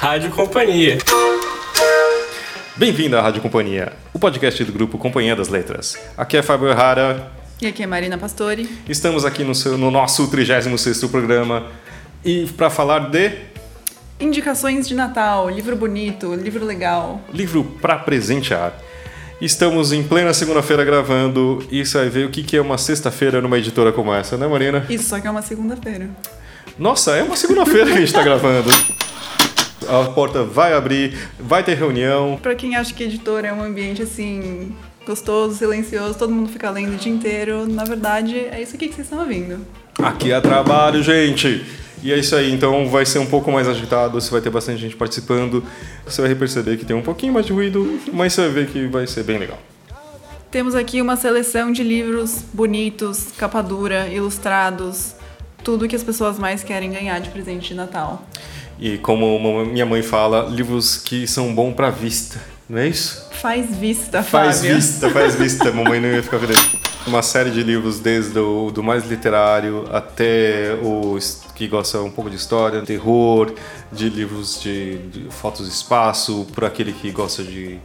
Rádio 0.00 0.30
Companhia. 0.30 0.96
Bem-vindo 2.74 3.18
à 3.18 3.20
Rádio 3.20 3.42
Companhia, 3.42 3.92
o 4.14 4.18
podcast 4.18 4.64
do 4.64 4.72
grupo 4.72 4.96
Companhia 4.96 5.36
das 5.36 5.48
Letras. 5.48 5.94
Aqui 6.16 6.38
é 6.38 6.42
Fábio 6.42 6.70
Errara. 6.70 7.30
E 7.60 7.66
aqui 7.66 7.82
é 7.82 7.86
Marina 7.86 8.16
Pastori. 8.16 8.66
Estamos 8.88 9.26
aqui 9.26 9.44
no, 9.44 9.54
seu, 9.54 9.76
no 9.76 9.90
nosso 9.90 10.30
36º 10.30 11.10
programa 11.10 11.66
e 12.24 12.46
para 12.46 12.70
falar 12.70 13.10
de 13.10 13.30
Indicações 14.18 14.88
de 14.88 14.94
Natal, 14.94 15.50
livro 15.50 15.76
bonito, 15.76 16.34
livro 16.34 16.64
legal. 16.64 17.20
livro 17.30 17.62
para 17.62 17.98
presentear. 17.98 18.72
Estamos 19.38 19.92
em 19.92 20.02
plena 20.02 20.32
segunda-feira 20.32 20.82
gravando 20.82 21.62
e 21.70 21.84
você 21.84 21.98
vai 21.98 22.08
ver 22.08 22.26
o 22.26 22.30
que 22.30 22.42
que 22.42 22.56
é 22.56 22.62
uma 22.62 22.78
sexta-feira 22.78 23.42
numa 23.42 23.58
editora 23.58 23.92
como 23.92 24.14
essa, 24.14 24.38
né 24.38 24.46
Marina? 24.46 24.86
Isso 24.88 25.10
só 25.10 25.20
que 25.20 25.26
é 25.26 25.30
uma 25.30 25.42
segunda-feira. 25.42 26.08
Nossa, 26.78 27.16
é 27.16 27.22
uma 27.22 27.36
segunda-feira 27.36 27.84
que 27.84 27.92
a 27.92 27.96
gente 27.96 28.06
está 28.06 28.22
gravando. 28.22 28.70
A 29.88 30.04
porta 30.10 30.44
vai 30.44 30.72
abrir, 30.72 31.16
vai 31.38 31.62
ter 31.62 31.74
reunião. 31.74 32.38
Pra 32.42 32.54
quem 32.54 32.76
acha 32.76 32.92
que 32.94 33.04
editora 33.04 33.48
é 33.48 33.52
um 33.52 33.62
ambiente 33.62 34.02
assim 34.02 34.74
gostoso, 35.06 35.56
silencioso, 35.56 36.18
todo 36.18 36.32
mundo 36.32 36.50
fica 36.50 36.70
lendo 36.70 36.94
o 36.94 36.96
dia 36.96 37.12
inteiro, 37.12 37.66
na 37.66 37.84
verdade 37.84 38.36
é 38.36 38.60
isso 38.62 38.76
aqui 38.76 38.86
que 38.88 38.94
vocês 38.94 39.06
estão 39.06 39.20
ouvindo. 39.20 39.64
Aqui 39.98 40.30
é 40.30 40.40
trabalho, 40.40 41.02
gente! 41.02 41.64
E 42.02 42.12
é 42.12 42.18
isso 42.18 42.34
aí, 42.34 42.50
então 42.50 42.88
vai 42.88 43.04
ser 43.04 43.18
um 43.18 43.26
pouco 43.26 43.52
mais 43.52 43.68
agitado, 43.68 44.18
você 44.18 44.30
vai 44.30 44.40
ter 44.40 44.48
bastante 44.48 44.80
gente 44.80 44.96
participando, 44.96 45.62
você 46.06 46.22
vai 46.22 46.34
perceber 46.34 46.78
que 46.78 46.84
tem 46.84 46.96
um 46.96 47.02
pouquinho 47.02 47.32
mais 47.32 47.44
de 47.44 47.52
ruído, 47.52 48.00
mas 48.12 48.32
você 48.32 48.42
vai 48.42 48.50
ver 48.50 48.68
que 48.68 48.86
vai 48.86 49.06
ser 49.06 49.22
bem 49.22 49.38
legal. 49.38 49.58
Temos 50.50 50.74
aqui 50.74 51.02
uma 51.02 51.14
seleção 51.14 51.70
de 51.70 51.82
livros 51.82 52.42
bonitos, 52.54 53.28
capa 53.36 53.62
dura, 53.62 54.08
ilustrados, 54.08 55.14
tudo 55.62 55.86
que 55.86 55.94
as 55.94 56.02
pessoas 56.02 56.38
mais 56.38 56.64
querem 56.64 56.90
ganhar 56.90 57.20
de 57.20 57.28
presente 57.28 57.68
de 57.68 57.74
Natal. 57.74 58.24
E 58.80 58.96
como 58.98 59.64
minha 59.66 59.84
mãe 59.84 60.02
fala, 60.02 60.48
livros 60.48 60.96
que 60.96 61.26
são 61.26 61.54
bons 61.54 61.74
pra 61.74 61.90
vista, 61.90 62.40
não 62.68 62.78
é 62.78 62.88
isso? 62.88 63.28
Faz 63.32 63.76
vista, 63.76 64.22
Faz 64.22 64.58
Fábio. 64.58 64.76
vista, 64.76 65.10
faz 65.10 65.34
vista, 65.34 65.70
mamãe 65.72 66.00
não 66.00 66.08
ia 66.08 66.22
ficar 66.22 66.38
feliz. 66.38 66.72
Uma 67.06 67.22
série 67.22 67.50
de 67.50 67.62
livros, 67.62 68.00
desde 68.00 68.38
o 68.38 68.70
do 68.70 68.82
mais 68.82 69.06
literário 69.06 69.84
até 69.92 70.78
os 70.82 71.42
que 71.54 71.66
gostam 71.68 72.06
um 72.06 72.10
pouco 72.10 72.30
de 72.30 72.36
história, 72.36 72.80
terror, 72.82 73.52
de 73.92 74.08
livros 74.08 74.60
de, 74.62 74.96
de 75.08 75.26
fotos 75.30 75.66
de 75.66 75.72
espaço, 75.72 76.46
para 76.54 76.66
aquele 76.66 76.92
que 76.92 77.10
gosta 77.10 77.42
de 77.42 77.78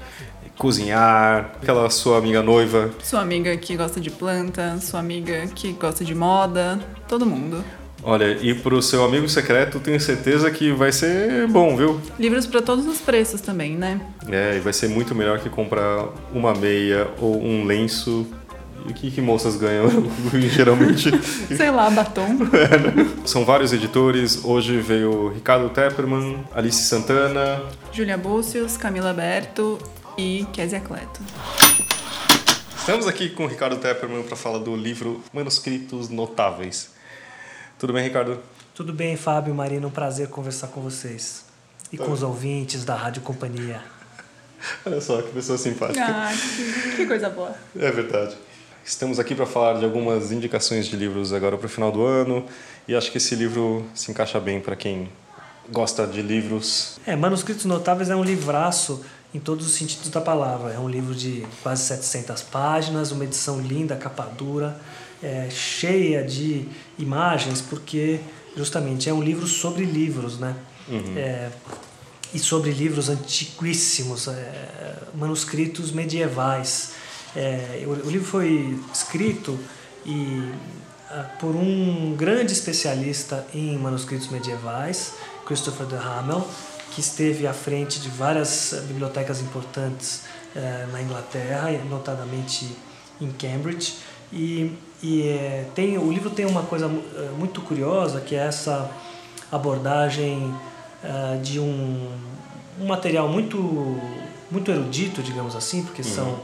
cozinhar, 0.57 1.51
aquela 1.61 1.89
sua 1.89 2.17
amiga 2.17 2.41
noiva. 2.41 2.89
Sua 3.03 3.19
amiga 3.21 3.55
que 3.57 3.75
gosta 3.75 3.99
de 3.99 4.09
planta, 4.09 4.77
sua 4.81 4.99
amiga 5.01 5.45
que 5.47 5.73
gosta 5.73 6.05
de 6.05 6.15
moda, 6.15 6.79
todo 7.07 7.25
mundo. 7.25 7.63
Olha, 8.07 8.37
e 8.39 8.53
pro 8.53 8.83
seu 8.83 9.03
amigo 9.03 9.27
secreto, 9.27 9.79
tenho 9.79 9.99
certeza 9.99 10.51
que 10.51 10.71
vai 10.71 10.91
ser 10.91 11.47
bom, 11.47 11.75
viu? 11.75 11.99
Livros 12.19 12.45
pra 12.45 12.61
todos 12.61 12.85
os 12.85 12.99
preços 12.99 13.41
também, 13.41 13.75
né? 13.75 13.99
É, 14.29 14.57
e 14.57 14.59
vai 14.59 14.73
ser 14.73 14.87
muito 14.89 15.15
melhor 15.15 15.39
que 15.39 15.49
comprar 15.49 16.09
uma 16.31 16.53
meia 16.53 17.07
ou 17.19 17.41
um 17.43 17.65
lenço. 17.65 18.27
E 18.85 18.91
o 18.91 18.93
que, 18.93 19.09
que 19.09 19.19
moças 19.21 19.57
ganham 19.57 19.87
geralmente? 20.37 21.09
Sei 21.57 21.71
lá, 21.71 21.89
batom. 21.89 22.37
São 23.25 23.43
vários 23.43 23.73
editores. 23.73 24.45
Hoje 24.45 24.77
veio 24.77 25.29
Ricardo 25.29 25.67
Tepperman, 25.69 26.45
Alice 26.53 26.83
Santana. 26.83 27.63
Júlia 27.91 28.19
Búcios, 28.19 28.77
Camila 28.77 29.13
Berto 29.13 29.79
e 30.15 30.45
Kézia 30.53 30.79
Cleto. 30.79 31.21
Estamos 32.77 33.07
aqui 33.07 33.29
com 33.29 33.45
o 33.45 33.47
Ricardo 33.47 33.77
Tepperman 33.77 34.21
para 34.21 34.35
falar 34.35 34.59
do 34.59 34.75
livro 34.75 35.23
Manuscritos 35.33 36.07
Notáveis. 36.09 36.93
Tudo 37.85 37.93
bem, 37.93 38.03
Ricardo? 38.03 38.39
Tudo 38.73 38.91
bem, 38.91 39.15
Fábio 39.15 39.53
e 39.53 39.55
Marina, 39.55 39.85
um 39.85 39.91
prazer 39.91 40.27
conversar 40.27 40.69
com 40.69 40.81
vocês. 40.81 41.45
E 41.93 41.97
com 41.99 42.11
os 42.11 42.23
ouvintes 42.23 42.83
da 42.83 42.95
Rádio 42.95 43.21
Companhia. 43.21 43.79
Olha 44.83 44.99
só 44.99 45.21
que 45.21 45.31
pessoa 45.31 45.55
simpática. 45.55 46.03
Ah, 46.03 46.33
que, 46.33 46.95
que 46.95 47.05
coisa 47.05 47.29
boa. 47.29 47.53
É 47.75 47.91
verdade. 47.91 48.35
Estamos 48.83 49.19
aqui 49.19 49.35
para 49.35 49.45
falar 49.45 49.77
de 49.77 49.85
algumas 49.85 50.31
indicações 50.31 50.87
de 50.87 50.95
livros 50.95 51.31
agora 51.31 51.59
para 51.59 51.67
o 51.67 51.69
final 51.69 51.91
do 51.91 52.03
ano 52.03 52.47
e 52.87 52.95
acho 52.95 53.11
que 53.11 53.19
esse 53.19 53.35
livro 53.35 53.85
se 53.93 54.09
encaixa 54.09 54.39
bem 54.39 54.59
para 54.59 54.75
quem 54.75 55.07
gosta 55.71 56.07
de 56.07 56.23
livros. 56.23 56.97
É, 57.05 57.15
Manuscritos 57.15 57.65
Notáveis 57.65 58.09
é 58.09 58.15
um 58.15 58.23
livraço 58.23 59.05
em 59.31 59.39
todos 59.39 59.67
os 59.67 59.73
sentidos 59.73 60.09
da 60.09 60.21
palavra. 60.21 60.73
É 60.73 60.79
um 60.79 60.89
livro 60.89 61.13
de 61.13 61.45
quase 61.61 61.83
700 61.83 62.41
páginas, 62.41 63.11
uma 63.11 63.25
edição 63.25 63.61
linda, 63.61 63.95
capa 63.95 64.23
dura, 64.23 64.75
é, 65.23 65.49
cheia 65.49 66.23
de 66.23 66.67
imagens, 66.97 67.61
porque 67.61 68.19
justamente 68.55 69.09
é 69.09 69.13
um 69.13 69.21
livro 69.21 69.47
sobre 69.47 69.85
livros, 69.85 70.39
né? 70.39 70.55
É, 71.17 71.49
e 72.33 72.39
sobre 72.39 72.71
livros 72.71 73.09
antiquíssimos, 73.09 74.27
é, 74.27 74.97
manuscritos 75.15 75.91
medievais. 75.91 76.91
É, 77.35 77.83
o, 77.85 77.89
o 77.89 78.09
livro 78.09 78.27
foi 78.27 78.79
escrito 78.93 79.57
e, 80.05 80.51
ah, 81.09 81.23
por 81.39 81.55
um 81.55 82.15
grande 82.15 82.53
especialista 82.53 83.45
em 83.53 83.77
manuscritos 83.77 84.27
medievais, 84.29 85.13
Christopher 85.45 85.87
de 85.87 85.95
Hamel, 85.95 86.47
que 86.91 87.01
esteve 87.01 87.47
à 87.47 87.53
frente 87.53 87.99
de 87.99 88.09
várias 88.09 88.73
bibliotecas 88.87 89.41
importantes 89.41 90.21
eh, 90.55 90.87
na 90.91 91.01
Inglaterra, 91.01 91.71
notadamente 91.89 92.75
em 93.19 93.29
Cambridge. 93.31 93.97
E, 94.31 94.71
e 95.03 95.21
eh, 95.23 95.65
tem, 95.75 95.97
o 95.97 96.11
livro 96.11 96.29
tem 96.29 96.45
uma 96.45 96.63
coisa 96.63 96.85
eh, 96.87 97.29
muito 97.37 97.61
curiosa, 97.61 98.21
que 98.21 98.35
é 98.35 98.39
essa 98.39 98.89
abordagem 99.51 100.53
eh, 101.03 101.39
de 101.41 101.59
um, 101.59 102.11
um 102.79 102.85
material 102.87 103.27
muito, 103.27 103.57
muito 104.49 104.71
erudito, 104.71 105.21
digamos 105.21 105.55
assim, 105.55 105.83
porque 105.83 106.03
são, 106.03 106.39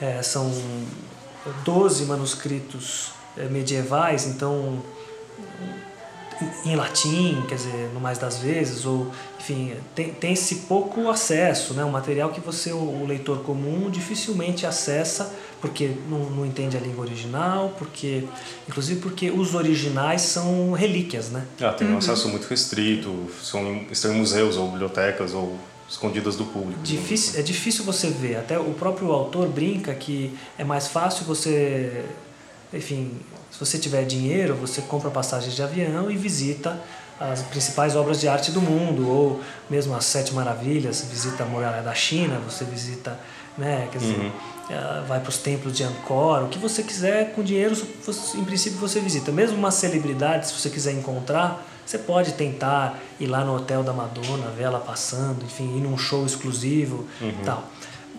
eh, 0.00 0.22
são 0.22 0.50
12 1.64 2.04
manuscritos 2.06 3.10
eh, 3.36 3.48
medievais, 3.48 4.26
então 4.26 4.82
em 6.64 6.76
latim, 6.76 7.42
quer 7.48 7.54
dizer, 7.54 7.90
no 7.94 8.00
mais 8.00 8.18
das 8.18 8.38
vezes, 8.38 8.84
ou 8.84 9.10
enfim, 9.38 9.74
tem, 9.94 10.12
tem-se 10.12 10.56
pouco 10.66 11.08
acesso, 11.08 11.72
né? 11.72 11.84
um 11.84 11.90
material 11.90 12.30
que 12.30 12.40
você, 12.40 12.72
o 12.72 13.06
leitor 13.06 13.38
comum, 13.38 13.88
dificilmente 13.90 14.66
acessa, 14.66 15.32
porque 15.60 15.92
não, 16.08 16.30
não 16.30 16.46
entende 16.46 16.76
a 16.76 16.80
língua 16.80 17.04
original, 17.04 17.74
porque 17.78 18.24
inclusive 18.68 19.00
porque 19.00 19.30
os 19.30 19.54
originais 19.54 20.22
são 20.22 20.72
relíquias, 20.72 21.30
né? 21.30 21.44
Ah, 21.60 21.72
tem 21.72 21.88
um 21.88 21.98
acesso 21.98 22.28
muito 22.28 22.46
restrito, 22.46 23.14
são, 23.42 23.84
estão 23.90 24.12
em 24.12 24.18
museus 24.18 24.56
ou 24.56 24.68
bibliotecas 24.70 25.34
ou 25.34 25.56
escondidas 25.88 26.36
do 26.36 26.44
público. 26.44 26.80
Difícil, 26.82 27.38
é 27.40 27.42
difícil 27.42 27.84
você 27.84 28.08
ver, 28.08 28.36
até 28.36 28.58
o 28.58 28.74
próprio 28.74 29.12
autor 29.12 29.48
brinca 29.48 29.94
que 29.94 30.36
é 30.58 30.64
mais 30.64 30.88
fácil 30.88 31.24
você, 31.24 32.04
enfim, 32.72 33.12
se 33.50 33.58
você 33.58 33.78
tiver 33.78 34.04
dinheiro, 34.04 34.54
você 34.54 34.82
compra 34.82 35.10
passagens 35.10 35.54
de 35.54 35.62
avião 35.62 36.10
e 36.10 36.16
visita 36.16 36.78
as 37.18 37.40
principais 37.42 37.96
obras 37.96 38.20
de 38.20 38.28
arte 38.28 38.50
do 38.50 38.60
mundo, 38.60 39.08
ou 39.08 39.40
mesmo 39.70 39.94
as 39.94 40.04
Sete 40.04 40.34
Maravilhas, 40.34 41.06
visita 41.10 41.44
a 41.44 41.46
muralha 41.46 41.82
da 41.82 41.94
China, 41.94 42.38
você 42.40 42.64
visita, 42.64 43.18
né, 43.56 43.88
quer 43.90 43.98
dizer, 43.98 44.32
eh, 44.68 45.02
vai 45.06 45.20
para 45.20 45.30
os 45.30 45.38
templos 45.38 45.76
de 45.76 45.82
Angkor, 45.84 46.44
o 46.44 46.48
que 46.48 46.58
você 46.58 46.82
quiser 46.82 47.32
com 47.32 47.42
dinheiro, 47.42 47.76
em 48.34 48.44
princípio 48.44 48.78
você 48.78 49.00
visita. 49.00 49.30
Mesmo 49.32 49.56
uma 49.56 49.70
celebridade, 49.70 50.48
se 50.48 50.54
você 50.54 50.68
quiser 50.68 50.92
encontrar, 50.92 51.64
você 51.84 51.98
pode 51.98 52.32
tentar 52.32 52.98
ir 53.20 53.26
lá 53.26 53.44
no 53.44 53.54
hotel 53.54 53.82
da 53.82 53.92
Madonna, 53.92 54.50
ver 54.56 54.64
ela 54.64 54.80
passando, 54.80 55.44
enfim, 55.44 55.76
ir 55.76 55.80
num 55.80 55.96
show 55.96 56.26
exclusivo, 56.26 57.06
tal. 57.44 57.64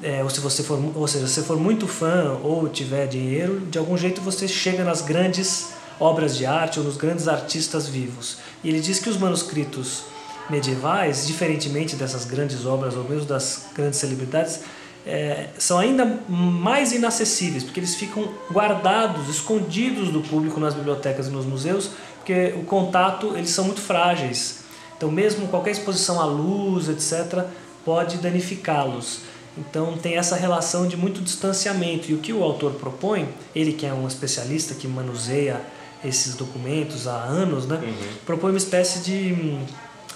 É, 0.01 0.23
ou 0.23 0.29
se 0.29 0.39
você 0.39 0.63
for, 0.63 0.79
ou 0.95 1.07
seja, 1.07 1.27
se 1.27 1.33
você 1.33 1.41
for 1.41 1.57
muito 1.57 1.87
fã 1.87 2.37
ou 2.43 2.69
tiver 2.69 3.07
dinheiro, 3.07 3.61
de 3.61 3.77
algum 3.77 3.97
jeito 3.97 4.21
você 4.21 4.47
chega 4.47 4.83
nas 4.83 5.01
grandes 5.01 5.69
obras 5.99 6.37
de 6.37 6.45
arte 6.45 6.79
ou 6.79 6.85
nos 6.85 6.95
grandes 6.95 7.27
artistas 7.27 7.87
vivos. 7.87 8.37
E 8.63 8.69
ele 8.69 8.79
diz 8.79 8.99
que 8.99 9.09
os 9.09 9.17
manuscritos 9.17 10.03
medievais, 10.49 11.27
diferentemente 11.27 11.95
dessas 11.95 12.25
grandes 12.25 12.65
obras 12.65 12.95
ou 12.95 13.03
mesmo 13.03 13.25
das 13.25 13.67
grandes 13.75 13.99
celebridades, 13.99 14.61
é, 15.07 15.49
são 15.57 15.79
ainda 15.79 16.05
mais 16.27 16.91
inacessíveis, 16.91 17.63
porque 17.63 17.79
eles 17.79 17.95
ficam 17.95 18.27
guardados, 18.51 19.29
escondidos 19.29 20.09
do 20.09 20.21
público 20.21 20.59
nas 20.59 20.73
bibliotecas 20.73 21.27
e 21.27 21.29
nos 21.29 21.45
museus, 21.45 21.91
porque 22.17 22.53
o 22.57 22.63
contato, 22.65 23.33
eles 23.37 23.49
são 23.51 23.63
muito 23.63 23.79
frágeis. 23.79 24.65
Então, 24.97 25.09
mesmo 25.09 25.47
qualquer 25.47 25.71
exposição 25.71 26.19
à 26.19 26.25
luz, 26.25 26.89
etc., 26.89 27.45
pode 27.85 28.17
danificá-los. 28.17 29.21
Então, 29.57 29.97
tem 29.97 30.17
essa 30.17 30.35
relação 30.35 30.87
de 30.87 30.97
muito 30.97 31.21
distanciamento. 31.21 32.11
E 32.11 32.13
o 32.13 32.17
que 32.17 32.33
o 32.33 32.43
autor 32.43 32.73
propõe, 32.73 33.29
ele 33.55 33.71
que 33.71 33.85
é 33.85 33.93
um 33.93 34.07
especialista 34.07 34.75
que 34.75 34.87
manuseia 34.87 35.61
esses 36.03 36.35
documentos 36.35 37.07
há 37.07 37.15
anos, 37.23 37.65
né, 37.65 37.79
propõe 38.25 38.51
uma 38.51 38.57
espécie 38.57 38.99
de. 38.99 39.57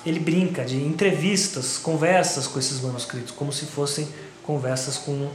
Ele 0.06 0.20
brinca 0.20 0.66
de 0.66 0.78
entrevistas, 0.78 1.78
conversas 1.78 2.48
com 2.48 2.58
esses 2.58 2.82
manuscritos, 2.82 3.32
como 3.32 3.54
se 3.54 3.66
fossem 3.66 4.08
conversas 4.44 4.98
com 4.98 5.30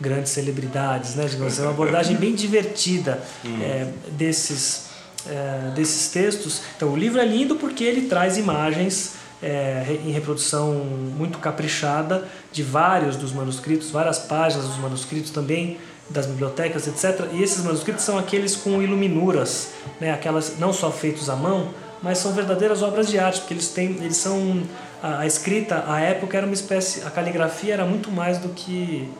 grandes 0.00 0.32
celebridades, 0.32 1.14
né? 1.14 1.26
Digamos 1.26 1.52
assim, 1.52 1.62
é 1.62 1.64
uma 1.64 1.72
abordagem 1.72 2.16
bem 2.16 2.34
divertida 2.34 3.22
é, 3.60 3.88
desses, 4.12 4.86
é, 5.26 5.72
desses 5.74 6.10
textos. 6.10 6.62
Então, 6.76 6.90
o 6.90 6.96
livro 6.96 7.20
é 7.20 7.24
lindo 7.24 7.56
porque 7.56 7.82
ele 7.82 8.02
traz 8.02 8.36
imagens 8.36 9.14
é, 9.42 9.98
em 10.04 10.10
reprodução 10.10 10.72
muito 10.74 11.38
caprichada 11.38 12.28
de 12.52 12.62
vários 12.62 13.16
dos 13.16 13.32
manuscritos, 13.32 13.90
várias 13.90 14.18
páginas 14.18 14.66
dos 14.66 14.78
manuscritos 14.78 15.30
também 15.30 15.78
das 16.10 16.26
bibliotecas, 16.26 16.86
etc. 16.86 17.28
E 17.32 17.42
esses 17.42 17.62
manuscritos 17.62 18.04
são 18.04 18.16
aqueles 18.18 18.56
com 18.56 18.82
iluminuras, 18.82 19.70
né? 20.00 20.12
aquelas 20.12 20.58
não 20.58 20.72
só 20.72 20.90
feitos 20.90 21.28
à 21.28 21.36
mão, 21.36 21.70
mas 22.02 22.18
são 22.18 22.32
verdadeiras 22.32 22.82
obras 22.82 23.08
de 23.08 23.18
arte, 23.18 23.40
porque 23.40 23.54
eles 23.54 23.68
têm, 23.68 23.96
eles 24.00 24.16
são 24.16 24.62
a, 25.02 25.20
a 25.20 25.26
escrita, 25.26 25.84
à 25.86 26.00
época 26.00 26.36
era 26.36 26.46
uma 26.46 26.54
espécie, 26.54 27.04
a 27.04 27.10
caligrafia 27.10 27.74
era 27.74 27.84
muito 27.84 28.10
mais 28.10 28.38
do 28.38 28.48
que 28.50 29.10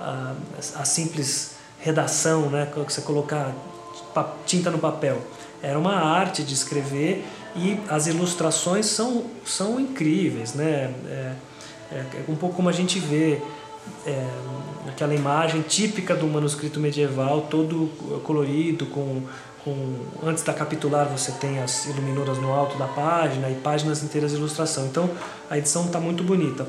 a, 0.00 0.34
a 0.76 0.84
simples 0.84 1.56
redação, 1.78 2.48
né? 2.48 2.68
Que 2.72 2.78
você 2.80 3.00
colocar 3.02 3.52
tinta 4.46 4.70
no 4.70 4.78
papel. 4.78 5.20
Era 5.62 5.78
uma 5.78 5.94
arte 5.94 6.42
de 6.42 6.54
escrever 6.54 7.24
e 7.54 7.78
as 7.88 8.06
ilustrações 8.06 8.86
são, 8.86 9.24
são 9.44 9.78
incríveis, 9.78 10.54
né? 10.54 10.94
É, 11.06 11.32
é, 11.92 11.96
é 11.96 12.24
um 12.28 12.36
pouco 12.36 12.56
como 12.56 12.68
a 12.68 12.72
gente 12.72 12.98
vê 12.98 13.40
é, 14.06 14.26
aquela 14.88 15.14
imagem 15.14 15.62
típica 15.62 16.14
do 16.14 16.26
manuscrito 16.26 16.80
medieval, 16.80 17.42
todo 17.42 17.88
colorido, 18.24 18.86
com, 18.86 19.22
com 19.64 19.96
antes 20.22 20.42
da 20.42 20.52
capitular 20.52 21.06
você 21.06 21.32
tem 21.32 21.60
as 21.60 21.86
iluminuras 21.86 22.38
no 22.38 22.52
alto 22.52 22.76
da 22.76 22.86
página 22.86 23.48
e 23.48 23.54
páginas 23.54 24.02
inteiras 24.02 24.32
de 24.32 24.36
ilustração. 24.36 24.86
Então 24.86 25.08
a 25.48 25.56
edição 25.56 25.86
está 25.86 26.00
muito 26.00 26.22
bonita. 26.22 26.66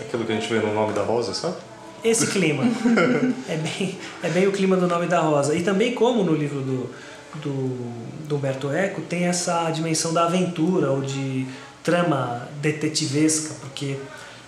Aquilo 0.00 0.24
que 0.24 0.32
a 0.32 0.34
gente 0.34 0.52
vê 0.52 0.60
no 0.60 0.74
nome 0.74 0.92
da 0.92 1.02
rosa, 1.02 1.32
sabe? 1.32 1.56
Esse 2.04 2.26
clima. 2.26 2.62
é, 3.48 3.56
bem, 3.56 3.98
é 4.22 4.28
bem 4.28 4.46
o 4.46 4.52
clima 4.52 4.76
do 4.76 4.86
nome 4.86 5.06
da 5.06 5.20
rosa. 5.20 5.54
E 5.54 5.62
também 5.62 5.94
como 5.94 6.22
no 6.22 6.34
livro 6.34 6.60
do, 6.60 6.90
do, 7.36 8.28
do 8.28 8.36
Humberto 8.36 8.70
Eco 8.70 9.00
tem 9.00 9.24
essa 9.24 9.70
dimensão 9.70 10.12
da 10.12 10.26
aventura 10.26 10.90
ou 10.90 11.00
de 11.00 11.46
trama 11.82 12.48
detetivesca, 12.60 13.54
porque 13.60 13.96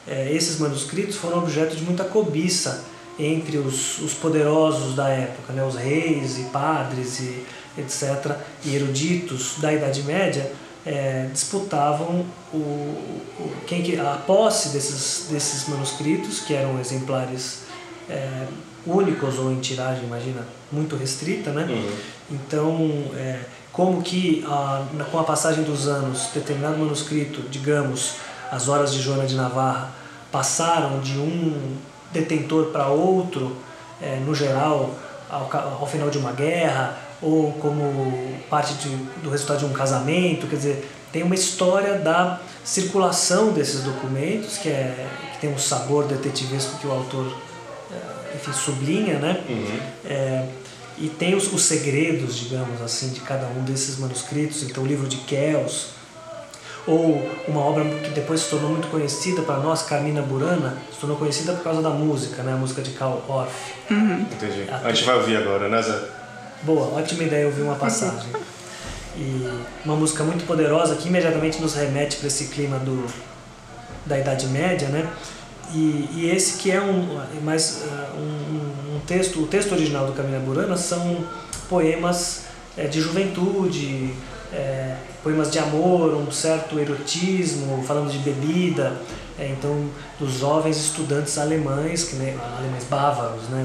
é, 0.06 0.32
esses 0.32 0.58
manuscritos 0.58 1.17
foram 1.17 1.38
objeto 1.38 1.75
de 1.75 1.82
muita 1.82 2.05
cobiça 2.05 2.85
entre 3.19 3.58
os, 3.58 3.99
os 3.99 4.14
poderosos 4.14 4.94
da 4.94 5.08
época, 5.08 5.52
né? 5.52 5.64
os 5.64 5.75
reis 5.75 6.38
e 6.38 6.43
padres 6.44 7.20
e 7.20 7.44
etc., 7.78 8.36
e 8.64 8.75
eruditos 8.75 9.54
da 9.58 9.72
Idade 9.72 10.02
Média, 10.02 10.50
é, 10.86 11.28
disputavam 11.32 12.25
o, 12.52 12.56
o, 12.56 13.52
quem 13.66 13.82
que, 13.82 13.98
a 13.98 14.19
posse 14.26 14.70
desses, 14.70 15.28
desses 15.30 15.69
manuscritos, 15.69 16.40
que 16.40 16.54
eram 16.54 16.80
exemplares 16.80 17.62
é, 18.08 18.46
únicos 18.86 19.38
ou 19.38 19.52
em 19.52 19.60
tiragem, 19.60 20.04
imagina, 20.04 20.46
muito 20.72 20.96
restrita, 20.96 21.50
né? 21.50 21.64
Uhum. 21.69 21.90
Então, 22.30 22.90
é, 23.16 23.40
como 23.72 24.02
que 24.02 24.44
a, 24.48 24.84
com 25.10 25.19
a 25.19 25.25
passagem 25.25 25.62
dos 25.64 25.86
anos, 25.86 26.28
determinado 26.34 26.78
manuscrito, 26.78 27.42
digamos, 27.50 28.14
as 28.50 28.69
Horas 28.69 28.92
de 28.92 29.00
Joana 29.00 29.26
de 29.26 29.34
Navarra, 29.34 29.92
passaram 30.32 31.00
de 31.00 31.19
um 31.19 31.76
detentor 32.12 32.66
para 32.66 32.88
outro, 32.88 33.56
é, 34.00 34.16
no 34.25 34.34
geral, 34.34 34.94
ao, 35.28 35.48
ao 35.80 35.86
final 35.86 36.08
de 36.08 36.19
uma 36.19 36.32
guerra, 36.32 36.96
ou 37.20 37.52
como 37.54 38.38
parte 38.48 38.74
de, 38.74 38.88
do 39.22 39.30
resultado 39.30 39.60
de 39.60 39.64
um 39.64 39.72
casamento, 39.72 40.46
quer 40.46 40.56
dizer, 40.56 40.90
tem 41.12 41.22
uma 41.22 41.34
história 41.34 41.94
da 41.98 42.40
circulação 42.64 43.52
desses 43.52 43.82
documentos, 43.82 44.58
que, 44.58 44.68
é, 44.68 45.06
que 45.32 45.40
tem 45.40 45.52
um 45.52 45.58
sabor 45.58 46.04
detetivesco 46.04 46.78
que 46.78 46.86
o 46.86 46.92
autor, 46.92 47.34
é, 47.90 48.36
enfim, 48.36 48.52
sublinha, 48.52 49.18
né? 49.18 49.42
Uhum. 49.48 49.78
É, 50.04 50.44
e 50.98 51.08
tem 51.08 51.34
os, 51.34 51.52
os, 51.52 51.62
segredos, 51.62 52.36
digamos 52.36 52.82
assim, 52.82 53.10
de 53.10 53.20
cada 53.20 53.46
um 53.46 53.62
desses 53.64 53.98
manuscritos. 53.98 54.64
Então, 54.64 54.82
o 54.82 54.86
livro 54.86 55.06
de 55.06 55.16
Kells, 55.18 55.86
ou 56.86 57.22
uma 57.46 57.60
obra 57.60 57.84
que 57.84 58.10
depois 58.10 58.40
se 58.40 58.50
tornou 58.50 58.70
muito 58.70 58.88
conhecida 58.88 59.42
para 59.42 59.58
nós, 59.58 59.82
Carmina 59.82 60.20
Burana, 60.20 60.76
se 60.92 60.98
tornou 60.98 61.16
conhecida 61.16 61.52
por 61.52 61.62
causa 61.62 61.80
da 61.80 61.90
música, 61.90 62.42
né? 62.42 62.52
A 62.52 62.56
música 62.56 62.82
de 62.82 62.90
Karl 62.90 63.22
Orff. 63.28 63.52
Uhum. 63.90 64.22
Entendi. 64.22 64.68
A, 64.70 64.88
a 64.88 64.92
gente 64.92 65.04
vai 65.04 65.16
ouvir 65.16 65.36
agora, 65.36 65.68
né, 65.68 65.80
Zé? 65.80 66.17
Boa, 66.62 66.99
ótima 66.99 67.22
ideia 67.22 67.46
ouvir 67.46 67.62
uma 67.62 67.76
passagem. 67.76 68.32
E 69.16 69.49
uma 69.84 69.94
música 69.94 70.25
muito 70.25 70.44
poderosa 70.44 70.96
que 70.96 71.08
imediatamente 71.08 71.60
nos 71.60 71.75
remete 71.75 72.16
para 72.16 72.26
esse 72.26 72.46
clima 72.46 72.78
do, 72.81 73.06
da 74.05 74.19
Idade 74.19 74.46
Média, 74.49 74.88
né? 74.88 75.08
E, 75.72 76.08
e 76.14 76.31
esse 76.34 76.58
que 76.58 76.72
é 76.72 76.81
um, 76.81 77.20
mais, 77.43 77.84
uh, 77.84 78.16
um, 78.16 78.96
um, 78.96 79.00
texto, 79.06 79.40
o 79.40 79.46
texto 79.46 79.72
original 79.72 80.06
do 80.06 80.12
Camila 80.14 80.40
Burana 80.40 80.76
são 80.76 81.25
poemas 81.69 82.43
é, 82.76 82.87
de 82.87 83.00
juventude, 83.00 84.14
é, 84.52 84.96
poemas 85.22 85.52
de 85.52 85.61
amor, 85.61 86.14
um 86.14 86.31
certo 86.32 86.78
erotismo, 86.78 87.84
falando 87.87 88.11
de 88.11 88.19
bebida, 88.19 89.00
é, 89.38 89.49
então 89.49 89.88
dos 90.19 90.32
jovens 90.38 90.76
estudantes 90.76 91.38
alemães, 91.38 92.04
que 92.04 92.16
né, 92.16 92.37
alemães 92.56 92.84
bávaros, 92.84 93.43
né? 93.49 93.64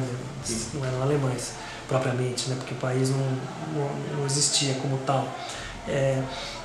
Não 0.74 0.86
eram 0.86 1.02
alemães 1.02 1.63
propriamente, 1.88 2.50
né? 2.50 2.56
porque 2.58 2.74
o 2.74 2.78
país 2.78 3.10
não, 3.10 3.18
não, 3.18 4.18
não 4.18 4.26
existia 4.26 4.74
como 4.76 4.98
tal. 5.06 5.28
É, 5.88 6.22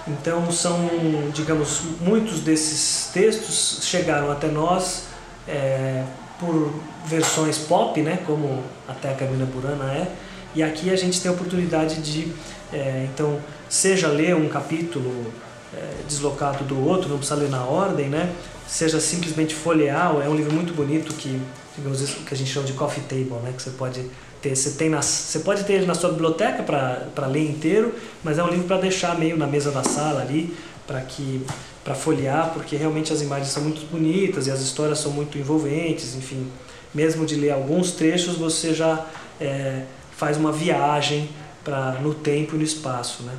então 0.06 0.50
são, 0.50 0.88
digamos, 1.34 1.82
muitos 2.00 2.40
desses 2.40 3.10
textos 3.12 3.80
chegaram 3.82 4.30
até 4.30 4.48
nós 4.48 5.04
é, 5.46 6.04
por 6.38 6.72
versões 7.04 7.58
pop, 7.58 8.00
né? 8.00 8.20
como 8.26 8.62
até 8.86 9.10
a 9.10 9.14
Camila 9.14 9.44
Burana 9.44 9.92
é, 9.92 10.12
e 10.54 10.62
aqui 10.62 10.90
a 10.90 10.96
gente 10.96 11.20
tem 11.20 11.30
a 11.30 11.34
oportunidade 11.34 12.00
de, 12.00 12.32
é, 12.72 13.06
então, 13.12 13.38
seja 13.68 14.08
ler 14.08 14.34
um 14.34 14.48
capítulo 14.48 15.32
é, 15.74 15.90
deslocado 16.08 16.64
do 16.64 16.84
outro, 16.86 17.08
não 17.08 17.18
precisa 17.18 17.38
ler 17.38 17.50
na 17.50 17.64
ordem, 17.64 18.08
né? 18.08 18.32
seja 18.66 19.00
simplesmente 19.00 19.54
folhear, 19.54 20.14
é 20.22 20.28
um 20.28 20.36
livro 20.36 20.52
muito 20.52 20.74
bonito 20.74 21.14
que, 21.14 21.40
digamos, 21.76 22.02
que 22.02 22.34
a 22.34 22.36
gente 22.36 22.50
chama 22.50 22.66
de 22.66 22.74
coffee 22.74 23.02
table, 23.04 23.40
né? 23.42 23.52
que 23.56 23.62
você 23.62 23.70
pode 23.70 24.04
você, 24.42 24.70
tem 24.70 24.88
nas, 24.88 25.04
você 25.04 25.40
pode 25.40 25.64
ter 25.64 25.74
ele 25.74 25.86
na 25.86 25.94
sua 25.94 26.10
biblioteca 26.10 26.62
para 26.62 27.26
ler 27.26 27.50
inteiro, 27.50 27.94
mas 28.22 28.38
é 28.38 28.44
um 28.44 28.48
livro 28.48 28.66
para 28.66 28.78
deixar 28.78 29.18
meio 29.18 29.36
na 29.36 29.46
mesa 29.46 29.70
da 29.70 29.82
sala 29.82 30.20
ali, 30.20 30.56
para 30.86 31.00
que 31.00 31.44
para 31.84 31.94
folhear, 31.94 32.50
porque 32.52 32.76
realmente 32.76 33.12
as 33.12 33.22
imagens 33.22 33.48
são 33.48 33.62
muito 33.62 33.90
bonitas 33.90 34.46
e 34.46 34.50
as 34.50 34.60
histórias 34.60 34.98
são 34.98 35.10
muito 35.10 35.38
envolventes, 35.38 36.14
enfim. 36.14 36.50
Mesmo 36.94 37.24
de 37.24 37.34
ler 37.34 37.50
alguns 37.50 37.92
trechos, 37.92 38.36
você 38.36 38.74
já 38.74 39.06
é, 39.40 39.84
faz 40.16 40.36
uma 40.36 40.52
viagem 40.52 41.30
para 41.64 41.92
no 41.92 42.14
tempo 42.14 42.54
e 42.54 42.58
no 42.58 42.64
espaço, 42.64 43.22
né? 43.22 43.32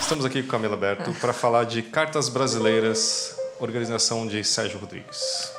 Estamos 0.00 0.24
aqui 0.24 0.42
com 0.42 0.48
Camila 0.48 0.76
Berto 0.76 1.12
para 1.20 1.32
falar 1.32 1.64
de 1.64 1.82
Cartas 1.82 2.28
Brasileiras, 2.28 3.36
organização 3.60 4.26
de 4.26 4.42
Sérgio 4.44 4.78
Rodrigues. 4.78 5.57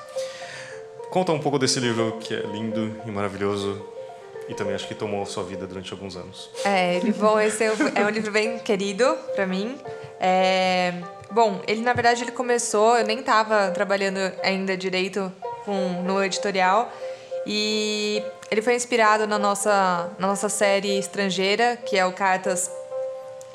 Conta 1.10 1.32
um 1.32 1.40
pouco 1.40 1.58
desse 1.58 1.80
livro 1.80 2.18
que 2.20 2.36
é 2.36 2.42
lindo 2.42 2.96
e 3.06 3.10
maravilhoso 3.10 3.84
e 4.48 4.54
também 4.54 4.76
acho 4.76 4.88
que 4.88 4.94
tomou 4.94 5.26
sua 5.26 5.44
vida 5.44 5.66
durante 5.66 5.92
alguns 5.92 6.16
anos. 6.16 6.50
É, 6.64 7.00
bom, 7.18 7.40
esse 7.40 7.64
é, 7.64 7.72
é 7.96 8.06
um 8.06 8.10
livro 8.10 8.32
bem 8.32 8.60
querido 8.60 9.18
para 9.36 9.48
mim. 9.48 9.76
É, 10.20 10.94
bom, 11.32 11.62
ele 11.68 11.82
na 11.82 11.94
verdade 11.94 12.24
ele 12.24 12.32
começou, 12.32 12.98
eu 12.98 13.06
nem 13.06 13.20
estava 13.20 13.72
trabalhando 13.72 14.20
ainda 14.44 14.78
direito 14.78 15.32
com, 15.66 16.04
no 16.04 16.24
editorial 16.24 16.92
e 17.46 18.24
ele 18.52 18.62
foi 18.62 18.76
inspirado 18.76 19.26
na 19.26 19.40
nossa, 19.40 20.12
na 20.20 20.28
nossa 20.28 20.48
série 20.48 21.00
estrangeira, 21.00 21.76
que 21.78 21.98
é 21.98 22.06
o 22.06 22.12
Cartas, 22.12 22.70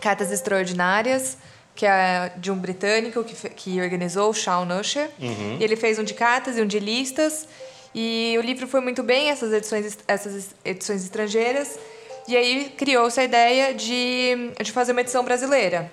Cartas 0.01 0.33
Extraordinárias 0.33 1.39
que 1.75 1.85
é 1.85 2.33
de 2.37 2.51
um 2.51 2.57
britânico 2.57 3.25
que, 3.25 3.35
que 3.51 3.81
organizou, 3.81 4.31
o 4.31 4.35
Sean 4.35 4.67
Usher. 4.81 5.11
Uhum. 5.19 5.59
E 5.59 5.65
ele 5.65 5.77
fez 5.77 5.99
um 5.99 6.05
de 6.05 6.15
cartas 6.15 6.57
e 6.57 6.63
um 6.63 6.67
de 6.67 6.79
listas. 6.79 7.49
E 7.95 8.37
o 8.39 8.43
livro 8.43 8.67
foi 8.67 8.81
muito 8.81 9.03
bem, 9.03 9.31
essas 9.31 9.53
edições, 9.53 9.99
essas 10.07 10.55
edições 10.65 11.03
estrangeiras. 11.05 11.79
E 12.27 12.37
aí 12.37 12.73
criou-se 12.77 13.21
a 13.21 13.25
ideia 13.25 13.75
de, 13.75 14.53
de 14.63 14.73
fazer 14.73 14.93
uma 14.93 15.01
edição 15.01 15.25
brasileira. 15.25 15.91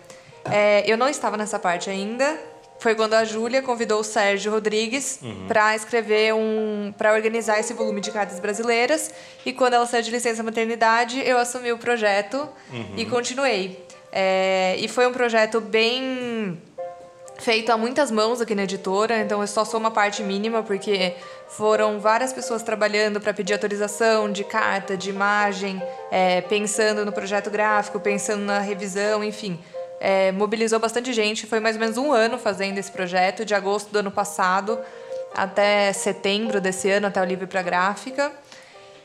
É, 0.50 0.84
eu 0.88 0.98
não 0.98 1.10
estava 1.10 1.38
nessa 1.38 1.60
parte 1.60 1.90
ainda. 1.90 2.40
Foi 2.80 2.96
quando 2.96 3.14
a 3.14 3.24
Júlia 3.24 3.62
convidou 3.62 4.00
o 4.00 4.04
Sérgio 4.04 4.52
Rodrigues 4.52 5.20
uhum. 5.22 5.46
para 5.48 5.76
escrever 5.76 6.34
um. 6.34 6.92
para 6.98 7.14
organizar 7.14 7.60
esse 7.60 7.74
volume 7.74 8.02
de 8.02 8.10
cartas 8.10 8.40
brasileiras. 8.40 9.12
E 9.46 9.54
quando 9.54 9.76
ela 9.76 9.86
saiu 9.86 10.02
de 10.02 10.10
licença 10.10 10.42
maternidade, 10.42 11.22
eu 11.24 11.38
assumi 11.38 11.72
o 11.72 11.78
projeto 11.78 12.50
uhum. 12.72 12.94
e 12.98 13.06
continuei. 13.06 13.86
É, 14.12 14.76
e 14.78 14.88
foi 14.88 15.08
um 15.08 15.12
projeto 15.12 15.62
bem 15.62 16.60
feito 17.40 17.72
a 17.72 17.78
muitas 17.78 18.12
mãos 18.12 18.40
aqui 18.40 18.54
na 18.54 18.64
editora, 18.64 19.20
então 19.20 19.42
eu 19.42 19.48
só 19.48 19.66
sou 19.66 19.80
uma 19.80 19.90
parte 19.90 20.22
mínima 20.22 20.62
porque 20.62 21.16
foram 21.48 22.00
várias 22.00 22.32
pessoas 22.32 22.62
trabalhando 22.62 23.20
para 23.20 23.34
pedir 23.34 23.54
autorização 23.54 24.32
de 24.32 24.44
carta, 24.44 24.96
de 24.96 25.10
imagem, 25.10 25.82
é, 26.12 26.42
pensando 26.42 27.04
no 27.04 27.12
projeto 27.12 27.50
gráfico, 27.50 28.00
pensando 28.00 28.44
na 28.44 28.60
revisão, 28.60 29.24
enfim. 29.24 29.60
É, 30.00 30.32
mobilizou 30.32 30.80
bastante 30.80 31.14
gente. 31.14 31.46
Foi 31.46 31.60
mais 31.60 31.76
ou 31.76 31.80
menos 31.80 31.98
um 31.98 32.12
ano 32.12 32.38
fazendo 32.38 32.78
esse 32.78 32.92
projeto, 32.92 33.44
de 33.44 33.54
agosto 33.54 33.92
do 33.92 34.00
ano 34.00 34.12
passado 34.12 34.80
até 35.34 35.94
setembro 35.94 36.60
desse 36.60 36.90
ano, 36.90 37.08
até 37.08 37.22
o 37.22 37.26
livro 37.26 37.48
para 37.48 37.62
gráfica. 37.62 38.32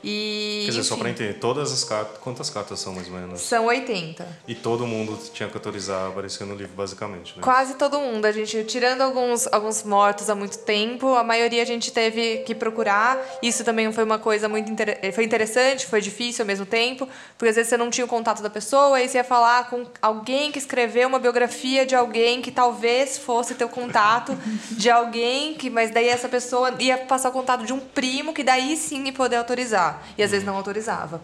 E, 0.09 0.63
Quer 0.67 0.71
dizer, 0.71 0.85
só 0.85 0.95
enfim, 0.95 1.03
para 1.03 1.11
entender, 1.11 1.35
todas 1.35 1.73
as 1.73 1.83
cartas, 1.83 2.19
quantas 2.19 2.49
cartas 2.49 2.79
são 2.79 2.95
mais 2.95 3.09
ou 3.09 3.15
menos? 3.15 3.41
São 3.41 3.65
80. 3.67 4.25
E 4.47 4.55
todo 4.55 4.87
mundo 4.87 5.19
tinha 5.35 5.49
que 5.49 5.57
autorizar 5.57 6.11
aparecer 6.11 6.45
no 6.45 6.55
livro, 6.55 6.77
basicamente, 6.77 7.37
né? 7.37 7.43
Quase 7.43 7.75
todo 7.75 7.99
mundo. 7.99 8.25
A 8.25 8.31
gente, 8.31 8.63
tirando 8.63 9.01
alguns, 9.01 9.49
alguns 9.49 9.83
mortos 9.83 10.31
há 10.31 10.35
muito 10.37 10.59
tempo, 10.59 11.17
a 11.17 11.25
maioria 11.25 11.61
a 11.61 11.67
gente 11.67 11.91
teve 11.91 12.45
que 12.47 12.55
procurar. 12.55 13.21
Isso 13.43 13.65
também 13.65 13.93
foi 13.93 14.05
uma 14.05 14.17
coisa 14.17 14.49
muito 14.49 14.71
inter... 14.71 15.13
foi 15.13 15.25
interessante, 15.25 15.87
foi 15.87 16.01
difícil 16.01 16.45
ao 16.45 16.47
mesmo 16.47 16.67
tempo, 16.67 17.09
porque 17.37 17.51
às 17.51 17.57
vezes 17.57 17.71
você 17.71 17.77
não 17.77 17.91
tinha 17.91 18.05
o 18.05 18.09
contato 18.09 18.41
da 18.45 18.51
pessoa 18.51 19.03
e 19.03 19.09
você 19.09 19.19
ia 19.19 19.25
falar 19.25 19.69
com 19.69 19.87
alguém 20.01 20.53
que 20.53 20.59
escreveu 20.61 21.09
uma 21.09 21.19
biografia 21.19 21.85
de 21.85 21.97
alguém 21.97 22.41
que 22.41 22.53
talvez 22.53 23.19
fosse 23.19 23.57
ter 23.57 23.65
o 23.65 23.69
contato 23.69 24.39
de 24.71 24.89
alguém 24.89 25.55
que, 25.55 25.69
mas 25.69 25.91
daí 25.91 26.09
essa 26.09 26.29
pessoa 26.29 26.73
ia 26.79 26.97
passar 26.97 27.31
o 27.31 27.33
contato 27.33 27.67
de 27.67 27.73
um 27.73 27.81
primo 27.81 28.33
que 28.33 28.45
daí 28.45 28.77
sim 28.77 29.05
ia 29.07 29.13
poder 29.13 29.35
autorizar 29.35 29.96
e 30.17 30.23
às 30.23 30.31
vezes 30.31 30.47
não 30.47 30.57
autorizava. 30.57 31.21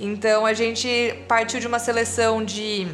Então 0.00 0.44
a 0.44 0.52
gente 0.52 1.14
partiu 1.28 1.60
de 1.60 1.66
uma 1.66 1.78
seleção 1.78 2.44
de 2.44 2.88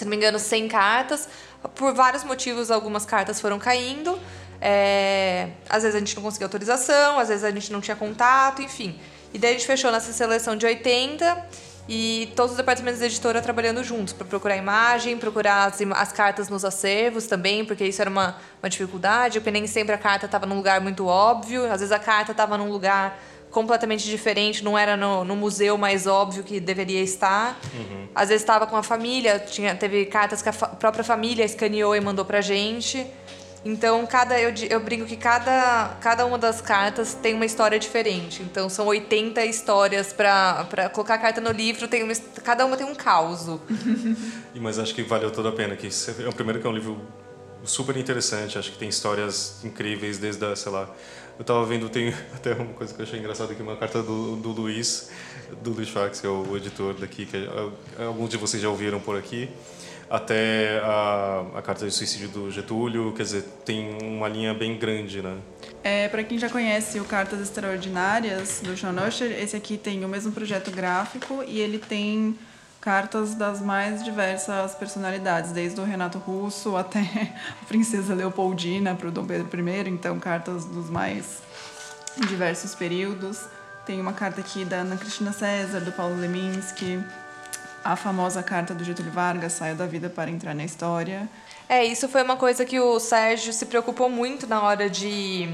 se 0.00 0.04
não 0.04 0.10
me 0.10 0.16
engano, 0.16 0.38
100 0.38 0.68
cartas. 0.68 1.28
Por 1.74 1.92
vários 1.94 2.24
motivos, 2.24 2.70
algumas 2.70 3.04
cartas 3.04 3.40
foram 3.40 3.58
caindo. 3.58 4.18
É, 4.60 5.50
às 5.68 5.82
vezes 5.82 5.96
a 5.96 5.98
gente 5.98 6.16
não 6.16 6.22
conseguia 6.22 6.46
autorização, 6.46 7.18
às 7.18 7.28
vezes 7.28 7.44
a 7.44 7.50
gente 7.50 7.72
não 7.72 7.80
tinha 7.80 7.96
contato, 7.96 8.62
enfim. 8.62 8.98
E 9.32 9.38
daí 9.38 9.50
a 9.50 9.52
gente 9.52 9.66
fechou 9.66 9.92
nessa 9.92 10.12
seleção 10.12 10.56
de 10.56 10.66
80 10.66 11.46
e 11.88 12.32
todos 12.36 12.52
os 12.52 12.56
departamentos 12.56 13.00
da 13.00 13.06
editora 13.06 13.42
trabalhando 13.42 13.82
juntos 13.82 14.12
para 14.12 14.26
procurar 14.26 14.56
imagem, 14.56 15.18
procurar 15.18 15.66
as, 15.66 15.80
as 15.80 16.12
cartas 16.12 16.48
nos 16.48 16.64
acervos 16.64 17.26
também, 17.26 17.64
porque 17.64 17.84
isso 17.84 18.00
era 18.00 18.10
uma, 18.10 18.36
uma 18.62 18.68
dificuldade, 18.68 19.40
porque 19.40 19.50
nem 19.50 19.66
sempre 19.66 19.94
a 19.94 19.98
carta 19.98 20.26
estava 20.26 20.46
num 20.46 20.56
lugar 20.56 20.80
muito 20.80 21.06
óbvio, 21.06 21.64
às 21.64 21.80
vezes 21.80 21.92
a 21.92 21.98
carta 21.98 22.32
estava 22.32 22.56
num 22.56 22.70
lugar 22.70 23.18
completamente 23.50 24.04
diferente, 24.08 24.62
não 24.62 24.78
era 24.78 24.96
no, 24.96 25.24
no 25.24 25.34
museu 25.36 25.76
mais 25.76 26.06
óbvio 26.06 26.42
que 26.44 26.60
deveria 26.60 27.02
estar. 27.02 27.58
Às 28.14 28.28
vezes 28.28 28.42
estava 28.42 28.66
com 28.66 28.76
a 28.76 28.82
família, 28.82 29.38
tinha, 29.38 29.74
teve 29.74 30.06
cartas 30.06 30.40
que 30.42 30.48
a 30.48 30.52
fa- 30.52 30.68
própria 30.68 31.02
família 31.04 31.44
escaneou 31.44 31.94
e 31.96 32.00
mandou 32.00 32.24
pra 32.24 32.40
gente. 32.40 33.06
Então, 33.62 34.06
cada 34.06 34.40
eu, 34.40 34.54
eu 34.70 34.80
brinco 34.80 35.04
que 35.04 35.16
cada, 35.18 35.96
cada 36.00 36.24
uma 36.24 36.38
das 36.38 36.62
cartas 36.62 37.12
tem 37.12 37.34
uma 37.34 37.44
história 37.44 37.78
diferente. 37.78 38.40
Então, 38.42 38.70
são 38.70 38.86
80 38.86 39.44
histórias 39.44 40.14
para 40.14 40.88
colocar 40.94 41.14
a 41.14 41.18
carta 41.18 41.42
no 41.42 41.50
livro, 41.50 41.86
tem 41.86 42.02
uma, 42.02 42.14
cada 42.42 42.64
uma 42.64 42.76
tem 42.76 42.86
um 42.86 42.94
caos. 42.94 43.46
E- 44.54 44.58
Mas 44.60 44.78
acho 44.78 44.94
que 44.94 45.02
valeu 45.02 45.30
toda 45.30 45.50
a 45.50 45.52
pena. 45.52 45.76
Que 45.76 45.88
é 45.88 46.28
o 46.28 46.32
primeiro 46.32 46.58
que 46.60 46.66
é 46.66 46.70
um 46.70 46.72
livro 46.72 46.98
super 47.62 47.96
interessante. 47.98 48.58
Acho 48.58 48.72
que 48.72 48.78
tem 48.78 48.88
histórias 48.88 49.62
incríveis 49.62 50.16
desde 50.18 50.42
a, 50.44 50.56
sei 50.56 50.72
lá. 50.72 50.88
Eu 51.40 51.44
tava 51.44 51.64
vendo, 51.64 51.88
tem 51.88 52.12
até 52.36 52.52
uma 52.52 52.74
coisa 52.74 52.92
que 52.92 53.00
eu 53.00 53.06
achei 53.06 53.18
engraçada 53.18 53.54
aqui, 53.54 53.62
uma 53.62 53.74
carta 53.74 54.02
do, 54.02 54.36
do 54.36 54.50
Luiz, 54.50 55.10
do 55.62 55.70
Luiz 55.70 55.88
Fax, 55.88 56.20
que 56.20 56.26
é 56.26 56.30
o 56.30 56.54
editor 56.54 56.92
daqui, 56.92 57.24
que 57.24 57.34
é- 57.34 58.04
alguns 58.04 58.28
de 58.28 58.36
vocês 58.36 58.62
já 58.62 58.68
ouviram 58.68 59.00
por 59.00 59.16
aqui. 59.16 59.48
Até 60.10 60.80
a, 60.84 61.46
a 61.54 61.62
carta 61.62 61.86
de 61.86 61.94
suicídio 61.94 62.28
do 62.28 62.50
Getúlio, 62.50 63.14
quer 63.14 63.22
dizer, 63.22 63.42
tem 63.64 63.96
uma 64.02 64.28
linha 64.28 64.52
bem 64.52 64.76
grande, 64.76 65.22
né? 65.22 65.38
É, 65.82 66.08
para 66.08 66.22
quem 66.22 66.36
já 66.38 66.50
conhece 66.50 67.00
o 67.00 67.04
Cartas 67.04 67.40
Extraordinárias 67.40 68.60
do 68.62 68.76
Sean 68.76 68.94
Usher, 69.08 69.30
esse 69.40 69.56
aqui 69.56 69.78
tem 69.78 70.04
o 70.04 70.08
mesmo 70.08 70.32
projeto 70.32 70.70
gráfico 70.70 71.42
e 71.48 71.58
ele 71.58 71.78
tem 71.78 72.36
cartas 72.80 73.34
das 73.34 73.60
mais 73.60 74.02
diversas 74.02 74.74
personalidades, 74.74 75.52
desde 75.52 75.80
o 75.80 75.84
Renato 75.84 76.18
Russo 76.18 76.76
até 76.76 77.00
a 77.62 77.66
Princesa 77.66 78.14
Leopoldina 78.14 78.94
para 78.94 79.08
o 79.08 79.10
Dom 79.10 79.26
Pedro 79.26 79.68
I, 79.68 79.88
então 79.88 80.18
cartas 80.18 80.64
dos 80.64 80.88
mais 80.88 81.42
diversos 82.16 82.74
períodos. 82.74 83.44
Tem 83.84 84.00
uma 84.00 84.12
carta 84.12 84.40
aqui 84.40 84.64
da 84.64 84.76
Ana 84.76 84.96
Cristina 84.96 85.32
César, 85.32 85.80
do 85.80 85.92
Paulo 85.92 86.18
Leminski, 86.18 87.02
a 87.84 87.96
famosa 87.96 88.42
carta 88.42 88.74
do 88.74 88.82
Getúlio 88.82 89.12
Vargas, 89.12 89.54
Saia 89.54 89.74
da 89.74 89.86
Vida 89.86 90.08
para 90.08 90.30
Entrar 90.30 90.54
na 90.54 90.64
História. 90.64 91.28
É, 91.68 91.84
isso 91.84 92.08
foi 92.08 92.22
uma 92.22 92.36
coisa 92.36 92.64
que 92.64 92.80
o 92.80 92.98
Sérgio 92.98 93.52
se 93.52 93.66
preocupou 93.66 94.08
muito 94.08 94.46
na 94.46 94.62
hora 94.62 94.88
de, 94.88 95.48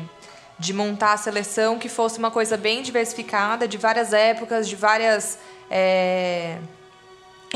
de 0.59 0.73
montar 0.73 1.15
a 1.15 1.17
seleção, 1.17 1.79
que 1.79 1.89
fosse 1.89 2.19
uma 2.19 2.31
coisa 2.31 2.57
bem 2.57 2.83
diversificada, 2.83 3.67
de 3.67 3.77
várias 3.77 4.13
épocas, 4.13 4.69
de 4.69 4.77
várias. 4.77 5.39
é, 5.71 6.59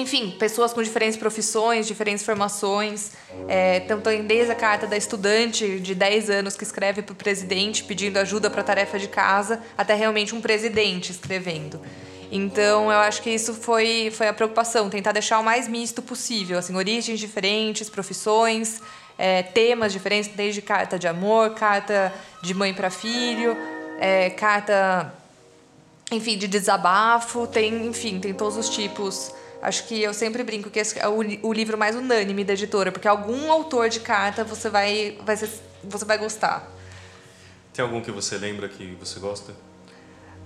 Enfim, 0.00 0.30
pessoas 0.30 0.72
com 0.72 0.82
diferentes 0.82 1.18
profissões, 1.18 1.86
diferentes 1.86 2.24
formações. 2.24 3.12
É, 3.46 3.76
então, 3.84 4.00
tem 4.00 4.22
desde 4.22 4.50
a 4.50 4.54
carta 4.54 4.86
da 4.86 4.96
estudante 4.96 5.78
de 5.78 5.94
10 5.94 6.30
anos 6.30 6.56
que 6.56 6.64
escreve 6.64 7.02
para 7.02 7.12
o 7.12 7.14
presidente 7.14 7.84
pedindo 7.84 8.16
ajuda 8.16 8.48
para 8.48 8.62
a 8.62 8.64
tarefa 8.64 8.98
de 8.98 9.08
casa, 9.08 9.62
até 9.76 9.94
realmente 9.94 10.34
um 10.34 10.40
presidente 10.40 11.12
escrevendo. 11.12 11.82
Então, 12.32 12.84
eu 12.84 12.98
acho 12.98 13.20
que 13.20 13.28
isso 13.28 13.52
foi, 13.52 14.10
foi 14.10 14.26
a 14.26 14.32
preocupação, 14.32 14.88
tentar 14.88 15.12
deixar 15.12 15.38
o 15.38 15.44
mais 15.44 15.68
misto 15.68 16.00
possível, 16.00 16.58
assim, 16.58 16.74
origens 16.74 17.20
diferentes, 17.20 17.90
profissões, 17.90 18.80
é, 19.18 19.42
temas 19.42 19.92
diferentes, 19.92 20.30
desde 20.34 20.62
carta 20.62 20.98
de 20.98 21.06
amor, 21.06 21.50
carta 21.50 22.10
de 22.42 22.54
mãe 22.54 22.72
para 22.72 22.88
filho, 22.88 23.54
é, 23.98 24.30
carta, 24.30 25.12
enfim, 26.10 26.38
de 26.38 26.48
desabafo, 26.48 27.46
tem, 27.46 27.86
enfim, 27.86 28.18
tem 28.18 28.32
todos 28.32 28.56
os 28.56 28.70
tipos. 28.70 29.34
Acho 29.62 29.86
que 29.86 30.02
eu 30.02 30.14
sempre 30.14 30.42
brinco 30.42 30.70
que 30.70 30.80
é 30.80 31.08
o, 31.08 31.18
o 31.42 31.52
livro 31.52 31.76
mais 31.76 31.94
unânime 31.94 32.44
da 32.44 32.54
editora, 32.54 32.90
porque 32.90 33.06
algum 33.06 33.50
autor 33.52 33.88
de 33.88 34.00
carta 34.00 34.42
você 34.42 34.70
vai, 34.70 35.18
vai 35.24 35.36
ser- 35.36 35.50
você 35.84 36.04
vai 36.04 36.16
gostar. 36.18 36.66
Tem 37.72 37.82
algum 37.84 38.00
que 38.00 38.10
você 38.10 38.36
lembra 38.38 38.68
que 38.68 38.96
você 38.98 39.20
gosta? 39.20 39.52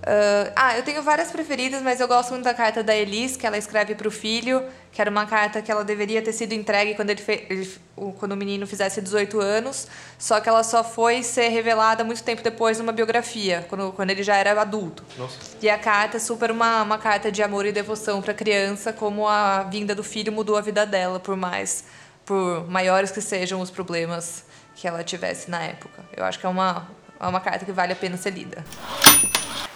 Ah, 0.07 0.53
ah, 0.55 0.77
eu 0.77 0.83
tenho 0.83 1.03
várias 1.03 1.31
preferidas, 1.31 1.81
mas 1.81 1.99
eu 1.99 2.07
gosto 2.07 2.31
muito 2.31 2.45
da 2.45 2.53
carta 2.53 2.83
da 2.83 2.95
Elis, 2.95 3.37
que 3.39 3.47
ela 3.47 3.57
escreve 3.57 3.95
para 3.95 4.07
o 4.07 4.11
filho, 4.11 4.63
que 4.93 5.01
era 5.01 5.11
uma 5.11 5.25
carta 5.25 5.63
que 5.63 5.73
ela 5.73 5.83
deveria 5.83 6.21
ter 6.21 6.33
sido 6.33 6.53
entregue 6.53 6.95
quando, 6.95 7.09
ele 7.11 7.23
fe- 7.23 7.47
ele- 7.49 7.75
o- 7.97 8.13
quando 8.13 8.33
o 8.33 8.37
menino 8.37 8.67
fizesse 8.67 9.01
18 9.01 9.41
anos, 9.41 9.89
só 10.19 10.41
que 10.41 10.49
ela 10.49 10.63
só 10.63 10.85
foi 10.85 11.23
ser 11.23 11.49
revelada 11.49 12.05
muito 12.05 12.23
tempo 12.23 12.43
depois 12.43 12.79
numa 12.79 12.93
biografia, 12.93 13.65
quando, 13.69 13.93
quando 13.93 14.11
ele 14.11 14.23
já 14.23 14.37
era 14.37 14.61
adulto. 14.61 15.03
Nossa. 15.17 15.39
E 15.63 15.71
a 15.71 15.79
carta 15.79 16.19
é 16.19 16.21
super 16.21 16.51
uma, 16.51 16.83
uma 16.83 16.99
carta 16.99 17.33
de 17.33 17.43
amor 17.43 17.65
e 17.65 17.73
devoção 17.73 18.21
para 18.21 18.33
a 18.33 18.35
criança, 18.35 18.93
como 18.93 19.27
a 19.27 19.63
vinda 19.63 19.95
do 19.95 20.05
filho 20.05 20.31
mudou 20.31 20.57
a 20.57 20.61
vida 20.61 20.85
dela, 20.85 21.19
por 21.19 21.35
mais, 21.37 21.85
por 22.27 22.69
maiores 22.69 23.11
que 23.11 23.23
sejam 23.23 23.59
os 23.61 23.71
problemas 23.71 24.45
que 24.77 24.87
ela 24.87 25.03
tivesse 25.03 25.51
na 25.51 25.63
época. 25.63 26.05
Eu 26.15 26.25
acho 26.25 26.39
que 26.39 26.45
é 26.45 26.49
uma, 26.49 26.89
é 27.19 27.27
uma 27.27 27.41
carta 27.41 27.65
que 27.65 27.73
vale 27.73 27.95
a 27.95 27.97
pena 27.97 28.19
ser 28.19 28.31
lida. 28.33 28.63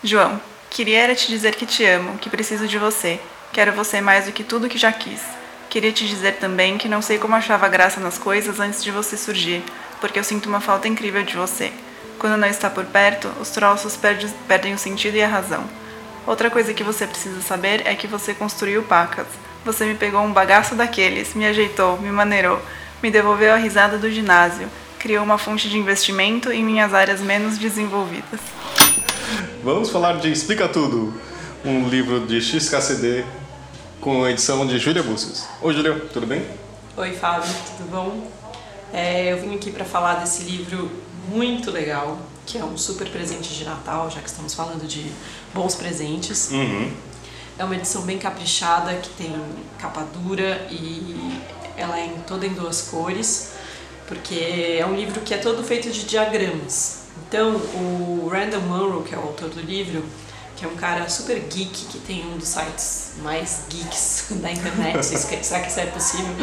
João, 0.02 0.40
queria 0.70 1.00
era 1.00 1.14
te 1.14 1.26
dizer 1.26 1.56
que 1.56 1.66
te 1.66 1.84
amo, 1.84 2.18
que 2.18 2.30
preciso 2.30 2.68
de 2.68 2.78
você. 2.78 3.20
Quero 3.52 3.72
você 3.72 4.00
mais 4.00 4.26
do 4.26 4.32
que 4.32 4.44
tudo 4.44 4.68
que 4.68 4.78
já 4.78 4.92
quis. 4.92 5.20
Queria 5.68 5.90
te 5.90 6.06
dizer 6.06 6.36
também 6.36 6.78
que 6.78 6.88
não 6.88 7.02
sei 7.02 7.18
como 7.18 7.34
achava 7.34 7.68
graça 7.68 7.98
nas 7.98 8.16
coisas 8.16 8.60
antes 8.60 8.82
de 8.84 8.92
você 8.92 9.16
surgir, 9.16 9.60
porque 10.00 10.16
eu 10.16 10.22
sinto 10.22 10.48
uma 10.48 10.60
falta 10.60 10.86
incrível 10.86 11.24
de 11.24 11.36
você. 11.36 11.72
Quando 12.16 12.36
não 12.36 12.46
está 12.46 12.70
por 12.70 12.84
perto, 12.84 13.28
os 13.40 13.50
troços 13.50 13.96
perde- 13.96 14.32
perdem 14.46 14.72
o 14.72 14.78
sentido 14.78 15.16
e 15.16 15.22
a 15.22 15.28
razão. 15.28 15.64
Outra 16.24 16.48
coisa 16.48 16.72
que 16.72 16.84
você 16.84 17.04
precisa 17.04 17.40
saber 17.40 17.82
é 17.84 17.94
que 17.96 18.06
você 18.06 18.32
construiu 18.32 18.84
pacas. 18.84 19.26
Você 19.64 19.84
me 19.84 19.96
pegou 19.96 20.20
um 20.22 20.32
bagaço 20.32 20.76
daqueles, 20.76 21.34
me 21.34 21.44
ajeitou, 21.44 21.98
me 21.98 22.10
maneirou, 22.10 22.62
me 23.02 23.10
devolveu 23.10 23.52
a 23.52 23.56
risada 23.56 23.98
do 23.98 24.10
ginásio, 24.10 24.68
criou 24.98 25.24
uma 25.24 25.38
fonte 25.38 25.68
de 25.68 25.76
investimento 25.76 26.52
em 26.52 26.62
minhas 26.62 26.94
áreas 26.94 27.20
menos 27.20 27.58
desenvolvidas. 27.58 28.40
Vamos 29.68 29.90
falar 29.90 30.18
de 30.18 30.32
Explica 30.32 30.66
Tudo, 30.66 31.12
um 31.62 31.90
livro 31.90 32.26
de 32.26 32.40
XKCD 32.40 33.22
com 34.00 34.24
a 34.24 34.30
edição 34.30 34.66
de 34.66 34.78
Júlia 34.78 35.02
Bustos. 35.02 35.44
Oi, 35.60 35.74
Júlia, 35.74 35.94
tudo 36.10 36.26
bem? 36.26 36.42
Oi, 36.96 37.12
Fábio, 37.12 37.52
tudo 37.76 37.90
bom? 37.90 38.30
É, 38.94 39.30
eu 39.30 39.38
vim 39.42 39.54
aqui 39.54 39.70
para 39.70 39.84
falar 39.84 40.20
desse 40.20 40.44
livro 40.44 40.90
muito 41.28 41.70
legal, 41.70 42.18
que 42.46 42.56
é 42.56 42.64
um 42.64 42.78
super 42.78 43.10
presente 43.10 43.52
de 43.52 43.62
Natal, 43.66 44.10
já 44.10 44.22
que 44.22 44.30
estamos 44.30 44.54
falando 44.54 44.88
de 44.88 45.12
bons 45.52 45.74
presentes. 45.74 46.50
Uhum. 46.50 46.90
É 47.58 47.62
uma 47.62 47.76
edição 47.76 48.00
bem 48.00 48.16
caprichada, 48.16 48.94
que 48.94 49.10
tem 49.22 49.38
capa 49.78 50.02
dura 50.14 50.66
e 50.70 51.42
ela 51.76 52.00
é 52.00 52.06
em, 52.06 52.20
toda 52.26 52.46
em 52.46 52.54
duas 52.54 52.80
cores, 52.80 53.50
porque 54.06 54.78
é 54.80 54.86
um 54.86 54.96
livro 54.96 55.20
que 55.20 55.34
é 55.34 55.36
todo 55.36 55.62
feito 55.62 55.90
de 55.90 56.04
diagramas. 56.04 56.97
Então, 57.28 57.56
o 57.56 58.28
Randall 58.32 58.62
Munro, 58.62 59.02
que 59.02 59.14
é 59.14 59.18
o 59.18 59.22
autor 59.22 59.50
do 59.50 59.60
livro, 59.60 60.02
que 60.56 60.64
é 60.64 60.68
um 60.68 60.74
cara 60.76 61.08
super 61.08 61.38
geek, 61.38 61.86
que 61.86 61.98
tem 61.98 62.26
um 62.26 62.36
dos 62.38 62.48
sites 62.48 63.12
mais 63.22 63.60
geeks 63.68 64.26
da 64.42 64.50
internet, 64.50 65.04
se 65.04 65.14
isso 65.14 65.28
que- 65.28 65.44
será 65.44 65.66
isso 65.66 65.78
é 65.78 65.86
possível? 65.86 66.34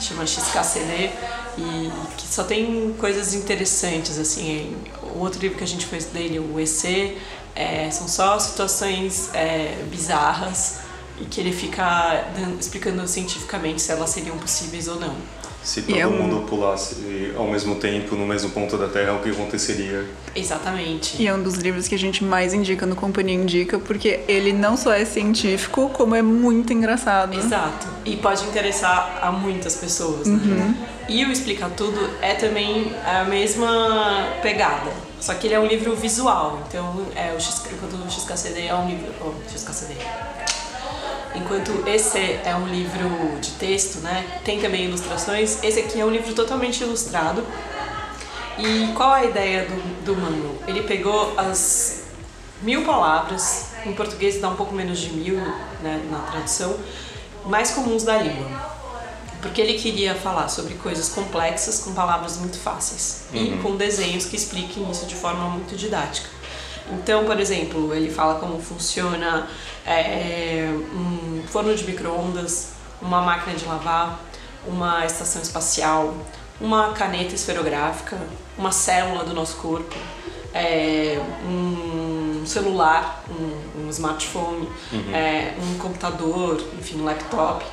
Chama 0.00 0.26
XKCD, 0.26 1.10
e 1.58 1.90
que 2.18 2.26
só 2.28 2.44
tem 2.44 2.94
coisas 2.98 3.34
interessantes, 3.34 4.18
assim. 4.18 4.76
O 5.14 5.20
outro 5.20 5.40
livro 5.40 5.56
que 5.56 5.64
a 5.64 5.66
gente 5.66 5.86
fez 5.86 6.06
dele, 6.06 6.38
o 6.38 6.58
EC, 6.60 7.16
é, 7.54 7.90
são 7.90 8.06
só 8.08 8.38
situações 8.38 9.30
é, 9.32 9.82
bizarras 9.90 10.80
e 11.18 11.24
que 11.24 11.40
ele 11.40 11.52
fica 11.52 12.26
explicando 12.60 13.06
cientificamente 13.08 13.80
se 13.80 13.90
elas 13.90 14.10
seriam 14.10 14.36
possíveis 14.36 14.86
ou 14.88 15.00
não. 15.00 15.16
Se 15.66 15.82
todo 15.82 15.98
é 15.98 16.06
um- 16.06 16.10
mundo 16.22 16.46
pulasse 16.46 17.32
ao 17.36 17.48
mesmo 17.48 17.74
tempo 17.74 18.14
no 18.14 18.24
mesmo 18.24 18.50
ponto 18.50 18.78
da 18.78 18.86
Terra, 18.86 19.14
o 19.14 19.18
que 19.18 19.30
aconteceria? 19.30 20.06
Exatamente. 20.34 21.20
E 21.20 21.26
é 21.26 21.34
um 21.34 21.42
dos 21.42 21.54
livros 21.56 21.88
que 21.88 21.94
a 21.96 21.98
gente 21.98 22.22
mais 22.22 22.54
indica 22.54 22.86
no 22.86 22.94
Companhia 22.94 23.34
Indica, 23.34 23.76
porque 23.76 24.20
ele 24.28 24.52
não 24.52 24.76
só 24.76 24.92
é 24.92 25.04
científico, 25.04 25.88
como 25.92 26.14
é 26.14 26.22
muito 26.22 26.72
engraçado. 26.72 27.36
Exato. 27.36 27.88
E 28.04 28.14
pode 28.16 28.44
interessar 28.44 29.18
a 29.20 29.32
muitas 29.32 29.74
pessoas, 29.74 30.28
né? 30.28 30.74
E 31.08 31.24
o 31.24 31.32
Explica 31.32 31.68
Tudo 31.76 31.98
é 32.22 32.34
também 32.34 32.92
a 33.04 33.24
mesma 33.24 34.28
pegada. 34.42 34.92
Só 35.20 35.34
que 35.34 35.48
ele 35.48 35.54
é 35.54 35.58
um 35.58 35.66
livro 35.66 35.96
visual. 35.96 36.62
Então, 36.68 37.06
é 37.16 37.32
o 37.36 37.40
X, 37.40 37.62
XKCD 38.10 38.66
é 38.66 38.74
um 38.74 38.88
livro... 38.88 39.06
Oh, 39.20 39.32
XKCD. 39.50 39.94
Enquanto 41.36 41.86
esse 41.86 42.18
é 42.18 42.56
um 42.56 42.66
livro 42.66 43.38
de 43.40 43.50
texto, 43.52 43.98
né? 44.00 44.40
Tem 44.44 44.60
também 44.60 44.86
ilustrações. 44.86 45.62
Esse 45.62 45.80
aqui 45.80 46.00
é 46.00 46.04
um 46.04 46.10
livro 46.10 46.32
totalmente 46.34 46.82
ilustrado. 46.82 47.44
E 48.58 48.92
qual 48.94 49.12
a 49.12 49.24
ideia 49.24 49.66
do, 49.66 50.04
do 50.04 50.16
Mano? 50.16 50.58
Ele 50.66 50.82
pegou 50.82 51.34
as 51.36 52.04
mil 52.62 52.84
palavras, 52.84 53.66
em 53.84 53.92
português 53.92 54.40
dá 54.40 54.48
um 54.48 54.56
pouco 54.56 54.74
menos 54.74 54.98
de 54.98 55.12
mil 55.12 55.36
né, 55.82 56.02
na 56.10 56.20
tradução, 56.20 56.78
mais 57.44 57.72
comuns 57.72 58.02
da 58.02 58.16
língua. 58.16 58.76
Porque 59.42 59.60
ele 59.60 59.74
queria 59.74 60.14
falar 60.14 60.48
sobre 60.48 60.74
coisas 60.74 61.10
complexas 61.10 61.80
com 61.80 61.92
palavras 61.92 62.38
muito 62.38 62.58
fáceis 62.58 63.26
e 63.32 63.58
com 63.62 63.76
desenhos 63.76 64.24
que 64.24 64.34
expliquem 64.34 64.90
isso 64.90 65.06
de 65.06 65.14
forma 65.14 65.48
muito 65.50 65.76
didática. 65.76 66.28
Então, 66.92 67.24
por 67.24 67.38
exemplo, 67.40 67.94
ele 67.94 68.10
fala 68.10 68.38
como 68.38 68.60
funciona 68.60 69.48
é, 69.84 70.68
um 70.92 71.42
forno 71.48 71.74
de 71.74 71.84
micro-ondas, 71.84 72.74
uma 73.02 73.20
máquina 73.22 73.56
de 73.56 73.64
lavar, 73.64 74.20
uma 74.66 75.04
estação 75.04 75.42
espacial, 75.42 76.14
uma 76.60 76.92
caneta 76.92 77.34
esferográfica, 77.34 78.18
uma 78.56 78.72
célula 78.72 79.24
do 79.24 79.34
nosso 79.34 79.56
corpo, 79.56 79.94
é, 80.54 81.20
um 81.44 82.44
celular, 82.46 83.24
um, 83.28 83.86
um 83.86 83.90
smartphone, 83.90 84.68
é, 85.12 85.54
um 85.60 85.78
computador, 85.78 86.62
enfim, 86.78 87.00
um 87.00 87.04
laptop. 87.04 87.64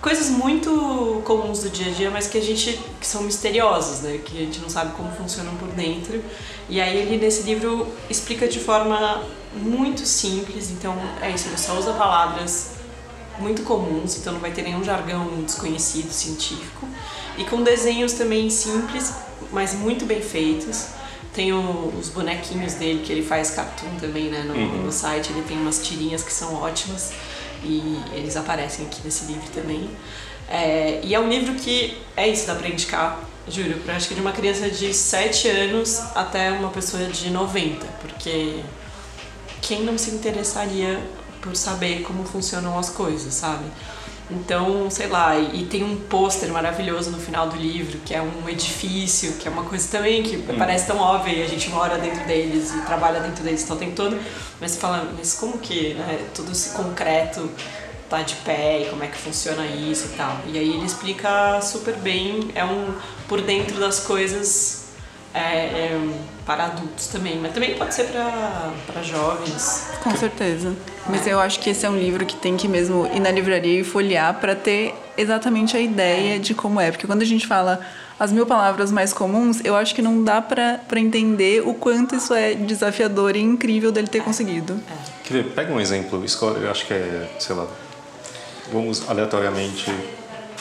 Coisas 0.00 0.30
muito 0.30 1.20
comuns 1.26 1.60
do 1.60 1.68
dia 1.68 1.88
a 1.88 1.94
dia, 1.94 2.10
mas 2.10 2.26
que 2.26 2.38
a 2.38 2.40
gente 2.40 2.80
que 2.98 3.06
são 3.06 3.22
misteriosas, 3.22 4.00
né? 4.00 4.18
Que 4.24 4.38
a 4.38 4.40
gente 4.40 4.58
não 4.60 4.68
sabe 4.70 4.94
como 4.96 5.10
funcionam 5.12 5.54
por 5.56 5.68
dentro. 5.68 6.22
E 6.70 6.80
aí 6.80 6.96
ele 6.96 7.18
nesse 7.18 7.42
livro 7.42 7.86
explica 8.08 8.48
de 8.48 8.58
forma 8.58 9.22
muito 9.54 10.06
simples, 10.06 10.70
então 10.70 10.94
é 11.20 11.30
isso, 11.30 11.48
ele 11.48 11.58
só 11.58 11.76
usa 11.78 11.92
palavras 11.92 12.70
muito 13.38 13.62
comuns, 13.62 14.16
então 14.16 14.32
não 14.34 14.40
vai 14.40 14.52
ter 14.52 14.62
nenhum 14.62 14.82
jargão 14.84 15.26
desconhecido 15.44 16.10
científico. 16.12 16.88
E 17.36 17.44
com 17.44 17.62
desenhos 17.62 18.12
também 18.14 18.48
simples, 18.48 19.12
mas 19.52 19.74
muito 19.74 20.06
bem 20.06 20.22
feitos. 20.22 20.86
Tem 21.34 21.52
o- 21.52 21.92
os 21.98 22.08
bonequinhos 22.08 22.74
dele, 22.74 23.02
que 23.04 23.12
ele 23.12 23.22
faz 23.22 23.50
cartoon 23.50 23.96
também, 24.00 24.30
né? 24.30 24.42
No, 24.42 24.54
no 24.84 24.92
site, 24.92 25.30
ele 25.30 25.42
tem 25.42 25.56
umas 25.58 25.78
tirinhas 25.86 26.22
que 26.22 26.32
são 26.32 26.54
ótimas 26.54 27.12
e 27.62 28.00
eles 28.12 28.36
aparecem 28.36 28.86
aqui 28.86 29.00
nesse 29.04 29.24
livro 29.26 29.48
também. 29.54 29.90
É, 30.48 31.00
e 31.02 31.14
é 31.14 31.20
um 31.20 31.28
livro 31.28 31.54
que 31.54 31.96
é 32.16 32.28
isso, 32.28 32.46
dá 32.46 32.54
pra 32.54 32.68
indicar, 32.68 33.20
juro, 33.48 33.78
pra 33.80 33.96
acho 33.96 34.08
que 34.08 34.14
de 34.14 34.20
uma 34.20 34.32
criança 34.32 34.68
de 34.68 34.92
7 34.92 35.48
anos 35.48 36.00
até 36.14 36.50
uma 36.50 36.70
pessoa 36.70 37.04
de 37.04 37.30
90, 37.30 37.86
porque 38.00 38.60
quem 39.62 39.82
não 39.82 39.96
se 39.96 40.10
interessaria 40.10 41.00
por 41.40 41.54
saber 41.54 42.02
como 42.02 42.24
funcionam 42.24 42.78
as 42.78 42.90
coisas, 42.90 43.32
sabe? 43.32 43.64
Então, 44.30 44.88
sei 44.90 45.08
lá, 45.08 45.36
e, 45.36 45.66
tem 45.66 45.82
um 45.82 45.96
pôster 45.96 46.50
maravilhoso 46.52 47.10
no 47.10 47.18
final 47.18 47.48
do 47.48 47.56
livro, 47.56 47.98
que 48.04 48.14
é 48.14 48.22
um 48.22 48.48
edifício, 48.48 49.32
que 49.34 49.48
é 49.48 49.50
uma 49.50 49.64
coisa 49.64 49.88
também 49.90 50.22
que 50.22 50.36
parece 50.56 50.86
tão 50.86 50.98
óbvia, 50.98 51.32
e 51.32 51.42
a 51.42 51.48
gente 51.48 51.68
mora 51.70 51.98
dentro 51.98 52.24
deles 52.26 52.72
e 52.72 52.80
trabalha 52.82 53.20
dentro 53.20 53.42
deles 53.42 53.62
então, 53.64 53.76
o 53.76 53.78
tempo 53.78 53.96
todo, 53.96 54.18
mas 54.60 54.72
você 54.72 54.80
fala, 54.80 55.12
mas 55.16 55.34
como 55.34 55.58
que 55.58 55.94
né, 55.94 56.26
tudo 56.32 56.52
esse 56.52 56.70
concreto 56.70 57.50
tá 58.08 58.22
de 58.22 58.34
pé 58.36 58.82
e 58.82 58.90
como 58.90 59.02
é 59.04 59.06
que 59.06 59.16
funciona 59.16 59.64
isso 59.66 60.06
e 60.12 60.16
tal. 60.16 60.40
E 60.46 60.58
aí 60.58 60.68
ele 60.70 60.84
explica 60.84 61.60
super 61.60 61.96
bem, 61.96 62.50
é 62.54 62.64
um 62.64 62.94
por 63.28 63.40
dentro 63.40 63.78
das 63.78 64.00
coisas 64.00 64.90
é, 65.32 65.40
é, 65.40 66.00
para 66.50 66.64
adultos 66.64 67.06
também, 67.06 67.38
mas 67.38 67.52
também 67.52 67.76
pode 67.76 67.94
ser 67.94 68.06
para 68.06 68.72
para 68.84 69.02
jovens. 69.02 69.88
Com 70.02 70.10
certeza. 70.16 70.74
Mas 71.08 71.24
eu 71.24 71.38
acho 71.38 71.60
que 71.60 71.70
esse 71.70 71.86
é 71.86 71.88
um 71.88 71.96
livro 71.96 72.26
que 72.26 72.34
tem 72.34 72.56
que 72.56 72.66
mesmo 72.66 73.08
ir 73.14 73.20
na 73.20 73.30
livraria 73.30 73.80
e 73.80 73.84
folhear 73.84 74.34
para 74.40 74.56
ter 74.56 74.92
exatamente 75.16 75.76
a 75.76 75.80
ideia 75.80 76.40
de 76.40 76.52
como 76.52 76.80
é. 76.80 76.90
Porque 76.90 77.06
quando 77.06 77.22
a 77.22 77.24
gente 77.24 77.46
fala 77.46 77.78
as 78.18 78.32
mil 78.32 78.46
palavras 78.46 78.90
mais 78.90 79.12
comuns, 79.12 79.60
eu 79.64 79.76
acho 79.76 79.94
que 79.94 80.02
não 80.02 80.24
dá 80.24 80.42
para 80.42 80.80
entender 80.96 81.62
o 81.64 81.72
quanto 81.72 82.16
isso 82.16 82.34
é 82.34 82.54
desafiador 82.54 83.36
e 83.36 83.40
incrível 83.40 83.92
dele 83.92 84.08
ter 84.08 84.20
conseguido. 84.24 84.76
Quer 85.22 85.34
ver, 85.34 85.44
pega 85.52 85.72
um 85.72 85.78
exemplo, 85.78 86.24
escolhe, 86.24 86.64
eu 86.64 86.70
acho 86.72 86.84
que 86.84 86.92
é, 86.92 87.30
sei 87.38 87.54
lá, 87.54 87.68
vamos 88.72 89.08
aleatoriamente, 89.08 89.88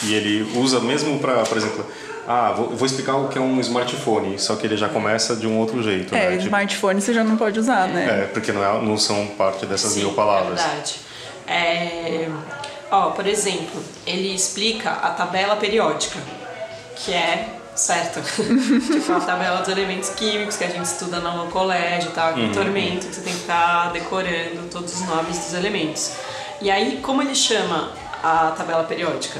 e 0.03 0.13
ele 0.13 0.51
usa 0.55 0.79
mesmo 0.79 1.17
para, 1.17 1.41
por 1.41 1.57
exemplo, 1.57 1.83
ah, 2.31 2.53
vou, 2.55 2.69
vou 2.75 2.85
explicar 2.85 3.15
o 3.15 3.27
que 3.27 3.39
é 3.39 3.41
um 3.41 3.59
smartphone, 3.59 4.37
só 4.37 4.55
que 4.55 4.67
ele 4.67 4.77
já 4.77 4.87
começa 4.87 5.35
de 5.35 5.47
um 5.47 5.57
outro 5.57 5.81
jeito, 5.81 6.13
É, 6.13 6.29
né? 6.29 6.31
Tipo, 6.33 6.43
smartphone 6.43 7.01
você 7.01 7.11
já 7.11 7.23
não 7.23 7.35
pode 7.35 7.59
usar, 7.59 7.87
né? 7.87 8.21
é, 8.21 8.25
porque 8.27 8.51
não, 8.51 8.63
é, 8.63 8.79
não 8.83 8.97
são 8.99 9.25
parte 9.29 9.65
dessas 9.65 9.93
Sim, 9.93 10.01
mil 10.01 10.13
palavras. 10.13 10.59
É 10.61 10.63
verdade. 10.63 10.95
É, 11.47 12.29
ó, 12.91 13.09
por 13.09 13.25
exemplo, 13.25 13.83
ele 14.05 14.31
explica 14.35 14.91
a 14.91 15.09
tabela 15.09 15.55
periódica, 15.55 16.19
que 16.97 17.11
é 17.11 17.47
certo. 17.73 18.21
tipo 18.29 19.11
a 19.11 19.19
tabela 19.21 19.61
dos 19.61 19.69
elementos 19.69 20.09
químicos 20.09 20.55
que 20.55 20.65
a 20.65 20.69
gente 20.69 20.85
estuda 20.85 21.19
no 21.19 21.47
colégio, 21.49 22.11
tá? 22.11 22.33
Com 22.33 22.51
tormento, 22.51 23.07
que 23.07 23.15
você 23.15 23.21
tem 23.21 23.33
que 23.33 23.39
estar 23.39 23.91
decorando 23.91 24.69
todos 24.69 24.93
os 24.93 25.07
nomes 25.07 25.35
dos 25.35 25.55
elementos. 25.55 26.11
E 26.61 26.69
aí, 26.69 26.99
como 27.01 27.23
ele 27.23 27.33
chama 27.33 27.91
a 28.21 28.53
tabela 28.55 28.83
periódica? 28.83 29.39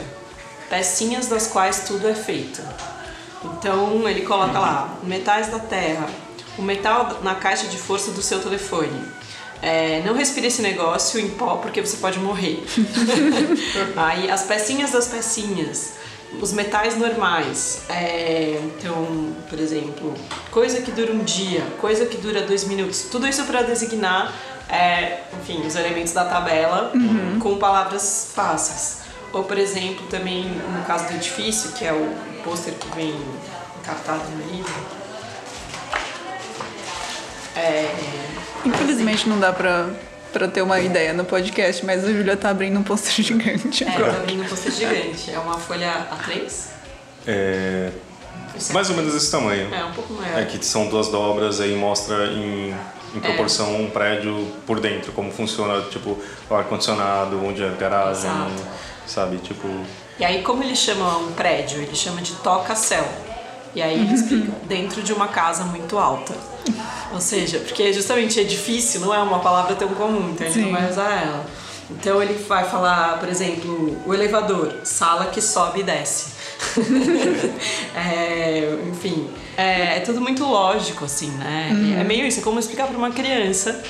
Pecinhas 0.70 1.28
das 1.28 1.48
quais 1.48 1.86
tudo 1.88 2.08
é 2.08 2.14
feito. 2.14 2.62
Então 3.44 4.08
ele 4.08 4.22
coloca 4.22 4.60
lá 4.60 4.98
metais 5.04 5.48
da 5.48 5.60
Terra, 5.60 6.08
o 6.58 6.62
metal 6.62 7.20
na 7.24 7.36
caixa 7.36 7.68
de 7.68 7.78
força 7.78 8.12
do 8.12 8.22
seu 8.22 8.40
telefone. 8.40 9.20
É, 9.62 10.02
não 10.06 10.14
respire 10.14 10.48
esse 10.48 10.62
negócio 10.62 11.20
em 11.20 11.30
pó 11.32 11.58
porque 11.58 11.82
você 11.82 11.98
pode 11.98 12.20
morrer. 12.20 12.64
Aí 13.96 14.30
as 14.30 14.44
pecinhas 14.44 14.92
das 14.92 15.08
pecinhas, 15.08 15.94
os 16.42 16.54
metais 16.54 16.98
normais. 16.98 17.82
é, 17.90 18.60
então, 18.64 19.34
por 19.50 19.60
exemplo, 19.60 20.14
coisa 20.52 20.82
que 20.82 20.92
dura 20.92 21.12
um 21.12 21.24
dia, 21.24 21.62
coisa 21.80 22.06
que 22.06 22.18
dura 22.18 22.42
dois 22.42 22.64
minutos. 22.66 23.08
Tudo 23.12 23.28
isso 23.28 23.44
para 23.46 23.64
designar, 23.64 24.34
é, 24.70 25.24
enfim, 25.42 25.66
os 25.66 25.76
elementos 25.76 26.14
da 26.14 26.26
tabela 26.26 26.94
com 27.40 27.58
palavras 27.58 28.32
fáceis. 28.34 28.99
Ou, 29.32 29.44
por 29.44 29.58
exemplo, 29.58 30.06
também 30.08 30.46
no 30.46 30.84
caso 30.86 31.08
do 31.08 31.14
edifício, 31.14 31.72
que 31.74 31.86
é 31.86 31.94
o 31.94 32.16
pôster 32.44 32.74
que 32.74 32.96
vem 32.96 33.16
encartado 33.82 34.24
no 34.32 34.52
livro. 34.52 34.74
É, 37.56 37.94
Infelizmente 38.66 39.28
não 39.28 39.40
dá 39.40 39.54
pra, 39.54 39.90
pra 40.34 40.48
ter 40.48 40.62
uma 40.62 40.80
ideia 40.80 41.14
no 41.14 41.24
podcast, 41.26 41.86
mas 41.86 42.04
a 42.04 42.12
Júlia 42.12 42.36
tá 42.36 42.50
abrindo 42.50 42.80
um 42.80 42.84
pôster 42.84 43.12
gigante 43.24 43.84
é, 43.84 43.88
tá 43.88 43.94
agora. 43.96 44.18
abrindo 44.18 44.44
um 44.44 44.48
pôster 44.48 44.72
gigante. 44.72 45.32
É 45.32 45.40
uma 45.40 45.58
folha 45.58 46.08
A3? 46.12 46.52
É, 47.28 47.92
mais 48.72 48.90
ou 48.90 48.96
menos 48.96 49.16
esse 49.16 49.32
tamanho. 49.32 49.74
É, 49.74 49.84
um 49.86 49.92
pouco 49.92 50.14
maior. 50.14 50.40
É 50.40 50.46
que 50.46 50.64
são 50.66 50.88
duas 50.88 51.08
dobras 51.08 51.62
aí 51.62 51.76
mostra 51.76 52.28
em, 52.28 52.76
em 53.16 53.20
proporção 53.20 53.82
um 53.82 53.90
prédio 53.90 54.48
por 54.66 54.80
dentro, 54.80 55.12
como 55.12 55.32
funciona, 55.32 55.82
tipo, 55.90 56.18
o 56.50 56.56
ar-condicionado, 56.56 57.44
onde 57.46 57.64
é 57.64 57.68
a 57.68 57.72
garagem, 57.72 58.30
Exato. 58.30 58.89
Sabe? 59.10 59.38
Tipo, 59.38 59.68
E 60.20 60.24
aí, 60.24 60.42
como 60.42 60.64
ele 60.64 60.76
chama 60.76 61.18
um 61.18 61.32
prédio? 61.32 61.82
Ele 61.82 61.96
chama 61.96 62.22
de 62.22 62.34
toca-céu. 62.36 63.08
E 63.76 63.82
aí 63.82 64.00
ele 64.00 64.14
explica, 64.14 64.52
dentro 64.68 65.02
de 65.02 65.14
uma 65.14 65.28
casa 65.28 65.64
muito 65.64 65.98
alta. 65.98 66.34
Ou 67.14 67.22
seja, 67.22 67.60
porque 67.60 67.92
justamente 67.94 68.40
edifício 68.40 69.00
não 69.00 69.14
é 69.14 69.20
uma 69.20 69.40
palavra 69.40 69.76
tão 69.76 69.90
comum, 69.90 70.32
então 70.32 70.48
a 70.48 70.50
gente 70.50 70.64
Sim. 70.64 70.72
não 70.72 70.80
vai 70.80 70.90
usar 70.90 71.10
ela. 71.12 71.46
Então 71.90 72.22
ele 72.22 72.34
vai 72.34 72.70
falar, 72.70 73.20
por 73.20 73.28
exemplo, 73.30 73.98
o 74.06 74.14
elevador, 74.14 74.82
sala 74.84 75.28
que 75.28 75.42
sobe 75.42 75.80
e 75.80 75.84
desce. 75.84 76.39
É, 77.96 78.78
enfim, 78.90 79.28
é, 79.58 79.98
é 79.98 80.00
tudo 80.00 80.22
muito 80.22 80.46
lógico, 80.46 81.06
assim, 81.06 81.30
né? 81.32 81.70
É 82.00 82.04
meio 82.04 82.26
isso, 82.26 82.40
é 82.40 82.44
como 82.44 82.60
explicar 82.60 82.88
para 82.88 82.98
uma 82.98 83.12
criança, 83.12 83.82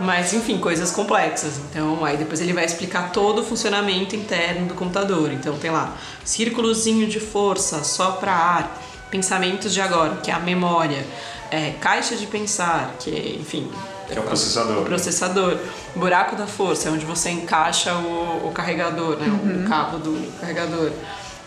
mas 0.00 0.32
enfim, 0.34 0.58
coisas 0.58 0.90
complexas. 0.90 1.58
Então, 1.70 2.04
aí 2.04 2.16
depois 2.16 2.40
ele 2.40 2.52
vai 2.52 2.64
explicar 2.64 3.12
todo 3.12 3.40
o 3.40 3.44
funcionamento 3.44 4.14
interno 4.14 4.66
do 4.66 4.74
computador. 4.74 5.32
Então, 5.32 5.56
tem 5.58 5.70
lá, 5.70 5.96
círculozinho 6.24 7.06
de 7.06 7.20
força, 7.20 7.82
só 7.84 8.12
para 8.12 8.32
ar, 8.32 8.82
pensamentos 9.10 9.72
de 9.72 9.80
agora, 9.80 10.16
que 10.16 10.30
é 10.30 10.34
a 10.34 10.40
memória, 10.40 11.06
é, 11.50 11.72
caixa 11.80 12.16
de 12.16 12.26
pensar, 12.26 12.96
que 12.98 13.10
é, 13.10 13.40
enfim. 13.40 13.70
Que 14.06 14.18
é 14.18 14.20
o 14.20 14.24
processador. 14.24 14.82
O 14.82 14.84
processador. 14.84 15.58
Buraco 15.94 16.36
da 16.36 16.46
força, 16.46 16.88
é 16.88 16.92
onde 16.92 17.06
você 17.06 17.30
encaixa 17.30 17.94
o, 17.94 18.48
o 18.48 18.52
carregador, 18.52 19.16
né? 19.16 19.26
O 19.64 19.68
cabo 19.68 19.98
do 19.98 20.40
carregador. 20.40 20.92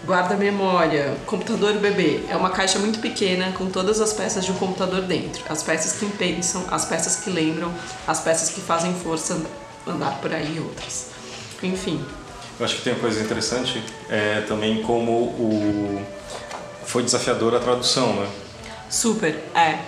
Guarda-memória, 0.05 1.17
computador 1.25 1.73
bebê. 1.73 2.21
É 2.29 2.35
uma 2.35 2.49
caixa 2.49 2.79
muito 2.79 2.99
pequena 2.99 3.51
com 3.51 3.67
todas 3.69 3.99
as 3.99 4.13
peças 4.13 4.45
de 4.45 4.51
um 4.51 4.55
computador 4.55 5.01
dentro. 5.01 5.43
As 5.49 5.63
peças 5.63 5.99
que 5.99 6.05
pensam, 6.17 6.65
as 6.71 6.85
peças 6.85 7.17
que 7.17 7.29
lembram, 7.29 7.73
as 8.07 8.19
peças 8.21 8.49
que 8.49 8.61
fazem 8.61 8.93
força 8.93 9.41
andar 9.85 10.19
por 10.19 10.33
aí 10.33 10.55
e 10.55 10.59
outras. 10.59 11.07
Enfim. 11.61 12.03
Eu 12.59 12.65
acho 12.65 12.75
que 12.75 12.81
tem 12.81 12.93
uma 12.93 12.99
coisa 12.99 13.21
interessante 13.21 13.81
é 14.09 14.41
também 14.41 14.81
como 14.83 15.11
o 15.11 16.05
foi 16.85 17.03
desafiador 17.03 17.53
a 17.55 17.59
tradução, 17.59 18.13
né? 18.13 18.27
Super, 18.89 19.35
é. 19.53 19.79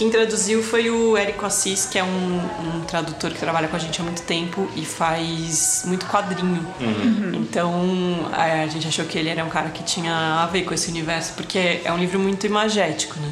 Quem 0.00 0.08
traduziu 0.08 0.62
foi 0.62 0.88
o 0.88 1.14
Érico 1.14 1.44
Assis, 1.44 1.84
que 1.84 1.98
é 1.98 2.02
um, 2.02 2.06
um, 2.08 2.80
tradutor 2.86 3.32
que 3.32 3.38
trabalha 3.38 3.68
com 3.68 3.76
a 3.76 3.78
gente 3.78 4.00
há 4.00 4.02
muito 4.02 4.22
tempo 4.22 4.66
e 4.74 4.82
faz 4.82 5.82
muito 5.84 6.06
quadrinho. 6.06 6.66
Uhum. 6.80 7.32
Então 7.34 8.30
a 8.32 8.66
gente 8.66 8.88
achou 8.88 9.04
que 9.04 9.18
ele 9.18 9.28
era 9.28 9.44
um 9.44 9.50
cara 9.50 9.68
que 9.68 9.82
tinha 9.82 10.42
a 10.42 10.46
ver 10.46 10.62
com 10.62 10.72
esse 10.72 10.88
universo, 10.88 11.34
porque 11.34 11.82
é 11.84 11.92
um 11.92 11.98
livro 11.98 12.18
muito 12.18 12.46
imagético, 12.46 13.20
né? 13.20 13.30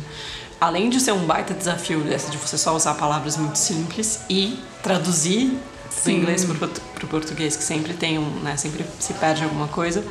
Além 0.60 0.90
de 0.90 1.00
ser 1.00 1.12
um 1.12 1.24
baita 1.24 1.54
desafio 1.54 2.00
dessa 2.00 2.30
de 2.30 2.36
você 2.36 2.58
só 2.58 2.76
usar 2.76 2.92
palavras 2.96 3.38
muito 3.38 3.56
simples 3.56 4.20
e 4.28 4.58
traduzir 4.82 5.56
do 6.04 6.10
inglês 6.10 6.44
para 6.44 6.66
o 7.06 7.08
português, 7.08 7.56
que 7.56 7.64
sempre 7.64 7.94
tem 7.94 8.18
um, 8.18 8.28
né, 8.40 8.58
sempre 8.58 8.84
se 9.00 9.14
perde 9.14 9.42
alguma 9.42 9.68
coisa, 9.68 10.04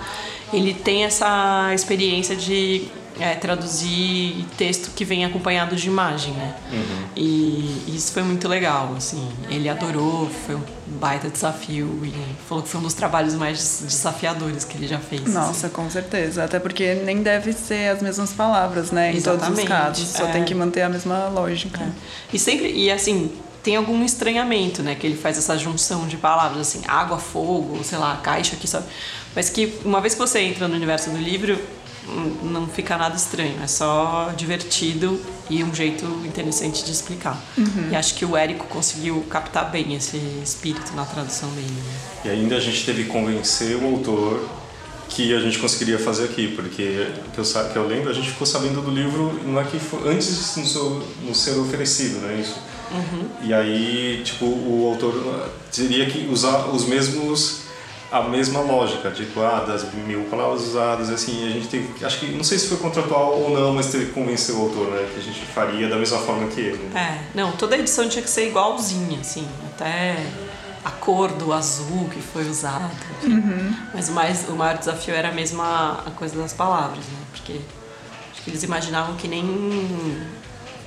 ele 0.51 0.73
tem 0.73 1.03
essa 1.03 1.71
experiência 1.75 2.35
de 2.35 2.89
é, 3.19 3.35
traduzir 3.35 4.45
texto 4.57 4.91
que 4.95 5.03
vem 5.05 5.25
acompanhado 5.25 5.75
de 5.75 5.87
imagem, 5.87 6.33
né? 6.33 6.55
Uhum. 6.71 7.07
E 7.15 7.83
isso 7.87 8.11
foi 8.11 8.23
muito 8.23 8.47
legal, 8.47 8.93
assim. 8.95 9.27
Ele 9.49 9.69
adorou, 9.69 10.29
foi 10.45 10.55
um 10.55 10.61
baita 10.87 11.29
desafio 11.29 12.01
e 12.03 12.13
falou 12.47 12.63
que 12.63 12.69
foi 12.69 12.79
um 12.79 12.83
dos 12.83 12.93
trabalhos 12.93 13.35
mais 13.35 13.83
desafiadores 13.85 14.63
que 14.63 14.77
ele 14.77 14.87
já 14.87 14.99
fez. 14.99 15.33
Nossa, 15.33 15.67
assim. 15.67 15.75
com 15.75 15.89
certeza. 15.89 16.43
Até 16.43 16.59
porque 16.59 16.95
nem 16.95 17.21
deve 17.21 17.53
ser 17.53 17.91
as 17.91 18.01
mesmas 18.01 18.33
palavras, 18.33 18.91
né? 18.91 19.11
Em 19.11 19.17
Exatamente. 19.17 19.45
todos 19.45 19.63
os 19.63 19.67
casos. 19.67 20.07
Só 20.09 20.27
é. 20.27 20.31
tem 20.31 20.43
que 20.43 20.55
manter 20.55 20.81
a 20.81 20.89
mesma 20.89 21.27
lógica. 21.27 21.83
É. 21.83 21.89
E 22.33 22.39
sempre, 22.39 22.71
e 22.71 22.91
assim, 22.91 23.31
tem 23.63 23.75
algum 23.75 24.03
estranhamento, 24.03 24.81
né? 24.81 24.95
Que 24.95 25.05
ele 25.05 25.17
faz 25.17 25.37
essa 25.37 25.57
junção 25.57 26.07
de 26.07 26.17
palavras, 26.17 26.61
assim, 26.61 26.81
água, 26.87 27.17
fogo, 27.17 27.83
sei 27.83 27.97
lá, 27.97 28.15
caixa 28.17 28.55
aqui, 28.55 28.67
sabe? 28.67 28.85
Mas 29.35 29.49
que 29.49 29.77
uma 29.83 29.99
vez 29.99 30.13
que 30.13 30.19
você 30.19 30.39
entra 30.39 30.67
no 30.67 30.75
universo 30.75 31.09
do 31.09 31.17
livro, 31.17 31.59
não 32.43 32.67
fica 32.67 32.97
nada 32.97 33.15
estranho, 33.15 33.61
é 33.61 33.67
só 33.67 34.33
divertido 34.35 35.19
e 35.49 35.63
um 35.63 35.73
jeito 35.73 36.05
interessante 36.25 36.83
de 36.83 36.91
explicar. 36.91 37.41
Uhum. 37.57 37.89
E 37.91 37.95
acho 37.95 38.15
que 38.15 38.25
o 38.25 38.35
Érico 38.35 38.65
conseguiu 38.67 39.25
captar 39.29 39.69
bem 39.69 39.95
esse 39.95 40.17
espírito 40.43 40.93
na 40.95 41.05
tradução 41.05 41.49
dele. 41.51 41.67
Né? 41.67 41.93
E 42.25 42.29
ainda 42.29 42.57
a 42.57 42.59
gente 42.59 42.85
teve 42.85 43.03
que 43.03 43.09
convencer 43.09 43.75
o 43.77 43.85
autor 43.85 44.47
que 45.09 45.33
a 45.33 45.39
gente 45.39 45.57
conseguiria 45.59 45.97
fazer 45.97 46.25
aqui, 46.25 46.49
porque 46.49 47.07
que 47.33 47.39
eu, 47.39 47.43
que 47.43 47.75
eu 47.77 47.87
lembro, 47.87 48.09
a 48.09 48.13
gente 48.13 48.29
ficou 48.29 48.45
sabendo 48.45 48.81
do 48.81 48.91
livro 48.91 49.39
não 49.45 49.59
é 49.59 49.63
que 49.63 49.79
foi, 49.79 50.09
antes 50.09 50.53
de 50.55 50.61
nos 51.25 51.37
ser 51.37 51.57
oferecido, 51.57 52.19
né? 52.19 52.39
Isso. 52.41 52.59
Uhum. 52.91 53.27
E 53.43 53.53
aí, 53.53 54.21
tipo, 54.23 54.45
o 54.45 54.89
autor 54.91 55.49
teria 55.71 56.05
que 56.05 56.27
usar 56.27 56.67
os 56.67 56.85
mesmos 56.85 57.66
a 58.11 58.21
mesma 58.23 58.61
lógica, 58.61 59.11
tipo, 59.11 59.41
ah, 59.41 59.65
das 59.67 59.93
mil 59.93 60.23
palavras 60.25 60.61
usadas, 60.61 61.09
assim, 61.09 61.45
a 61.45 61.51
gente 61.51 61.67
teve, 61.67 62.05
acho 62.05 62.19
que, 62.19 62.27
não 62.27 62.43
sei 62.43 62.57
se 62.57 62.67
foi 62.67 62.77
contratual 62.77 63.37
ou 63.39 63.49
não, 63.49 63.73
mas 63.73 63.87
teve 63.87 64.05
que 64.05 64.11
convencer 64.13 64.55
o 64.55 64.61
autor, 64.61 64.87
né, 64.91 65.09
que 65.13 65.19
a 65.19 65.23
gente 65.23 65.41
faria 65.45 65.89
da 65.89 65.97
mesma 65.97 66.17
forma 66.19 66.47
que 66.47 66.61
ele. 66.61 66.97
É, 66.97 67.19
não, 67.35 67.51
toda 67.51 67.75
a 67.75 67.79
edição 67.79 68.07
tinha 68.07 68.23
que 68.23 68.29
ser 68.29 68.47
igualzinha, 68.47 69.19
assim, 69.19 69.45
até 69.73 70.25
a 70.85 70.91
cor 70.91 71.33
do 71.33 71.51
azul 71.51 72.07
que 72.09 72.21
foi 72.21 72.47
usado, 72.47 72.95
uhum. 73.23 73.75
mas 73.93 74.07
o, 74.07 74.13
mais, 74.13 74.47
o 74.47 74.53
maior 74.53 74.77
desafio 74.77 75.13
era 75.13 75.33
mesmo 75.33 75.61
a, 75.61 76.03
a 76.05 76.11
coisa 76.11 76.37
das 76.37 76.53
palavras, 76.53 77.03
né, 77.03 77.19
porque 77.31 77.59
acho 78.31 78.41
que 78.41 78.49
eles 78.49 78.63
imaginavam 78.63 79.17
que 79.17 79.27
nem 79.27 79.43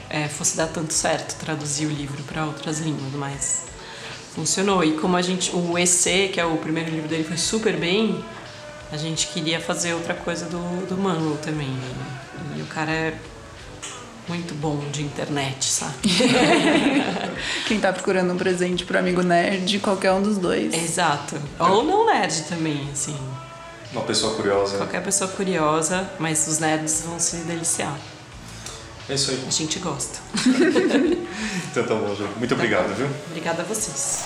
é, 0.09 0.27
fosse 0.27 0.57
dar 0.57 0.69
tanto 0.69 0.95
certo 0.95 1.39
traduzir 1.39 1.85
o 1.85 1.91
livro 1.91 2.23
para 2.23 2.47
outras 2.47 2.81
línguas, 2.81 3.13
mas 3.13 3.70
funcionou. 4.35 4.83
E 4.85 4.93
como 4.93 5.17
a 5.17 5.23
gente, 5.23 5.55
o 5.55 5.79
EC, 5.79 6.33
que 6.33 6.41
é 6.41 6.45
o 6.45 6.57
primeiro 6.57 6.91
livro 6.91 7.09
dele, 7.09 7.25
foi 7.25 7.37
super 7.37 7.77
bem, 7.77 8.25
a 8.93 8.97
gente 8.97 9.29
queria 9.29 9.61
fazer 9.61 9.95
outra 9.95 10.15
coisa 10.15 10.47
do, 10.47 10.87
do 10.87 10.97
Manuel 10.97 11.37
também. 11.39 11.69
E, 12.57 12.59
e 12.59 12.63
o 12.63 12.67
cara 12.67 12.91
é 12.91 13.15
muito 14.29 14.55
bom 14.55 14.79
de 14.93 15.03
internet, 15.03 15.65
sabe? 15.65 15.97
Quem 17.67 17.81
tá 17.81 17.93
procurando 17.93 18.33
um 18.33 18.37
presente 18.37 18.85
pro 18.85 18.99
amigo 18.99 19.23
nerd, 19.23 19.79
qualquer 19.81 20.13
um 20.13 20.23
dos 20.23 20.39
dois. 20.39 20.73
Exato. 20.73 21.37
Ou 21.59 21.83
não 21.83 22.07
nerd 22.07 22.43
também, 22.49 22.89
assim. 22.93 23.17
Uma 23.93 24.03
pessoa 24.03 24.35
curiosa. 24.37 24.77
Qualquer 24.77 25.03
pessoa 25.03 25.29
curiosa, 25.31 26.09
mas 26.19 26.47
os 26.47 26.61
nerds 26.61 27.03
vão 27.05 27.19
se 27.19 27.39
deliciar. 27.39 27.99
É 29.09 29.15
isso 29.15 29.31
aí. 29.31 29.43
A 29.47 29.51
gente 29.51 29.79
gosta. 29.79 30.19
então 31.71 31.85
tá 31.85 31.95
bom, 31.95 32.15
Ju. 32.15 32.29
Muito 32.37 32.55
obrigado, 32.55 32.95
viu? 32.95 33.09
Obrigada 33.29 33.63
a 33.63 33.65
vocês. 33.65 34.25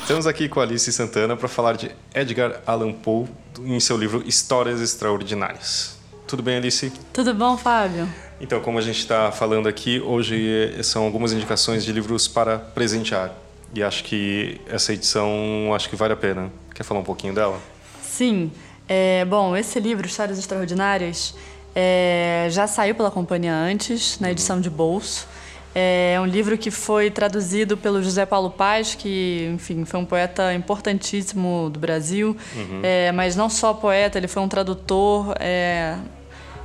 Estamos 0.00 0.26
aqui 0.26 0.48
com 0.48 0.60
a 0.60 0.62
Alice 0.62 0.90
Santana 0.92 1.36
para 1.36 1.48
falar 1.48 1.76
de 1.76 1.90
Edgar 2.14 2.60
Allan 2.66 2.92
Poe 2.92 3.26
em 3.58 3.80
seu 3.80 3.96
livro 3.96 4.22
Histórias 4.26 4.80
Extraordinárias. 4.80 5.96
Tudo 6.26 6.42
bem, 6.42 6.56
Alice? 6.56 6.92
Tudo 7.12 7.34
bom, 7.34 7.56
Fábio? 7.56 8.08
Então, 8.40 8.60
como 8.60 8.78
a 8.78 8.82
gente 8.82 8.98
está 8.98 9.32
falando 9.32 9.68
aqui, 9.68 10.00
hoje 10.00 10.76
são 10.82 11.04
algumas 11.04 11.32
indicações 11.32 11.84
de 11.84 11.92
livros 11.92 12.28
para 12.28 12.58
presentear. 12.58 13.32
E 13.74 13.82
acho 13.82 14.04
que 14.04 14.60
essa 14.68 14.92
edição 14.92 15.72
acho 15.74 15.88
que 15.88 15.96
vale 15.96 16.12
a 16.12 16.16
pena. 16.16 16.52
Quer 16.74 16.82
falar 16.82 17.00
um 17.00 17.04
pouquinho 17.04 17.34
dela? 17.34 17.60
Sim. 18.02 18.52
É, 18.88 19.24
bom, 19.24 19.56
esse 19.56 19.80
livro, 19.80 20.06
Histórias 20.06 20.38
Extraordinárias, 20.38 21.34
é, 21.78 22.48
já 22.50 22.66
saiu 22.66 22.94
pela 22.94 23.10
companhia 23.10 23.52
antes, 23.52 24.18
na 24.18 24.30
edição 24.30 24.58
de 24.58 24.70
bolso. 24.70 25.28
É 25.74 26.18
um 26.18 26.24
livro 26.24 26.56
que 26.56 26.70
foi 26.70 27.10
traduzido 27.10 27.76
pelo 27.76 28.02
José 28.02 28.24
Paulo 28.24 28.48
Paz, 28.48 28.94
que, 28.94 29.50
enfim, 29.52 29.84
foi 29.84 30.00
um 30.00 30.06
poeta 30.06 30.54
importantíssimo 30.54 31.68
do 31.68 31.78
Brasil. 31.78 32.34
Uhum. 32.56 32.80
É, 32.82 33.12
mas 33.12 33.36
não 33.36 33.50
só 33.50 33.74
poeta, 33.74 34.16
ele 34.16 34.26
foi 34.26 34.42
um 34.42 34.48
tradutor, 34.48 35.34
é, 35.38 35.98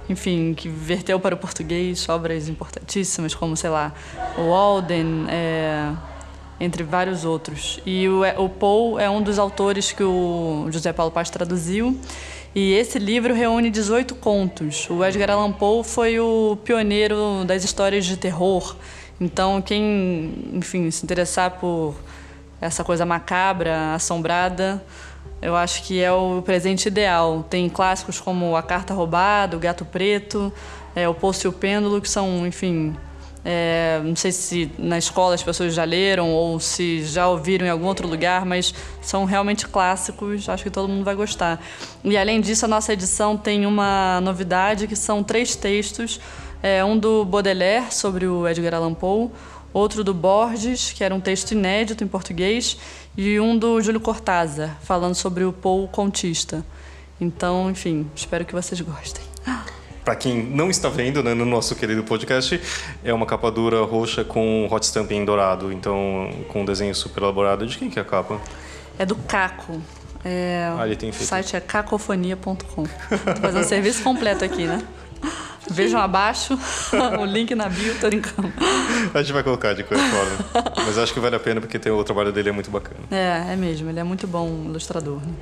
enfim, 0.07 0.53
que 0.53 0.69
verteu 0.69 1.19
para 1.19 1.35
o 1.35 1.37
português 1.37 2.07
obras 2.07 2.47
importantíssimas, 2.47 3.35
como, 3.35 3.57
sei 3.57 3.69
lá, 3.69 3.93
o 4.37 4.43
Walden, 4.49 5.25
é, 5.27 5.91
entre 6.57 6.83
vários 6.83 7.25
outros. 7.25 7.81
E 7.85 8.07
o, 8.07 8.21
o 8.37 8.47
Paul 8.47 8.97
é 8.97 9.09
um 9.09 9.21
dos 9.21 9.37
autores 9.37 9.91
que 9.91 10.03
o 10.03 10.67
José 10.71 10.93
Paulo 10.93 11.11
Paz 11.11 11.29
traduziu. 11.29 11.99
E 12.53 12.73
esse 12.73 12.99
livro 12.99 13.33
reúne 13.33 13.69
18 13.69 14.13
contos. 14.15 14.89
O 14.89 15.03
Edgar 15.05 15.31
Allan 15.31 15.53
Poe 15.53 15.85
foi 15.85 16.19
o 16.19 16.57
pioneiro 16.65 17.45
das 17.45 17.63
histórias 17.63 18.05
de 18.05 18.17
terror. 18.17 18.75
Então, 19.21 19.61
quem, 19.61 20.33
enfim, 20.53 20.91
se 20.91 21.05
interessar 21.05 21.51
por 21.51 21.95
essa 22.59 22.83
coisa 22.83 23.05
macabra, 23.05 23.93
assombrada, 23.93 24.83
eu 25.41 25.55
acho 25.55 25.83
que 25.83 26.01
é 26.01 26.11
o 26.11 26.41
presente 26.41 26.87
ideal. 26.87 27.45
Tem 27.49 27.69
clássicos 27.69 28.19
como 28.19 28.55
A 28.57 28.61
Carta 28.61 28.93
Roubada, 28.93 29.55
O 29.55 29.59
Gato 29.59 29.85
Preto, 29.85 30.51
é, 30.93 31.07
O 31.07 31.13
Poço 31.13 31.47
e 31.47 31.49
o 31.49 31.53
Pêndulo, 31.53 32.01
que 32.01 32.09
são, 32.09 32.45
enfim, 32.45 32.93
é, 33.43 33.99
não 34.03 34.15
sei 34.15 34.31
se 34.31 34.71
na 34.77 34.97
escola 34.97 35.33
as 35.33 35.41
pessoas 35.41 35.73
já 35.73 35.83
leram 35.83 36.31
ou 36.31 36.59
se 36.59 37.03
já 37.05 37.27
ouviram 37.27 37.65
em 37.65 37.69
algum 37.69 37.85
outro 37.85 38.07
lugar, 38.07 38.45
mas 38.45 38.73
são 39.01 39.25
realmente 39.25 39.67
clássicos, 39.67 40.47
acho 40.47 40.63
que 40.63 40.69
todo 40.69 40.87
mundo 40.87 41.03
vai 41.03 41.15
gostar. 41.15 41.59
E 42.03 42.15
além 42.17 42.39
disso, 42.39 42.65
a 42.65 42.67
nossa 42.67 42.93
edição 42.93 43.35
tem 43.35 43.65
uma 43.65 44.21
novidade 44.21 44.87
que 44.87 44.95
são 44.95 45.23
três 45.23 45.55
textos, 45.55 46.19
é, 46.61 46.85
um 46.85 46.97
do 46.97 47.25
Baudelaire 47.25 47.91
sobre 47.91 48.27
o 48.27 48.47
Edgar 48.47 48.75
Allan 48.75 48.93
Poe, 48.93 49.29
outro 49.73 50.03
do 50.03 50.13
Borges, 50.13 50.91
que 50.91 51.03
era 51.03 51.15
um 51.15 51.19
texto 51.19 51.51
inédito 51.51 52.03
em 52.03 52.07
português, 52.07 52.77
e 53.17 53.39
um 53.39 53.57
do 53.57 53.81
Júlio 53.81 53.99
Cortázar, 53.99 54.77
falando 54.81 55.15
sobre 55.15 55.43
o 55.43 55.51
Poe 55.51 55.87
contista. 55.87 56.63
Então, 57.19 57.71
enfim, 57.71 58.09
espero 58.15 58.45
que 58.45 58.53
vocês 58.53 58.79
gostem 58.81 59.23
para 60.03 60.15
quem 60.15 60.43
não 60.43 60.69
está 60.69 60.89
vendo 60.89 61.23
né, 61.23 61.33
no 61.33 61.45
nosso 61.45 61.75
querido 61.75 62.03
podcast, 62.03 62.59
é 63.03 63.13
uma 63.13 63.25
capa 63.25 63.51
dura 63.51 63.81
roxa 63.83 64.23
com 64.23 64.67
hot 64.71 64.85
stamping 64.85 65.23
dourado, 65.25 65.71
então 65.71 66.29
com 66.47 66.61
um 66.61 66.65
desenho 66.65 66.93
super 66.95 67.23
elaborado. 67.23 67.65
De 67.65 67.77
quem 67.77 67.89
que 67.89 67.99
é 67.99 68.01
a 68.01 68.05
capa? 68.05 68.39
É 68.97 69.05
do 69.05 69.15
Caco. 69.15 69.81
É, 70.23 70.71
ah, 70.77 70.85
ele 70.85 70.95
tem 70.95 71.11
feito. 71.11 71.23
O 71.23 71.27
site 71.27 71.55
é 71.55 71.59
cacofonia.com. 71.59 72.83
Tô 72.83 73.41
fazendo 73.41 73.63
serviço 73.63 74.03
completo 74.03 74.45
aqui, 74.45 74.65
né? 74.65 74.81
Vejam 75.71 75.99
abaixo 75.99 76.57
o 77.19 77.25
link 77.25 77.55
na 77.55 77.69
bio, 77.69 77.95
tô 77.99 78.07
brincando. 78.07 78.51
A 79.13 79.21
gente 79.21 79.33
vai 79.33 79.43
colocar 79.43 79.73
de 79.73 79.83
qualquer 79.83 80.09
forma. 80.09 80.65
Mas 80.85 80.97
acho 80.97 81.13
que 81.13 81.19
vale 81.19 81.35
a 81.35 81.39
pena 81.39 81.61
porque 81.61 81.79
tem, 81.79 81.91
o 81.91 82.03
trabalho 82.03 82.31
dele 82.31 82.49
é 82.49 82.51
muito 82.51 82.69
bacana. 82.69 82.99
É, 83.09 83.53
é 83.53 83.55
mesmo. 83.55 83.89
Ele 83.89 83.99
é 83.99 84.03
muito 84.03 84.27
bom 84.27 84.65
ilustrador. 84.65 85.17
Né? 85.17 85.33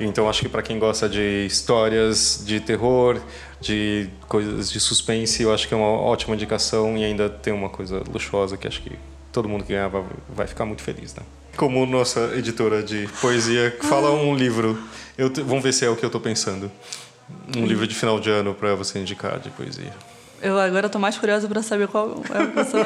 Então 0.00 0.28
acho 0.28 0.42
que 0.42 0.48
para 0.48 0.62
quem 0.62 0.78
gosta 0.78 1.08
de 1.08 1.46
histórias 1.46 2.42
de 2.44 2.60
terror, 2.60 3.20
de 3.60 4.08
coisas 4.28 4.70
de 4.70 4.80
suspense, 4.80 5.42
eu 5.42 5.52
acho 5.52 5.68
que 5.68 5.74
é 5.74 5.76
uma 5.76 5.86
ótima 5.86 6.34
indicação 6.34 6.96
e 6.96 7.04
ainda 7.04 7.28
tem 7.28 7.52
uma 7.52 7.68
coisa 7.68 8.02
luxuosa 8.12 8.56
que 8.56 8.66
acho 8.66 8.82
que 8.82 8.92
todo 9.32 9.48
mundo 9.48 9.64
que 9.64 9.72
ganhar 9.72 9.90
vai, 10.28 10.46
ficar 10.46 10.64
muito 10.64 10.82
feliz, 10.82 11.14
né? 11.14 11.22
Como 11.56 11.84
nossa 11.86 12.32
editora 12.36 12.82
de 12.82 13.08
poesia, 13.20 13.76
fala 13.82 14.10
um 14.10 14.34
livro. 14.34 14.78
Eu, 15.16 15.30
vamos 15.44 15.62
ver 15.62 15.72
se 15.72 15.84
é 15.84 15.88
o 15.88 15.96
que 15.96 16.04
eu 16.04 16.08
estou 16.08 16.20
pensando. 16.20 16.70
Um 17.56 17.64
livro 17.66 17.86
de 17.86 17.94
final 17.94 18.18
de 18.20 18.30
ano 18.30 18.54
para 18.54 18.74
você 18.74 18.98
indicar 18.98 19.38
de 19.38 19.50
poesia. 19.50 19.92
Eu 20.42 20.58
agora 20.58 20.86
estou 20.86 21.00
mais 21.00 21.16
curiosa 21.16 21.48
para 21.48 21.62
saber 21.62 21.88
qual 21.88 22.22
é 22.34 22.42
a 22.42 22.46
pessoa. 22.48 22.84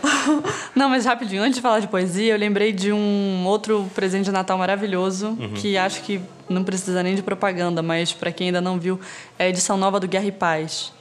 Não, 0.74 0.88
mas 0.88 1.04
rapidinho, 1.04 1.42
antes 1.42 1.56
de 1.56 1.60
falar 1.60 1.80
de 1.80 1.88
poesia, 1.88 2.32
eu 2.32 2.38
lembrei 2.38 2.72
de 2.72 2.90
um 2.90 3.44
outro 3.44 3.90
presente 3.94 4.24
de 4.24 4.32
Natal 4.32 4.56
maravilhoso, 4.56 5.28
uhum. 5.28 5.52
que 5.54 5.76
acho 5.76 6.02
que 6.02 6.20
não 6.48 6.64
precisa 6.64 7.02
nem 7.02 7.14
de 7.14 7.22
propaganda, 7.22 7.82
mas 7.82 8.12
para 8.12 8.32
quem 8.32 8.48
ainda 8.48 8.60
não 8.60 8.78
viu, 8.78 8.98
é 9.38 9.44
a 9.44 9.48
edição 9.48 9.76
nova 9.76 10.00
do 10.00 10.08
Guerra 10.08 10.26
e 10.26 10.32
Paz. 10.32 10.92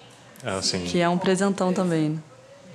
Ah, 0.43 0.61
sim. 0.61 0.83
Que 0.83 0.99
é 0.99 1.07
um 1.07 1.17
presentão 1.17 1.71
também. 1.71 2.21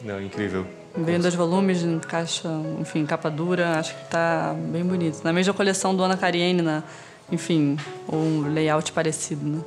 Não, 0.02 0.22
incrível. 0.22 0.66
Veio 0.96 1.20
dois 1.20 1.34
volumes, 1.34 1.84
caixa, 2.08 2.48
enfim, 2.80 3.04
capa 3.04 3.30
dura, 3.30 3.78
acho 3.78 3.94
que 3.94 4.02
está 4.04 4.54
bem 4.56 4.82
bonito. 4.82 5.20
Na 5.22 5.32
mesma 5.32 5.52
coleção 5.52 5.94
do 5.94 6.02
Ana 6.02 6.16
Karenina, 6.16 6.84
enfim, 7.30 7.76
um 8.10 8.52
layout 8.52 8.92
parecido, 8.92 9.44
né? 9.44 9.60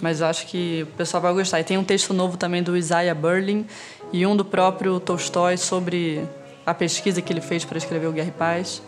Mas 0.00 0.20
eu 0.20 0.26
acho 0.26 0.46
que 0.46 0.82
o 0.82 0.96
pessoal 0.96 1.22
vai 1.22 1.32
gostar. 1.32 1.60
E 1.60 1.64
tem 1.64 1.78
um 1.78 1.84
texto 1.84 2.12
novo 2.12 2.36
também 2.36 2.62
do 2.62 2.76
Isaiah 2.76 3.14
Berlin 3.14 3.66
e 4.12 4.26
um 4.26 4.36
do 4.36 4.44
próprio 4.44 5.00
Tolstói 5.00 5.56
sobre 5.56 6.22
a 6.66 6.74
pesquisa 6.74 7.22
que 7.22 7.32
ele 7.32 7.40
fez 7.40 7.64
para 7.64 7.78
escrever 7.78 8.06
o 8.06 8.12
Guerra 8.12 8.28
e 8.28 8.32
Paz. 8.32 8.82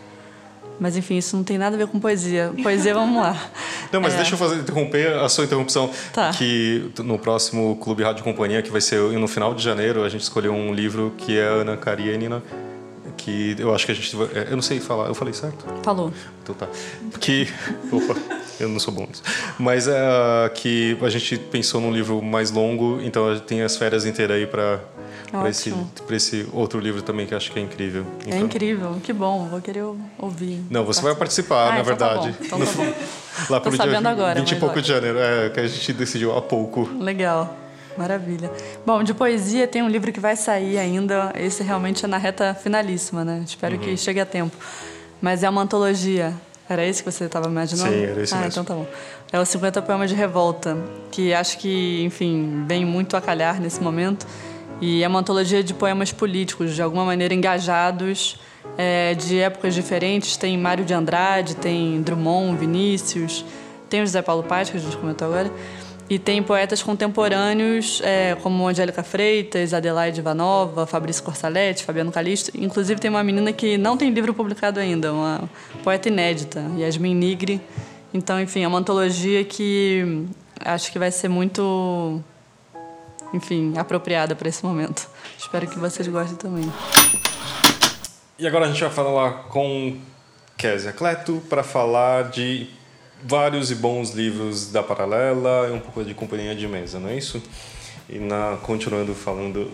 Mas 0.79 0.97
enfim, 0.97 1.17
isso 1.17 1.37
não 1.37 1.45
tem 1.45 1.59
nada 1.59 1.77
a 1.77 1.79
ver 1.79 1.87
com 1.87 2.01
poesia. 2.01 2.53
Poesia, 2.63 2.95
vamos 2.95 3.23
lá. 3.23 3.37
Não, 3.93 4.01
mas 4.01 4.15
é. 4.15 4.17
deixa 4.17 4.35
eu 4.35 4.39
fazer, 4.39 4.57
interromper 4.57 5.13
a 5.19 5.29
sua 5.29 5.45
interrupção. 5.45 5.91
Tá. 6.13 6.31
Que 6.31 6.91
no 7.05 7.19
próximo 7.19 7.77
Clube 7.77 8.03
Rádio 8.03 8.25
Companhia, 8.25 8.63
que 8.63 8.71
vai 8.71 8.81
ser 8.81 8.99
no 9.01 9.29
final 9.29 9.55
de 9.55 9.63
janeiro, 9.63 10.03
a 10.03 10.09
gente 10.09 10.23
escolheu 10.23 10.53
um 10.53 10.73
livro 10.73 11.13
que 11.19 11.39
é 11.39 11.45
Ana 11.45 11.77
Karenina 11.77 12.43
que 13.17 13.55
eu 13.59 13.75
acho 13.75 13.87
que 13.87 13.93
a 13.93 13.95
gente 13.95 14.17
é, 14.35 14.49
eu 14.51 14.57
não 14.57 14.63
sei 14.63 14.81
falar 14.81 15.07
eu 15.07 15.15
falei 15.15 15.33
certo 15.33 15.65
falou 15.83 16.13
então 16.43 16.55
tá 16.55 16.67
que 17.21 17.49
opa 17.93 18.17
eu 18.61 18.69
não 18.69 18.79
sou 18.79 18.93
bom 18.93 19.07
nisso 19.09 19.23
mas 19.59 19.89
é 19.89 20.51
que 20.55 20.97
a 21.01 21.09
gente 21.09 21.39
pensou 21.39 21.81
num 21.81 21.93
livro 21.93 22.23
mais 22.23 22.51
longo 22.51 23.01
então 23.03 23.39
tem 23.41 23.63
as 23.63 23.77
férias 23.77 24.05
inteiras 24.05 24.37
aí 24.37 24.47
para 24.47 24.81
esse, 25.49 25.75
esse 26.11 26.47
outro 26.53 26.79
livro 26.79 27.01
também 27.03 27.27
que 27.27 27.35
acho 27.35 27.51
que 27.51 27.59
é 27.59 27.63
incrível. 27.63 28.05
É 28.21 28.29
então... 28.29 28.39
É 28.39 28.41
incrível, 28.43 29.01
que 29.03 29.13
bom, 29.13 29.47
vou 29.47 29.63
querer 29.63 29.83
ouvir. 30.19 30.63
Não, 30.69 30.85
você 30.85 31.01
vai 31.01 31.15
participar, 31.15 31.69
ah, 31.69 31.73
na 31.73 31.81
então 31.81 31.97
tá 31.97 32.09
verdade. 32.15 32.37
Tá 32.49 32.57
bom. 32.57 32.63
Então 32.63 32.67
tá 32.67 32.83
bom. 32.83 32.93
Lá 33.49 33.61
pro 33.61 33.71
dia 33.71 34.11
agora, 34.11 34.41
20 34.41 34.51
e 34.51 34.57
pouco 34.57 34.83
de 34.83 34.89
janeiro, 34.89 35.19
é, 35.19 35.49
que 35.49 35.59
a 35.59 35.67
gente 35.67 35.93
decidiu 35.95 36.37
há 36.37 36.43
pouco. 36.43 36.89
Legal. 37.01 37.57
Maravilha. 37.97 38.51
Bom, 38.87 39.03
de 39.03 39.13
poesia 39.13 39.67
tem 39.67 39.83
um 39.83 39.89
livro 39.89 40.13
que 40.13 40.21
vai 40.21 40.35
sair 40.37 40.79
ainda. 40.79 41.33
Esse 41.37 41.63
realmente 41.63 42.05
é 42.05 42.09
na 42.09 42.17
reta 42.17 42.55
finalíssima, 42.55 43.25
né? 43.25 43.43
Espero 43.47 43.75
uhum. 43.75 43.81
que 43.81 43.97
chegue 43.97 44.21
a 44.21 44.27
tempo. 44.27 44.57
Mas 45.21 45.43
é 45.43 45.49
uma 45.49 45.63
antologia. 45.63 46.35
Era 46.69 46.87
esse 46.87 47.03
que 47.03 47.11
você 47.11 47.25
estava 47.25 47.49
imaginando? 47.49 47.91
Sim, 47.91 48.03
era 48.05 48.23
esse 48.23 48.35
ah, 48.35 48.39
mesmo. 48.39 48.63
então 48.63 48.65
tá 48.65 48.75
bom. 48.75 48.87
É 49.33 49.39
o 49.39 49.45
50 49.45 49.83
Poemas 49.83 50.09
de 50.09 50.17
Revolta, 50.17 50.77
que 51.11 51.35
acho 51.35 51.59
que, 51.59 52.03
enfim, 52.05 52.65
vem 52.67 52.85
muito 52.85 53.17
a 53.17 53.21
calhar 53.21 53.61
nesse 53.61 53.81
momento. 53.83 54.27
E 54.81 55.03
é 55.03 55.09
uma 55.09 55.21
antologia 55.21 55.63
de 55.63 55.75
poemas 55.75 56.13
políticos, 56.13 56.75
de 56.75 56.83
alguma 56.83 57.05
maneira 57.05 57.33
engajados, 57.33 58.37
é, 58.77 59.15
de 59.15 59.39
épocas 59.39 59.75
diferentes. 59.75 60.37
Tem 60.37 60.57
Mário 60.59 60.85
de 60.85 60.93
Andrade, 60.95 61.55
tem 61.57 62.03
Drummond, 62.03 62.59
Vinícius, 62.59 63.45
tem 63.89 64.01
o 64.01 64.07
José 64.07 64.23
Paulo 64.23 64.43
Paz, 64.43 64.71
que 64.71 64.77
a 64.77 64.81
gente 64.81 64.97
comentou 64.97 65.29
agora. 65.29 65.51
E 66.13 66.19
tem 66.19 66.43
poetas 66.43 66.83
contemporâneos 66.83 68.03
é, 68.05 68.37
como 68.43 68.69
Angélica 68.69 69.03
Freitas, 69.03 69.73
Adelaide 69.73 70.21
Ivanova, 70.21 70.87
Fabrício 70.87 71.23
Corsaletti, 71.23 71.85
Fabiano 71.85 72.13
Calisto. 72.13 72.53
Inclusive 72.55 73.01
tem 73.01 73.09
uma 73.09 73.25
menina 73.25 73.51
que 73.51 73.79
não 73.79 73.97
tem 73.97 74.11
livro 74.11 74.35
publicado 74.35 74.79
ainda, 74.79 75.11
uma 75.11 75.49
poeta 75.83 76.11
inédita, 76.11 76.71
Yasmin 76.77 77.15
Nigri. 77.15 77.63
Então, 78.13 78.39
enfim, 78.39 78.63
é 78.63 78.69
uma 78.69 78.79
antologia 78.79 79.43
que 79.43 80.27
acho 80.61 80.93
que 80.93 80.99
vai 80.99 81.11
ser 81.11 81.29
muito, 81.29 82.23
enfim, 83.33 83.73
apropriada 83.79 84.37
para 84.37 84.51
esse 84.51 84.63
momento. 84.63 85.09
Espero 85.39 85.67
que 85.67 85.79
vocês 85.79 86.07
gostem 86.09 86.37
também. 86.37 86.71
E 88.39 88.47
agora 88.47 88.67
a 88.67 88.69
gente 88.69 88.83
vai 88.83 88.91
falar 88.91 89.45
com 89.45 89.97
Késia 90.59 90.93
Cleto 90.93 91.43
para 91.49 91.63
falar 91.63 92.25
de 92.25 92.69
vários 93.23 93.71
e 93.71 93.75
bons 93.75 94.11
livros 94.11 94.71
da 94.71 94.83
Paralela 94.83 95.69
e 95.69 95.73
um 95.73 95.81
pouco 95.81 96.05
de 96.05 96.15
companhia 96.15 96.55
de 96.55 96.67
mesa, 96.67 96.99
não 96.99 97.09
é 97.09 97.17
isso? 97.17 97.43
E 98.09 98.19
na, 98.19 98.59
continuando 98.63 99.15
falando 99.15 99.71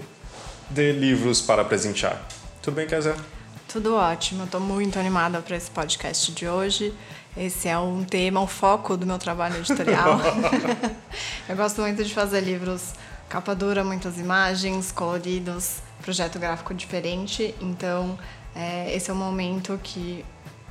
de 0.71 0.93
livros 0.93 1.41
para 1.41 1.65
presentear. 1.65 2.23
Tudo 2.63 2.75
bem, 2.75 2.87
Kézia? 2.87 3.17
Tudo 3.67 3.95
ótimo. 3.95 4.45
Estou 4.45 4.61
muito 4.61 4.99
animada 4.99 5.41
para 5.41 5.57
esse 5.57 5.71
podcast 5.71 6.33
de 6.33 6.47
hoje. 6.47 6.93
Esse 7.37 7.69
é 7.69 7.79
um 7.79 8.05
tema, 8.05 8.41
um 8.41 8.47
foco 8.47 8.97
do 8.97 9.07
meu 9.07 9.19
trabalho 9.19 9.57
editorial. 9.57 10.19
Eu 11.49 11.57
gosto 11.57 11.81
muito 11.81 12.03
de 12.05 12.13
fazer 12.13 12.41
livros 12.41 12.93
capa 13.29 13.55
dura, 13.55 13.85
muitas 13.85 14.19
imagens, 14.19 14.91
coloridos, 14.91 15.77
projeto 16.03 16.39
gráfico 16.39 16.75
diferente. 16.75 17.55
Então, 17.61 18.19
é, 18.55 18.95
esse 18.95 19.11
é 19.11 19.13
o 19.13 19.17
momento 19.17 19.79
que 19.83 20.25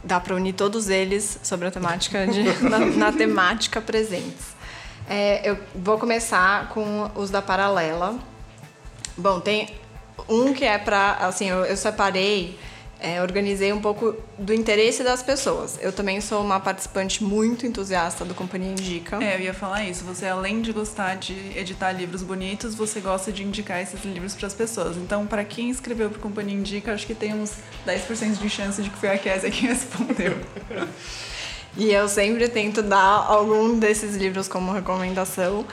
dá 0.04 0.20
para 0.20 0.36
unir 0.36 0.54
todos 0.54 0.90
eles 0.90 1.40
sobre 1.44 1.68
a 1.68 1.72
temática 1.72 2.26
de, 2.28 2.44
na, 2.64 2.80
na 2.80 3.12
temática 3.12 3.82
presentes. 3.82 4.56
É, 5.10 5.50
eu 5.50 5.58
vou 5.76 5.98
começar 5.98 6.70
com 6.70 7.10
os 7.16 7.30
da 7.30 7.42
paralela. 7.42 8.18
Bom, 9.18 9.40
tem 9.40 9.70
um 10.28 10.54
que 10.54 10.66
é 10.66 10.78
para 10.78 11.14
assim, 11.14 11.50
eu, 11.50 11.66
eu 11.66 11.78
separei 11.78 12.60
é, 13.00 13.22
organizei 13.22 13.72
um 13.72 13.80
pouco 13.80 14.16
do 14.38 14.54
interesse 14.54 15.04
das 15.04 15.22
pessoas. 15.22 15.78
Eu 15.82 15.92
também 15.92 16.20
sou 16.20 16.42
uma 16.42 16.60
participante 16.60 17.24
muito 17.24 17.66
entusiasta 17.66 18.26
do 18.26 18.34
Companhia 18.34 18.72
Indica. 18.72 19.24
É, 19.24 19.36
eu 19.36 19.42
ia 19.42 19.54
falar 19.54 19.84
isso. 19.84 20.04
Você, 20.06 20.26
além 20.26 20.62
de 20.62 20.72
gostar 20.72 21.16
de 21.16 21.34
editar 21.56 21.92
livros 21.92 22.24
bonitos, 22.24 22.74
você 22.74 23.00
gosta 23.00 23.32
de 23.32 23.44
indicar 23.44 23.82
esses 23.82 24.04
livros 24.04 24.34
para 24.34 24.48
as 24.48 24.54
pessoas. 24.54 24.98
Então, 24.98 25.28
para 25.28 25.44
quem 25.44 25.70
escreveu 25.70 26.10
para 26.10 26.20
Companhia 26.20 26.56
Indica, 26.56 26.94
acho 26.94 27.06
que 27.06 27.14
tem 27.14 27.36
uns 27.36 27.54
10% 27.86 28.40
de 28.40 28.50
chance 28.50 28.82
de 28.82 28.90
que 28.90 28.98
foi 28.98 29.10
a 29.10 29.18
Kézia 29.18 29.52
quem 29.52 29.70
respondeu. 29.70 30.36
e 31.78 31.92
eu 31.92 32.08
sempre 32.08 32.48
tento 32.50 32.82
dar 32.82 33.26
algum 33.28 33.78
desses 33.78 34.16
livros 34.16 34.48
como 34.48 34.72
recomendação. 34.72 35.66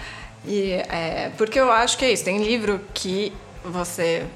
E, 0.47 0.73
é, 0.73 1.33
porque 1.39 1.59
eu 1.59 1.73
acho 1.73 1.97
que 1.97 2.05
é 2.05 2.13
isso. 2.13 2.23
Tem 2.23 2.43
livro 2.43 2.83
que 2.93 3.33
você 3.65 4.27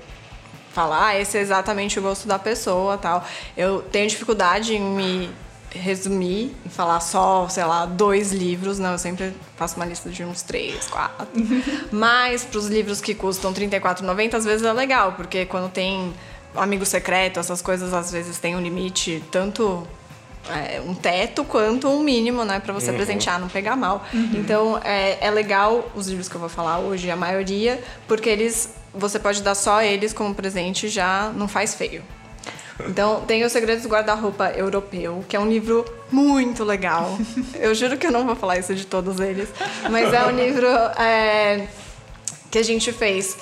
falar, 0.78 1.08
ah, 1.08 1.20
esse 1.20 1.36
é 1.36 1.40
exatamente 1.40 1.98
o 1.98 2.02
gosto 2.02 2.28
da 2.28 2.38
pessoa 2.38 2.96
tal. 2.96 3.24
Eu 3.56 3.82
tenho 3.82 4.08
dificuldade 4.08 4.76
em 4.76 4.80
me 4.80 5.30
resumir 5.70 6.54
e 6.64 6.68
falar 6.68 7.00
só, 7.00 7.48
sei 7.48 7.64
lá, 7.64 7.84
dois 7.84 8.30
livros, 8.30 8.78
não, 8.78 8.92
eu 8.92 8.98
sempre 8.98 9.34
faço 9.56 9.74
uma 9.74 9.84
lista 9.84 10.08
de 10.08 10.22
uns 10.22 10.40
três, 10.42 10.86
quatro. 10.86 11.26
Mas 11.90 12.44
para 12.44 12.58
os 12.58 12.68
livros 12.68 13.00
que 13.00 13.12
custam 13.12 13.52
R$ 13.52 13.66
34,90 13.66 14.34
às 14.34 14.44
vezes 14.44 14.64
é 14.64 14.72
legal, 14.72 15.14
porque 15.14 15.44
quando 15.46 15.68
tem 15.68 16.14
amigo 16.54 16.86
secreto, 16.86 17.40
essas 17.40 17.60
coisas 17.60 17.92
às 17.92 18.12
vezes 18.12 18.38
tem 18.38 18.54
um 18.54 18.60
limite 18.60 19.22
tanto 19.32 19.84
é, 20.48 20.80
um 20.80 20.94
teto 20.94 21.42
quanto 21.44 21.88
um 21.88 22.04
mínimo, 22.04 22.44
né, 22.44 22.60
para 22.60 22.72
você 22.72 22.90
uhum. 22.90 22.96
presentear, 22.96 23.40
não 23.40 23.48
pegar 23.48 23.74
mal. 23.74 24.06
Uhum. 24.14 24.30
Então 24.34 24.80
é, 24.84 25.18
é 25.20 25.30
legal 25.30 25.90
os 25.96 26.06
livros 26.06 26.28
que 26.28 26.36
eu 26.36 26.40
vou 26.40 26.48
falar 26.48 26.78
hoje, 26.78 27.10
a 27.10 27.16
maioria, 27.16 27.82
porque 28.06 28.28
eles 28.28 28.78
você 28.98 29.18
pode 29.18 29.42
dar 29.42 29.54
só 29.54 29.82
eles 29.82 30.12
como 30.12 30.34
presente 30.34 30.88
já 30.88 31.32
não 31.34 31.48
faz 31.48 31.74
feio. 31.74 32.02
Então, 32.86 33.22
tem 33.22 33.44
Os 33.44 33.50
Segredos 33.50 33.82
do 33.82 33.88
Guarda-Roupa 33.88 34.50
Europeu, 34.50 35.24
que 35.28 35.34
é 35.34 35.40
um 35.40 35.48
livro 35.48 35.84
muito 36.12 36.62
legal. 36.62 37.18
Eu 37.58 37.74
juro 37.74 37.96
que 37.96 38.06
eu 38.06 38.12
não 38.12 38.24
vou 38.24 38.36
falar 38.36 38.58
isso 38.58 38.74
de 38.74 38.86
todos 38.86 39.18
eles, 39.18 39.48
mas 39.90 40.12
é 40.12 40.24
um 40.26 40.30
livro 40.30 40.68
é, 40.96 41.66
que 42.50 42.58
a 42.58 42.62
gente 42.62 42.92
fez 42.92 43.36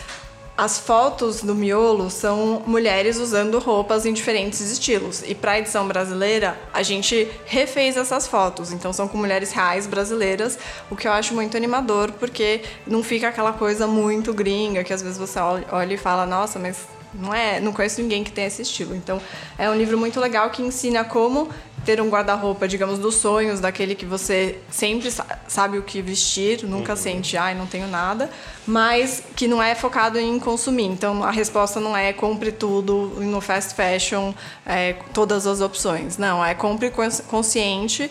as 0.56 0.78
fotos 0.78 1.42
do 1.42 1.54
miolo 1.54 2.08
são 2.08 2.62
mulheres 2.66 3.18
usando 3.18 3.58
roupas 3.58 4.06
em 4.06 4.12
diferentes 4.12 4.60
estilos. 4.60 5.22
E 5.26 5.34
para 5.34 5.52
a 5.52 5.58
edição 5.58 5.86
brasileira, 5.86 6.58
a 6.72 6.82
gente 6.82 7.30
refez 7.44 7.96
essas 7.96 8.26
fotos. 8.26 8.72
Então 8.72 8.92
são 8.92 9.06
com 9.06 9.18
mulheres 9.18 9.52
reais 9.52 9.86
brasileiras, 9.86 10.58
o 10.90 10.96
que 10.96 11.06
eu 11.06 11.12
acho 11.12 11.34
muito 11.34 11.56
animador, 11.56 12.10
porque 12.12 12.62
não 12.86 13.02
fica 13.02 13.28
aquela 13.28 13.52
coisa 13.52 13.86
muito 13.86 14.32
gringa, 14.32 14.82
que 14.82 14.92
às 14.92 15.02
vezes 15.02 15.18
você 15.18 15.38
olha 15.38 15.94
e 15.94 15.98
fala, 15.98 16.24
nossa, 16.24 16.58
mas 16.58 16.95
não 17.14 17.34
é, 17.34 17.60
não 17.60 17.72
conheço 17.72 18.00
ninguém 18.00 18.22
que 18.22 18.32
tenha 18.32 18.46
esse 18.46 18.62
estilo. 18.62 18.94
Então, 18.94 19.20
é 19.58 19.68
um 19.70 19.74
livro 19.74 19.98
muito 19.98 20.20
legal 20.20 20.50
que 20.50 20.62
ensina 20.62 21.04
como 21.04 21.48
ter 21.84 22.00
um 22.00 22.08
guarda-roupa, 22.08 22.66
digamos, 22.66 22.98
dos 22.98 23.14
sonhos, 23.14 23.60
daquele 23.60 23.94
que 23.94 24.04
você 24.04 24.58
sempre 24.68 25.08
sabe 25.46 25.78
o 25.78 25.82
que 25.82 26.02
vestir, 26.02 26.64
nunca 26.64 26.92
uhum. 26.92 26.98
sente, 26.98 27.36
ai, 27.36 27.54
não 27.54 27.64
tenho 27.64 27.86
nada, 27.86 28.28
mas 28.66 29.22
que 29.36 29.46
não 29.46 29.62
é 29.62 29.72
focado 29.74 30.18
em 30.18 30.36
consumir. 30.40 30.86
Então, 30.86 31.22
a 31.22 31.30
resposta 31.30 31.78
não 31.78 31.96
é 31.96 32.12
compre 32.12 32.50
tudo 32.50 33.12
no 33.20 33.40
fast 33.40 33.74
fashion, 33.74 34.34
é, 34.66 34.94
todas 35.14 35.46
as 35.46 35.60
opções. 35.60 36.18
Não, 36.18 36.44
é 36.44 36.54
compre 36.54 36.92
consciente, 37.28 38.10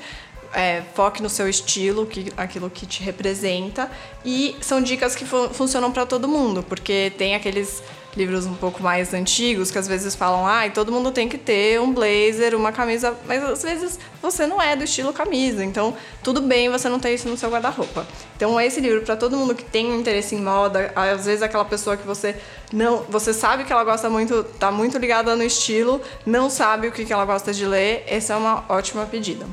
é, 0.53 0.81
foque 0.93 1.21
no 1.21 1.29
seu 1.29 1.49
estilo, 1.49 2.05
que, 2.05 2.31
aquilo 2.37 2.69
que 2.69 2.85
te 2.85 3.03
representa. 3.03 3.91
E 4.23 4.55
são 4.61 4.81
dicas 4.81 5.15
que 5.15 5.25
fu 5.25 5.49
funcionam 5.49 5.91
para 5.91 6.05
todo 6.05 6.29
mundo, 6.29 6.63
porque 6.63 7.11
tem 7.17 7.35
aqueles 7.35 7.83
livros 8.15 8.45
um 8.45 8.53
pouco 8.53 8.81
mais 8.81 9.13
antigos, 9.13 9.71
que 9.71 9.77
às 9.77 9.87
vezes 9.87 10.15
falam, 10.15 10.47
ah, 10.47 10.69
todo 10.69 10.91
mundo 10.91 11.11
tem 11.11 11.27
que 11.27 11.37
ter 11.37 11.79
um 11.81 11.93
blazer, 11.93 12.55
uma 12.55 12.71
camisa, 12.71 13.15
mas 13.25 13.43
às 13.43 13.61
vezes 13.61 13.99
você 14.21 14.47
não 14.47 14.61
é 14.61 14.75
do 14.75 14.83
estilo 14.83 15.11
camisa, 15.11 15.63
então 15.63 15.95
tudo 16.23 16.41
bem 16.41 16.69
você 16.69 16.87
não 16.87 16.99
ter 16.99 17.13
isso 17.13 17.27
no 17.27 17.37
seu 17.37 17.49
guarda-roupa. 17.49 18.07
Então 18.35 18.59
esse 18.59 18.79
livro 18.79 19.01
para 19.01 19.15
todo 19.15 19.35
mundo 19.35 19.53
que 19.53 19.63
tem 19.63 19.95
interesse 19.95 20.35
em 20.35 20.41
moda, 20.41 20.91
às 20.95 21.25
vezes 21.25 21.41
aquela 21.41 21.65
pessoa 21.65 21.97
que 21.97 22.05
você 22.05 22.35
não, 22.71 23.03
você 23.09 23.33
sabe 23.33 23.63
que 23.63 23.73
ela 23.73 23.83
gosta 23.83 24.09
muito, 24.09 24.43
tá 24.43 24.71
muito 24.71 24.97
ligada 24.97 25.35
no 25.35 25.43
estilo, 25.43 26.01
não 26.25 26.49
sabe 26.49 26.87
o 26.87 26.91
que 26.91 27.11
ela 27.11 27.25
gosta 27.25 27.53
de 27.53 27.65
ler, 27.65 28.03
essa 28.07 28.33
é 28.33 28.37
uma 28.37 28.63
ótima 28.69 29.05
pedida. 29.05 29.45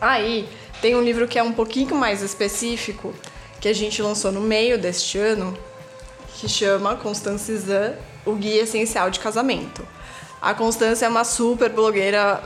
Aí 0.00 0.48
tem 0.80 0.96
um 0.96 1.02
livro 1.02 1.28
que 1.28 1.38
é 1.38 1.42
um 1.42 1.52
pouquinho 1.52 1.94
mais 1.94 2.22
específico, 2.22 3.14
que 3.60 3.68
a 3.68 3.74
gente 3.74 4.00
lançou 4.00 4.32
no 4.32 4.40
meio 4.40 4.78
deste 4.78 5.18
ano, 5.18 5.54
que 6.40 6.48
chama 6.48 6.96
Constance 6.96 7.54
Zan, 7.58 7.94
o 8.24 8.34
Guia 8.34 8.62
Essencial 8.62 9.10
de 9.10 9.20
Casamento. 9.20 9.86
A 10.40 10.54
Constância 10.54 11.04
é 11.04 11.08
uma 11.08 11.22
super 11.22 11.68
blogueira 11.68 12.42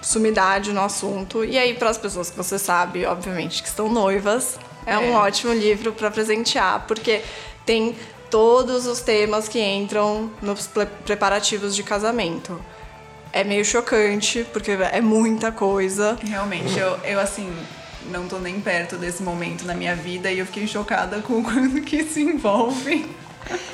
sumidade 0.00 0.72
no 0.72 0.80
assunto. 0.80 1.44
E 1.44 1.58
aí, 1.58 1.74
para 1.74 1.90
as 1.90 1.98
pessoas 1.98 2.30
que 2.30 2.36
você 2.36 2.56
sabe, 2.56 3.04
obviamente, 3.04 3.60
que 3.60 3.68
estão 3.68 3.88
noivas, 3.88 4.58
é, 4.86 4.92
é. 4.92 4.98
um 4.98 5.14
ótimo 5.14 5.52
livro 5.52 5.92
para 5.92 6.08
presentear, 6.08 6.84
porque 6.86 7.20
tem 7.66 7.96
todos 8.30 8.86
os 8.86 9.00
temas 9.00 9.48
que 9.48 9.60
entram 9.60 10.30
nos 10.40 10.70
preparativos 11.04 11.74
de 11.74 11.82
casamento. 11.82 12.60
É 13.32 13.42
meio 13.42 13.64
chocante, 13.64 14.46
porque 14.52 14.70
é 14.70 15.00
muita 15.00 15.50
coisa. 15.50 16.16
Realmente, 16.22 16.78
eu, 16.78 16.96
eu 17.04 17.18
assim, 17.18 17.52
não 18.10 18.28
tô 18.28 18.38
nem 18.38 18.60
perto 18.60 18.96
desse 18.96 19.22
momento 19.22 19.64
na 19.64 19.74
minha 19.74 19.96
vida 19.96 20.30
e 20.30 20.38
eu 20.38 20.46
fiquei 20.46 20.66
chocada 20.66 21.20
com 21.22 21.40
o 21.40 21.42
quanto 21.44 21.80
que 21.82 22.04
se 22.04 22.22
envolve. 22.22 23.10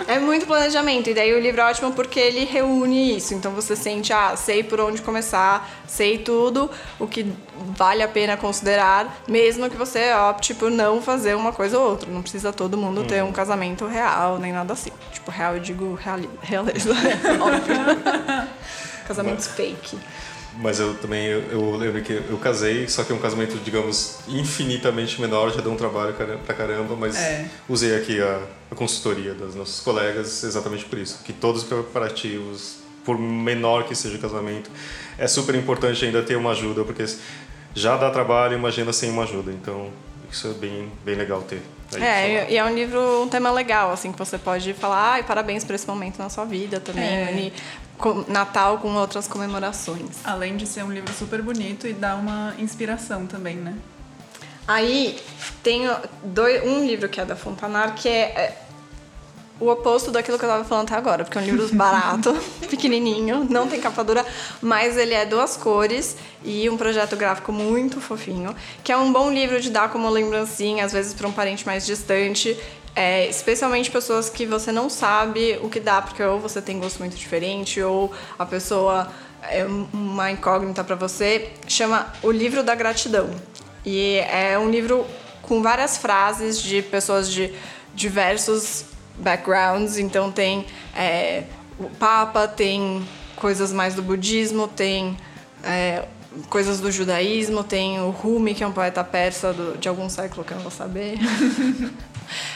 É 0.07 0.19
muito 0.19 0.47
planejamento. 0.47 1.11
E 1.11 1.15
daí 1.15 1.33
o 1.35 1.41
livro 1.41 1.61
é 1.61 1.65
ótimo 1.65 1.93
porque 1.93 2.19
ele 2.19 2.45
reúne 2.45 3.17
isso. 3.17 3.35
Então 3.35 3.53
você 3.53 3.77
sente, 3.77 4.13
ah, 4.13 4.37
sei 4.37 4.63
por 4.63 4.81
onde 4.81 5.03
começar, 5.03 5.69
sei 5.87 6.19
tudo, 6.19 6.71
o 6.99 7.07
que 7.07 7.31
vale 7.77 8.03
a 8.03 8.09
pena 8.09 8.37
considerar, 8.37 9.23
mesmo 9.27 9.69
que 9.69 9.77
você 9.77 10.13
opte 10.15 10.55
por 10.55 10.71
não 10.71 11.03
fazer 11.03 11.37
uma 11.37 11.53
coisa 11.53 11.79
ou 11.79 11.91
outra. 11.91 12.11
Não 12.11 12.23
precisa 12.23 12.53
todo 12.53 12.77
mundo 12.77 13.05
ter 13.05 13.23
um 13.23 13.33
casamento 13.33 13.87
real, 13.87 14.39
nem 14.39 14.53
nada 14.53 14.73
assim. 14.73 14.91
Tipo, 15.13 15.31
real 15.31 15.55
eu 15.55 15.61
digo 15.61 15.95
reali 15.95 16.29
realeza, 16.41 16.91
óbvio. 17.41 17.77
Casamentos 19.07 19.47
fake. 19.49 19.99
Mas 20.61 20.81
eu 20.81 20.93
também, 20.95 21.27
eu, 21.27 21.41
eu, 21.53 21.77
lembro 21.77 22.03
que 22.03 22.13
eu 22.13 22.37
casei, 22.39 22.89
só 22.89 23.05
que 23.05 23.13
é 23.13 23.15
um 23.15 23.21
casamento, 23.21 23.57
digamos, 23.59 24.19
infinitamente 24.27 25.21
menor, 25.21 25.53
já 25.53 25.61
deu 25.61 25.71
um 25.71 25.77
trabalho 25.77 26.15
pra 26.15 26.55
caramba, 26.55 26.97
mas 26.97 27.17
é. 27.17 27.49
usei 27.69 27.95
aqui 27.95 28.21
a, 28.21 28.43
a 28.69 28.75
consultoria 28.75 29.35
das 29.35 29.55
nossas 29.55 29.79
colegas 29.79 30.43
exatamente 30.43 30.85
por 30.85 30.99
isso, 30.99 31.21
que 31.25 31.33
todos 31.33 31.63
os 31.63 31.69
preparativos, 31.69 32.79
por 33.05 33.17
menor 33.17 33.85
que 33.85 33.95
seja 33.95 34.17
o 34.17 34.21
casamento, 34.21 34.69
é 35.17 35.29
super 35.29 35.55
importante 35.55 36.05
ainda 36.05 36.23
ter 36.23 36.35
uma 36.35 36.51
ajuda, 36.51 36.83
porque 36.83 37.05
já 37.73 37.97
dá 37.97 38.11
trabalho, 38.11 38.55
imagina 38.55 38.93
sem 38.93 39.11
uma 39.11 39.23
ajuda, 39.23 39.53
então 39.53 39.91
isso 40.29 40.49
é 40.49 40.55
bem, 40.55 40.91
bem 41.05 41.15
legal 41.15 41.41
ter. 41.43 41.63
É, 41.97 42.53
e 42.53 42.57
é 42.57 42.65
um 42.65 42.75
livro, 42.75 43.23
um 43.23 43.29
tema 43.29 43.51
legal, 43.51 43.93
assim, 43.93 44.13
que 44.13 44.19
você 44.19 44.37
pode 44.37 44.75
falar, 44.75 45.13
ai, 45.13 45.23
parabéns 45.23 45.65
por 45.65 45.75
esse 45.75 45.87
momento 45.87 46.19
na 46.19 46.29
sua 46.29 46.45
vida 46.45 46.81
também, 46.81 47.05
é. 47.05 47.53
Natal 48.29 48.79
com 48.79 48.95
outras 48.95 49.27
comemorações. 49.27 50.19
Além 50.25 50.57
de 50.57 50.67
ser 50.67 50.85
um 50.85 50.93
livro 50.93 51.13
super 51.13 51.43
bonito 51.43 51.87
e 51.87 51.93
dar 51.93 52.17
uma 52.17 52.55
inspiração 52.59 53.27
também, 53.27 53.57
né? 53.57 53.75
Aí 54.67 55.19
tem 55.63 55.89
dois, 56.23 56.63
um 56.65 56.85
livro 56.85 57.09
que 57.09 57.21
é 57.21 57.25
da 57.25 57.35
Fontanar 57.35 57.95
que 57.95 58.09
é, 58.09 58.23
é 58.23 58.63
o 59.61 59.69
oposto 59.69 60.11
daquilo 60.11 60.39
que 60.39 60.45
eu 60.45 60.49
estava 60.49 60.65
falando 60.65 60.87
até 60.87 60.97
agora, 60.97 61.25
porque 61.25 61.39
é 61.39 61.41
um 61.41 61.45
livro 61.45 61.69
barato, 61.75 62.33
pequenininho, 62.69 63.47
não 63.51 63.67
tem 63.67 63.81
capa 63.81 64.05
dura, 64.05 64.25
mas 64.63 64.97
ele 64.97 65.15
é 65.15 65.27
duas 65.27 65.57
cores 65.57 66.17
e 66.45 66.69
um 66.71 66.77
projeto 66.77 67.17
gráfico 67.17 67.51
muito 67.53 68.01
fofinho, 68.01 68.55
que 68.85 68.93
é 68.93 68.97
um 68.97 69.13
bom 69.13 69.31
livro 69.31 69.61
de 69.61 69.71
dar 69.71 69.91
como 69.91 70.09
lembrancinha, 70.09 70.85
às 70.85 70.93
vezes 70.93 71.13
para 71.13 71.27
um 71.27 71.33
parente 71.33 71.67
mais 71.67 71.85
distante 71.85 72.57
é, 72.99 73.29
especialmente 73.29 73.93
pessoas 73.93 74.29
que 74.29 74.45
você 74.45 74.73
não 74.73 74.91
sabe 74.91 75.57
o 75.63 75.69
que 75.71 75.79
dá, 75.79 76.03
porque 76.03 76.21
ou 76.21 76.41
você 76.41 76.61
tem 76.61 76.81
gosto 76.81 76.99
muito 76.99 77.17
diferente, 77.17 77.81
ou 77.81 78.13
a 78.37 78.45
pessoa 78.45 79.07
é 79.41 79.65
uma 79.93 80.33
incógnita 80.33 80.83
para 80.83 80.97
você, 80.97 81.53
chama 81.69 82.13
O 82.25 82.33
Livro 82.33 82.65
da 82.65 82.75
Gratidão. 82.75 83.31
E 83.87 84.17
é 84.17 84.59
um 84.59 84.69
livro 84.69 85.07
com 85.43 85.63
várias 85.63 85.97
frases 85.97 86.61
de 86.61 86.83
pessoas 86.83 87.31
de 87.31 87.55
diversos 87.95 88.87
backgrounds, 89.17 89.97
então 89.97 90.33
tem 90.33 90.67
é, 90.93 91.45
o 91.79 91.85
Papa, 91.85 92.49
tem 92.49 93.07
coisas 93.37 93.73
mais 93.73 93.95
do 93.95 94.03
budismo, 94.03 94.67
tem 94.67 95.17
é, 95.63 96.05
coisas 96.51 96.81
do 96.81 96.91
judaísmo, 96.91 97.63
tem 97.63 98.01
o 98.01 98.11
Rumi, 98.11 98.55
que 98.55 98.65
é 98.65 98.67
um 98.67 98.73
poeta 98.73 99.05
persa 99.05 99.53
do, 99.53 99.79
de 99.79 99.89
algum 99.89 100.09
século 100.09 100.45
que 100.45 100.51
eu 100.51 100.57
não 100.57 100.65
vou 100.65 100.73
saber. 100.73 101.17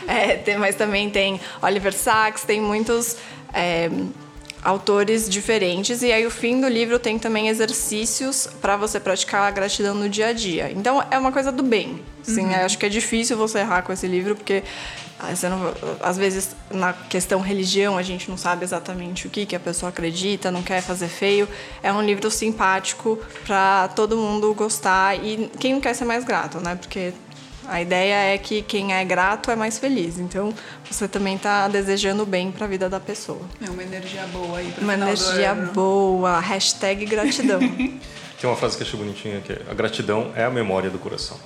É, 0.07 0.37
tem, 0.37 0.59
mas 0.59 0.75
também 0.75 1.11
tem 1.11 1.41
Oliver 1.61 1.93
Sacks, 1.93 2.45
tem 2.45 2.61
muitos 2.61 3.17
é, 3.53 3.91
autores 4.63 5.29
diferentes. 5.29 6.03
E 6.03 6.13
aí, 6.13 6.27
o 6.27 6.31
fim 6.31 6.61
do 6.61 6.69
livro 6.69 6.99
tem 6.99 7.19
também 7.19 7.49
exercícios 7.49 8.49
para 8.61 8.77
você 8.77 9.01
praticar 9.01 9.43
a 9.43 9.51
gratidão 9.51 9.95
no 9.95 10.09
dia 10.09 10.29
a 10.29 10.33
dia. 10.33 10.71
Então, 10.71 11.05
é 11.11 11.19
uma 11.19 11.33
coisa 11.33 11.51
do 11.51 11.63
bem. 11.63 12.01
Sim, 12.23 12.47
uhum. 12.47 12.55
acho 12.65 12.79
que 12.79 12.87
é 12.87 12.89
difícil 12.89 13.37
você 13.37 13.59
errar 13.59 13.83
com 13.83 13.93
esse 13.93 14.07
livro, 14.07 14.37
porque 14.37 14.63
ah, 15.23 15.49
não, 15.49 15.73
às 16.01 16.17
vezes 16.17 16.57
na 16.69 16.93
questão 16.93 17.41
religião 17.41 17.97
a 17.97 18.03
gente 18.03 18.29
não 18.29 18.37
sabe 18.37 18.65
exatamente 18.65 19.29
o 19.29 19.31
que, 19.31 19.47
que 19.47 19.55
a 19.55 19.61
pessoa 19.61 19.91
acredita, 19.91 20.51
não 20.51 20.65
quer 20.65 20.83
fazer 20.83 21.07
feio. 21.07 21.49
É 21.81 21.93
um 21.93 22.03
livro 22.03 22.29
simpático 22.29 23.19
para 23.47 23.89
todo 23.95 24.17
mundo 24.17 24.53
gostar 24.53 25.17
e 25.17 25.49
quem 25.61 25.75
não 25.75 25.81
quer 25.81 25.95
ser 25.95 26.05
mais 26.05 26.25
grato, 26.25 26.59
né? 26.59 26.75
Porque 26.75 27.13
a 27.69 27.81
ideia 27.81 28.35
é 28.35 28.39
que 28.39 28.63
quem 28.63 28.95
é 28.95 29.05
grato 29.05 29.51
é 29.51 29.57
mais 29.57 29.79
feliz. 29.79 30.19
Então, 30.19 30.53
você 30.91 31.07
também 31.07 31.37
está 31.37 31.69
desejando 31.69 32.27
bem 32.27 32.51
para 32.51 32.67
a 32.67 32.69
vida 32.69 32.89
da 32.89 33.01
pessoa. 33.01 33.41
É 33.65 33.71
uma 33.71 33.83
energia 33.83 34.27
boa 34.33 34.59
aí 34.59 34.73
para 34.73 34.83
Uma 34.83 34.95
energia 34.95 35.55
boa. 35.55 36.41
Hashtag 36.41 37.07
gratidão. 37.07 37.61
Tem 38.41 38.51
uma 38.51 38.57
frase 38.57 38.77
que 38.77 38.83
eu 38.83 38.87
achei 38.87 38.99
bonitinha, 38.99 39.41
que 39.41 39.53
é, 39.53 39.63
a 39.71 39.75
gratidão 39.75 40.33
é 40.35 40.45
a 40.45 40.51
memória 40.51 40.91
do 40.91 40.99
coração. 40.99 41.39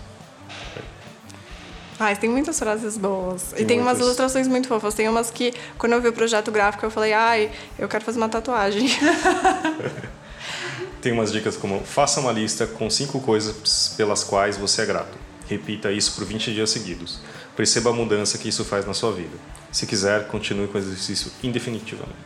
Ah, 1.99 2.15
tem 2.15 2.29
muitas 2.29 2.59
frases 2.59 2.97
boas. 2.97 3.53
Tem 3.53 3.63
e 3.63 3.65
tem 3.67 3.77
muitas. 3.79 3.95
umas 3.95 4.07
ilustrações 4.07 4.49
muito 4.49 4.69
fofas. 4.69 4.95
Tem 4.95 5.09
umas 5.09 5.31
que, 5.31 5.53
quando 5.79 5.93
eu 5.93 6.01
vi 6.01 6.09
o 6.09 6.13
projeto 6.13 6.51
gráfico, 6.51 6.85
eu 6.85 6.91
falei, 6.91 7.13
ai, 7.13 7.51
eu 7.79 7.89
quero 7.89 8.05
fazer 8.05 8.19
uma 8.19 8.29
tatuagem. 8.29 8.89
tem 11.01 11.13
umas 11.13 11.33
dicas 11.33 11.57
como, 11.57 11.81
faça 11.81 12.21
uma 12.21 12.33
lista 12.33 12.67
com 12.67 12.89
cinco 12.91 13.21
coisas 13.21 13.95
pelas 13.97 14.25
quais 14.25 14.57
você 14.57 14.83
é 14.83 14.87
grato. 14.87 15.26
Repita 15.49 15.93
isso 15.93 16.15
por 16.15 16.25
20 16.25 16.53
dias 16.53 16.71
seguidos. 16.71 17.21
Perceba 17.57 17.91
a 17.91 17.93
mudança 17.93 18.37
que 18.39 18.49
isso 18.49 18.65
faz 18.65 18.85
na 18.87 18.95
sua 18.95 19.13
vida. 19.13 19.37
Se 19.71 19.87
quiser, 19.87 20.27
continue 20.27 20.67
com 20.67 20.77
o 20.77 20.81
exercício 20.81 21.31
indefinitivamente. 21.43 22.17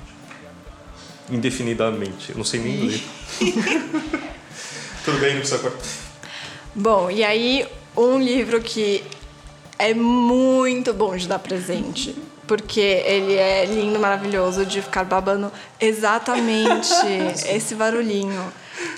Indefinidamente. 1.31 2.31
Eu 2.31 2.37
não 2.37 2.45
sei 2.45 2.61
nem 2.61 2.87
ler. 2.87 3.03
Tudo 5.05 5.19
bem, 5.19 5.35
não 5.35 5.41
precisa 5.41 5.59
cortar. 5.59 5.87
Bom, 6.75 7.11
e 7.11 7.23
aí 7.25 7.67
um 7.97 8.19
livro 8.19 8.61
que 8.61 9.05
é 9.79 9.95
muito 9.95 10.93
bom 10.93 11.17
de 11.17 11.27
dar 11.27 11.39
presente. 11.39 12.15
Porque 12.47 12.81
ele 12.81 13.35
é 13.35 13.65
lindo, 13.65 13.99
maravilhoso, 14.01 14.67
de 14.67 14.83
ficar 14.83 15.05
babando 15.05 15.53
exatamente 15.81 16.93
esse 17.49 17.77
barulhinho. 17.77 18.53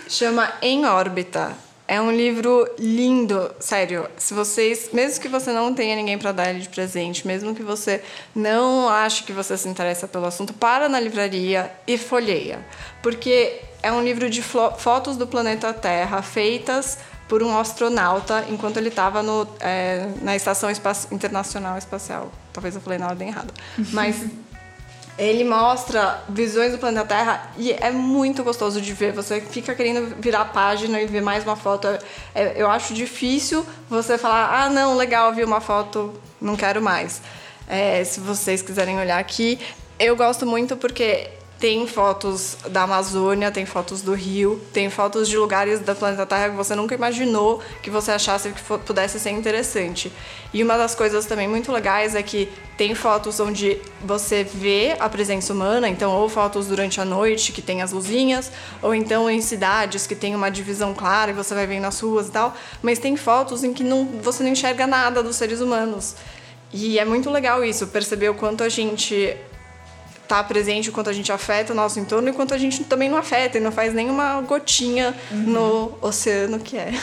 Chama 0.09 0.51
Em 0.63 0.87
Órbita, 0.87 1.55
é 1.92 2.00
um 2.00 2.11
livro 2.11 2.66
lindo, 2.78 3.55
sério. 3.61 4.09
Se 4.16 4.33
vocês, 4.33 4.88
mesmo 4.94 5.20
que 5.20 5.28
você 5.28 5.52
não 5.52 5.74
tenha 5.74 5.94
ninguém 5.94 6.16
para 6.16 6.33
dar 6.33 6.48
ele 6.48 6.61
de 6.61 6.68
presente, 6.70 7.26
mesmo 7.26 7.55
que 7.55 7.62
você 7.62 8.02
não 8.35 8.88
ache 8.88 9.24
que 9.24 9.33
você 9.33 9.59
se 9.59 9.68
interessa 9.68 10.09
pelo 10.09 10.24
assunto, 10.24 10.55
para 10.55 10.88
na 10.88 10.98
livraria 10.98 11.70
e 11.87 11.98
folheia, 11.98 12.64
porque 13.02 13.61
é 13.83 13.92
um 13.92 14.02
livro 14.02 14.31
de 14.31 14.40
fotos 14.40 15.18
do 15.18 15.26
planeta 15.26 15.70
Terra 15.74 16.22
feitas 16.22 16.96
por 17.28 17.42
um 17.42 17.59
astronauta 17.59 18.46
enquanto 18.48 18.78
ele 18.78 18.88
estava 18.88 19.22
é, 19.61 20.09
na 20.22 20.35
Estação 20.35 20.70
Internacional 21.11 21.76
Espacial. 21.76 22.33
Talvez 22.55 22.74
eu 22.74 22.81
falei 22.81 22.98
na 22.98 23.09
ordem 23.09 23.28
errada, 23.28 23.52
mas 23.92 24.24
ele 25.18 25.44
mostra 25.44 26.22
visões 26.29 26.72
do 26.72 26.79
planeta 26.79 27.07
Terra 27.07 27.51
e 27.57 27.72
é 27.72 27.90
muito 27.90 28.42
gostoso 28.42 28.81
de 28.81 28.92
ver. 28.92 29.12
Você 29.12 29.40
fica 29.40 29.75
querendo 29.75 30.16
virar 30.20 30.41
a 30.41 30.45
página 30.45 31.01
e 31.01 31.07
ver 31.07 31.20
mais 31.20 31.45
uma 31.45 31.57
foto. 31.57 31.87
É, 32.34 32.55
eu 32.57 32.70
acho 32.70 32.95
difícil 32.95 33.66
você 33.89 34.16
falar: 34.16 34.62
ah, 34.62 34.70
não, 34.70 34.97
legal, 34.97 35.32
vi 35.34 35.45
uma 35.45 35.61
foto, 35.61 36.14
não 36.41 36.57
quero 36.57 36.80
mais. 36.80 37.20
É, 37.68 38.03
se 38.05 38.20
vocês 38.20 38.62
quiserem 38.62 38.99
olhar 38.99 39.18
aqui, 39.18 39.59
eu 39.99 40.16
gosto 40.16 40.47
muito 40.47 40.76
porque 40.76 41.28
tem 41.63 41.87
fotos 41.87 42.57
da 42.71 42.83
Amazônia, 42.83 43.53
tem 43.53 43.65
fotos 43.65 44.03
do 44.03 44.15
Rio, 44.15 44.61
tem 44.73 44.91
fotos 44.91 45.29
de 45.29 45.39
lugares 45.39 45.79
da 45.79 45.95
planeta 45.95 46.27
Terra 46.27 46.51
que 46.51 46.57
você 46.57 46.75
nunca 46.75 46.93
imaginou 46.93 47.63
que 47.81 47.89
você 47.89 48.11
achasse 48.11 48.51
que 48.51 48.61
pudesse 48.79 49.21
ser 49.21 49.31
interessante. 49.31 50.13
E 50.53 50.61
uma 50.61 50.77
das 50.77 50.97
coisas 50.97 51.25
também 51.25 51.47
muito 51.47 51.71
legais 51.71 52.17
é 52.17 52.23
que 52.25 52.49
tem 52.77 52.97
fotos 52.97 53.39
onde 53.39 53.79
você 54.05 54.43
vê 54.43 54.97
a 54.99 55.09
presença 55.09 55.53
humana, 55.53 55.89
então 55.89 56.11
ou 56.11 56.29
fotos 56.29 56.67
durante 56.67 57.01
a 57.01 57.05
noite 57.05 57.53
que 57.53 57.63
tem 57.63 57.81
as 57.81 57.93
luzinhas, 57.93 58.51
ou 58.83 58.93
então 58.93 59.31
em 59.31 59.41
cidades 59.41 60.05
que 60.05 60.17
tem 60.17 60.35
uma 60.35 60.51
divisão 60.51 60.93
clara 60.93 61.31
e 61.31 61.35
você 61.35 61.55
vai 61.55 61.69
vendo 61.69 61.85
as 61.85 62.01
ruas 62.01 62.27
e 62.27 62.33
tal, 62.33 62.57
mas 62.83 62.99
tem 62.99 63.17
fotos 63.17 63.63
em 63.63 63.73
que 63.73 63.85
não, 63.85 64.05
você 64.21 64.43
não 64.43 64.51
enxerga 64.51 64.85
nada 64.85 65.23
dos 65.23 65.37
seres 65.37 65.61
humanos. 65.61 66.17
E 66.73 66.99
é 66.99 67.05
muito 67.05 67.31
legal 67.31 67.65
isso, 67.65 67.87
perceber 67.87 68.31
o 68.31 68.35
quanto 68.35 68.65
a 68.65 68.69
gente 68.69 69.37
está 70.23 70.43
presente, 70.43 70.89
o 70.89 70.93
quanto 70.93 71.11
a 71.11 71.12
gente 71.12 71.31
afeta 71.31 71.73
o 71.73 71.77
nosso 71.77 71.99
entorno 72.01 72.29
e 72.29 72.31
o 72.31 72.35
quanto 72.35 72.55
a 72.55 72.59
gente 72.59 72.85
também 72.85 73.09
não 73.09 73.18
afeta 73.18 73.59
e 73.59 73.61
não 73.61 73.73
faz 73.73 73.93
nenhuma 73.93 74.41
gotinha 74.43 75.14
uhum. 75.31 75.39
no 75.39 75.99
oceano 76.01 76.59
que 76.59 76.77
é 76.77 76.91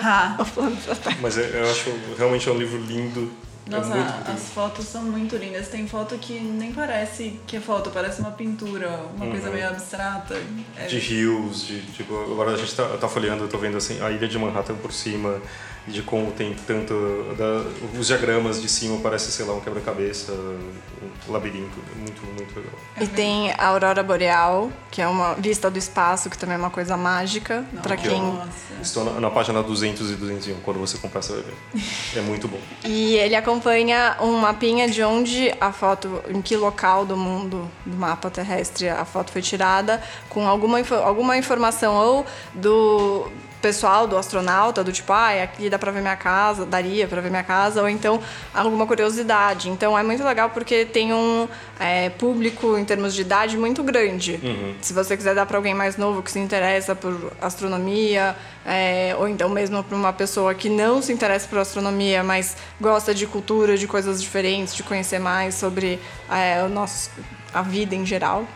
o 0.38 0.44
planeta 0.44 0.96
Terra. 0.96 1.18
Mas 1.20 1.38
é, 1.38 1.50
eu 1.54 1.70
acho 1.70 1.92
realmente 2.18 2.48
é 2.48 2.52
um 2.52 2.58
livro 2.58 2.78
lindo. 2.78 3.30
É 3.66 3.70
Nossa, 3.70 3.94
é 3.94 4.32
as 4.32 4.48
fotos 4.48 4.86
são 4.86 5.02
muito 5.02 5.36
lindas. 5.36 5.68
Tem 5.68 5.86
foto 5.86 6.18
que 6.18 6.40
nem 6.40 6.72
parece 6.72 7.38
que 7.46 7.56
é 7.56 7.60
foto, 7.60 7.90
parece 7.90 8.20
uma 8.20 8.32
pintura, 8.32 8.88
uma 9.14 9.26
uhum. 9.26 9.30
coisa 9.30 9.50
meio 9.50 9.68
abstrata. 9.68 10.36
É... 10.76 10.86
De 10.86 10.98
rios, 10.98 11.66
de 11.66 11.80
tipo, 11.92 12.14
agora 12.32 12.52
a 12.52 12.56
gente 12.56 12.74
tá, 12.74 12.84
tá 12.96 13.08
folheando, 13.08 13.44
eu 13.44 13.48
tô 13.48 13.58
vendo 13.58 13.76
assim, 13.76 14.02
a 14.02 14.10
ilha 14.10 14.26
de 14.26 14.38
Manhattan 14.38 14.74
por 14.74 14.92
cima 14.92 15.40
de 15.86 16.02
como 16.02 16.30
tem 16.32 16.54
tanto 16.66 16.94
da, 17.36 17.98
os 17.98 18.06
diagramas 18.06 18.60
de 18.60 18.68
cima 18.68 18.98
parece 19.02 19.30
sei 19.32 19.44
lá 19.44 19.54
um 19.54 19.60
quebra-cabeça 19.60 20.32
um 20.32 21.32
labirinto. 21.32 21.78
Muito 21.96 22.22
muito 22.26 22.54
legal. 22.56 22.72
E 23.00 23.06
tem 23.06 23.52
a 23.52 23.66
aurora 23.66 24.02
boreal 24.02 24.70
que 24.90 25.00
é 25.00 25.06
uma 25.06 25.34
vista 25.34 25.70
do 25.70 25.78
espaço 25.78 26.28
que 26.28 26.36
também 26.36 26.56
é 26.56 26.58
uma 26.58 26.70
coisa 26.70 26.96
mágica 26.96 27.64
para 27.82 27.96
quem 27.96 28.40
estou 28.82 29.04
na, 29.04 29.20
na, 29.20 29.30
página 29.30 29.62
200 29.62 30.10
e 30.10 30.14
201 30.14 30.60
quando 30.60 30.78
você 30.78 30.98
comprar 30.98 31.22
você 31.22 31.34
vai 31.34 31.42
ver. 31.42 31.54
É 32.16 32.20
muito 32.20 32.48
bom. 32.48 32.58
E 32.84 33.14
ele 33.16 33.36
acompanha 33.36 34.16
um 34.20 34.32
mapinha 34.38 34.88
de 34.88 35.02
onde 35.02 35.54
a 35.60 35.72
foto 35.72 36.22
em 36.28 36.42
que 36.42 36.56
local 36.56 37.06
do 37.06 37.16
mundo 37.16 37.70
do 37.86 37.96
mapa 37.96 38.30
terrestre 38.30 38.88
a 38.88 39.04
foto 39.04 39.30
foi 39.30 39.42
tirada 39.42 40.02
com 40.28 40.46
alguma 40.46 40.80
alguma 41.04 41.36
informação 41.36 41.94
ou 41.94 42.26
do 42.54 43.30
pessoal 43.60 44.06
do 44.06 44.16
astronauta, 44.16 44.82
do 44.82 44.92
tipo, 44.92 45.12
ah, 45.12 45.42
aqui 45.42 45.68
dá 45.68 45.78
pra 45.78 45.90
ver 45.90 46.00
minha 46.00 46.16
casa, 46.16 46.64
daria 46.64 47.06
pra 47.06 47.20
ver 47.20 47.30
minha 47.30 47.42
casa, 47.42 47.82
ou 47.82 47.88
então 47.88 48.20
alguma 48.54 48.86
curiosidade. 48.86 49.68
Então 49.68 49.98
é 49.98 50.02
muito 50.02 50.24
legal 50.24 50.50
porque 50.50 50.84
tem 50.84 51.12
um 51.12 51.48
é, 51.78 52.10
público 52.10 52.76
em 52.76 52.84
termos 52.84 53.14
de 53.14 53.22
idade 53.22 53.56
muito 53.56 53.82
grande. 53.82 54.40
Uhum. 54.42 54.74
Se 54.80 54.92
você 54.92 55.16
quiser 55.16 55.34
dar 55.34 55.46
para 55.46 55.56
alguém 55.56 55.74
mais 55.74 55.96
novo 55.96 56.22
que 56.22 56.30
se 56.30 56.38
interessa 56.38 56.94
por 56.94 57.32
astronomia, 57.40 58.36
é, 58.64 59.14
ou 59.18 59.28
então 59.28 59.48
mesmo 59.48 59.82
para 59.82 59.96
uma 59.96 60.12
pessoa 60.12 60.54
que 60.54 60.68
não 60.68 61.00
se 61.02 61.12
interessa 61.12 61.48
por 61.48 61.58
astronomia, 61.58 62.22
mas 62.22 62.56
gosta 62.80 63.14
de 63.14 63.26
cultura, 63.26 63.76
de 63.76 63.86
coisas 63.86 64.20
diferentes, 64.20 64.74
de 64.74 64.82
conhecer 64.82 65.18
mais 65.18 65.54
sobre 65.54 65.98
é, 66.30 66.62
o 66.62 66.68
nosso 66.68 67.10
a 67.52 67.62
vida 67.62 67.94
em 67.94 68.06
geral. 68.06 68.46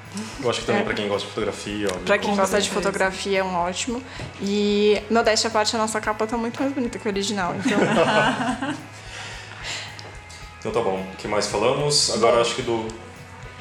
Eu 0.42 0.50
acho 0.50 0.60
que 0.60 0.66
também 0.66 0.82
é. 0.82 0.84
para 0.84 0.94
quem 0.94 1.08
gosta 1.08 1.26
de 1.26 1.32
fotografia. 1.32 1.88
Para 2.04 2.18
quem 2.18 2.36
gosta 2.36 2.60
de 2.60 2.70
fotografia 2.70 3.38
é 3.40 3.44
um 3.44 3.54
ótimo. 3.54 4.02
E, 4.40 5.02
modéstia 5.10 5.48
à 5.48 5.50
parte, 5.50 5.74
a 5.74 5.78
nossa 5.78 6.00
capa 6.00 6.26
tá 6.26 6.36
muito 6.36 6.60
mais 6.60 6.72
bonita 6.72 6.98
que 6.98 7.08
a 7.08 7.10
original. 7.10 7.54
Então, 7.56 7.78
então 10.60 10.72
tá 10.72 10.80
bom. 10.80 11.04
O 11.12 11.16
que 11.16 11.26
mais 11.26 11.46
falamos? 11.46 12.14
Agora 12.14 12.40
acho 12.40 12.54
que 12.54 12.62
do, 12.62 12.86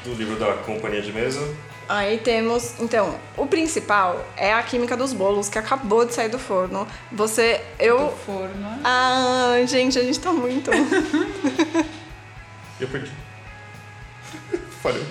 do 0.04 0.14
livro 0.14 0.36
da 0.36 0.54
companhia 0.54 1.02
de 1.02 1.12
mesa. 1.12 1.40
Aí 1.88 2.18
temos, 2.18 2.78
então, 2.80 3.18
o 3.36 3.46
principal 3.46 4.24
é 4.36 4.52
a 4.54 4.62
química 4.62 4.96
dos 4.96 5.12
bolos, 5.12 5.50
que 5.50 5.58
acabou 5.58 6.06
de 6.06 6.14
sair 6.14 6.30
do 6.30 6.38
forno. 6.38 6.86
Você, 7.12 7.60
eu... 7.78 7.98
Do 7.98 8.16
forno. 8.24 8.80
Ah, 8.82 9.56
gente, 9.66 9.98
a 9.98 10.02
gente 10.02 10.18
tá 10.18 10.32
muito... 10.32 10.70
eu 12.80 12.88
perdi. 12.88 13.12
Falhou. 14.84 15.02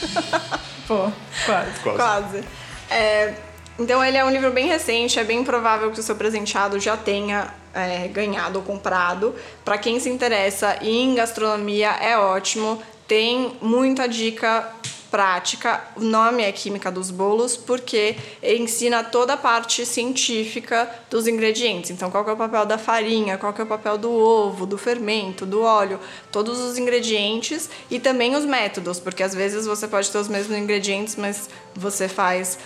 Pô, 0.88 1.12
quase. 1.44 1.80
Quase. 1.82 1.96
quase. 1.96 2.44
É, 2.90 3.34
então 3.78 4.02
ele 4.02 4.16
é 4.16 4.24
um 4.24 4.30
livro 4.30 4.50
bem 4.50 4.66
recente, 4.66 5.18
é 5.18 5.24
bem 5.24 5.44
provável 5.44 5.90
que 5.90 6.00
o 6.00 6.02
seu 6.02 6.16
presenteado 6.16 6.80
já 6.80 6.96
tenha 6.96 7.52
é, 7.74 8.08
ganhado 8.08 8.60
ou 8.60 8.64
comprado. 8.64 9.34
Para 9.62 9.76
quem 9.76 10.00
se 10.00 10.08
interessa 10.08 10.78
em 10.80 11.14
gastronomia 11.14 11.90
é 12.00 12.16
ótimo, 12.16 12.82
tem 13.06 13.58
muita 13.60 14.08
dica 14.08 14.66
prática. 15.10 15.82
O 15.96 16.00
nome 16.00 16.42
é 16.42 16.52
Química 16.52 16.90
dos 16.90 17.10
Bolos 17.10 17.56
porque 17.56 18.16
ensina 18.42 19.02
toda 19.02 19.34
a 19.34 19.36
parte 19.36 19.84
científica 19.84 20.88
dos 21.10 21.26
ingredientes. 21.26 21.90
Então, 21.90 22.10
qual 22.10 22.26
é 22.28 22.32
o 22.32 22.36
papel 22.36 22.64
da 22.64 22.78
farinha, 22.78 23.36
qual 23.36 23.54
é 23.58 23.62
o 23.62 23.66
papel 23.66 23.98
do 23.98 24.10
ovo, 24.10 24.64
do 24.64 24.78
fermento, 24.78 25.44
do 25.44 25.62
óleo, 25.62 25.98
todos 26.30 26.58
os 26.60 26.78
ingredientes 26.78 27.68
e 27.90 27.98
também 27.98 28.36
os 28.36 28.44
métodos, 28.44 29.00
porque 29.00 29.22
às 29.22 29.34
vezes 29.34 29.66
você 29.66 29.88
pode 29.88 30.10
ter 30.10 30.18
os 30.18 30.28
mesmos 30.28 30.56
ingredientes, 30.56 31.16
mas 31.16 31.50
você 31.74 32.08
faz 32.08 32.58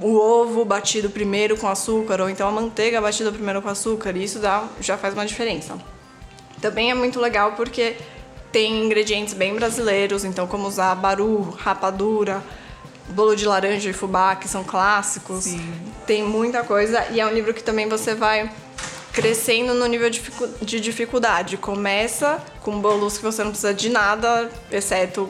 o 0.00 0.16
ovo 0.16 0.64
batido 0.64 1.08
primeiro 1.08 1.56
com 1.56 1.68
açúcar 1.68 2.20
ou 2.20 2.28
então 2.28 2.48
a 2.48 2.50
manteiga 2.50 3.00
batida 3.00 3.30
primeiro 3.30 3.62
com 3.62 3.68
açúcar, 3.68 4.16
e 4.16 4.24
isso 4.24 4.38
dá, 4.38 4.68
já 4.80 4.96
faz 4.96 5.14
uma 5.14 5.26
diferença. 5.26 5.78
Também 6.60 6.90
é 6.90 6.94
muito 6.94 7.20
legal 7.20 7.52
porque 7.52 7.96
tem 8.54 8.84
ingredientes 8.84 9.34
bem 9.34 9.52
brasileiros, 9.52 10.24
então 10.24 10.46
como 10.46 10.68
usar 10.68 10.94
baru, 10.94 11.50
rapadura, 11.58 12.40
bolo 13.08 13.34
de 13.34 13.44
laranja 13.44 13.90
e 13.90 13.92
fubá, 13.92 14.36
que 14.36 14.46
são 14.46 14.62
clássicos. 14.62 15.42
Sim. 15.42 15.74
Tem 16.06 16.22
muita 16.22 16.62
coisa 16.62 17.04
e 17.10 17.18
é 17.18 17.26
um 17.26 17.32
livro 17.32 17.52
que 17.52 17.64
também 17.64 17.88
você 17.88 18.14
vai 18.14 18.48
crescendo 19.12 19.74
no 19.74 19.86
nível 19.86 20.08
de 20.08 20.78
dificuldade. 20.78 21.56
Começa 21.56 22.40
com 22.62 22.78
bolos 22.78 23.18
que 23.18 23.24
você 23.24 23.42
não 23.42 23.50
precisa 23.50 23.74
de 23.74 23.88
nada, 23.88 24.48
exceto 24.70 25.28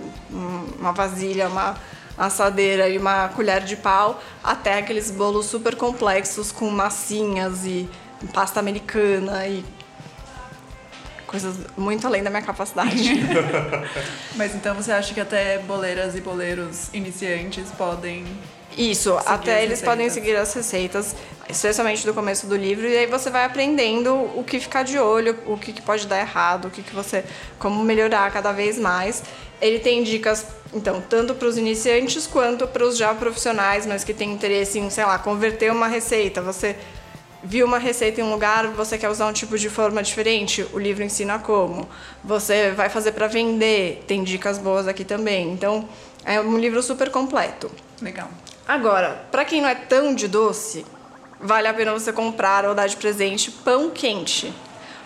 uma 0.79 0.93
vasilha, 0.93 1.49
uma 1.49 1.77
assadeira 2.19 2.91
e 2.91 2.99
uma 2.99 3.29
colher 3.29 3.65
de 3.65 3.77
pau, 3.77 4.23
até 4.43 4.81
aqueles 4.81 5.11
bolos 5.11 5.47
super 5.47 5.77
complexos 5.77 6.53
com 6.53 6.69
massinhas 6.69 7.65
e 7.65 7.89
pasta 8.35 8.61
americana 8.61 9.47
e 9.47 9.65
coisas 11.35 11.57
muito 11.77 12.07
além 12.07 12.23
da 12.23 12.31
minha 12.31 12.43
capacidade. 12.43 13.11
Mas 14.37 14.55
então 14.55 14.73
você 14.75 14.93
acha 14.93 15.13
que 15.13 15.21
até 15.21 15.59
boleiras 15.59 16.15
e 16.15 16.21
boleiros 16.21 16.89
iniciantes 16.95 17.73
podem. 17.73 18.25
Isso, 18.77 19.17
até 19.27 19.63
eles 19.63 19.83
podem 19.83 20.09
seguir 20.11 20.37
as 20.37 20.53
receitas, 20.53 21.15
especialmente 21.49 22.05
do 22.05 22.13
começo 22.13 22.47
do 22.47 22.57
livro, 22.57 22.89
e 22.89 22.97
aí 22.97 23.07
você 23.07 23.31
vai 23.31 23.45
aprendendo 23.45 24.13
o 24.13 24.43
que 24.45 24.59
ficar 24.59 24.83
de 24.83 24.99
olho, 24.99 25.39
o 25.47 25.57
que, 25.57 25.81
pode 25.81 26.09
dar 26.09 26.19
errado, 26.19 26.67
o 26.67 26.71
que, 26.71 26.83
que 26.83 26.95
você. 26.95 27.25
como 27.59 27.83
melhorar 27.85 28.31
cada 28.33 28.53
vez 28.53 28.79
mais. 28.79 29.23
Ele 29.61 29.79
tem 29.79 30.03
dicas, 30.03 30.47
então, 30.73 31.01
tanto 31.01 31.35
para 31.35 31.47
os 31.47 31.57
iniciantes 31.57 32.27
quanto 32.27 32.67
para 32.67 32.85
os 32.85 32.97
já 32.97 33.15
profissionais, 33.15 33.87
mas 33.87 34.03
que 34.03 34.13
têm 34.13 34.33
interesse 34.33 34.79
em, 34.79 34.91
sei 34.91 35.05
lá, 35.05 35.19
converter 35.19 35.71
uma 35.71 35.87
receita. 35.87 36.43
Você 36.43 36.77
viu 37.45 37.67
uma 37.67 37.79
receita 37.79 38.21
em 38.21 38.25
um 38.25 38.31
lugar, 38.31 38.67
você 38.69 38.97
quer 38.97 39.11
usar 39.11 39.27
um 39.27 39.33
tipo 39.33 39.59
de 39.59 39.69
forma 39.69 40.01
diferente, 40.03 40.67
o 40.73 40.79
livro 40.79 41.05
ensina 41.05 41.39
como. 41.39 41.87
Você 42.25 42.71
vai 42.73 42.89
fazer 42.89 43.13
para 43.13 43.27
vender, 43.27 44.03
tem 44.07 44.25
dicas 44.25 44.57
boas 44.59 44.89
aqui 44.89 45.05
também. 45.05 45.53
Então, 45.53 45.87
é 46.25 46.41
um 46.41 46.57
livro 46.59 46.83
super 46.83 47.11
completo. 47.11 47.71
Legal. 48.01 48.31
Agora, 48.67 49.27
para 49.31 49.45
quem 49.45 49.61
não 49.61 49.69
é 49.69 49.75
tão 49.75 50.15
de 50.15 50.27
doce, 50.27 50.87
vale 51.39 51.69
a 51.69 51.75
pena 51.75 51.93
você 51.93 52.11
comprar 52.13 52.65
ou 52.65 52.75
dar 52.75 52.87
de 52.87 52.97
presente 52.97 53.51
Pão 53.51 53.91
Quente. 53.91 54.51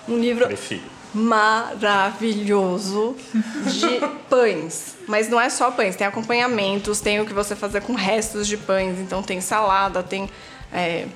Um 0.08 0.16
livro 0.16 0.46
Prefiro. 0.46 0.84
maravilhoso 1.12 3.16
de 3.66 3.98
pães. 4.30 4.96
Mas 5.08 5.28
não 5.28 5.40
é 5.40 5.50
só 5.50 5.72
pães, 5.72 5.96
tem 5.96 6.06
acompanhamentos, 6.06 7.00
tem 7.00 7.20
o 7.20 7.26
que 7.26 7.34
você 7.34 7.56
fazer 7.56 7.82
com 7.82 7.94
restos 7.94 8.46
de 8.46 8.56
pães. 8.56 9.00
Então 9.00 9.24
tem 9.24 9.40
salada, 9.40 10.04
tem 10.04 10.30
é, 10.72 11.08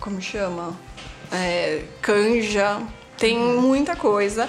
como 0.00 0.20
chama? 0.20 0.74
É, 1.32 1.82
canja, 2.00 2.80
tem 3.16 3.38
muita 3.38 3.96
coisa. 3.96 4.48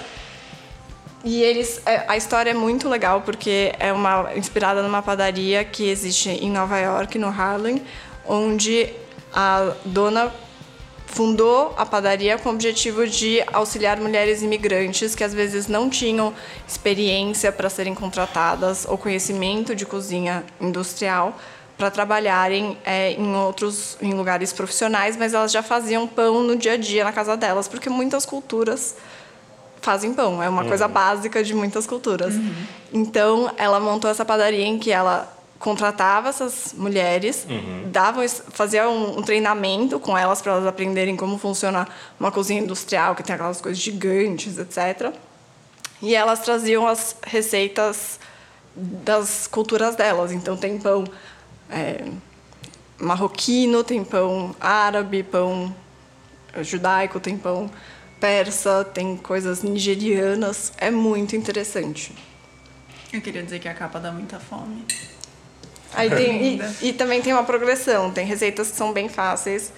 E 1.22 1.42
eles, 1.42 1.82
é, 1.84 2.04
a 2.08 2.16
história 2.16 2.50
é 2.50 2.54
muito 2.54 2.88
legal 2.88 3.20
porque 3.20 3.74
é 3.78 3.92
uma 3.92 4.34
inspirada 4.34 4.82
numa 4.82 5.02
padaria 5.02 5.62
que 5.64 5.88
existe 5.88 6.30
em 6.30 6.50
Nova 6.50 6.78
York, 6.78 7.18
no 7.18 7.28
Harlem, 7.28 7.82
onde 8.26 8.88
a 9.32 9.74
dona 9.84 10.32
fundou 11.06 11.74
a 11.76 11.84
padaria 11.84 12.38
com 12.38 12.50
o 12.50 12.52
objetivo 12.52 13.06
de 13.06 13.42
auxiliar 13.52 13.98
mulheres 13.98 14.42
imigrantes 14.42 15.14
que 15.14 15.24
às 15.24 15.34
vezes 15.34 15.66
não 15.66 15.90
tinham 15.90 16.32
experiência 16.66 17.50
para 17.50 17.68
serem 17.68 17.94
contratadas 17.94 18.86
ou 18.88 18.96
conhecimento 18.96 19.74
de 19.74 19.84
cozinha 19.84 20.44
industrial 20.60 21.36
para 21.80 21.90
trabalharem 21.90 22.76
é, 22.84 23.12
em 23.12 23.34
outros 23.34 23.96
em 24.02 24.12
lugares 24.12 24.52
profissionais, 24.52 25.16
mas 25.16 25.32
elas 25.32 25.50
já 25.50 25.62
faziam 25.62 26.06
pão 26.06 26.42
no 26.42 26.54
dia 26.54 26.74
a 26.74 26.76
dia 26.76 27.02
na 27.04 27.10
casa 27.10 27.38
delas, 27.38 27.66
porque 27.66 27.88
muitas 27.88 28.26
culturas 28.26 28.96
fazem 29.80 30.12
pão, 30.12 30.42
é 30.42 30.48
uma 30.50 30.60
uhum. 30.60 30.68
coisa 30.68 30.86
básica 30.86 31.42
de 31.42 31.54
muitas 31.54 31.86
culturas. 31.86 32.34
Uhum. 32.34 32.54
Então, 32.92 33.50
ela 33.56 33.80
montou 33.80 34.10
essa 34.10 34.26
padaria 34.26 34.66
em 34.66 34.78
que 34.78 34.92
ela 34.92 35.34
contratava 35.58 36.28
essas 36.28 36.74
mulheres, 36.74 37.46
dava, 37.86 38.28
fazia 38.28 38.86
um, 38.86 39.18
um 39.18 39.22
treinamento 39.22 39.98
com 39.98 40.16
elas 40.16 40.42
para 40.42 40.52
elas 40.52 40.66
aprenderem 40.66 41.16
como 41.16 41.38
funciona 41.38 41.88
uma 42.18 42.30
cozinha 42.30 42.60
industrial, 42.60 43.14
que 43.14 43.22
tem 43.22 43.34
aquelas 43.34 43.58
coisas 43.58 43.82
gigantes, 43.82 44.58
etc. 44.58 45.14
E 46.02 46.14
elas 46.14 46.40
traziam 46.40 46.86
as 46.86 47.16
receitas 47.22 48.20
das 48.76 49.46
culturas 49.46 49.96
delas. 49.96 50.32
Então 50.32 50.56
tem 50.56 50.78
pão 50.78 51.04
é, 51.70 52.04
marroquino, 52.98 53.82
tem 53.84 54.04
pão 54.04 54.54
árabe, 54.60 55.22
pão 55.22 55.74
judaico, 56.62 57.20
tem 57.20 57.36
pão 57.36 57.70
persa, 58.18 58.84
tem 58.84 59.16
coisas 59.16 59.62
nigerianas. 59.62 60.72
É 60.76 60.90
muito 60.90 61.34
interessante. 61.34 62.12
Eu 63.12 63.20
queria 63.20 63.42
dizer 63.42 63.58
que 63.58 63.68
a 63.68 63.74
capa 63.74 63.98
dá 63.98 64.12
muita 64.12 64.38
fome. 64.38 64.84
Aí 65.92 66.08
tem, 66.08 66.60
e, 66.82 66.88
e 66.88 66.92
também 66.92 67.20
tem 67.20 67.32
uma 67.32 67.42
progressão. 67.42 68.12
Tem 68.12 68.24
receitas 68.24 68.70
que 68.70 68.76
são 68.76 68.92
bem 68.92 69.08
fáceis. 69.08 69.72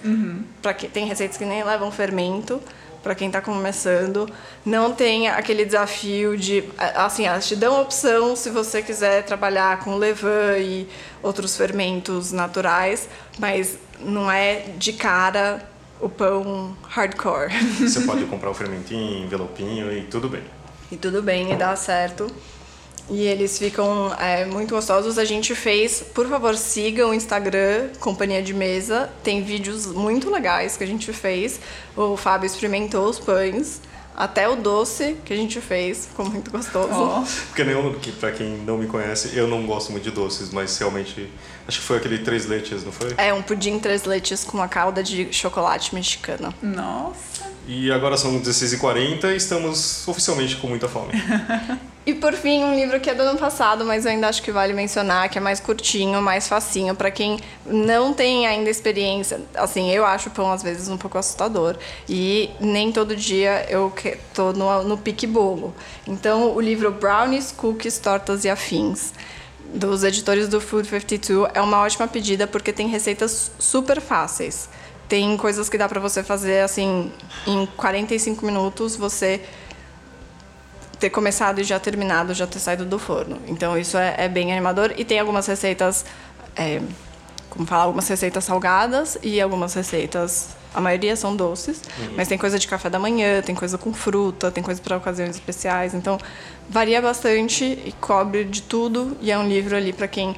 Pra 0.61 0.73
que, 0.73 0.87
tem 0.87 1.07
receitas 1.07 1.37
que 1.37 1.45
nem 1.45 1.63
levam 1.63 1.91
fermento. 1.91 2.61
Para 3.03 3.13
quem 3.13 3.27
está 3.27 3.41
começando, 3.41 4.29
não 4.65 4.93
tem 4.93 5.27
aquele 5.27 5.65
desafio 5.65 6.37
de. 6.37 6.63
Assim, 6.95 7.25
elas 7.25 7.45
te 7.45 7.55
dão 7.55 7.81
opção 7.81 8.33
se 8.33 8.49
você 8.49 8.81
quiser 8.81 9.23
trabalhar 9.23 9.79
com 9.79 9.97
levain 9.97 10.61
e 10.61 10.89
outros 11.21 11.57
fermentos 11.57 12.31
naturais, 12.31 13.09
mas 13.37 13.77
não 13.99 14.31
é 14.31 14.65
de 14.77 14.93
cara 14.93 15.61
o 15.99 16.07
pão 16.07 16.75
hardcore. 16.87 17.51
Você 17.79 18.01
pode 18.01 18.25
comprar 18.25 18.49
o 18.49 18.53
fermentinho, 18.53 19.25
envelopinho 19.25 19.91
e 19.91 20.03
tudo 20.03 20.29
bem. 20.29 20.43
E 20.91 20.97
tudo 20.97 21.21
bem, 21.21 21.51
e 21.51 21.55
dá 21.55 21.75
certo. 21.75 22.27
E 23.09 23.21
eles 23.21 23.57
ficam 23.57 24.13
é, 24.19 24.45
muito 24.45 24.73
gostosos. 24.73 25.17
A 25.17 25.25
gente 25.25 25.53
fez, 25.55 26.03
por 26.13 26.27
favor, 26.27 26.55
sigam 26.55 27.11
o 27.11 27.13
Instagram 27.13 27.89
Companhia 27.99 28.41
de 28.41 28.53
Mesa. 28.53 29.09
Tem 29.23 29.43
vídeos 29.43 29.85
muito 29.87 30.29
legais 30.31 30.77
que 30.77 30.83
a 30.83 30.87
gente 30.87 31.11
fez. 31.11 31.59
O 31.95 32.15
Fábio 32.15 32.47
experimentou 32.47 33.05
os 33.05 33.19
pães. 33.19 33.81
Até 34.15 34.47
o 34.47 34.55
doce 34.55 35.17
que 35.25 35.33
a 35.33 35.35
gente 35.35 35.59
fez, 35.59 36.05
ficou 36.05 36.23
muito 36.29 36.51
gostoso. 36.51 37.25
Porque 37.47 37.63
nem 37.63 37.73
eu, 37.73 37.95
que 37.99 38.11
pra 38.11 38.31
quem 38.31 38.57
não 38.57 38.77
me 38.77 38.85
conhece, 38.85 39.35
eu 39.35 39.47
não 39.47 39.65
gosto 39.65 39.91
muito 39.91 40.03
de 40.03 40.11
doces, 40.11 40.51
mas 40.51 40.77
realmente. 40.77 41.29
Acho 41.67 41.79
que 41.79 41.85
foi 41.85 41.97
aquele 41.97 42.19
três 42.19 42.45
leites, 42.45 42.83
não 42.83 42.91
foi? 42.91 43.15
É 43.17 43.33
um 43.33 43.41
pudim 43.41 43.79
três 43.79 44.03
leites 44.03 44.43
com 44.43 44.57
uma 44.57 44.67
calda 44.67 45.01
de 45.01 45.33
chocolate 45.33 45.95
mexicana. 45.95 46.53
Nossa. 46.61 47.51
E 47.67 47.91
agora 47.91 48.15
são 48.15 48.39
16h40 48.39 49.33
e 49.33 49.35
estamos 49.35 50.07
oficialmente 50.07 50.57
com 50.57 50.67
muita 50.67 50.87
fome. 50.87 51.13
E 52.05 52.13
por 52.13 52.33
fim, 52.33 52.63
um 52.63 52.75
livro 52.75 52.99
que 52.99 53.09
é 53.09 53.15
do 53.15 53.21
ano 53.21 53.39
passado, 53.39 53.85
mas 53.85 54.05
eu 54.05 54.11
ainda 54.11 54.27
acho 54.27 54.43
que 54.43 54.51
vale 54.51 54.73
mencionar, 54.73 55.29
que 55.29 55.37
é 55.37 55.41
mais 55.41 55.61
curtinho, 55.61 56.21
mais 56.21 56.49
facinho, 56.49 56.93
para 56.93 57.09
quem 57.09 57.39
não 57.65 58.13
tem 58.13 58.45
ainda 58.45 58.69
experiência. 58.69 59.39
Assim, 59.55 59.89
eu 59.89 60.05
acho 60.05 60.27
o 60.27 60.31
pão 60.31 60.51
às 60.51 60.61
vezes 60.61 60.89
um 60.89 60.97
pouco 60.97 61.17
assustador 61.17 61.77
e 62.09 62.49
nem 62.59 62.91
todo 62.91 63.15
dia 63.15 63.65
eu 63.69 63.93
tô 64.33 64.51
no, 64.51 64.83
no 64.83 64.97
pique 64.97 65.25
bolo. 65.25 65.73
Então, 66.05 66.53
o 66.53 66.59
livro 66.59 66.91
Brownies, 66.91 67.53
Cookies, 67.53 67.97
Tortas 67.99 68.43
e 68.43 68.49
Afins, 68.49 69.13
dos 69.73 70.03
editores 70.03 70.49
do 70.49 70.59
Food 70.59 70.89
52, 70.89 71.51
é 71.53 71.61
uma 71.61 71.79
ótima 71.79 72.05
pedida 72.05 72.45
porque 72.45 72.73
tem 72.73 72.87
receitas 72.89 73.49
super 73.57 74.01
fáceis. 74.01 74.67
Tem 75.07 75.37
coisas 75.37 75.69
que 75.69 75.77
dá 75.77 75.87
para 75.87 76.01
você 76.01 76.21
fazer 76.21 76.61
assim 76.61 77.11
em 77.47 77.65
45 77.77 78.45
minutos, 78.45 78.95
você 78.97 79.41
ter 81.03 81.09
começado 81.09 81.59
e 81.59 81.65
já 81.65 81.77
terminado, 81.77 82.33
já 82.33 82.47
ter 82.47 82.59
saído 82.59 82.85
do 82.85 82.97
forno. 82.97 83.37
Então 83.45 83.77
isso 83.77 83.97
é, 83.97 84.15
é 84.17 84.29
bem 84.29 84.53
animador. 84.53 84.93
E 84.95 85.03
tem 85.03 85.19
algumas 85.19 85.45
receitas, 85.45 86.05
é, 86.55 86.81
como 87.49 87.67
falar, 87.67 87.83
algumas 87.83 88.07
receitas 88.07 88.45
salgadas 88.45 89.17
e 89.21 89.41
algumas 89.41 89.73
receitas, 89.73 90.55
a 90.73 90.79
maioria 90.79 91.13
são 91.17 91.35
doces, 91.35 91.81
mas 92.15 92.29
tem 92.29 92.37
coisa 92.37 92.57
de 92.57 92.65
café 92.69 92.89
da 92.89 92.97
manhã, 92.97 93.41
tem 93.41 93.53
coisa 93.53 93.77
com 93.77 93.93
fruta, 93.93 94.49
tem 94.49 94.63
coisa 94.63 94.81
para 94.81 94.95
ocasiões 94.95 95.31
especiais. 95.31 95.93
Então 95.93 96.17
varia 96.69 97.01
bastante 97.01 97.65
e 97.65 97.93
cobre 97.99 98.45
de 98.45 98.61
tudo. 98.61 99.17
E 99.19 99.29
é 99.29 99.37
um 99.37 99.45
livro 99.45 99.75
ali 99.75 99.91
para 99.91 100.07
quem 100.07 100.33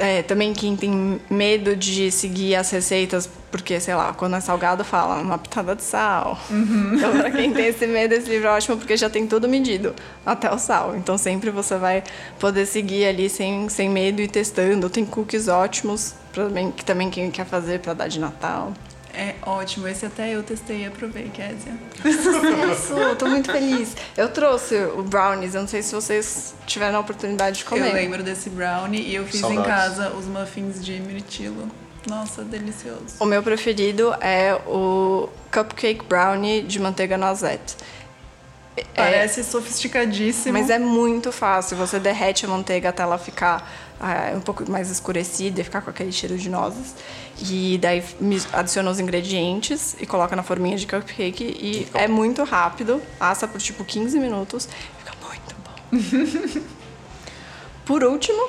é, 0.00 0.22
também 0.22 0.52
quem 0.54 0.74
tem 0.74 1.20
medo 1.30 1.76
de 1.76 2.10
seguir 2.10 2.56
as 2.56 2.70
receitas, 2.70 3.28
porque, 3.50 3.78
sei 3.78 3.94
lá, 3.94 4.12
quando 4.14 4.34
é 4.34 4.40
salgado 4.40 4.82
fala 4.82 5.16
uma 5.20 5.36
pitada 5.36 5.76
de 5.76 5.82
sal. 5.82 6.38
Então, 6.50 7.12
pra 7.18 7.30
quem 7.30 7.52
tem 7.52 7.66
esse 7.66 7.86
medo, 7.86 8.14
esse 8.14 8.28
livro 8.28 8.48
é 8.48 8.50
ótimo 8.52 8.76
porque 8.78 8.96
já 8.96 9.10
tem 9.10 9.26
tudo 9.26 9.46
medido, 9.48 9.94
até 10.24 10.50
o 10.52 10.58
sal. 10.58 10.96
Então, 10.96 11.18
sempre 11.18 11.50
você 11.50 11.76
vai 11.76 12.02
poder 12.38 12.64
seguir 12.66 13.04
ali 13.06 13.28
sem, 13.28 13.68
sem 13.68 13.88
medo 13.90 14.22
e 14.22 14.26
testando. 14.26 14.88
Tem 14.88 15.04
cookies 15.04 15.48
ótimos, 15.48 16.14
também- 16.32 16.72
que 16.72 16.84
também 16.84 17.10
quem 17.10 17.30
quer 17.30 17.44
fazer 17.44 17.80
para 17.80 17.92
dar 17.92 18.08
de 18.08 18.18
Natal. 18.18 18.72
É 19.12 19.34
ótimo. 19.42 19.88
Esse 19.88 20.06
até 20.06 20.30
eu 20.34 20.42
testei 20.42 20.82
e 20.82 20.86
aprovei, 20.86 21.28
Kézia. 21.30 21.72
Isso, 22.04 23.16
tô 23.18 23.26
muito 23.26 23.50
feliz. 23.50 23.96
Eu 24.16 24.28
trouxe 24.28 24.76
o 24.76 25.02
brownies, 25.02 25.54
eu 25.54 25.62
não 25.62 25.68
sei 25.68 25.82
se 25.82 25.94
vocês 25.94 26.54
tiveram 26.66 26.98
a 26.98 27.00
oportunidade 27.00 27.58
de 27.58 27.64
comer. 27.64 27.88
Eu 27.88 27.92
lembro 27.94 28.22
desse 28.22 28.48
brownie 28.50 29.02
e 29.02 29.14
eu 29.14 29.24
fiz 29.26 29.40
Saudades. 29.40 29.64
em 29.64 29.66
casa 29.68 30.10
os 30.10 30.26
muffins 30.26 30.84
de 30.84 31.00
mirtilo. 31.00 31.68
Nossa, 32.06 32.42
delicioso. 32.42 33.16
O 33.18 33.24
meu 33.26 33.42
preferido 33.42 34.14
é 34.20 34.54
o 34.66 35.28
cupcake 35.52 36.04
brownie 36.06 36.62
de 36.62 36.78
manteiga 36.80 37.18
noisette. 37.18 37.76
É, 38.76 38.84
Parece 38.94 39.44
sofisticadíssimo. 39.44 40.56
mas 40.56 40.70
é 40.70 40.78
muito 40.78 41.30
fácil. 41.32 41.76
Você 41.76 41.98
derrete 41.98 42.46
a 42.46 42.48
manteiga 42.48 42.88
até 42.88 43.02
ela 43.02 43.18
ficar 43.18 43.70
ah, 44.00 44.32
um 44.34 44.40
pouco 44.40 44.68
mais 44.70 44.90
escurecida 44.90 45.60
e 45.60 45.64
ficar 45.64 45.82
com 45.82 45.90
aquele 45.90 46.10
cheiro 46.10 46.38
de 46.38 46.48
nozes. 46.48 46.94
E 47.38 47.78
daí 47.78 48.02
adiciona 48.52 48.90
os 48.90 48.98
ingredientes 48.98 49.94
e 50.00 50.06
coloca 50.06 50.34
na 50.34 50.42
forminha 50.42 50.76
de 50.76 50.86
cupcake. 50.86 51.44
E 51.44 51.86
é 51.92 52.08
muito 52.08 52.42
rápido. 52.42 53.02
Assa 53.20 53.46
por 53.46 53.60
tipo 53.60 53.84
15 53.84 54.18
minutos. 54.18 54.68
Fica 54.98 55.12
muito 55.22 55.54
bom. 55.62 56.62
por 57.84 58.02
último, 58.02 58.48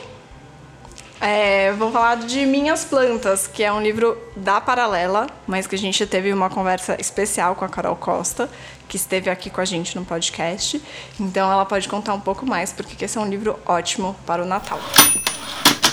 é, 1.22 1.72
vou 1.74 1.92
falar 1.92 2.16
de 2.16 2.46
Minhas 2.48 2.84
Plantas, 2.84 3.46
que 3.46 3.62
é 3.62 3.72
um 3.72 3.80
livro 3.80 4.18
da 4.36 4.60
Paralela, 4.60 5.28
mas 5.46 5.68
que 5.68 5.76
a 5.76 5.78
gente 5.78 6.04
teve 6.08 6.34
uma 6.34 6.50
conversa 6.50 6.96
especial 7.00 7.54
com 7.56 7.64
a 7.64 7.70
Carol 7.70 7.96
Costa, 7.96 8.50
que 8.90 8.98
esteve 8.98 9.30
aqui 9.30 9.50
com 9.50 9.62
a 9.62 9.66
gente 9.66 9.96
no 9.96 10.04
podcast. 10.04 10.82
Então 11.20 11.52
ela 11.52 11.64
pode 11.64 11.88
contar 11.88 12.16
um 12.16 12.20
pouco 12.20 12.44
mais, 12.44 12.74
porque 12.74 13.06
esse 13.06 13.18
é 13.20 13.22
um 13.22 13.30
livro 13.30 13.60
ótimo 13.68 14.16
para 14.26 14.42
o 14.42 14.46
Natal. 14.46 14.80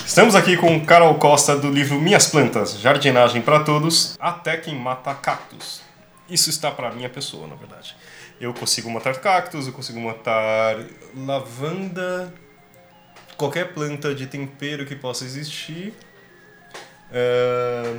Estamos 0.09 0.33
aqui 0.33 0.57
com 0.57 0.83
Carol 0.83 1.13
Costa 1.19 1.55
do 1.55 1.69
livro 1.69 2.01
Minhas 2.01 2.25
Plantas, 2.25 2.79
Jardinagem 2.79 3.43
para 3.43 3.59
Todos, 3.59 4.17
até 4.19 4.57
quem 4.57 4.73
mata 4.73 5.13
cactos. 5.13 5.81
Isso 6.27 6.49
está 6.49 6.71
para 6.71 6.89
minha 6.89 7.07
pessoa, 7.07 7.45
na 7.45 7.53
verdade. 7.53 7.95
Eu 8.41 8.51
consigo 8.51 8.89
matar 8.89 9.15
cactos, 9.21 9.67
eu 9.67 9.71
consigo 9.71 9.99
matar 10.01 10.77
lavanda, 11.15 12.33
qualquer 13.37 13.71
planta 13.71 14.15
de 14.15 14.25
tempero 14.25 14.83
que 14.83 14.95
possa 14.95 15.25
existir. 15.25 15.93
É, 17.11 17.97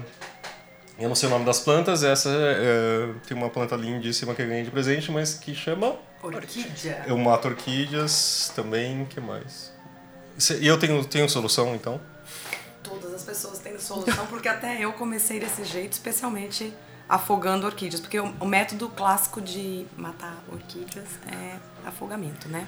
Eu 0.98 1.08
não 1.08 1.14
sei 1.14 1.28
o 1.28 1.30
nome 1.30 1.44
das 1.44 1.60
plantas, 1.60 2.02
essa 2.02 2.28
é, 2.28 3.08
tem 3.24 3.36
uma 3.36 3.50
planta 3.50 3.76
lindíssima 3.76 4.34
que 4.34 4.42
eu 4.42 4.48
ganhei 4.48 4.64
de 4.64 4.70
presente, 4.72 5.12
mas 5.12 5.34
que 5.34 5.54
chama 5.54 5.94
Orquídea. 6.20 7.04
eu 7.06 7.16
mato 7.16 7.46
orquídeas 7.46 8.52
também, 8.56 9.04
que 9.04 9.20
mais? 9.20 9.69
E 10.60 10.66
eu 10.66 10.78
tenho, 10.78 11.04
tenho 11.04 11.28
solução, 11.28 11.74
então? 11.74 12.00
Todas 12.82 13.12
as 13.14 13.22
pessoas 13.22 13.58
têm 13.58 13.78
solução, 13.78 14.26
porque 14.26 14.48
até 14.48 14.78
eu 14.84 14.92
comecei 14.94 15.38
desse 15.38 15.64
jeito, 15.64 15.92
especialmente 15.92 16.72
afogando 17.08 17.66
orquídeas. 17.66 18.00
Porque 18.00 18.18
o, 18.18 18.32
o 18.40 18.46
método 18.46 18.88
clássico 18.88 19.40
de 19.40 19.86
matar 19.96 20.42
orquídeas 20.50 21.06
é 21.30 21.56
afogamento, 21.86 22.48
né? 22.48 22.66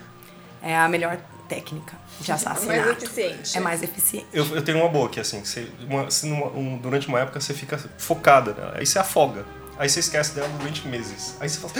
É 0.62 0.77
a 0.77 0.89
melhor 0.89 1.18
técnica 1.49 1.97
de 2.20 2.31
assassinato. 2.31 2.91
eficiente. 3.05 3.57
É 3.57 3.61
mais 3.61 3.83
eficiente. 3.83 4.27
Eu, 4.33 4.47
eu 4.55 4.62
tenho 4.62 4.79
uma 4.79 4.89
boa 4.89 5.09
que 5.09 5.18
assim, 5.18 5.45
você, 5.45 5.68
uma- 5.89 6.11
se 6.11 6.27
numa- 6.27 6.47
um- 6.53 6.79
durante 6.79 7.09
uma 7.09 7.18
época 7.20 7.41
você 7.41 7.53
fica 7.53 7.79
focada 7.99 8.53
nela, 8.55 8.75
aí 8.79 8.87
você 8.87 8.99
afoga, 8.99 9.45
aí 9.77 9.89
você 9.89 10.01
esquece 10.01 10.35
dela 10.35 10.49
durante 10.59 10.87
meses. 10.87 11.37
Aí 11.41 11.49
você 11.49 11.59
fala, 11.59 11.75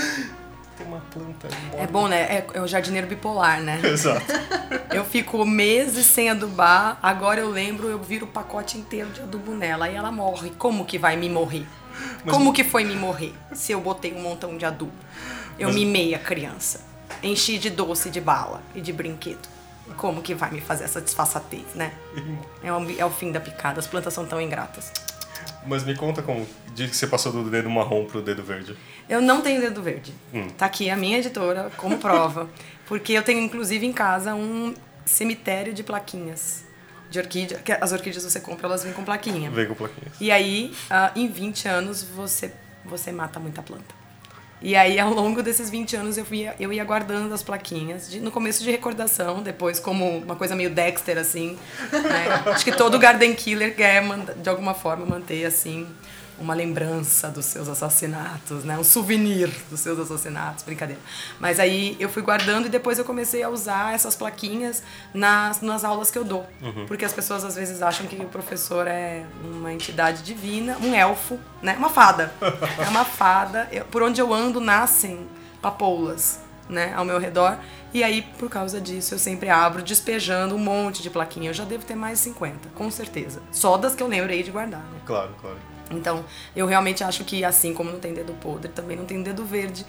"Ah, 0.83 0.85
tem 0.85 0.93
uma 0.93 1.01
planta 1.01 1.47
ali 1.47 1.57
morta." 1.66 1.83
É 1.83 1.87
bom, 1.87 2.09
né? 2.09 2.20
É, 2.22 2.47
é 2.55 2.61
o 2.61 2.66
jardineiro 2.66 3.07
bipolar, 3.07 3.61
né? 3.61 3.80
Exato. 3.85 4.24
Eu 4.93 5.05
fico 5.05 5.45
meses 5.45 6.07
sem 6.07 6.30
adubar, 6.30 6.99
agora 7.03 7.41
eu 7.41 7.51
lembro, 7.51 7.89
eu 7.89 7.99
viro 7.99 8.26
o 8.26 8.28
pacote 8.28 8.76
inteiro 8.78 9.11
de 9.11 9.20
adubo 9.20 9.53
nela, 9.55 9.87
aí 9.87 9.95
ela 9.95 10.12
morre. 10.12 10.51
Como 10.59 10.85
que 10.85 10.99
vai 10.99 11.16
me 11.16 11.28
morrer? 11.28 11.66
Como 12.28 12.53
que 12.53 12.64
foi 12.64 12.85
me 12.85 12.95
morrer 12.97 13.35
se 13.53 13.72
eu 13.72 13.80
botei 13.80 14.12
um 14.14 14.20
montão 14.22 14.57
de 14.57 14.64
adubo? 14.64 14.93
Eu 15.59 15.68
Mas- 15.68 15.76
mimei 15.76 16.14
a 16.14 16.18
criança, 16.18 16.80
enchi 17.22 17.59
de 17.59 17.68
doce, 17.70 18.09
de 18.11 18.20
bala 18.20 18.62
e 18.74 18.80
de 18.80 18.93
brinquedo. 18.93 19.49
Como 19.97 20.22
que 20.22 20.35
vai 20.35 20.51
me 20.51 20.61
fazer 20.61 20.85
essa 20.85 21.01
disfarçatez, 21.01 21.64
né? 21.74 21.93
É 22.62 22.72
o, 22.72 23.01
é 23.01 23.05
o 23.05 23.11
fim 23.11 23.30
da 23.30 23.41
picada, 23.41 23.78
as 23.80 23.87
plantas 23.87 24.14
são 24.14 24.24
tão 24.24 24.41
ingratas. 24.41 24.91
Mas 25.66 25.84
me 25.84 25.94
conta 25.94 26.22
como, 26.22 26.46
de 26.74 26.88
que 26.88 26.96
você 26.96 27.06
passou 27.06 27.32
do 27.32 27.48
dedo 27.48 27.70
marrom 27.70 28.04
pro 28.04 28.20
dedo 28.20 28.42
verde. 28.42 28.76
Eu 29.08 29.20
não 29.20 29.40
tenho 29.40 29.60
dedo 29.60 29.82
verde. 29.82 30.12
Hum. 30.32 30.48
Tá 30.58 30.66
aqui 30.66 30.90
a 30.90 30.96
minha 30.96 31.18
editora 31.18 31.70
como 31.76 31.98
prova. 31.98 32.48
porque 32.86 33.12
eu 33.12 33.22
tenho, 33.22 33.40
inclusive, 33.40 33.86
em 33.86 33.92
casa 33.92 34.34
um 34.34 34.74
cemitério 35.04 35.72
de 35.72 35.82
plaquinhas. 35.82 36.64
de 37.10 37.18
orquídea. 37.18 37.58
Que 37.58 37.72
as 37.72 37.92
orquídeas 37.92 38.24
você 38.24 38.40
compra, 38.40 38.66
elas 38.66 38.82
vêm 38.82 38.92
com 38.92 39.04
plaquinha. 39.04 39.50
Vem 39.50 39.66
com 39.66 39.74
plaquinhas. 39.74 40.14
E 40.20 40.30
aí, 40.30 40.74
ah, 40.90 41.12
em 41.14 41.28
20 41.28 41.68
anos, 41.68 42.02
você, 42.02 42.52
você 42.84 43.12
mata 43.12 43.38
muita 43.38 43.62
planta. 43.62 44.01
E 44.62 44.76
aí, 44.76 44.98
ao 44.98 45.12
longo 45.12 45.42
desses 45.42 45.68
20 45.68 45.96
anos, 45.96 46.16
eu 46.16 46.24
ia, 46.30 46.54
eu 46.60 46.72
ia 46.72 46.84
guardando 46.84 47.32
as 47.34 47.42
plaquinhas. 47.42 48.08
de- 48.10 48.20
no 48.20 48.30
começo 48.30 48.62
de 48.62 48.70
recordação, 48.70 49.42
depois 49.42 49.80
como 49.80 50.18
uma 50.18 50.36
coisa 50.36 50.54
meio 50.54 50.70
Dexter, 50.70 51.18
assim. 51.18 51.58
né? 51.92 52.42
Acho 52.52 52.64
que 52.64 52.72
todo 52.72 52.98
Garden 52.98 53.34
Killer 53.34 53.74
quer, 53.74 54.02
de 54.36 54.48
alguma 54.48 54.74
forma, 54.74 55.04
manter, 55.04 55.44
assim, 55.44 55.86
uma 56.39 56.55
lembrança 56.55 57.28
dos 57.28 57.45
seus 57.45 57.68
assassinatos, 57.68 58.64
né? 58.64 58.76
Um 58.78 58.85
souvenir 58.85 59.51
dos 59.70 59.80
seus 59.80 59.99
assassinatos, 59.99 60.64
brincadeira. 60.64 61.01
Mas 61.39 61.61
aí 61.61 61.97
eu 62.01 62.09
fui 62.09 62.22
guardando 62.22 62.66
e 62.66 62.68
depois 62.68 62.99
eu 62.99 63.05
comecei 63.05 63.43
a 63.43 63.49
usar 63.49 63.95
essas 63.95 64.16
plaquinhas 64.16 64.83
nas, 65.14 65.61
nas 65.61 65.85
aulas 65.85 66.11
que 66.11 66.18
eu 66.18 66.24
dou. 66.24 66.47
Porque 66.89 67.05
as 67.05 67.12
pessoas 67.12 67.45
às 67.45 67.55
vezes 67.55 67.83
acham 67.83 68.07
que 68.07 68.16
o 68.16 68.28
professor 68.28 68.87
é 68.87 69.24
uma 69.45 69.72
entidade 69.72 70.22
divina, 70.22 70.76
um 70.80 70.95
elfo, 70.95 71.39
né? 71.62 71.76
Uma 71.78 71.89
fada. 71.91 72.33
É 72.85 72.89
uma 72.89 73.05
fada. 73.05 73.68
Eu- 73.70 73.85
por 73.85 74.03
onde 74.03 74.20
eu 74.20 74.33
ando 74.35 74.61
nascem 74.61 75.26
papoulas, 75.61 76.41
né? 76.68 76.93
Ao 76.97 77.05
meu 77.05 77.18
redor. 77.18 77.57
E 77.95 78.03
aí, 78.03 78.22
por 78.39 78.49
causa 78.49 78.80
disso, 78.80 79.14
eu 79.14 79.18
sempre 79.18 79.49
abro 79.51 79.83
despejando 79.83 80.55
um 80.55 80.59
monte 80.59 81.03
de 81.03 81.11
plaquinha. 81.11 81.51
Eu 81.51 81.55
já 81.55 81.64
devo 81.64 81.85
ter 81.85 81.95
mais 81.95 82.18
de 82.18 82.24
50, 82.24 82.70
com 82.74 82.91
certeza. 82.91 83.41
Só 83.53 83.76
das 83.76 83.95
que 83.95 84.03
eu 84.03 84.07
lembrei 84.09 84.43
de 84.43 84.51
guardar, 84.51 84.80
né? 84.80 84.99
Claro, 85.05 85.30
claro. 85.41 85.59
Então, 85.91 86.24
eu 86.57 86.66
realmente 86.66 87.03
acho 87.05 87.24
que 87.24 87.45
assim 87.45 87.74
como 87.74 87.91
não 87.91 87.99
tem 88.01 88.14
dedo 88.14 88.33
podre, 88.35 88.68
também 88.70 88.97
não 88.97 89.05
tem 89.05 89.22
dedo 89.22 89.45
verde. 89.45 89.85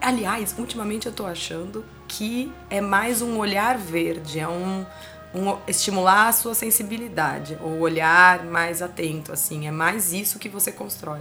Aliás, 0.00 0.54
ultimamente 0.58 1.06
eu 1.06 1.12
tô 1.12 1.26
achando 1.26 1.84
que 2.06 2.52
é 2.68 2.80
mais 2.80 3.20
um 3.22 3.38
olhar 3.38 3.76
verde, 3.78 4.38
é 4.38 4.46
um, 4.48 4.84
um 5.34 5.56
estimular 5.66 6.28
a 6.28 6.32
sua 6.32 6.54
sensibilidade, 6.54 7.56
o 7.60 7.80
olhar 7.80 8.44
mais 8.44 8.80
atento, 8.82 9.32
assim, 9.32 9.66
é 9.66 9.70
mais 9.70 10.12
isso 10.12 10.38
que 10.38 10.48
você 10.48 10.70
constrói. 10.72 11.20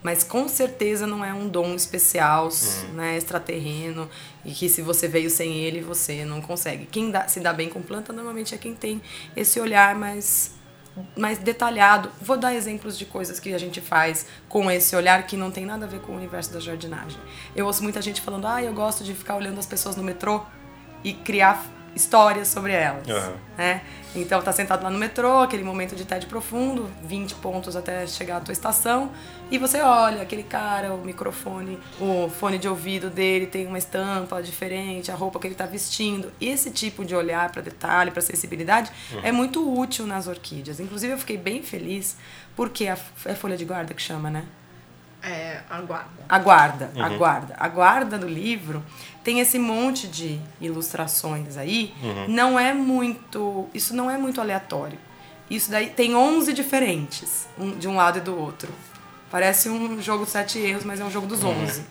Mas 0.00 0.22
com 0.22 0.46
certeza 0.48 1.08
não 1.08 1.24
é 1.24 1.34
um 1.34 1.48
dom 1.48 1.74
especial, 1.74 2.48
né, 2.94 3.16
extraterreno, 3.16 4.08
e 4.44 4.52
que 4.52 4.68
se 4.68 4.80
você 4.80 5.08
veio 5.08 5.28
sem 5.28 5.54
ele, 5.56 5.80
você 5.80 6.24
não 6.24 6.40
consegue. 6.40 6.86
Quem 6.86 7.10
dá- 7.10 7.26
se 7.26 7.40
dá 7.40 7.52
bem 7.52 7.68
com 7.68 7.82
planta 7.82 8.12
normalmente 8.12 8.54
é 8.54 8.58
quem 8.58 8.74
tem 8.74 9.02
esse 9.36 9.58
olhar 9.58 9.96
mais 9.96 10.52
mais 11.16 11.38
detalhado. 11.38 12.10
Vou 12.20 12.36
dar 12.36 12.54
exemplos 12.54 12.98
de 12.98 13.04
coisas 13.04 13.38
que 13.40 13.54
a 13.54 13.58
gente 13.58 13.80
faz 13.80 14.26
com 14.48 14.70
esse 14.70 14.94
olhar 14.94 15.26
que 15.26 15.36
não 15.36 15.50
tem 15.50 15.64
nada 15.64 15.86
a 15.86 15.88
ver 15.88 16.00
com 16.00 16.12
o 16.12 16.16
universo 16.16 16.52
da 16.52 16.60
jardinagem. 16.60 17.20
Eu 17.54 17.66
ouço 17.66 17.82
muita 17.82 18.00
gente 18.02 18.20
falando, 18.20 18.46
ah, 18.46 18.62
eu 18.62 18.72
gosto 18.72 19.04
de 19.04 19.14
ficar 19.14 19.36
olhando 19.36 19.58
as 19.58 19.66
pessoas 19.66 19.96
no 19.96 20.02
metrô 20.02 20.42
e 21.04 21.12
criar 21.12 21.64
histórias 21.98 22.48
sobre 22.48 22.72
elas. 22.72 23.08
Aham. 23.08 23.34
Né? 23.56 23.82
Então 24.14 24.40
tá 24.40 24.52
sentado 24.52 24.82
lá 24.82 24.90
no 24.90 24.98
metrô, 24.98 25.40
aquele 25.40 25.62
momento 25.62 25.94
de 25.94 26.04
tédio 26.04 26.28
profundo, 26.28 26.88
20 27.02 27.34
pontos 27.36 27.76
até 27.76 28.06
chegar 28.06 28.38
à 28.38 28.40
tua 28.40 28.52
estação, 28.52 29.10
e 29.50 29.58
você 29.58 29.80
olha 29.80 30.22
aquele 30.22 30.42
cara, 30.42 30.94
o 30.94 31.04
microfone, 31.04 31.78
o 32.00 32.28
fone 32.28 32.58
de 32.58 32.66
ouvido 32.66 33.10
dele 33.10 33.46
tem 33.46 33.66
uma 33.66 33.78
estampa 33.78 34.42
diferente, 34.42 35.10
a 35.10 35.14
roupa 35.14 35.38
que 35.38 35.46
ele 35.46 35.54
tá 35.54 35.66
vestindo. 35.66 36.32
Esse 36.40 36.70
tipo 36.70 37.04
de 37.04 37.14
olhar 37.14 37.50
para 37.52 37.60
detalhe, 37.60 38.10
para 38.10 38.22
sensibilidade, 38.22 38.90
é 39.22 39.30
muito 39.30 39.78
útil 39.78 40.06
nas 40.06 40.26
orquídeas. 40.26 40.80
Inclusive 40.80 41.12
eu 41.12 41.18
fiquei 41.18 41.36
bem 41.36 41.62
feliz 41.62 42.16
porque 42.56 42.88
a, 42.88 42.96
é 43.24 43.34
folha 43.34 43.56
de 43.56 43.64
guarda 43.64 43.94
que 43.94 44.02
chama, 44.02 44.30
né? 44.30 44.44
É, 45.22 45.60
aguarda. 45.68 46.08
A 46.28 46.38
guarda, 46.38 46.90
a 46.96 47.08
guarda. 47.08 47.54
A 47.58 47.68
guarda 47.68 48.18
do 48.18 48.28
livro 48.28 48.84
tem 49.24 49.40
esse 49.40 49.58
monte 49.58 50.06
de 50.06 50.40
ilustrações 50.60 51.56
aí. 51.56 51.92
Não 52.28 52.58
é 52.58 52.72
muito. 52.72 53.68
Isso 53.74 53.94
não 53.94 54.10
é 54.10 54.16
muito 54.16 54.40
aleatório. 54.40 54.98
Isso 55.50 55.70
daí 55.70 55.88
tem 55.90 56.14
11 56.14 56.52
diferentes, 56.52 57.48
um- 57.58 57.76
de 57.76 57.88
um 57.88 57.96
lado 57.96 58.18
e 58.18 58.20
do 58.20 58.38
outro. 58.38 58.68
Parece 59.30 59.68
um 59.68 60.00
jogo 60.00 60.24
de 60.24 60.30
sete 60.30 60.58
erros, 60.58 60.84
mas 60.84 61.00
é 61.00 61.04
um 61.04 61.10
jogo 61.10 61.26
dos 61.26 61.42
11. 61.42 61.84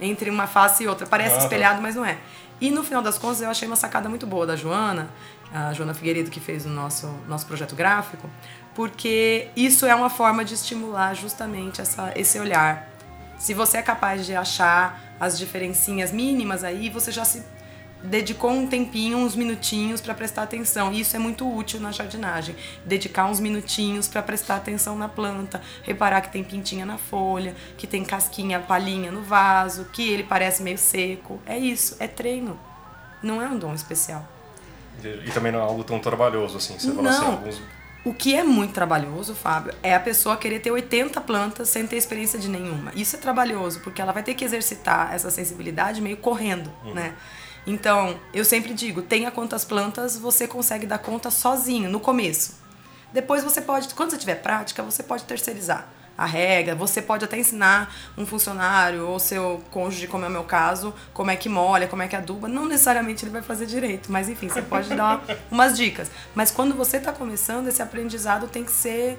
Entre 0.00 0.28
uma 0.28 0.46
face 0.46 0.84
e 0.84 0.88
outra. 0.88 1.06
Parece 1.06 1.36
Aham. 1.36 1.44
espelhado, 1.44 1.80
mas 1.80 1.94
não 1.94 2.04
é. 2.04 2.18
E 2.60 2.70
no 2.70 2.82
final 2.84 3.02
das 3.02 3.16
contas, 3.18 3.40
eu 3.40 3.48
achei 3.50 3.66
uma 3.66 3.76
sacada 3.76 4.08
muito 4.08 4.26
boa 4.26 4.46
da 4.46 4.56
Joana, 4.56 5.08
a 5.52 5.72
Joana 5.72 5.94
Figueiredo, 5.94 6.30
que 6.30 6.40
fez 6.40 6.66
o 6.66 6.68
nosso, 6.68 7.06
nosso 7.28 7.46
projeto 7.46 7.74
gráfico, 7.74 8.28
porque 8.76 9.48
isso 9.56 9.86
é 9.86 9.94
uma 9.94 10.10
forma 10.10 10.44
de 10.44 10.52
estimular 10.52 11.14
justamente 11.14 11.80
essa, 11.80 12.12
esse 12.14 12.38
olhar. 12.38 12.86
Se 13.38 13.54
você 13.54 13.78
é 13.78 13.82
capaz 13.82 14.26
de 14.26 14.34
achar 14.34 15.00
as 15.18 15.38
diferencinhas 15.38 16.12
mínimas 16.12 16.62
aí, 16.62 16.90
você 16.90 17.10
já 17.10 17.24
se 17.24 17.42
dedicou 18.02 18.50
um 18.50 18.66
tempinho, 18.66 19.16
uns 19.16 19.34
minutinhos 19.34 20.02
para 20.02 20.12
prestar 20.12 20.42
atenção. 20.42 20.92
E 20.92 21.00
isso 21.00 21.16
é 21.16 21.18
muito 21.18 21.50
útil 21.50 21.80
na 21.80 21.90
jardinagem. 21.90 22.54
Dedicar 22.84 23.24
uns 23.24 23.40
minutinhos 23.40 24.08
para 24.08 24.22
prestar 24.22 24.56
atenção 24.56 24.94
na 24.94 25.08
planta, 25.08 25.62
reparar 25.82 26.20
que 26.20 26.30
tem 26.30 26.44
pintinha 26.44 26.84
na 26.84 26.98
folha, 26.98 27.56
que 27.78 27.86
tem 27.86 28.04
casquinha, 28.04 28.60
palhinha 28.60 29.10
no 29.10 29.22
vaso, 29.22 29.86
que 29.86 30.06
ele 30.06 30.22
parece 30.22 30.62
meio 30.62 30.76
seco. 30.76 31.40
É 31.46 31.56
isso, 31.56 31.96
é 31.98 32.06
treino. 32.06 32.60
Não 33.22 33.40
é 33.40 33.48
um 33.48 33.58
dom 33.58 33.72
especial. 33.72 34.28
E 35.02 35.30
também 35.30 35.50
não 35.50 35.60
é 35.60 35.62
algo 35.62 35.82
tão 35.82 35.98
trabalhoso 35.98 36.58
assim. 36.58 36.78
Você 36.78 36.92
fala 36.92 37.08
assim, 37.08 37.20
Não. 37.20 37.32
alguns. 37.32 37.75
O 38.06 38.14
que 38.14 38.36
é 38.36 38.44
muito 38.44 38.72
trabalhoso, 38.72 39.34
Fábio, 39.34 39.74
é 39.82 39.92
a 39.92 39.98
pessoa 39.98 40.36
querer 40.36 40.60
ter 40.60 40.70
80 40.70 41.20
plantas 41.22 41.68
sem 41.68 41.84
ter 41.88 41.96
experiência 41.96 42.38
de 42.38 42.48
nenhuma. 42.48 42.92
Isso 42.94 43.16
é 43.16 43.18
trabalhoso, 43.18 43.80
porque 43.80 44.00
ela 44.00 44.12
vai 44.12 44.22
ter 44.22 44.34
que 44.34 44.44
exercitar 44.44 45.12
essa 45.12 45.28
sensibilidade 45.28 46.00
meio 46.00 46.16
correndo, 46.16 46.72
né? 46.94 47.16
Então, 47.66 48.16
eu 48.32 48.44
sempre 48.44 48.74
digo, 48.74 49.02
tenha 49.02 49.28
quantas 49.32 49.64
plantas 49.64 50.16
você 50.16 50.46
consegue 50.46 50.86
dar 50.86 50.98
conta 50.98 51.32
sozinho, 51.32 51.90
no 51.90 51.98
começo. 51.98 52.60
Depois 53.12 53.42
você 53.42 53.60
pode, 53.60 53.92
quando 53.92 54.12
você 54.12 54.18
tiver 54.18 54.36
prática, 54.36 54.84
você 54.84 55.02
pode 55.02 55.24
terceirizar 55.24 55.88
a 56.18 56.24
regra, 56.24 56.74
você 56.74 57.02
pode 57.02 57.24
até 57.24 57.36
ensinar 57.38 57.94
um 58.16 58.24
funcionário 58.24 59.06
ou 59.06 59.18
seu 59.18 59.62
cônjuge, 59.70 60.06
como 60.06 60.24
é 60.24 60.28
o 60.28 60.30
meu 60.30 60.44
caso, 60.44 60.94
como 61.12 61.30
é 61.30 61.36
que 61.36 61.48
molha, 61.48 61.86
como 61.86 62.02
é 62.02 62.08
que 62.08 62.16
aduba. 62.16 62.48
Não 62.48 62.64
necessariamente 62.66 63.24
ele 63.24 63.32
vai 63.32 63.42
fazer 63.42 63.66
direito, 63.66 64.10
mas 64.10 64.28
enfim, 64.28 64.48
você 64.48 64.62
pode 64.62 64.88
dar 64.94 65.22
umas 65.50 65.76
dicas. 65.76 66.10
Mas 66.34 66.50
quando 66.50 66.74
você 66.74 66.96
está 66.96 67.12
começando, 67.12 67.68
esse 67.68 67.82
aprendizado 67.82 68.48
tem 68.48 68.64
que 68.64 68.72
ser, 68.72 69.18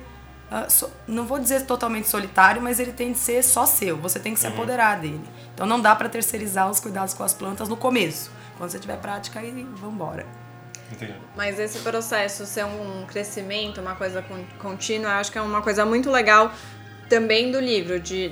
ah, 0.49 0.67
so- 0.69 0.89
não 1.07 1.25
vou 1.25 1.37
dizer 1.39 1.65
totalmente 1.65 2.07
solitário, 2.09 2.61
mas 2.61 2.79
ele 2.79 2.91
tem 2.91 3.13
que 3.13 3.19
ser 3.19 3.43
só 3.43 3.65
seu. 3.65 3.97
Você 3.97 4.19
tem 4.19 4.33
que 4.33 4.39
se 4.39 4.47
apoderar 4.47 4.99
dele. 4.99 5.21
Então 5.53 5.67
não 5.67 5.79
dá 5.79 5.95
para 5.95 6.09
terceirizar 6.09 6.69
os 6.69 6.79
cuidados 6.79 7.13
com 7.13 7.23
as 7.23 7.33
plantas 7.33 7.69
no 7.69 7.77
começo. 7.77 8.31
Quando 8.57 8.71
você 8.71 8.79
tiver 8.79 8.97
prática, 8.97 9.39
aí 9.39 9.67
vambora. 9.75 10.25
Entendi. 10.91 11.13
Mas 11.35 11.59
esse 11.59 11.79
processo 11.79 12.45
ser 12.45 12.63
um 12.65 13.05
crescimento, 13.05 13.81
uma 13.81 13.93
coisa 13.95 14.21
con- 14.21 14.45
contínua, 14.57 15.11
eu 15.11 15.15
acho 15.17 15.29
que 15.31 15.37
é 15.37 15.41
uma 15.41 15.61
coisa 15.61 15.85
muito 15.85 16.09
legal 16.09 16.49
também 17.09 17.51
do 17.51 17.59
livro, 17.59 17.99
de, 17.99 18.31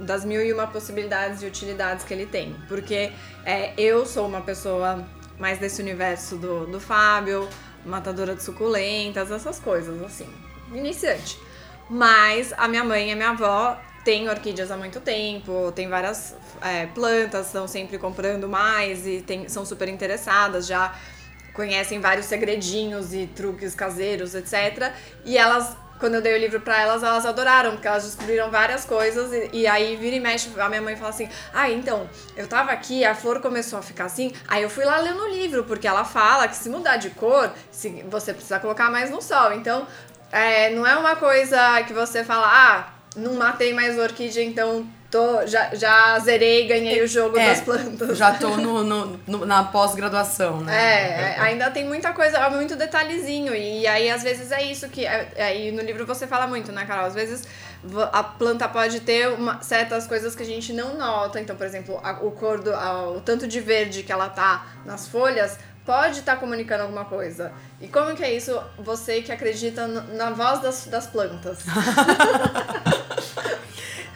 das 0.00 0.24
mil 0.24 0.40
e 0.44 0.52
uma 0.52 0.66
possibilidades 0.66 1.42
e 1.42 1.46
utilidades 1.46 2.04
que 2.04 2.12
ele 2.14 2.26
tem. 2.26 2.54
Porque 2.68 3.12
é, 3.44 3.72
eu 3.76 4.06
sou 4.06 4.26
uma 4.26 4.40
pessoa 4.40 5.04
mais 5.38 5.58
desse 5.58 5.82
universo 5.82 6.36
do, 6.36 6.66
do 6.66 6.80
Fábio, 6.80 7.48
matadora 7.84 8.34
de 8.34 8.42
suculentas, 8.42 9.30
essas 9.30 9.58
coisas, 9.58 10.02
assim, 10.02 10.28
iniciante. 10.72 11.38
Mas 11.88 12.52
a 12.56 12.66
minha 12.66 12.84
mãe 12.84 13.10
e 13.10 13.12
a 13.12 13.16
minha 13.16 13.30
avó 13.30 13.78
têm 14.04 14.28
orquídeas 14.28 14.70
há 14.70 14.76
muito 14.76 15.00
tempo, 15.00 15.72
tem 15.74 15.88
várias 15.88 16.34
é, 16.62 16.86
plantas, 16.86 17.46
estão 17.46 17.66
sempre 17.66 17.98
comprando 17.98 18.48
mais 18.48 19.06
e 19.06 19.22
tem- 19.22 19.48
são 19.48 19.64
super 19.64 19.88
interessadas, 19.88 20.66
já 20.66 20.94
conhecem 21.54 22.00
vários 22.00 22.26
segredinhos 22.26 23.14
e 23.14 23.26
truques 23.26 23.74
caseiros, 23.74 24.34
etc. 24.34 24.92
E 25.24 25.38
elas, 25.38 25.76
quando 25.98 26.14
eu 26.16 26.22
dei 26.22 26.34
o 26.34 26.38
livro 26.38 26.60
pra 26.60 26.80
elas, 26.80 27.02
elas 27.02 27.24
adoraram, 27.24 27.72
porque 27.72 27.88
elas 27.88 28.04
descobriram 28.04 28.50
várias 28.50 28.84
coisas. 28.84 29.32
E, 29.32 29.50
e 29.52 29.66
aí 29.66 29.96
vira 29.96 30.16
e 30.16 30.20
mexe, 30.20 30.48
a 30.58 30.68
minha 30.68 30.82
mãe 30.82 30.96
fala 30.96 31.10
assim: 31.10 31.28
Ah, 31.52 31.70
então, 31.70 32.08
eu 32.36 32.46
tava 32.46 32.72
aqui, 32.72 33.04
a 33.04 33.14
flor 33.14 33.40
começou 33.40 33.78
a 33.78 33.82
ficar 33.82 34.04
assim. 34.04 34.32
Aí 34.48 34.62
eu 34.62 34.70
fui 34.70 34.84
lá 34.84 34.98
ler 34.98 35.14
no 35.14 35.28
livro, 35.28 35.64
porque 35.64 35.86
ela 35.86 36.04
fala 36.04 36.48
que 36.48 36.56
se 36.56 36.68
mudar 36.68 36.96
de 36.96 37.10
cor, 37.10 37.52
se, 37.70 38.04
você 38.08 38.32
precisa 38.32 38.58
colocar 38.58 38.90
mais 38.90 39.10
no 39.10 39.22
sol. 39.22 39.52
Então, 39.52 39.86
é, 40.30 40.70
não 40.70 40.86
é 40.86 40.96
uma 40.96 41.16
coisa 41.16 41.82
que 41.84 41.92
você 41.92 42.24
fala, 42.24 42.46
ah, 42.46 42.94
não 43.16 43.34
matei 43.34 43.72
mais 43.72 43.98
orquídea, 43.98 44.42
então 44.42 44.86
tô, 45.14 45.46
já, 45.46 45.72
já 45.74 46.18
zerei, 46.18 46.66
ganhei 46.66 47.00
o 47.00 47.06
jogo 47.06 47.38
É, 47.38 47.46
das 47.50 47.60
plantas. 47.60 48.18
Já 48.18 48.34
tô 48.34 48.56
no, 48.56 48.82
no- 48.82 49.20
no- 49.28 49.46
na 49.46 49.62
pós-graduação, 49.62 50.60
né? 50.60 50.74
É, 51.36 51.40
ainda 51.40 51.70
tem 51.70 51.84
muita 51.86 52.12
coisa, 52.12 52.50
muito 52.50 52.74
detalhezinho. 52.74 53.54
E 53.54 53.86
aí, 53.86 54.10
às 54.10 54.24
vezes, 54.24 54.50
é 54.50 54.60
isso 54.64 54.88
que. 54.88 55.06
é- 55.06 55.28
Aí 55.38 55.70
no 55.70 55.82
livro 55.82 56.04
você 56.04 56.26
fala 56.26 56.48
muito, 56.48 56.72
né, 56.72 56.84
Carol? 56.84 57.06
Às 57.06 57.14
vezes 57.14 57.44
a 58.12 58.24
planta 58.24 58.66
pode 58.68 58.98
ter 59.00 59.28
uma- 59.28 59.62
certas 59.62 60.04
coisas 60.08 60.34
que 60.34 60.42
a 60.42 60.46
gente 60.46 60.72
não 60.72 60.98
nota. 60.98 61.38
Então, 61.40 61.54
por 61.54 61.64
exemplo, 61.66 62.00
a- 62.02 62.18
o 62.20 62.32
cor 62.32 62.60
do, 62.60 62.74
a- 62.74 63.10
o 63.10 63.20
tanto 63.20 63.46
de 63.46 63.60
verde 63.60 64.02
que 64.02 64.10
ela 64.10 64.28
tá 64.28 64.66
nas 64.84 65.06
folhas 65.06 65.56
pode 65.86 66.20
estar 66.20 66.36
comunicando 66.36 66.82
alguma 66.82 67.04
coisa. 67.04 67.52
E 67.80 67.86
como 67.86 68.16
que 68.16 68.24
é 68.24 68.32
isso, 68.32 68.60
você 68.78 69.22
que 69.22 69.30
acredita 69.30 69.86
na 69.86 70.30
voz 70.30 70.58
das, 70.60 70.86
das 70.86 71.06
plantas? 71.06 71.58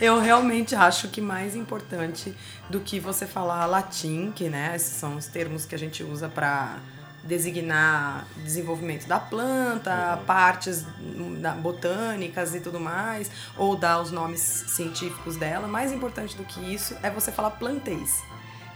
Eu 0.01 0.21
realmente 0.21 0.75
acho 0.77 1.09
que 1.09 1.21
mais 1.21 1.57
importante 1.57 2.35
do 2.71 2.81
que 2.81 3.01
você 3.01 3.27
falar 3.27 3.67
latim, 3.67 4.31
que 4.35 4.49
né, 4.49 4.73
esses 4.77 4.95
são 4.95 5.17
os 5.17 5.27
termos 5.27 5.65
que 5.67 5.75
a 5.75 5.79
gente 5.79 6.05
usa 6.05 6.29
para 6.29 6.77
designar 7.25 8.25
desenvolvimento 8.45 9.07
da 9.07 9.19
planta, 9.19 10.17
Uhum. 10.19 10.25
partes 10.25 10.87
botânicas 11.61 12.55
e 12.55 12.61
tudo 12.61 12.79
mais, 12.79 13.31
ou 13.57 13.77
dar 13.77 14.01
os 14.01 14.11
nomes 14.13 14.41
científicos 14.41 15.37
dela. 15.37 15.67
Mais 15.67 15.93
importante 15.93 16.37
do 16.37 16.45
que 16.45 16.61
isso 16.61 16.97
é 17.03 17.11
você 17.11 17.33
falar 17.33 17.51
plantês. 17.51 18.23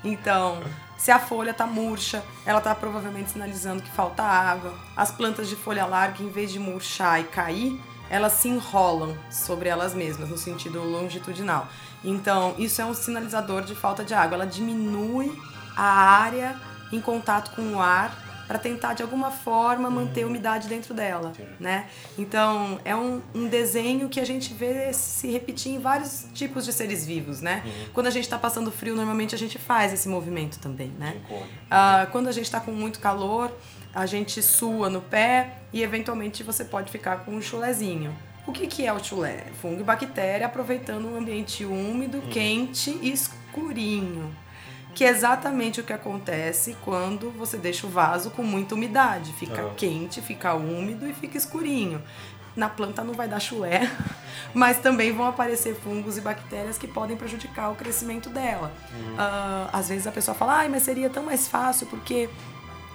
Então, 0.04 0.60
se 0.98 1.12
a 1.12 1.18
folha 1.20 1.54
tá 1.54 1.64
murcha, 1.66 2.22
ela 2.44 2.60
tá 2.60 2.74
provavelmente 2.74 3.30
sinalizando 3.30 3.82
que 3.82 3.90
falta 3.90 4.24
água. 4.24 4.74
As 4.96 5.12
plantas 5.12 5.48
de 5.48 5.54
folha 5.54 5.86
larga, 5.86 6.22
em 6.22 6.28
vez 6.28 6.50
de 6.50 6.58
murchar 6.58 7.20
e 7.20 7.24
cair, 7.24 7.80
elas 8.12 8.34
se 8.34 8.46
enrolam 8.46 9.16
sobre 9.30 9.70
elas 9.70 9.94
mesmas, 9.94 10.28
no 10.28 10.36
sentido 10.36 10.82
longitudinal. 10.82 11.66
Então, 12.04 12.54
isso 12.58 12.82
é 12.82 12.84
um 12.84 12.92
sinalizador 12.92 13.62
de 13.62 13.74
falta 13.74 14.04
de 14.04 14.12
água. 14.12 14.34
Ela 14.34 14.46
diminui 14.46 15.32
a 15.74 15.82
área 15.82 16.54
em 16.92 17.00
contato 17.00 17.56
com 17.56 17.62
o 17.72 17.80
ar 17.80 18.14
para 18.46 18.58
tentar 18.58 18.92
de 18.92 19.02
alguma 19.02 19.30
forma 19.30 19.88
manter 19.88 20.24
a 20.24 20.26
umidade 20.26 20.68
dentro 20.68 20.92
dela, 20.92 21.32
né? 21.58 21.88
Então 22.18 22.78
é 22.84 22.94
um, 22.94 23.22
um 23.34 23.48
desenho 23.48 24.10
que 24.10 24.20
a 24.20 24.26
gente 24.26 24.52
vê 24.52 24.92
se 24.92 25.30
repetir 25.30 25.72
em 25.72 25.78
vários 25.78 26.26
tipos 26.34 26.66
de 26.66 26.72
seres 26.72 27.06
vivos, 27.06 27.40
né? 27.40 27.62
Quando 27.94 28.08
a 28.08 28.10
gente 28.10 28.24
está 28.24 28.38
passando 28.38 28.70
frio, 28.70 28.94
normalmente 28.94 29.34
a 29.34 29.38
gente 29.38 29.58
faz 29.58 29.90
esse 29.90 30.06
movimento 30.06 30.58
também, 30.58 30.92
né? 30.98 31.16
Ah, 31.70 32.06
quando 32.12 32.28
a 32.28 32.32
gente 32.32 32.44
está 32.44 32.60
com 32.60 32.72
muito 32.72 33.00
calor, 33.00 33.50
a 33.94 34.06
gente 34.06 34.42
sua 34.42 34.88
no 34.88 35.00
pé 35.00 35.58
e 35.72 35.82
eventualmente 35.82 36.42
você 36.42 36.64
pode 36.64 36.90
ficar 36.90 37.24
com 37.24 37.32
um 37.32 37.42
chulezinho. 37.42 38.16
O 38.46 38.52
que, 38.52 38.66
que 38.66 38.86
é 38.86 38.92
o 38.92 39.02
chulé? 39.02 39.44
Fungo 39.60 39.80
e 39.80 39.84
bactéria 39.84 40.46
aproveitando 40.46 41.06
um 41.06 41.16
ambiente 41.16 41.64
úmido, 41.64 42.20
quente 42.22 42.98
e 43.00 43.12
escurinho 43.12 44.34
que 44.94 45.04
é 45.04 45.08
exatamente 45.08 45.80
o 45.80 45.84
que 45.84 45.92
acontece 45.92 46.76
quando 46.84 47.30
você 47.30 47.56
deixa 47.56 47.86
o 47.86 47.90
vaso 47.90 48.30
com 48.30 48.42
muita 48.42 48.74
umidade. 48.74 49.32
Fica 49.32 49.62
Aham. 49.62 49.74
quente, 49.74 50.20
fica 50.20 50.54
úmido 50.54 51.06
e 51.08 51.14
fica 51.14 51.36
escurinho. 51.36 52.02
Na 52.54 52.68
planta 52.68 53.02
não 53.02 53.14
vai 53.14 53.26
dar 53.26 53.40
chulé, 53.40 53.90
mas 54.52 54.78
também 54.78 55.10
vão 55.10 55.26
aparecer 55.26 55.74
fungos 55.74 56.18
e 56.18 56.20
bactérias 56.20 56.76
que 56.76 56.86
podem 56.86 57.16
prejudicar 57.16 57.70
o 57.70 57.74
crescimento 57.74 58.28
dela. 58.28 58.70
Ah, 59.16 59.70
às 59.72 59.88
vezes 59.88 60.06
a 60.06 60.12
pessoa 60.12 60.34
fala, 60.34 60.58
ai, 60.58 60.68
mas 60.68 60.82
seria 60.82 61.08
tão 61.08 61.22
mais 61.22 61.48
fácil 61.48 61.86
porque 61.86 62.28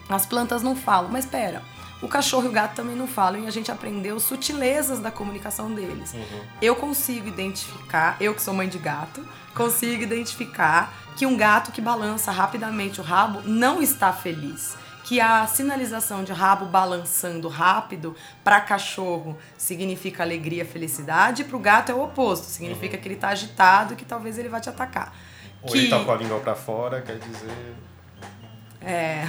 as 0.09 0.25
plantas 0.25 0.61
não 0.63 0.75
falam. 0.75 1.09
Mas 1.11 1.25
espera, 1.25 1.61
o 2.01 2.07
cachorro 2.07 2.45
e 2.45 2.49
o 2.49 2.51
gato 2.51 2.75
também 2.75 2.95
não 2.95 3.07
falam 3.07 3.43
e 3.43 3.47
a 3.47 3.51
gente 3.51 3.71
aprendeu 3.71 4.19
sutilezas 4.19 4.99
da 4.99 5.09
comunicação 5.09 5.73
deles. 5.73 6.13
Eu 6.61 6.75
consigo 6.75 7.27
identificar, 7.27 8.17
eu 8.19 8.35
que 8.35 8.41
sou 8.41 8.53
mãe 8.53 8.69
de 8.69 8.77
gato, 8.77 9.25
consigo 9.55 10.03
identificar 10.03 10.93
que 11.15 11.25
um 11.25 11.35
gato 11.35 11.71
que 11.71 11.81
balança 11.81 12.31
rapidamente 12.31 13.01
o 13.01 13.03
rabo 13.03 13.41
não 13.43 13.81
está 13.81 14.13
feliz. 14.13 14.77
Que 15.03 15.21
a 15.21 15.47
sinalização 15.47 16.23
de 16.23 16.33
rabo 16.33 16.65
balançando 16.65 17.47
rápido 17.47 18.13
para 18.43 18.59
cachorro 18.59 19.37
significa 19.57 20.21
alegria, 20.21 20.65
felicidade, 20.65 21.43
e 21.43 21.45
para 21.45 21.55
o 21.55 21.59
gato 21.59 21.91
é 21.91 21.95
o 21.95 22.03
oposto, 22.03 22.45
significa 22.45 22.97
que 22.97 23.07
ele 23.07 23.15
está 23.15 23.29
agitado 23.29 23.93
e 23.93 23.95
que 23.95 24.03
talvez 24.03 24.37
ele 24.37 24.49
vá 24.49 24.59
te 24.59 24.69
atacar. 24.69 25.15
Ou 25.61 25.71
que 25.71 25.77
ele 25.77 25.89
tá 25.89 26.03
com 26.03 26.11
a 26.11 26.15
língua 26.17 26.39
pra 26.41 26.55
fora, 26.55 27.01
quer 27.01 27.17
dizer. 27.19 27.75
É, 28.81 29.23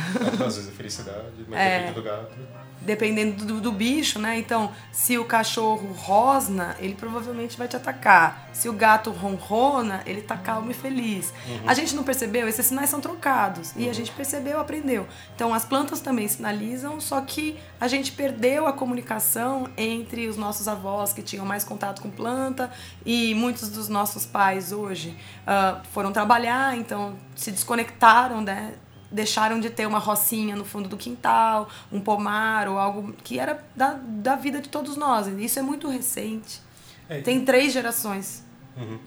Às 0.44 0.56
vezes 0.56 0.68
é 0.68 0.72
felicidade, 0.72 1.46
mas 1.48 1.58
É. 1.58 1.78
depende 1.78 1.94
do 1.94 2.02
gato. 2.02 2.32
dependendo 2.80 3.44
do, 3.44 3.60
do 3.60 3.72
bicho, 3.72 4.18
né? 4.18 4.38
Então, 4.38 4.70
se 4.92 5.18
o 5.18 5.24
cachorro 5.24 5.92
rosna, 5.92 6.76
ele 6.78 6.94
provavelmente 6.94 7.58
vai 7.58 7.66
te 7.68 7.76
atacar. 7.76 8.48
Se 8.52 8.68
o 8.68 8.72
gato 8.72 9.10
ronrona, 9.10 10.00
ele 10.06 10.22
tá 10.22 10.36
calmo 10.36 10.70
e 10.70 10.74
feliz. 10.74 11.32
A 11.66 11.74
gente 11.74 11.94
não 11.94 12.02
percebeu, 12.04 12.48
esses 12.48 12.64
sinais 12.64 12.88
são 12.88 13.00
trocados. 13.00 13.72
E 13.76 13.88
a 13.90 13.92
gente 13.92 14.10
percebeu, 14.12 14.58
aprendeu. 14.60 15.06
Então, 15.34 15.52
as 15.52 15.64
plantas 15.64 16.00
também 16.00 16.26
sinalizam, 16.28 17.00
só 17.00 17.20
que 17.20 17.58
a 17.80 17.88
gente 17.88 18.12
perdeu 18.12 18.66
a 18.66 18.72
comunicação 18.72 19.68
entre 19.76 20.26
os 20.28 20.36
nossos 20.36 20.66
avós 20.68 21.12
que 21.12 21.20
tinham 21.20 21.44
mais 21.44 21.64
contato 21.64 22.00
com 22.00 22.10
planta 22.10 22.70
e 23.04 23.34
muitos 23.34 23.68
dos 23.68 23.88
nossos 23.88 24.24
pais 24.24 24.72
hoje 24.72 25.16
ah, 25.46 25.80
foram 25.92 26.12
trabalhar, 26.12 26.76
então 26.76 27.16
se 27.36 27.50
desconectaram, 27.50 28.40
né? 28.40 28.74
Deixaram 29.10 29.58
de 29.60 29.70
ter 29.70 29.86
uma 29.86 29.98
rocinha 29.98 30.54
no 30.54 30.64
fundo 30.64 30.88
do 30.88 30.96
quintal, 30.96 31.68
um 31.90 32.00
pomar 32.00 32.68
ou 32.68 32.78
algo 32.78 33.12
que 33.24 33.38
era 33.38 33.64
da, 33.74 33.98
da 34.02 34.36
vida 34.36 34.60
de 34.60 34.68
todos 34.68 34.96
nós. 34.96 35.26
Isso 35.26 35.58
é 35.58 35.62
muito 35.62 35.88
recente. 35.88 36.60
É, 37.08 37.20
Tem 37.20 37.44
três 37.44 37.72
gerações. 37.72 38.44
Uhum. 38.76 38.98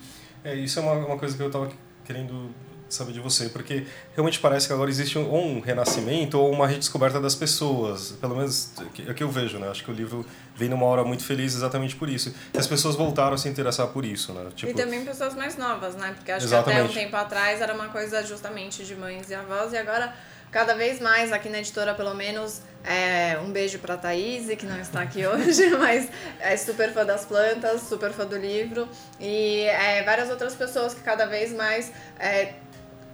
É, 0.44 0.56
isso 0.56 0.80
é 0.80 0.82
uma, 0.82 0.94
uma 0.94 1.18
coisa 1.18 1.38
que 1.38 1.44
eu 1.44 1.52
tava 1.52 1.72
querendo 2.04 2.50
saber 2.96 3.14
de 3.14 3.20
você, 3.20 3.50
porque 3.50 3.86
realmente 4.14 4.40
parece 4.40 4.68
que 4.68 4.74
agora 4.74 4.90
existe 4.90 5.18
um, 5.18 5.30
ou 5.30 5.46
um 5.46 5.60
renascimento 5.60 6.40
ou 6.40 6.52
uma 6.52 6.68
redescoberta 6.68 7.20
das 7.20 7.36
pessoas, 7.36 8.12
pelo 8.20 8.36
menos 8.36 8.72
é 9.08 9.12
o 9.12 9.14
que 9.14 9.24
eu 9.24 9.30
vejo, 9.30 9.58
né? 9.58 9.70
Acho 9.70 9.84
que 9.84 9.92
o 9.92 9.94
livro 9.94 10.26
vem 10.56 10.70
numa 10.70 10.86
hora 10.86 11.04
muito 11.04 11.24
feliz 11.24 11.56
exatamente 11.56 11.96
por 11.96 12.10
isso, 12.10 12.34
que 12.52 12.60
as 12.60 12.68
pessoas 12.68 12.96
voltaram 12.96 13.34
a 13.34 13.38
se 13.38 13.50
interessar 13.50 13.88
por 13.88 14.06
isso, 14.06 14.34
né? 14.34 14.50
Tipo, 14.56 14.72
E 14.72 14.76
também 14.76 15.04
pessoas 15.04 15.36
mais 15.36 15.58
novas, 15.58 15.96
né? 15.96 16.14
Porque 16.16 16.32
acho 16.32 16.48
que 16.48 16.54
até 16.54 16.72
um 16.72 16.74
Exatamente. 16.74 16.94
tempo 16.94 17.16
atrás 17.16 17.62
era 17.62 17.74
uma 17.74 17.90
coisa 17.90 18.24
justamente 18.24 18.84
de 18.84 18.96
mães 18.96 19.30
e 19.30 19.34
avós, 19.34 19.74
e 19.74 19.78
agora, 19.78 20.14
cada 20.52 20.74
vez 20.76 21.00
mais, 21.00 21.32
aqui 21.32 21.50
na 21.50 21.60
editora, 21.60 21.94
pelo 21.96 22.14
menos, 22.14 22.62
é, 22.84 23.40
um 23.40 23.52
beijo 23.52 23.80
pra 23.80 23.98
Thaís, 23.98 24.48
que 24.58 24.66
não 24.66 24.80
está 24.80 25.02
aqui 25.02 25.26
hoje, 25.28 25.70
mas 25.78 26.10
é 26.40 26.56
super 26.58 26.94
fã 26.94 27.06
das 27.06 27.26
plantas, 27.26 27.82
super 27.82 28.12
fã 28.12 28.26
do 28.26 28.38
livro, 28.38 28.88
e 29.20 29.62
é, 29.64 30.04
várias 30.04 30.30
outras 30.30 30.54
pessoas 30.56 30.94
que 30.94 31.02
cada 31.02 31.26
vez 31.26 31.54
mais. 31.54 31.92
É, 32.20 32.54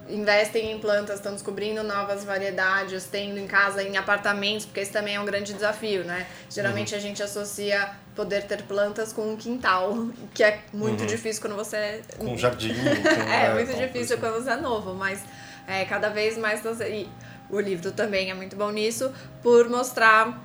investem 0.08 0.72
em 0.72 0.78
plantas, 0.78 1.16
estão 1.16 1.32
descobrindo 1.32 1.82
novas 1.82 2.24
variedades, 2.24 3.04
tendo 3.04 3.38
em 3.38 3.46
casa, 3.46 3.82
em 3.82 3.96
apartamentos, 3.96 4.66
porque 4.66 4.80
esse 4.80 4.92
também 4.92 5.16
é 5.16 5.20
um 5.20 5.24
grande 5.24 5.52
desafio, 5.52 6.04
né? 6.04 6.26
Geralmente 6.50 6.94
a 6.94 6.98
gente 6.98 7.22
associa 7.22 7.90
poder 8.14 8.44
ter 8.44 8.62
plantas 8.62 9.12
com 9.12 9.32
um 9.32 9.36
quintal, 9.36 10.08
que 10.34 10.42
é 10.42 10.60
muito 10.72 11.06
difícil 11.06 11.42
quando 11.42 11.56
você 11.56 12.02
com 12.16 12.32
um 12.32 12.38
jardim, 12.38 12.74
com, 12.74 13.32
é, 13.32 13.54
muito 13.54 13.70
tal, 13.70 13.80
difícil 13.80 14.18
coisa. 14.18 14.32
quando 14.34 14.44
você 14.44 14.50
é 14.50 14.56
novo, 14.56 14.94
mas 14.94 15.22
é, 15.66 15.84
cada 15.84 16.08
vez 16.08 16.36
mais. 16.36 16.62
E 16.80 17.08
o 17.50 17.60
livro 17.60 17.92
também 17.92 18.30
é 18.30 18.34
muito 18.34 18.56
bom 18.56 18.70
nisso, 18.70 19.12
por 19.42 19.68
mostrar 19.68 20.44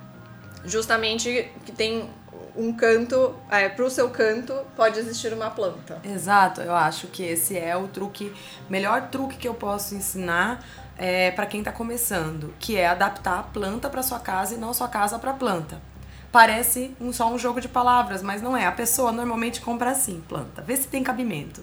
justamente 0.64 1.50
que 1.64 1.72
tem 1.72 2.08
um 2.56 2.72
canto, 2.72 3.34
é, 3.50 3.68
pro 3.68 3.90
seu 3.90 4.10
canto 4.10 4.54
pode 4.76 4.98
existir 4.98 5.32
uma 5.32 5.50
planta. 5.50 6.00
Exato, 6.04 6.60
eu 6.60 6.74
acho 6.74 7.08
que 7.08 7.22
esse 7.22 7.58
é 7.58 7.76
o 7.76 7.88
truque, 7.88 8.32
melhor 8.68 9.08
truque 9.08 9.36
que 9.36 9.48
eu 9.48 9.54
posso 9.54 9.94
ensinar 9.94 10.64
é, 10.96 11.30
para 11.32 11.46
quem 11.46 11.60
está 11.60 11.72
começando, 11.72 12.54
que 12.58 12.76
é 12.76 12.86
adaptar 12.86 13.38
a 13.38 13.42
planta 13.42 13.90
para 13.90 14.02
sua 14.02 14.20
casa 14.20 14.54
e 14.54 14.58
não 14.58 14.72
sua 14.72 14.88
casa 14.88 15.18
para 15.18 15.32
planta. 15.32 15.80
Parece 16.30 16.96
um, 17.00 17.12
só 17.12 17.32
um 17.32 17.38
jogo 17.38 17.60
de 17.60 17.68
palavras, 17.68 18.20
mas 18.20 18.42
não 18.42 18.56
é. 18.56 18.66
A 18.66 18.72
pessoa 18.72 19.12
normalmente 19.12 19.60
compra 19.60 19.90
assim, 19.90 20.22
planta, 20.28 20.62
vê 20.62 20.76
se 20.76 20.88
tem 20.88 21.02
cabimento. 21.02 21.62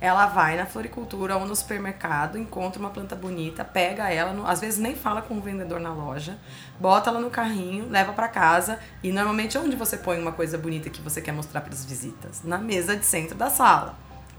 Ela 0.00 0.26
vai 0.26 0.56
na 0.56 0.66
floricultura 0.66 1.36
ou 1.36 1.46
no 1.46 1.56
supermercado, 1.56 2.36
encontra 2.38 2.78
uma 2.78 2.90
planta 2.90 3.16
bonita, 3.16 3.64
pega 3.64 4.10
ela, 4.10 4.48
às 4.48 4.60
vezes 4.60 4.78
nem 4.78 4.94
fala 4.94 5.22
com 5.22 5.38
o 5.38 5.40
vendedor 5.40 5.80
na 5.80 5.92
loja, 5.92 6.38
bota 6.78 7.10
ela 7.10 7.20
no 7.20 7.30
carrinho, 7.30 7.88
leva 7.88 8.12
para 8.12 8.28
casa 8.28 8.78
e 9.02 9.10
normalmente 9.10 9.56
onde 9.56 9.74
você 9.74 9.96
põe 9.96 10.18
uma 10.20 10.32
coisa 10.32 10.58
bonita 10.58 10.90
que 10.90 11.00
você 11.00 11.20
quer 11.20 11.32
mostrar 11.32 11.60
para 11.62 11.72
as 11.72 11.84
visitas? 11.84 12.42
Na 12.44 12.58
mesa 12.58 12.96
de 12.96 13.06
centro 13.06 13.34
da 13.36 13.48
sala. 13.48 13.94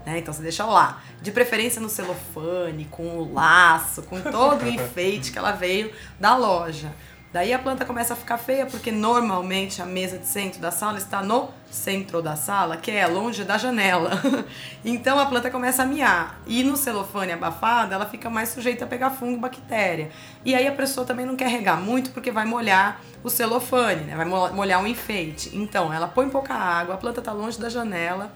né? 0.06 0.18
Então 0.18 0.32
você 0.32 0.42
deixa 0.42 0.64
lá, 0.64 1.02
de 1.20 1.30
preferência 1.32 1.80
no 1.80 1.88
celofane, 1.88 2.84
com 2.90 3.18
o 3.18 3.32
laço, 3.32 4.02
com 4.02 4.20
todo 4.20 4.62
o 4.62 4.68
enfeite 4.68 5.32
que 5.32 5.38
ela 5.38 5.52
veio 5.52 5.92
da 6.20 6.36
loja. 6.36 6.94
Daí 7.30 7.52
a 7.52 7.58
planta 7.58 7.84
começa 7.84 8.14
a 8.14 8.16
ficar 8.16 8.38
feia 8.38 8.64
porque 8.64 8.90
normalmente 8.90 9.82
a 9.82 9.86
mesa 9.86 10.16
de 10.16 10.24
centro 10.26 10.60
da 10.60 10.70
sala 10.70 10.96
está 10.96 11.22
no 11.22 11.50
centro 11.70 12.22
da 12.22 12.34
sala, 12.36 12.78
que 12.78 12.90
é 12.90 13.06
longe 13.06 13.44
da 13.44 13.58
janela. 13.58 14.10
então 14.82 15.18
a 15.18 15.26
planta 15.26 15.50
começa 15.50 15.82
a 15.82 15.86
miar. 15.86 16.40
E 16.46 16.64
no 16.64 16.74
celofane 16.74 17.32
abafado, 17.32 17.92
ela 17.92 18.06
fica 18.06 18.30
mais 18.30 18.48
sujeita 18.48 18.86
a 18.86 18.88
pegar 18.88 19.10
fungo 19.10 19.36
e 19.36 19.40
bactéria. 19.40 20.10
E 20.42 20.54
aí 20.54 20.66
a 20.66 20.72
pessoa 20.72 21.06
também 21.06 21.26
não 21.26 21.36
quer 21.36 21.48
regar 21.48 21.78
muito 21.78 22.10
porque 22.12 22.30
vai 22.30 22.46
molhar 22.46 23.00
o 23.22 23.28
celofane, 23.28 24.04
né? 24.04 24.16
Vai 24.16 24.24
mo- 24.24 24.50
molhar 24.54 24.82
o 24.82 24.86
enfeite. 24.86 25.50
Então 25.54 25.92
ela 25.92 26.08
põe 26.08 26.30
pouca 26.30 26.54
água, 26.54 26.94
a 26.94 26.98
planta 26.98 27.20
está 27.20 27.32
longe 27.32 27.60
da 27.60 27.68
janela 27.68 28.32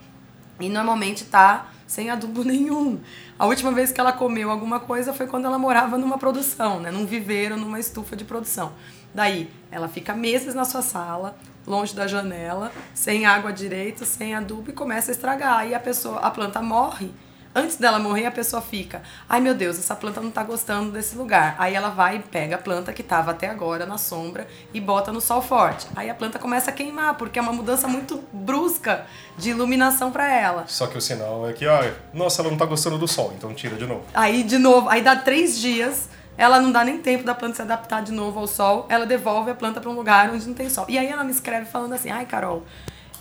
e 0.60 0.68
normalmente 0.68 1.24
tá 1.24 1.66
sem 1.92 2.08
adubo 2.08 2.42
nenhum. 2.42 2.98
A 3.38 3.44
última 3.46 3.70
vez 3.70 3.92
que 3.92 4.00
ela 4.00 4.14
comeu 4.14 4.50
alguma 4.50 4.80
coisa 4.80 5.12
foi 5.12 5.26
quando 5.26 5.44
ela 5.44 5.58
morava 5.58 5.98
numa 5.98 6.16
produção, 6.16 6.80
né? 6.80 6.90
Num 6.90 7.04
viveiro, 7.04 7.54
numa 7.54 7.78
estufa 7.78 8.16
de 8.16 8.24
produção. 8.24 8.72
Daí, 9.14 9.50
ela 9.70 9.88
fica 9.88 10.14
meses 10.14 10.54
na 10.54 10.64
sua 10.64 10.80
sala, 10.80 11.36
longe 11.66 11.94
da 11.94 12.06
janela, 12.06 12.72
sem 12.94 13.26
água 13.26 13.52
direito, 13.52 14.06
sem 14.06 14.34
adubo 14.34 14.70
e 14.70 14.72
começa 14.72 15.10
a 15.10 15.12
estragar. 15.12 15.58
Aí 15.58 15.74
a 15.74 15.80
pessoa, 15.80 16.20
a 16.20 16.30
planta 16.30 16.62
morre. 16.62 17.10
Antes 17.54 17.76
dela 17.76 17.98
morrer, 17.98 18.24
a 18.24 18.30
pessoa 18.30 18.62
fica: 18.62 19.02
"Ai, 19.28 19.40
meu 19.40 19.54
Deus, 19.54 19.78
essa 19.78 19.94
planta 19.94 20.20
não 20.20 20.30
tá 20.30 20.42
gostando 20.42 20.90
desse 20.90 21.16
lugar". 21.16 21.54
Aí 21.58 21.74
ela 21.74 21.90
vai 21.90 22.16
e 22.16 22.18
pega 22.20 22.56
a 22.56 22.58
planta 22.58 22.92
que 22.92 23.02
tava 23.02 23.32
até 23.32 23.48
agora 23.48 23.84
na 23.84 23.98
sombra 23.98 24.46
e 24.72 24.80
bota 24.80 25.12
no 25.12 25.20
sol 25.20 25.42
forte. 25.42 25.86
Aí 25.94 26.08
a 26.08 26.14
planta 26.14 26.38
começa 26.38 26.70
a 26.70 26.72
queimar, 26.72 27.14
porque 27.14 27.38
é 27.38 27.42
uma 27.42 27.52
mudança 27.52 27.86
muito 27.86 28.24
brusca 28.32 29.06
de 29.36 29.50
iluminação 29.50 30.10
para 30.10 30.32
ela. 30.32 30.64
Só 30.66 30.86
que 30.86 30.96
o 30.96 31.00
sinal 31.00 31.48
é 31.48 31.52
que, 31.52 31.66
ah, 31.66 31.94
nossa, 32.14 32.40
ela 32.40 32.50
não 32.50 32.56
tá 32.56 32.64
gostando 32.64 32.96
do 32.96 33.06
sol, 33.06 33.34
então 33.36 33.52
tira 33.52 33.76
de 33.76 33.86
novo. 33.86 34.04
Aí, 34.14 34.42
de 34.42 34.56
novo, 34.56 34.88
aí 34.88 35.02
dá 35.02 35.16
três 35.16 35.58
dias, 35.58 36.08
ela 36.38 36.58
não 36.58 36.72
dá 36.72 36.82
nem 36.82 36.98
tempo 36.98 37.24
da 37.24 37.34
planta 37.34 37.56
se 37.56 37.62
adaptar 37.62 38.02
de 38.02 38.12
novo 38.12 38.40
ao 38.40 38.46
sol, 38.46 38.86
ela 38.88 39.04
devolve 39.04 39.50
a 39.50 39.54
planta 39.54 39.80
para 39.80 39.90
um 39.90 39.94
lugar 39.94 40.30
onde 40.30 40.46
não 40.46 40.54
tem 40.54 40.70
sol. 40.70 40.86
E 40.88 40.98
aí 40.98 41.06
ela 41.06 41.22
me 41.22 41.30
escreve 41.30 41.66
falando 41.66 41.92
assim: 41.92 42.10
"Ai, 42.10 42.24
Carol, 42.24 42.64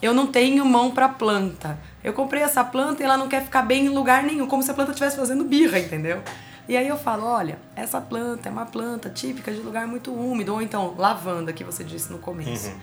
eu 0.02 0.14
não 0.14 0.28
tenho 0.28 0.66
mão 0.66 0.91
para 0.91 1.08
planta. 1.08 1.78
Eu 2.04 2.14
comprei 2.14 2.41
essa 2.41 2.64
planta 2.64 3.02
e 3.02 3.06
ela 3.06 3.18
não 3.18 3.28
quer 3.28 3.43
ficar 3.43 3.62
bem 3.62 3.86
em 3.86 3.89
lugar 3.89 4.24
nenhum, 4.24 4.47
como 4.47 4.64
se 4.64 4.72
a 4.72 4.74
planta 4.74 4.91
estivesse 4.91 5.18
fazendo 5.18 5.43
birra, 5.43 5.80
entendeu? 5.80 6.22
E 6.68 6.78
aí 6.78 6.88
eu 6.88 6.97
falo, 6.97 7.26
olha, 7.26 7.60
essa 7.76 7.99
planta 7.99 8.49
é 8.49 8.52
uma 8.52 8.66
planta 8.66 9.10
típica 9.10 9.52
de 9.52 9.60
lugar 9.60 9.86
muito 9.88 10.14
úmido, 10.14 10.54
ou 10.54 10.62
então 10.62 10.95
lavanda, 10.97 11.52
que 11.52 11.64
você 11.64 11.84
disse 11.84 12.12
no 12.12 12.18
começo. 12.18 12.70
Uhum. 12.70 12.80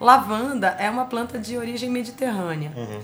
Lavanda 0.00 0.68
é 0.78 0.88
uma 0.88 1.04
planta 1.04 1.38
de 1.38 1.56
origem 1.56 1.90
mediterrânea. 1.90 2.72
Uhum. 2.76 3.00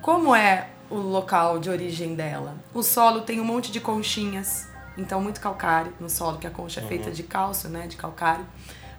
Como 0.00 0.34
é 0.34 0.68
o 0.90 0.96
local 0.96 1.58
de 1.58 1.70
origem 1.70 2.14
dela? 2.14 2.54
O 2.72 2.82
solo 2.82 3.22
tem 3.22 3.40
um 3.40 3.44
monte 3.44 3.72
de 3.72 3.80
conchinhas, 3.80 4.68
então 4.96 5.20
muito 5.20 5.40
calcário 5.40 5.92
no 5.98 6.10
solo, 6.10 6.38
que 6.38 6.46
a 6.46 6.50
concha 6.50 6.80
é 6.80 6.84
feita 6.84 7.08
uhum. 7.08 7.14
de 7.14 7.22
cálcio, 7.22 7.68
né, 7.68 7.86
de 7.86 7.96
calcário. 7.96 8.46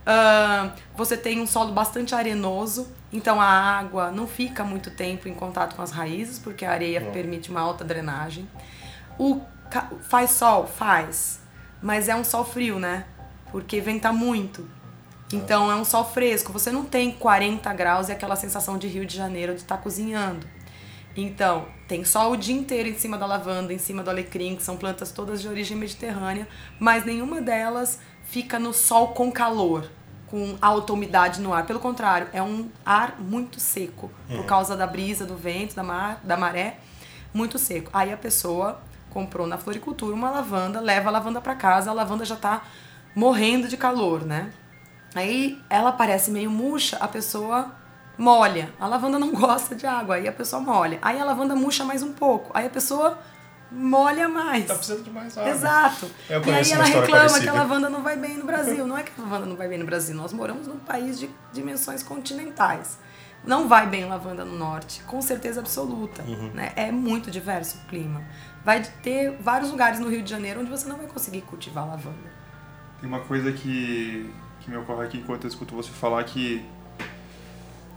Uh, 0.05 0.71
você 0.95 1.17
tem 1.17 1.41
um 1.41 1.47
solo 1.47 1.71
bastante 1.71 2.13
arenoso, 2.13 2.87
então 3.11 3.41
a 3.41 3.47
água 3.47 4.11
não 4.11 4.27
fica 4.27 4.63
muito 4.63 4.91
tempo 4.91 5.27
em 5.27 5.33
contato 5.33 5.75
com 5.75 5.81
as 5.81 5.91
raízes, 5.91 6.37
porque 6.37 6.63
a 6.63 6.71
areia 6.71 7.01
uhum. 7.01 7.11
permite 7.11 7.49
uma 7.49 7.61
alta 7.61 7.83
drenagem. 7.83 8.47
O 9.17 9.41
Faz 10.01 10.31
sol? 10.31 10.67
Faz. 10.67 11.39
Mas 11.81 12.07
é 12.07 12.15
um 12.15 12.23
sol 12.23 12.45
frio, 12.45 12.79
né? 12.79 13.05
Porque 13.51 13.81
venta 13.81 14.11
muito. 14.11 14.67
Então 15.33 15.71
é 15.71 15.75
um 15.75 15.85
sol 15.85 16.05
fresco. 16.05 16.53
Você 16.53 16.71
não 16.71 16.85
tem 16.85 17.11
40 17.11 17.73
graus 17.73 18.09
e 18.09 18.11
aquela 18.11 18.35
sensação 18.35 18.77
de 18.77 18.87
Rio 18.87 19.05
de 19.05 19.15
Janeiro 19.15 19.53
de 19.53 19.61
estar 19.61 19.77
tá 19.77 19.83
cozinhando. 19.83 20.47
Então, 21.17 21.65
tem 21.87 22.03
sol 22.03 22.33
o 22.33 22.37
dia 22.37 22.55
inteiro 22.55 22.89
em 22.89 22.97
cima 22.97 23.17
da 23.17 23.25
lavanda, 23.25 23.71
em 23.71 23.77
cima 23.77 24.03
do 24.03 24.09
alecrim, 24.09 24.57
que 24.57 24.63
são 24.63 24.75
plantas 24.75 25.11
todas 25.13 25.41
de 25.41 25.47
origem 25.47 25.77
mediterrânea, 25.77 26.45
mas 26.77 27.05
nenhuma 27.05 27.41
delas 27.41 27.99
fica 28.25 28.59
no 28.59 28.73
sol 28.73 29.09
com 29.09 29.31
calor, 29.31 29.89
com 30.27 30.55
alta 30.61 30.93
umidade 30.93 31.41
no 31.41 31.53
ar. 31.53 31.65
Pelo 31.65 31.79
contrário, 31.79 32.27
é 32.33 32.41
um 32.41 32.69
ar 32.85 33.15
muito 33.19 33.59
seco, 33.59 34.11
por 34.27 34.37
uhum. 34.37 34.43
causa 34.45 34.75
da 34.75 34.87
brisa, 34.87 35.25
do 35.25 35.35
vento, 35.35 35.75
da, 35.75 35.83
mar, 35.83 36.19
da 36.23 36.35
maré, 36.37 36.79
muito 37.33 37.57
seco. 37.57 37.89
Aí 37.93 38.11
a 38.11 38.17
pessoa 38.17 38.81
comprou 39.09 39.47
na 39.47 39.57
floricultura 39.57 40.13
uma 40.13 40.29
lavanda, 40.29 40.79
leva 40.79 41.09
a 41.09 41.11
lavanda 41.11 41.39
para 41.39 41.55
casa, 41.55 41.89
a 41.89 41.93
lavanda 41.93 42.25
já 42.25 42.35
tá 42.35 42.63
morrendo 43.15 43.67
de 43.67 43.77
calor, 43.77 44.25
né? 44.25 44.51
Aí 45.15 45.61
ela 45.69 45.93
parece 45.93 46.29
meio 46.29 46.51
murcha, 46.51 46.97
a 46.97 47.07
pessoa 47.07 47.71
molha. 48.17 48.73
A 48.79 48.87
lavanda 48.87 49.17
não 49.17 49.31
gosta 49.33 49.73
de 49.75 49.87
água, 49.87 50.15
aí 50.15 50.27
a 50.27 50.31
pessoa 50.31 50.61
molha. 50.61 50.99
Aí 51.01 51.19
a 51.19 51.23
lavanda 51.23 51.55
murcha 51.55 51.85
mais 51.85 52.03
um 52.03 52.11
pouco, 52.11 52.51
aí 52.53 52.67
a 52.67 52.69
pessoa 52.69 53.17
molha 53.75 54.27
mais. 54.29 54.65
Tá 54.65 54.75
precisando 54.75 55.03
de 55.03 55.11
mais 55.11 55.37
água. 55.37 55.51
Exato. 55.51 56.11
Eu 56.29 56.41
e 56.45 56.51
aí 56.51 56.71
ela 56.71 56.83
reclama 56.83 57.07
parecida. 57.11 57.41
que 57.41 57.49
a 57.49 57.53
lavanda 57.53 57.89
não 57.89 58.01
vai 58.01 58.17
bem 58.17 58.37
no 58.37 58.45
Brasil. 58.45 58.87
Não 58.87 58.97
é 58.97 59.03
que 59.03 59.11
a 59.17 59.21
lavanda 59.21 59.45
não 59.45 59.55
vai 59.55 59.67
bem 59.67 59.77
no 59.77 59.85
Brasil, 59.85 60.15
nós 60.15 60.33
moramos 60.33 60.67
num 60.67 60.79
país 60.79 61.19
de 61.19 61.29
dimensões 61.53 62.01
continentais. 62.01 62.97
Não 63.43 63.67
vai 63.67 63.85
bem 63.85 64.05
lavanda 64.05 64.43
no 64.43 64.57
norte, 64.57 65.03
com 65.03 65.21
certeza 65.21 65.59
absoluta. 65.59 66.23
Uhum. 66.23 66.51
Né? 66.53 66.71
É 66.75 66.91
muito 66.91 67.29
diverso 67.29 67.77
o 67.77 67.87
clima 67.87 68.23
vai 68.65 68.81
ter 69.03 69.37
vários 69.39 69.69
lugares 69.69 69.99
no 69.99 70.09
Rio 70.09 70.23
de 70.23 70.29
Janeiro 70.29 70.59
onde 70.59 70.71
você 70.71 70.89
não 70.89 70.97
vai 70.97 71.05
conseguir 71.05 71.41
cultivar 71.41 71.87
lavanda. 71.87 72.33
Tem 72.99 73.07
uma 73.07 73.19
coisa 73.19 73.51
que, 73.51 74.33
que 74.59 74.71
me 74.71 74.77
ocorre 74.77 75.05
aqui 75.05 75.17
enquanto 75.19 75.43
eu 75.43 75.47
escuto 75.49 75.75
você 75.75 75.91
falar 75.91 76.23
que 76.23 76.65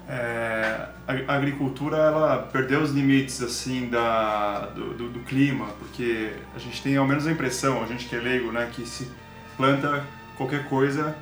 é, 0.08 0.86
a 1.06 1.34
agricultura 1.34 1.96
ela 1.96 2.48
perdeu 2.50 2.80
os 2.80 2.92
limites 2.92 3.42
assim 3.42 3.88
da 3.88 4.66
do, 4.74 4.94
do, 4.94 5.08
do, 5.10 5.20
clima 5.20 5.66
porque 5.78 6.32
a 6.56 6.58
gente 6.58 6.82
tem 6.82 6.96
ao 6.96 7.06
menos 7.06 7.26
a 7.26 7.30
impressão 7.30 7.82
a 7.82 7.86
gente 7.86 8.06
que 8.06 8.16
é 8.16 8.18
leigo 8.18 8.50
né 8.50 8.70
que 8.72 8.86
se 8.86 9.10
planta 9.56 10.02
qualquer 10.36 10.66
coisa 10.66 11.14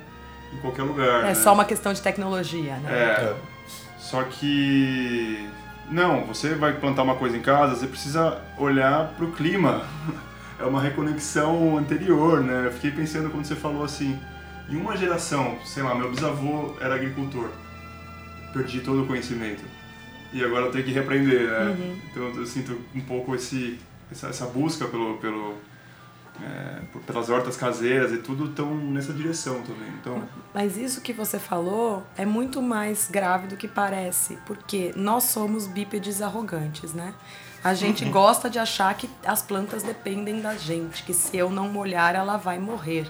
em 0.53 0.57
qualquer 0.57 0.83
lugar 0.83 1.25
é 1.25 1.27
né? 1.27 1.35
só 1.35 1.53
uma 1.53 1.65
questão 1.65 1.91
de 1.91 2.01
tecnologia 2.01 2.77
né 2.77 2.89
é, 2.89 3.03
é. 3.23 3.35
só 3.97 4.23
que 4.23 5.49
não, 5.89 6.25
você 6.25 6.53
vai 6.53 6.73
plantar 6.73 7.03
uma 7.03 7.15
coisa 7.15 7.37
em 7.37 7.41
casa, 7.41 7.75
você 7.75 7.87
precisa 7.87 8.41
olhar 8.57 9.13
para 9.15 9.25
o 9.25 9.31
clima. 9.31 9.83
É 10.59 10.65
uma 10.65 10.81
reconexão 10.81 11.77
anterior, 11.77 12.41
né? 12.41 12.65
Eu 12.65 12.71
fiquei 12.71 12.89
pensando 12.89 13.29
quando 13.29 13.45
você 13.45 13.55
falou 13.55 13.83
assim, 13.83 14.19
em 14.67 14.75
uma 14.75 14.97
geração, 14.97 15.55
sei 15.63 15.83
lá, 15.83 15.93
meu 15.93 16.09
bisavô 16.09 16.73
era 16.81 16.95
agricultor, 16.95 17.51
perdi 18.53 18.81
todo 18.81 19.03
o 19.03 19.07
conhecimento 19.07 19.63
e 20.33 20.43
agora 20.43 20.65
eu 20.65 20.71
tenho 20.71 20.83
que 20.83 20.91
reaprender, 20.91 21.47
né? 21.47 21.65
Uhum. 21.69 21.99
Então 22.11 22.23
eu 22.35 22.45
sinto 22.45 22.79
um 22.93 23.01
pouco 23.01 23.35
esse 23.35 23.79
essa, 24.11 24.27
essa 24.27 24.45
busca 24.45 24.85
pelo 24.85 25.17
pelo 25.17 25.55
é, 26.41 26.81
pelas 27.05 27.29
hortas 27.29 27.57
caseiras 27.57 28.11
e 28.11 28.17
tudo 28.17 28.45
estão 28.45 28.75
nessa 28.75 29.11
direção 29.11 29.61
também. 29.63 29.89
Então... 29.99 30.21
Mas 30.53 30.77
isso 30.77 31.01
que 31.01 31.11
você 31.11 31.39
falou 31.39 32.05
é 32.15 32.25
muito 32.25 32.61
mais 32.61 33.09
grave 33.09 33.47
do 33.47 33.57
que 33.57 33.67
parece, 33.67 34.37
porque 34.45 34.93
nós 34.95 35.23
somos 35.23 35.65
bípedes 35.65 36.21
arrogantes, 36.21 36.93
né? 36.93 37.13
A 37.63 37.73
gente 37.73 38.05
uhum. 38.05 38.11
gosta 38.11 38.51
de 38.51 38.59
achar 38.59 38.93
que 38.95 39.09
as 39.25 39.41
plantas 39.41 39.81
dependem 39.81 40.39
da 40.39 40.55
gente, 40.55 41.03
que 41.03 41.13
se 41.13 41.35
eu 41.35 41.49
não 41.49 41.69
molhar 41.69 42.13
ela 42.13 42.37
vai 42.37 42.59
morrer. 42.59 43.07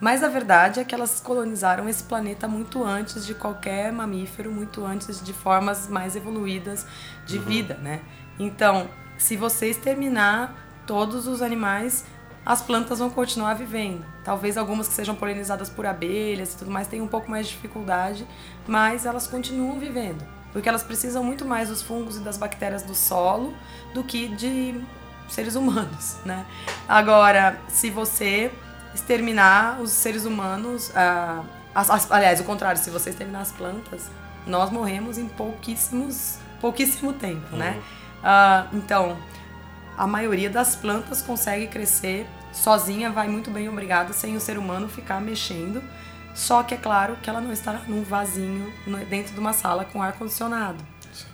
Mas 0.00 0.22
a 0.22 0.28
verdade 0.28 0.80
é 0.80 0.84
que 0.84 0.94
elas 0.94 1.20
colonizaram 1.20 1.88
esse 1.88 2.04
planeta 2.04 2.46
muito 2.46 2.84
antes 2.84 3.26
de 3.26 3.34
qualquer 3.34 3.92
mamífero, 3.92 4.50
muito 4.50 4.84
antes 4.84 5.22
de 5.22 5.32
formas 5.32 5.88
mais 5.88 6.14
evoluídas 6.14 6.86
de 7.26 7.38
uhum. 7.38 7.44
vida, 7.44 7.74
né? 7.74 8.00
Então, 8.38 8.88
se 9.16 9.36
você 9.36 9.68
exterminar 9.68 10.54
todos 10.86 11.26
os 11.26 11.42
animais 11.42 12.04
as 12.48 12.62
plantas 12.62 12.98
vão 12.98 13.10
continuar 13.10 13.52
vivendo. 13.52 14.02
Talvez 14.24 14.56
algumas 14.56 14.88
que 14.88 14.94
sejam 14.94 15.14
polinizadas 15.14 15.68
por 15.68 15.84
abelhas 15.84 16.54
e 16.54 16.56
tudo 16.56 16.70
mais 16.70 16.88
tenham 16.88 17.04
um 17.04 17.08
pouco 17.08 17.30
mais 17.30 17.46
de 17.46 17.52
dificuldade, 17.52 18.26
mas 18.66 19.04
elas 19.04 19.26
continuam 19.26 19.78
vivendo. 19.78 20.26
Porque 20.50 20.66
elas 20.66 20.82
precisam 20.82 21.22
muito 21.22 21.44
mais 21.44 21.68
dos 21.68 21.82
fungos 21.82 22.16
e 22.16 22.20
das 22.20 22.38
bactérias 22.38 22.82
do 22.82 22.94
solo 22.94 23.54
do 23.92 24.02
que 24.02 24.28
de 24.28 24.80
seres 25.28 25.56
humanos, 25.56 26.16
né? 26.24 26.46
Agora, 26.88 27.60
se 27.68 27.90
você 27.90 28.50
exterminar 28.98 29.80
os 29.80 29.90
seres 29.90 30.24
humanos, 30.24 30.92
ah, 30.94 31.42
as, 31.74 31.90
as, 31.90 32.10
aliás, 32.10 32.40
o 32.40 32.44
contrário, 32.44 32.80
se 32.80 32.90
você 32.90 33.10
exterminar 33.10 33.40
as 33.40 33.52
plantas, 33.52 34.10
nós 34.46 34.70
morremos 34.70 35.18
em 35.18 35.28
pouquíssimos, 35.28 36.38
pouquíssimo 36.60 37.12
tempo, 37.12 37.56
né? 37.56 37.70
uhum. 37.70 37.76
né? 37.76 37.82
Ah, 38.22 38.66
então, 38.72 39.16
a 39.96 40.06
maioria 40.06 40.50
das 40.50 40.74
plantas 40.76 41.22
consegue 41.22 41.68
crescer 41.68 42.26
sozinha, 42.52 43.10
vai 43.10 43.28
muito 43.28 43.50
bem, 43.50 43.68
obrigada, 43.68 44.12
sem 44.12 44.36
o 44.36 44.40
ser 44.40 44.58
humano 44.58 44.88
ficar 44.88 45.20
mexendo. 45.20 45.82
Só 46.34 46.62
que 46.62 46.74
é 46.74 46.76
claro 46.76 47.16
que 47.16 47.28
ela 47.28 47.40
não 47.40 47.52
está 47.52 47.72
num 47.88 48.04
vasinho 48.04 48.72
dentro 49.08 49.32
de 49.34 49.40
uma 49.40 49.52
sala 49.52 49.84
com 49.84 50.00
ar 50.00 50.12
condicionado. 50.12 50.78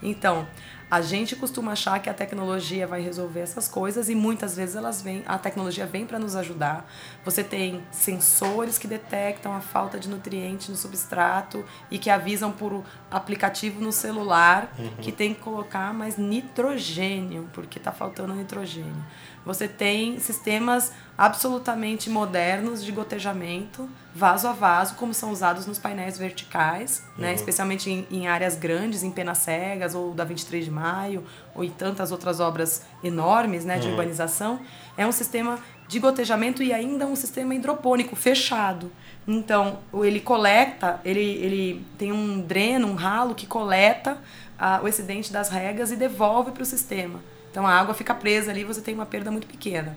Então, 0.02 0.46
a 0.90 1.00
gente 1.00 1.34
costuma 1.34 1.72
achar 1.72 1.98
que 2.00 2.08
a 2.08 2.14
tecnologia 2.14 2.86
vai 2.86 3.00
resolver 3.00 3.40
essas 3.40 3.66
coisas 3.66 4.08
e 4.08 4.14
muitas 4.14 4.54
vezes 4.56 4.76
elas 4.76 5.02
vêm, 5.02 5.22
a 5.26 5.38
tecnologia 5.38 5.86
vem 5.86 6.06
para 6.06 6.18
nos 6.18 6.36
ajudar. 6.36 6.88
Você 7.24 7.42
tem 7.42 7.82
sensores 7.90 8.78
que 8.78 8.86
detectam 8.86 9.52
a 9.52 9.60
falta 9.60 9.98
de 9.98 10.08
nutrientes 10.08 10.68
no 10.68 10.76
substrato 10.76 11.64
e 11.90 11.98
que 11.98 12.10
avisam 12.10 12.52
por 12.52 12.84
aplicativo 13.10 13.80
no 13.80 13.92
celular 13.92 14.72
uhum. 14.78 14.90
que 15.00 15.10
tem 15.10 15.34
que 15.34 15.40
colocar 15.40 15.92
mais 15.92 16.16
nitrogênio, 16.16 17.48
porque 17.52 17.78
está 17.78 17.90
faltando 17.90 18.34
nitrogênio. 18.34 19.04
Você 19.44 19.68
tem 19.68 20.18
sistemas 20.18 20.92
absolutamente 21.16 22.08
modernos 22.08 22.82
de 22.82 22.90
gotejamento, 22.90 23.88
vaso 24.14 24.48
a 24.48 24.52
vaso, 24.52 24.94
como 24.94 25.12
são 25.12 25.30
usados 25.30 25.66
nos 25.66 25.78
painéis 25.78 26.18
verticais, 26.18 27.00
né? 27.00 27.08
uhum. 27.08 27.22
né? 27.22 27.34
especialmente 27.34 27.90
em, 27.90 28.06
em, 28.10 28.26
áreas 28.26 28.56
grandes, 28.56 29.02
em 29.02 29.10
Penas 29.10 29.38
Cegas, 29.38 29.94
ou 29.94 30.14
da 30.14 30.24
23 30.24 30.64
de 30.64 30.70
Maio, 30.70 31.24
ou 31.54 31.62
em 31.62 31.70
tantas 31.70 32.10
outras 32.10 32.40
obras 32.40 32.82
enormes 33.02 33.64
né, 33.64 33.78
de 33.78 33.86
uhum. 33.86 33.92
urbanização. 33.92 34.60
É 34.96 35.06
um 35.06 35.12
sistema 35.12 35.58
de 35.86 36.00
gotejamento 36.00 36.62
e 36.62 36.72
ainda 36.72 37.06
um 37.06 37.14
sistema 37.14 37.54
hidropônico 37.54 38.16
fechado. 38.16 38.90
Então, 39.26 39.80
ele 40.02 40.20
coleta, 40.20 41.00
ele, 41.04 41.20
ele 41.20 41.86
tem 41.98 42.12
um 42.12 42.40
dreno, 42.40 42.88
um 42.88 42.94
ralo 42.94 43.34
que 43.34 43.46
coleta 43.46 44.18
ah, 44.58 44.80
o 44.82 44.88
excedente 44.88 45.32
das 45.32 45.48
regas 45.48 45.90
e 45.90 45.96
devolve 45.96 46.50
para 46.50 46.62
o 46.62 46.66
sistema. 46.66 47.20
Então 47.54 47.64
a 47.64 47.72
água 47.72 47.94
fica 47.94 48.12
presa 48.12 48.50
ali 48.50 48.62
e 48.62 48.64
você 48.64 48.80
tem 48.80 48.96
uma 48.96 49.06
perda 49.06 49.30
muito 49.30 49.46
pequena. 49.46 49.96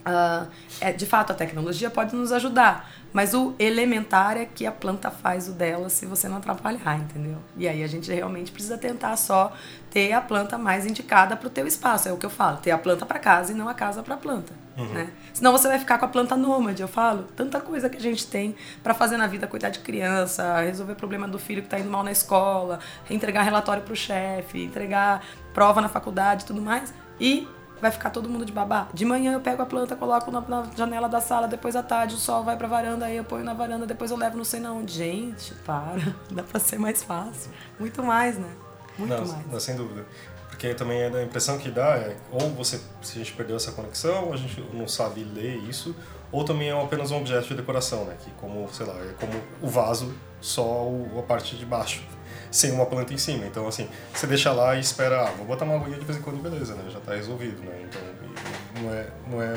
Uh, 0.00 0.50
é, 0.80 0.92
de 0.92 1.06
fato, 1.06 1.30
a 1.30 1.34
tecnologia 1.34 1.88
pode 1.88 2.16
nos 2.16 2.32
ajudar, 2.32 2.90
mas 3.12 3.32
o 3.32 3.54
elementar 3.60 4.36
é 4.36 4.44
que 4.44 4.66
a 4.66 4.72
planta 4.72 5.08
faz 5.08 5.46
o 5.46 5.52
dela 5.52 5.88
se 5.88 6.04
você 6.04 6.28
não 6.28 6.38
atrapalhar, 6.38 6.98
entendeu? 6.98 7.36
E 7.56 7.68
aí 7.68 7.84
a 7.84 7.86
gente 7.86 8.10
realmente 8.10 8.50
precisa 8.50 8.76
tentar 8.76 9.16
só 9.16 9.52
ter 9.90 10.12
a 10.12 10.20
planta 10.20 10.56
mais 10.56 10.86
indicada 10.86 11.36
para 11.36 11.46
o 11.46 11.50
teu 11.50 11.66
espaço, 11.66 12.08
é 12.08 12.12
o 12.12 12.16
que 12.16 12.24
eu 12.24 12.30
falo, 12.30 12.56
ter 12.56 12.70
a 12.70 12.78
planta 12.78 13.04
para 13.04 13.18
casa 13.18 13.52
e 13.52 13.54
não 13.54 13.68
a 13.68 13.74
casa 13.74 14.02
para 14.02 14.14
a 14.14 14.18
planta, 14.18 14.52
uhum. 14.76 14.86
né? 14.86 15.10
Senão 15.32 15.52
você 15.52 15.68
vai 15.68 15.78
ficar 15.78 15.98
com 15.98 16.06
a 16.06 16.08
planta 16.08 16.36
nômade, 16.36 16.80
eu 16.80 16.88
falo, 16.88 17.24
tanta 17.36 17.60
coisa 17.60 17.90
que 17.90 17.98
a 17.98 18.00
gente 18.00 18.26
tem 18.26 18.54
para 18.82 18.94
fazer 18.94 19.16
na 19.16 19.26
vida, 19.26 19.46
cuidar 19.46 19.68
de 19.68 19.80
criança, 19.80 20.60
resolver 20.60 20.94
problema 20.94 21.28
do 21.28 21.38
filho 21.38 21.60
que 21.60 21.66
está 21.66 21.78
indo 21.78 21.90
mal 21.90 22.02
na 22.02 22.12
escola, 22.12 22.78
entregar 23.10 23.42
relatório 23.42 23.82
para 23.82 23.92
o 23.92 23.96
chefe, 23.96 24.64
entregar 24.64 25.22
prova 25.52 25.80
na 25.80 25.88
faculdade, 25.88 26.44
tudo 26.44 26.60
mais, 26.60 26.92
e 27.18 27.48
vai 27.80 27.90
ficar 27.90 28.10
todo 28.10 28.28
mundo 28.28 28.44
de 28.44 28.52
babá. 28.52 28.88
De 28.92 29.04
manhã 29.04 29.32
eu 29.32 29.40
pego 29.40 29.62
a 29.62 29.66
planta, 29.66 29.96
coloco 29.96 30.30
na, 30.30 30.40
na 30.42 30.66
janela 30.76 31.08
da 31.08 31.20
sala, 31.20 31.48
depois 31.48 31.74
à 31.74 31.82
tarde 31.82 32.14
o 32.14 32.18
sol 32.18 32.44
vai 32.44 32.56
pra 32.56 32.68
varanda, 32.68 33.06
aí 33.06 33.16
eu 33.16 33.24
ponho 33.24 33.44
na 33.44 33.54
varanda, 33.54 33.86
depois 33.86 34.10
eu 34.10 34.16
levo 34.16 34.36
não 34.36 34.44
sei 34.44 34.60
não. 34.60 34.86
Gente, 34.86 35.54
para. 35.66 36.14
Dá 36.30 36.42
pra 36.42 36.60
ser 36.60 36.78
mais 36.78 37.02
fácil. 37.02 37.50
Muito 37.78 38.02
mais, 38.02 38.38
né? 38.38 38.50
Muito 38.98 39.10
não, 39.10 39.26
mais. 39.26 39.46
Não, 39.46 39.60
sem 39.60 39.76
dúvida. 39.76 40.04
Porque 40.48 40.74
também 40.74 41.02
a 41.02 41.22
impressão 41.22 41.56
que 41.56 41.70
dá 41.70 41.96
é 41.96 42.16
ou 42.30 42.50
você, 42.50 42.78
se 43.00 43.14
a 43.14 43.18
gente 43.18 43.32
perdeu 43.32 43.56
essa 43.56 43.72
conexão, 43.72 44.30
a 44.30 44.36
gente 44.36 44.60
não 44.74 44.86
sabe 44.86 45.24
ler 45.24 45.56
isso, 45.56 45.96
ou 46.30 46.44
também 46.44 46.68
é 46.68 46.82
apenas 46.82 47.10
um 47.10 47.16
objeto 47.16 47.48
de 47.48 47.54
decoração, 47.54 48.04
né? 48.04 48.14
Que 48.22 48.30
como, 48.32 48.68
sei 48.70 48.84
lá, 48.84 48.94
é 48.94 49.14
como 49.18 49.32
o 49.62 49.66
vaso, 49.66 50.12
só 50.38 50.86
a 51.18 51.22
parte 51.22 51.56
de 51.56 51.64
baixo, 51.64 52.02
sem 52.50 52.72
uma 52.72 52.86
planta 52.86 53.12
em 53.12 53.18
cima. 53.18 53.46
Então, 53.46 53.66
assim, 53.66 53.88
você 54.12 54.26
deixa 54.26 54.52
lá 54.52 54.76
e 54.76 54.80
espera, 54.80 55.28
ah, 55.28 55.30
vou 55.32 55.46
botar 55.46 55.64
uma 55.64 55.76
aguinha 55.76 55.98
de 55.98 56.04
vez 56.04 56.18
em 56.18 56.22
quando, 56.22 56.42
beleza, 56.42 56.74
né? 56.74 56.90
Já 56.90 57.00
tá 57.00 57.14
resolvido, 57.14 57.62
né? 57.62 57.86
Então, 57.88 58.82
não 58.82 58.92
é, 58.92 59.06
não 59.30 59.42
é 59.42 59.54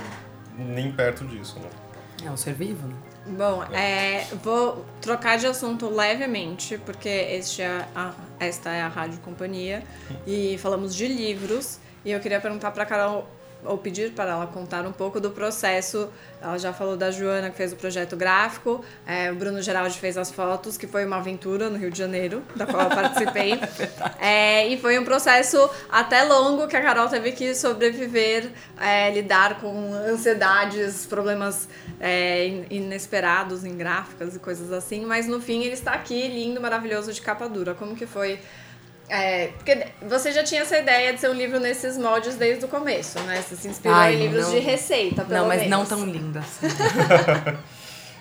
nem 0.58 0.92
perto 0.92 1.26
disso, 1.26 1.60
né? 1.60 1.70
É 2.26 2.30
um 2.30 2.38
ser 2.38 2.54
vivo, 2.54 2.88
né? 2.88 2.96
Bom, 3.26 3.64
é, 3.72 4.26
vou 4.44 4.86
trocar 5.00 5.38
de 5.38 5.48
assunto 5.48 5.90
levemente, 5.90 6.78
porque 6.80 7.08
este 7.08 7.62
é 7.62 7.86
a, 7.96 8.14
esta 8.40 8.70
é 8.70 8.82
a 8.82 8.90
Rádio 8.90 9.20
Companhia 9.20 9.82
e 10.28 10.58
falamos 10.58 10.94
de 10.94 11.08
livros. 11.08 11.80
E 12.04 12.12
eu 12.12 12.20
queria 12.20 12.42
perguntar 12.42 12.72
para 12.72 12.86
Carol 12.86 13.26
ou 13.66 13.78
pedir 13.78 14.12
para 14.12 14.32
ela 14.32 14.48
contar 14.48 14.86
um 14.86 14.92
pouco 14.92 15.20
do 15.20 15.32
processo. 15.32 16.10
Ela 16.42 16.58
já 16.58 16.74
falou 16.74 16.98
da 16.98 17.10
Joana, 17.10 17.50
que 17.50 17.56
fez 17.56 17.72
o 17.72 17.76
projeto 17.78 18.18
gráfico, 18.18 18.84
é, 19.08 19.32
o 19.32 19.36
Bruno 19.36 19.62
Geraldi 19.62 19.98
fez 19.98 20.18
as 20.18 20.30
fotos, 20.30 20.78
que 20.78 20.86
foi 20.86 21.06
uma 21.06 21.18
aventura 21.18 21.70
no 21.70 21.78
Rio 21.78 21.90
de 21.90 21.98
Janeiro, 21.98 22.44
da 22.56 22.66
qual 22.66 22.84
eu 22.84 22.90
participei. 22.96 23.54
é, 24.20 24.68
e 24.68 24.78
foi 24.78 25.00
um 25.00 25.06
processo 25.06 25.70
até 25.90 26.24
longo 26.24 26.68
que 26.68 26.76
a 26.76 26.82
Carol 26.82 27.08
teve 27.08 27.32
que 27.32 27.56
sobreviver, 27.56 28.50
é, 28.80 29.10
lidar 29.12 29.62
com 29.62 29.94
ansiedades, 29.94 31.06
problemas 31.06 31.70
é, 32.00 32.66
inesperados 32.70 33.64
em 33.64 33.78
gráficas 33.78 34.36
e 34.36 34.40
coisas 34.40 34.72
assim. 34.72 35.06
Mas 35.06 35.28
no 35.28 35.40
fim 35.40 35.64
ele 35.64 35.74
está 35.74 35.94
aqui, 35.94 36.28
lindo, 36.28 36.60
maravilhoso, 36.60 37.14
de 37.14 37.22
capa 37.22 37.48
dura. 37.48 37.74
Como 37.74 37.96
que 37.96 38.06
foi 38.06 38.40
é, 39.10 39.48
porque 39.48 39.88
você 40.02 40.32
já 40.32 40.44
tinha 40.44 40.62
essa 40.62 40.78
ideia 40.78 41.14
de 41.14 41.20
ser 41.20 41.30
um 41.30 41.34
livro 41.34 41.60
nesses 41.60 41.98
moldes 41.98 42.36
desde 42.36 42.66
o 42.66 42.68
começo, 42.68 43.20
né? 43.22 43.42
Você 43.42 43.56
se 43.56 43.68
inspirou 43.68 43.98
Ai, 43.98 44.16
em 44.16 44.20
livros 44.20 44.46
não. 44.46 44.52
de 44.52 44.60
receita, 44.60 45.24
pelo 45.24 45.42
Não, 45.42 45.48
mas 45.48 45.62
menos. 45.62 45.70
não 45.78 45.86
tão 45.86 46.06
linda 46.06 46.40
assim. 46.40 46.68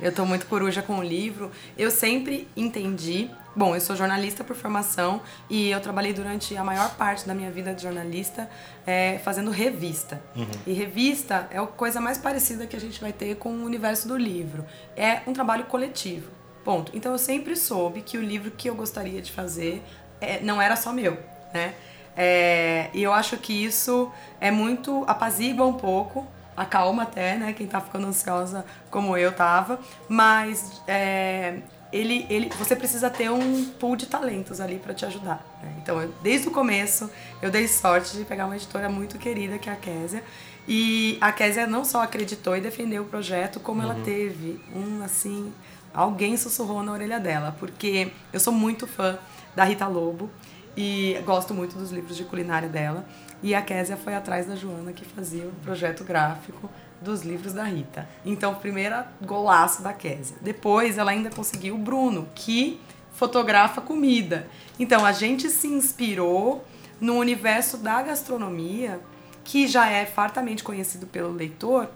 eu 0.03 0.13
tô 0.13 0.27
muito 0.27 0.47
coruja 0.47 0.83
com 0.83 0.99
o 0.99 1.03
livro. 1.03 1.51
Eu 1.79 1.91
sempre 1.91 2.49
entendi. 2.57 3.31
Bom, 3.55 3.75
eu 3.75 3.81
sou 3.81 3.95
jornalista 3.95 4.43
por 4.43 4.57
formação 4.57 5.21
e 5.49 5.71
eu 5.71 5.79
trabalhei 5.81 6.13
durante 6.13 6.57
a 6.57 6.65
maior 6.65 6.95
parte 6.97 7.27
da 7.27 7.35
minha 7.35 7.51
vida 7.51 7.73
de 7.75 7.83
jornalista 7.83 8.51
é, 8.87 9.19
fazendo 9.23 9.51
revista. 9.51 10.21
E 10.67 10.73
revista 10.73 11.49
é 11.51 11.59
a 11.59 11.67
coisa 11.67 12.01
mais 12.01 12.19
parecida 12.19 12.67
que 12.67 12.75
a 12.75 12.81
gente 12.81 13.01
vai 13.01 13.13
ter 13.13 13.37
com 13.37 13.51
o 13.51 13.65
universo 13.65 14.09
do 14.09 14.17
livro. 14.17 14.65
É 14.97 15.21
um 15.27 15.33
trabalho 15.33 15.65
coletivo. 15.65 16.31
Ponto. 16.65 16.93
Então 16.95 17.13
eu 17.13 17.19
sempre 17.19 17.57
soube 17.57 18.03
que 18.03 18.17
o 18.17 18.23
livro 18.23 18.51
que 18.51 18.71
eu 18.71 18.75
gostaria 18.75 19.21
de 19.21 19.33
fazer 19.33 19.83
é, 20.23 20.41
não 20.41 20.63
era 20.63 20.77
só 20.77 20.93
meu, 20.93 21.19
né? 21.53 21.75
É, 22.17 22.91
e 22.93 23.03
eu 23.03 23.13
acho 23.13 23.37
que 23.39 23.53
isso 23.53 24.11
é 24.41 24.51
muito 24.51 25.05
apazigua 25.07 25.67
um 25.67 25.73
pouco, 25.73 26.27
acalma 26.57 27.03
até, 27.05 27.37
né? 27.37 27.53
Quem 27.53 27.67
tá 27.67 27.81
ficando 27.81 28.07
ansiosa 28.07 28.65
como 28.91 29.17
eu 29.17 29.33
tava, 29.33 29.79
mas 30.09 30.83
é, 30.87 31.59
ele, 31.93 32.27
ele, 32.31 32.51
você 32.59 32.75
precisa 32.75 33.11
ter 33.11 33.31
um 33.31 33.65
pool 33.79 33.97
de 33.97 34.07
talentos 34.07 34.61
ali 34.61 34.79
para 34.79 34.95
te 34.95 35.05
ajudar. 35.05 35.45
Né? 35.63 35.75
Então, 35.83 36.01
eu, 36.01 36.13
desde 36.23 36.49
o 36.49 36.51
começo, 36.51 37.11
eu 37.41 37.51
dei 37.51 37.69
sorte 37.69 38.17
de 38.17 38.25
pegar 38.25 38.47
uma 38.47 38.57
editora 38.57 38.89
muito 38.89 39.19
querida, 39.19 39.59
que 39.59 39.69
é 39.69 39.73
a 39.73 39.77
Késia, 39.77 40.23
e 40.67 41.19
a 41.21 41.33
Késia 41.33 41.67
não 41.67 41.85
só 41.85 42.03
acreditou 42.03 42.57
e 42.57 42.61
defendeu 42.61 43.03
o 43.03 43.07
projeto, 43.07 43.59
como 43.59 43.83
ela 43.83 43.97
teve 44.05 44.61
um, 44.75 45.03
assim, 45.03 45.53
alguém 45.93 46.37
sussurrou 46.37 46.83
na 46.83 46.93
orelha 46.93 47.21
dela, 47.21 47.57
porque 47.59 48.13
eu 48.33 48.41
sou 48.41 48.53
muito 48.53 48.87
fã 48.87 49.19
da 49.55 49.65
Rita 49.65 49.87
Lobo 49.87 50.31
e 50.77 51.21
gosto 51.25 51.53
muito 51.53 51.77
dos 51.77 51.91
livros 51.91 52.17
de 52.17 52.25
culinária 52.25 52.69
dela. 52.69 53.05
E 53.43 53.55
a 53.55 53.63
Késia 53.63 53.97
foi 53.97 54.15
atrás 54.15 54.47
da 54.47 54.55
Joana 54.55 54.93
que 54.93 55.05
fazia 55.05 55.45
o 55.45 55.53
projeto 55.65 56.05
gráfico 56.05 56.71
dos 57.01 57.23
livros 57.23 57.53
da 57.53 57.65
Rita. 57.65 58.09
Então, 58.25 58.55
primeiro 58.55 58.97
golaço 59.21 59.83
da 59.83 59.93
Késia. 59.93 60.37
Depois 60.41 60.97
ela 60.97 61.11
ainda 61.11 61.29
conseguiu 61.29 61.75
o 61.75 61.79
Bruno, 61.79 62.29
que 62.35 62.81
fotografa 63.13 63.81
comida. 63.81 64.49
Então 64.79 65.05
a 65.05 65.13
gente 65.13 65.51
se 65.51 65.67
inspirou 65.67 66.65
no 67.01 67.17
universo 67.17 67.77
da 67.77 68.03
gastronomia, 68.03 69.01
que 69.45 69.67
já 69.67 69.89
é 69.89 70.07
fartamente 70.07 70.63
conhecido 70.63 71.07
pelo 71.07 71.33
leitor, 71.33 71.89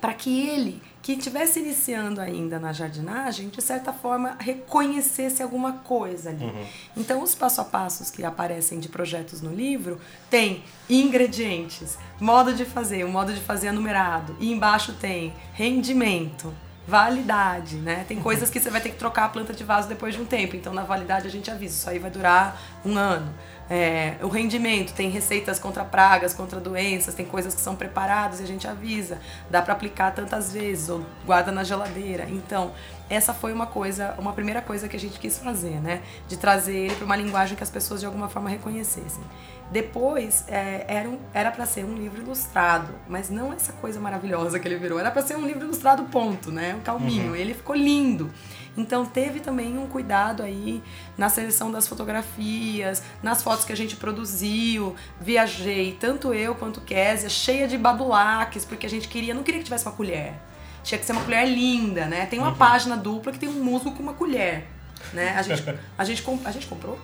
para 0.00 0.12
que 0.12 0.48
ele, 0.48 0.82
que 1.02 1.12
estivesse 1.12 1.58
iniciando 1.58 2.20
ainda 2.20 2.60
na 2.60 2.72
jardinagem, 2.72 3.48
de 3.48 3.60
certa 3.60 3.92
forma 3.92 4.36
reconhecesse 4.38 5.42
alguma 5.42 5.72
coisa 5.72 6.30
ali. 6.30 6.50
Então, 6.96 7.22
os 7.22 7.34
passo 7.34 7.60
a 7.60 7.64
passos 7.64 8.10
que 8.10 8.24
aparecem 8.24 8.78
de 8.78 8.88
projetos 8.88 9.42
no 9.42 9.52
livro 9.52 10.00
tem 10.30 10.62
ingredientes, 10.88 11.98
modo 12.20 12.54
de 12.54 12.64
fazer, 12.64 13.04
o 13.04 13.08
modo 13.08 13.34
de 13.34 13.40
fazer 13.40 13.66
é 13.66 13.72
numerado, 13.72 14.36
e 14.38 14.52
embaixo 14.52 14.92
tem 14.92 15.34
rendimento, 15.52 16.54
validade, 16.86 17.76
né? 17.76 18.04
Tem 18.06 18.20
coisas 18.20 18.50
que 18.50 18.60
você 18.60 18.70
vai 18.70 18.80
ter 18.80 18.90
que 18.90 18.96
trocar 18.96 19.24
a 19.24 19.28
planta 19.28 19.52
de 19.52 19.64
vaso 19.64 19.88
depois 19.88 20.14
de 20.14 20.20
um 20.20 20.24
tempo, 20.24 20.56
então 20.56 20.72
na 20.72 20.82
validade 20.82 21.26
a 21.26 21.30
gente 21.30 21.50
avisa, 21.50 21.74
isso 21.74 21.90
aí 21.90 21.98
vai 21.98 22.10
durar 22.10 22.60
um 22.84 22.96
ano. 22.96 23.32
É, 23.70 24.16
o 24.22 24.28
rendimento 24.28 24.92
tem 24.92 25.08
receitas 25.08 25.58
contra 25.58 25.82
pragas, 25.84 26.34
contra 26.34 26.60
doenças, 26.60 27.14
tem 27.14 27.24
coisas 27.24 27.54
que 27.54 27.60
são 27.60 27.74
preparadas 27.74 28.40
e 28.40 28.42
a 28.42 28.46
gente 28.46 28.66
avisa. 28.68 29.18
Dá 29.50 29.62
para 29.62 29.72
aplicar 29.72 30.10
tantas 30.14 30.52
vezes 30.52 30.88
ou 30.90 31.04
guarda 31.24 31.50
na 31.50 31.64
geladeira. 31.64 32.26
Então, 32.28 32.72
essa 33.08 33.32
foi 33.32 33.52
uma 33.52 33.66
coisa, 33.66 34.14
uma 34.18 34.32
primeira 34.32 34.60
coisa 34.60 34.88
que 34.88 34.96
a 34.96 35.00
gente 35.00 35.18
quis 35.18 35.38
fazer, 35.38 35.80
né? 35.80 36.02
De 36.28 36.36
trazer 36.36 36.76
ele 36.76 36.94
para 36.96 37.04
uma 37.06 37.16
linguagem 37.16 37.56
que 37.56 37.62
as 37.62 37.70
pessoas 37.70 38.00
de 38.00 38.06
alguma 38.06 38.28
forma 38.28 38.50
reconhecessem. 38.50 39.22
Depois, 39.70 40.44
é, 40.48 40.84
era 40.86 41.08
um- 41.08 41.18
era 41.32 41.50
para 41.50 41.64
ser 41.64 41.84
um 41.84 41.94
livro 41.94 42.20
ilustrado, 42.20 42.92
mas 43.08 43.30
não 43.30 43.52
essa 43.54 43.72
coisa 43.72 43.98
maravilhosa 43.98 44.58
que 44.58 44.68
ele 44.68 44.76
virou. 44.76 44.98
Era 44.98 45.10
para 45.10 45.22
ser 45.22 45.34
um 45.36 45.46
livro 45.46 45.64
ilustrado 45.64 46.02
ponto, 46.04 46.50
né? 46.52 46.74
Um 46.74 46.80
calminho. 46.80 47.34
Ele 47.34 47.54
ficou 47.54 47.74
lindo. 47.74 48.30
Então 48.76 49.04
teve 49.04 49.40
também 49.40 49.78
um 49.78 49.86
cuidado 49.86 50.42
aí 50.42 50.82
na 51.16 51.28
seleção 51.28 51.70
das 51.70 51.86
fotografias, 51.86 53.02
nas 53.22 53.42
fotos 53.42 53.64
que 53.64 53.72
a 53.72 53.76
gente 53.76 53.96
produziu. 53.96 54.96
Viajei, 55.20 55.96
tanto 56.00 56.32
eu 56.32 56.54
quanto 56.54 56.80
Késia, 56.80 57.28
cheia 57.28 57.68
de 57.68 57.76
badulaques, 57.76 58.64
porque 58.64 58.86
a 58.86 58.90
gente 58.90 59.08
queria, 59.08 59.34
não 59.34 59.42
queria 59.42 59.60
que 59.60 59.64
tivesse 59.64 59.84
uma 59.86 59.92
colher. 59.92 60.34
Tinha 60.82 60.98
que 60.98 61.04
ser 61.04 61.12
uma 61.12 61.22
colher 61.22 61.46
linda, 61.46 62.06
né? 62.06 62.26
Tem 62.26 62.38
uma 62.38 62.54
página 62.54 62.96
dupla 62.96 63.30
que 63.30 63.38
tem 63.38 63.48
um 63.48 63.62
musgo 63.62 63.92
com 63.92 64.02
uma 64.02 64.14
colher, 64.14 64.66
né? 65.12 65.34
A 65.36 65.42
gente, 65.42 65.62
a 65.96 66.04
gente, 66.04 66.24
a 66.44 66.50
gente 66.50 66.66
comprou? 66.66 66.98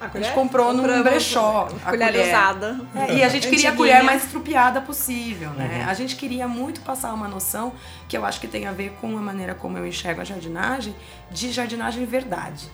A 0.00 0.06
A 0.06 0.20
gente 0.20 0.32
comprou 0.32 0.72
num 0.72 1.02
brechó. 1.02 1.68
A 1.84 1.90
colher 1.90 2.28
usada. 2.28 2.80
É, 2.94 3.14
e 3.14 3.24
a 3.24 3.28
gente 3.28 3.48
queria 3.48 3.70
a 3.70 3.76
colher 3.76 4.02
mais 4.02 4.24
estrupiada 4.24 4.80
possível, 4.80 5.50
né? 5.50 5.84
A 5.88 5.94
gente 5.94 6.16
queria 6.16 6.46
muito 6.46 6.80
passar 6.80 7.12
uma 7.12 7.28
noção 7.28 7.72
que 8.08 8.16
eu 8.16 8.24
acho 8.24 8.40
que 8.40 8.46
tem 8.46 8.66
a 8.66 8.72
ver 8.72 8.96
com 9.00 9.16
a 9.16 9.20
maneira 9.20 9.54
como 9.54 9.78
eu 9.78 9.86
enxergo 9.86 10.20
a 10.20 10.24
jardinagem, 10.24 10.94
de 11.30 11.50
jardinagem 11.50 12.04
verdade. 12.04 12.70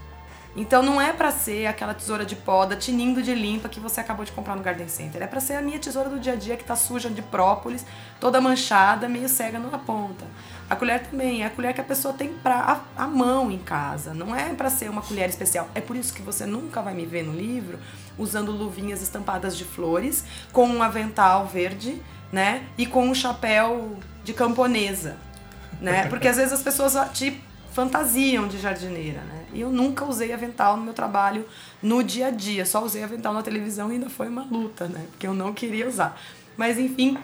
Então 0.55 0.83
não 0.83 1.01
é 1.01 1.13
pra 1.13 1.31
ser 1.31 1.67
aquela 1.67 1.95
tesoura 1.95 2.27
de 2.27 2.37
poda 2.37 2.77
tinindo 2.77 3.23
de 3.23 3.35
limpa 3.35 3.71
que 3.71 3.81
você 3.81 4.01
acabou 4.01 4.23
de 4.25 4.33
comprar 4.33 4.55
no 4.55 4.63
Garden 4.63 4.89
Center. 4.89 5.23
É 5.23 5.27
pra 5.27 5.41
ser 5.41 5.55
a 5.55 5.63
minha 5.63 5.79
tesoura 5.79 6.11
do 6.11 6.21
dia 6.21 6.35
a 6.35 6.37
dia 6.37 6.57
que 6.59 6.65
tá 6.65 6.77
suja 6.77 7.09
de 7.09 7.23
própolis, 7.23 7.87
toda 8.21 8.39
manchada, 8.39 9.09
meio 9.09 9.29
cega 9.29 9.59
numa 9.59 9.79
ponta. 9.79 10.27
A 10.73 10.77
colher 10.77 11.03
também 11.03 11.43
é 11.43 11.47
a 11.47 11.51
colher 11.51 11.75
que 11.75 11.83
a 11.83 11.85
pessoa 11.85 12.15
tem 12.15 12.33
pra 12.33 12.83
a, 12.97 13.05
a 13.05 13.07
mão 13.07 13.51
em 13.51 13.59
casa. 13.59 14.15
Não 14.15 14.35
é 14.35 14.55
pra 14.55 14.71
ser 14.71 14.89
uma 14.89 15.03
colher 15.03 15.29
especial. 15.29 15.69
É 15.75 15.83
por 15.83 15.95
isso 15.95 16.15
que 16.15 16.23
você 16.23 16.47
nunca 16.47 16.81
vai 16.81 16.95
me 16.95 17.05
ver 17.05 17.23
no 17.23 17.35
livro 17.35 17.79
usando 18.17 18.51
luvinhas 18.51 19.03
estampadas 19.03 19.55
de 19.55 19.67
flores, 19.67 20.25
com 20.51 20.67
um 20.67 20.83
avental 20.83 21.47
verde, 21.47 22.01
né? 22.33 22.65
E 22.79 22.87
com 22.87 23.07
um 23.07 23.15
chapéu 23.15 23.99
de 24.25 24.33
camponesa, 24.33 25.19
né? 25.79 26.07
Porque 26.09 26.27
às 26.27 26.39
vezes 26.39 26.55
as 26.55 26.63
pessoas 26.63 26.97
te 27.13 27.39
fantasiam 27.75 28.49
de 28.49 28.59
jardineira, 28.59 29.21
né? 29.21 29.45
E 29.53 29.61
eu 29.61 29.69
nunca 29.71 30.07
usei 30.07 30.33
avental 30.33 30.79
no 30.79 30.85
meu 30.85 30.95
trabalho 30.95 31.47
no 31.83 32.03
dia 32.03 32.29
a 32.29 32.31
dia, 32.31 32.65
só 32.65 32.83
usei 32.83 33.05
avental 33.05 33.35
na 33.35 33.43
televisão 33.43 33.91
e 33.91 33.97
ainda 33.97 34.09
foi 34.09 34.27
uma 34.27 34.45
luta, 34.45 34.89
né? 34.89 35.05
Porque 35.11 35.27
eu 35.27 35.35
não 35.35 35.53
queria 35.53 35.87
usar. 35.87 36.19
Mas 36.57 36.79
enfim, 36.79 37.19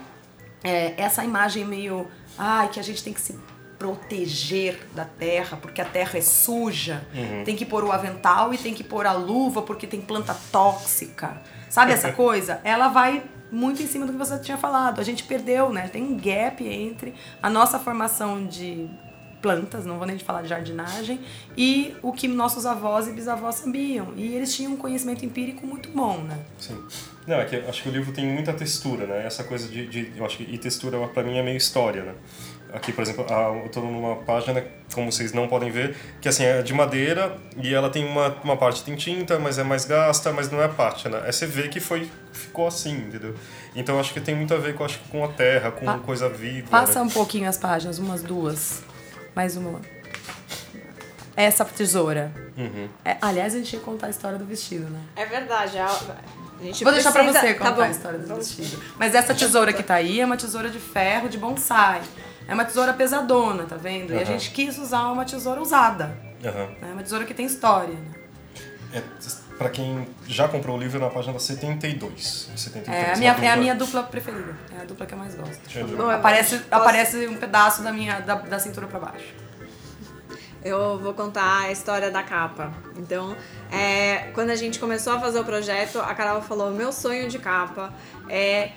é, 0.62 0.94
essa 0.96 1.24
imagem 1.24 1.64
meio, 1.64 2.06
ai, 2.38 2.68
que 2.68 2.78
a 2.78 2.82
gente 2.82 3.02
tem 3.02 3.12
que 3.12 3.20
se 3.20 3.38
proteger 3.78 4.88
da 4.94 5.04
terra, 5.04 5.56
porque 5.56 5.80
a 5.80 5.84
terra 5.84 6.18
é 6.18 6.20
suja, 6.20 7.06
tem 7.44 7.54
que 7.54 7.64
pôr 7.64 7.84
o 7.84 7.92
avental 7.92 8.52
e 8.52 8.58
tem 8.58 8.74
que 8.74 8.82
pôr 8.82 9.06
a 9.06 9.12
luva 9.12 9.62
porque 9.62 9.86
tem 9.86 10.00
planta 10.00 10.36
tóxica. 10.50 11.40
Sabe 11.70 11.92
essa 11.92 12.10
coisa? 12.12 12.60
Ela 12.64 12.88
vai 12.88 13.22
muito 13.50 13.82
em 13.82 13.86
cima 13.86 14.04
do 14.04 14.12
que 14.12 14.18
você 14.18 14.38
tinha 14.38 14.58
falado. 14.58 15.00
A 15.00 15.04
gente 15.04 15.22
perdeu, 15.24 15.70
né? 15.70 15.88
Tem 15.88 16.02
um 16.02 16.16
gap 16.16 16.66
entre 16.66 17.14
a 17.42 17.48
nossa 17.48 17.78
formação 17.78 18.44
de 18.46 18.90
plantas, 19.40 19.86
não 19.86 19.98
vou 19.98 20.06
nem 20.06 20.18
falar 20.18 20.42
de 20.42 20.48
jardinagem, 20.48 21.20
e 21.56 21.94
o 22.02 22.12
que 22.12 22.26
nossos 22.28 22.66
avós 22.66 23.08
e 23.08 23.12
bisavós 23.12 23.56
sabiam. 23.56 24.12
E 24.16 24.34
eles 24.34 24.54
tinham 24.54 24.72
um 24.72 24.76
conhecimento 24.76 25.24
empírico 25.24 25.66
muito 25.66 25.88
bom, 25.90 26.18
né? 26.18 26.38
Sim. 26.58 26.78
Não, 27.26 27.36
é 27.36 27.44
que 27.44 27.56
acho 27.56 27.82
que 27.82 27.88
o 27.88 27.92
livro 27.92 28.10
tem 28.12 28.26
muita 28.26 28.52
textura, 28.54 29.06
né? 29.06 29.26
Essa 29.26 29.44
coisa 29.44 29.68
de, 29.68 29.86
de 29.86 30.12
eu 30.16 30.24
acho 30.24 30.38
que 30.38 30.44
e 30.44 30.56
textura 30.56 30.98
para 31.08 31.22
mim 31.22 31.36
é 31.36 31.42
meio 31.42 31.56
história, 31.56 32.02
né? 32.02 32.14
Aqui, 32.72 32.92
por 32.92 33.00
exemplo, 33.02 33.24
eu 33.30 33.66
estou 33.66 33.82
numa 33.82 34.16
página, 34.16 34.62
como 34.92 35.10
vocês 35.10 35.32
não 35.32 35.48
podem 35.48 35.70
ver, 35.70 35.96
que 36.20 36.28
assim 36.28 36.44
é 36.44 36.60
de 36.62 36.74
madeira 36.74 37.36
e 37.62 37.72
ela 37.72 37.88
tem 37.88 38.04
uma, 38.04 38.28
uma 38.44 38.56
parte 38.58 38.82
tem 38.84 38.94
tinta, 38.94 39.38
mas 39.38 39.58
é 39.58 39.62
mais 39.62 39.86
gasta, 39.86 40.32
mas 40.32 40.50
não 40.50 40.62
é 40.62 40.68
parte, 40.68 41.08
né? 41.08 41.22
É 41.26 41.32
você 41.32 41.46
vê 41.46 41.68
que 41.68 41.80
foi 41.80 42.10
ficou 42.32 42.66
assim, 42.66 42.94
entendeu? 42.96 43.34
Então 43.74 43.98
acho 43.98 44.12
que 44.12 44.20
tem 44.20 44.34
muito 44.34 44.52
a 44.54 44.58
ver 44.58 44.74
com 44.74 44.84
acho 44.84 44.98
com 45.10 45.24
a 45.24 45.28
terra, 45.28 45.70
com 45.70 45.86
Pa- 45.86 45.98
coisa 45.98 46.28
viva. 46.28 46.68
Passa 46.68 47.00
né? 47.00 47.06
um 47.06 47.08
pouquinho 47.08 47.48
as 47.48 47.56
páginas, 47.56 47.98
umas 47.98 48.22
duas. 48.22 48.82
Mais 49.38 49.56
uma. 49.56 49.80
Essa 51.36 51.64
tesoura. 51.64 52.32
Uhum. 52.56 52.88
É, 53.04 53.16
aliás, 53.22 53.54
a 53.54 53.58
gente 53.58 53.72
ia 53.72 53.78
contar 53.78 54.08
a 54.08 54.10
história 54.10 54.36
do 54.36 54.44
vestido, 54.44 54.90
né? 54.90 55.00
É 55.14 55.24
verdade. 55.26 55.78
A, 55.78 55.86
a 55.86 56.64
gente 56.64 56.82
Vou 56.82 56.92
deixar 56.92 57.12
pra 57.12 57.22
você 57.22 57.54
tá 57.54 57.58
contar 57.60 57.70
bom. 57.70 57.82
a 57.82 57.88
história 57.88 58.18
do 58.18 58.34
vestido. 58.34 58.82
Mas 58.98 59.14
essa 59.14 59.32
tesoura 59.32 59.72
que 59.72 59.84
tá 59.84 59.94
aí 59.94 60.20
é 60.20 60.24
uma 60.24 60.36
tesoura 60.36 60.68
de 60.68 60.80
ferro 60.80 61.28
de 61.28 61.38
bonsai. 61.38 62.02
É 62.48 62.52
uma 62.52 62.64
tesoura 62.64 62.92
pesadona, 62.92 63.62
tá 63.62 63.76
vendo? 63.76 64.12
E 64.12 64.18
a 64.18 64.24
gente 64.24 64.50
quis 64.50 64.76
usar 64.76 65.08
uma 65.12 65.24
tesoura 65.24 65.62
usada. 65.62 66.18
Aham. 66.44 66.66
Né? 66.82 66.92
Uma 66.94 67.02
tesoura 67.04 67.24
que 67.24 67.32
tem 67.32 67.46
história. 67.46 67.94
né? 67.94 68.14
É, 68.94 69.02
para 69.58 69.68
quem 69.70 70.06
já 70.26 70.46
comprou 70.48 70.76
o 70.76 70.80
livro 70.80 70.98
é 70.98 71.00
na 71.00 71.10
página 71.10 71.36
72. 71.38 72.50
73 72.56 72.88
É 72.88 73.12
a, 73.12 73.16
minha, 73.16 73.32
uma 73.34 73.44
é 73.44 73.48
a 73.48 73.50
dupla- 73.50 73.56
minha 73.62 73.74
dupla 73.74 74.02
preferida. 74.04 74.56
É 74.78 74.82
a 74.82 74.84
dupla 74.84 75.04
que 75.06 75.14
eu 75.14 75.18
mais 75.18 75.34
gosto. 75.34 75.60
Eu 75.76 76.10
Aparece, 76.10 76.58
posso- 76.58 76.68
aparece 76.82 77.26
um 77.26 77.36
pedaço 77.36 77.82
da 77.82 77.92
minha 77.92 78.20
da, 78.20 78.36
da 78.36 78.58
cintura 78.58 78.86
pra 78.86 79.00
baixo. 79.00 79.34
Eu 80.64 80.98
vou 80.98 81.14
contar 81.14 81.62
a 81.62 81.70
história 81.72 82.10
da 82.10 82.22
capa. 82.22 82.72
Então, 82.96 83.36
é, 83.70 84.30
quando 84.34 84.50
a 84.50 84.56
gente 84.56 84.78
começou 84.78 85.12
a 85.14 85.20
fazer 85.20 85.38
o 85.38 85.44
projeto, 85.44 86.00
a 86.00 86.14
Carol 86.14 86.42
falou: 86.42 86.70
meu 86.72 86.92
sonho 86.92 87.28
de 87.28 87.38
capa 87.38 87.92
é 88.28 88.72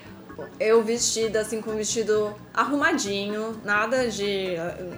eu 0.58 0.82
vestida 0.82 1.40
assim 1.40 1.60
com 1.60 1.72
um 1.72 1.76
vestido 1.76 2.34
arrumadinho, 2.54 3.60
nada 3.64 4.08
de. 4.08 4.54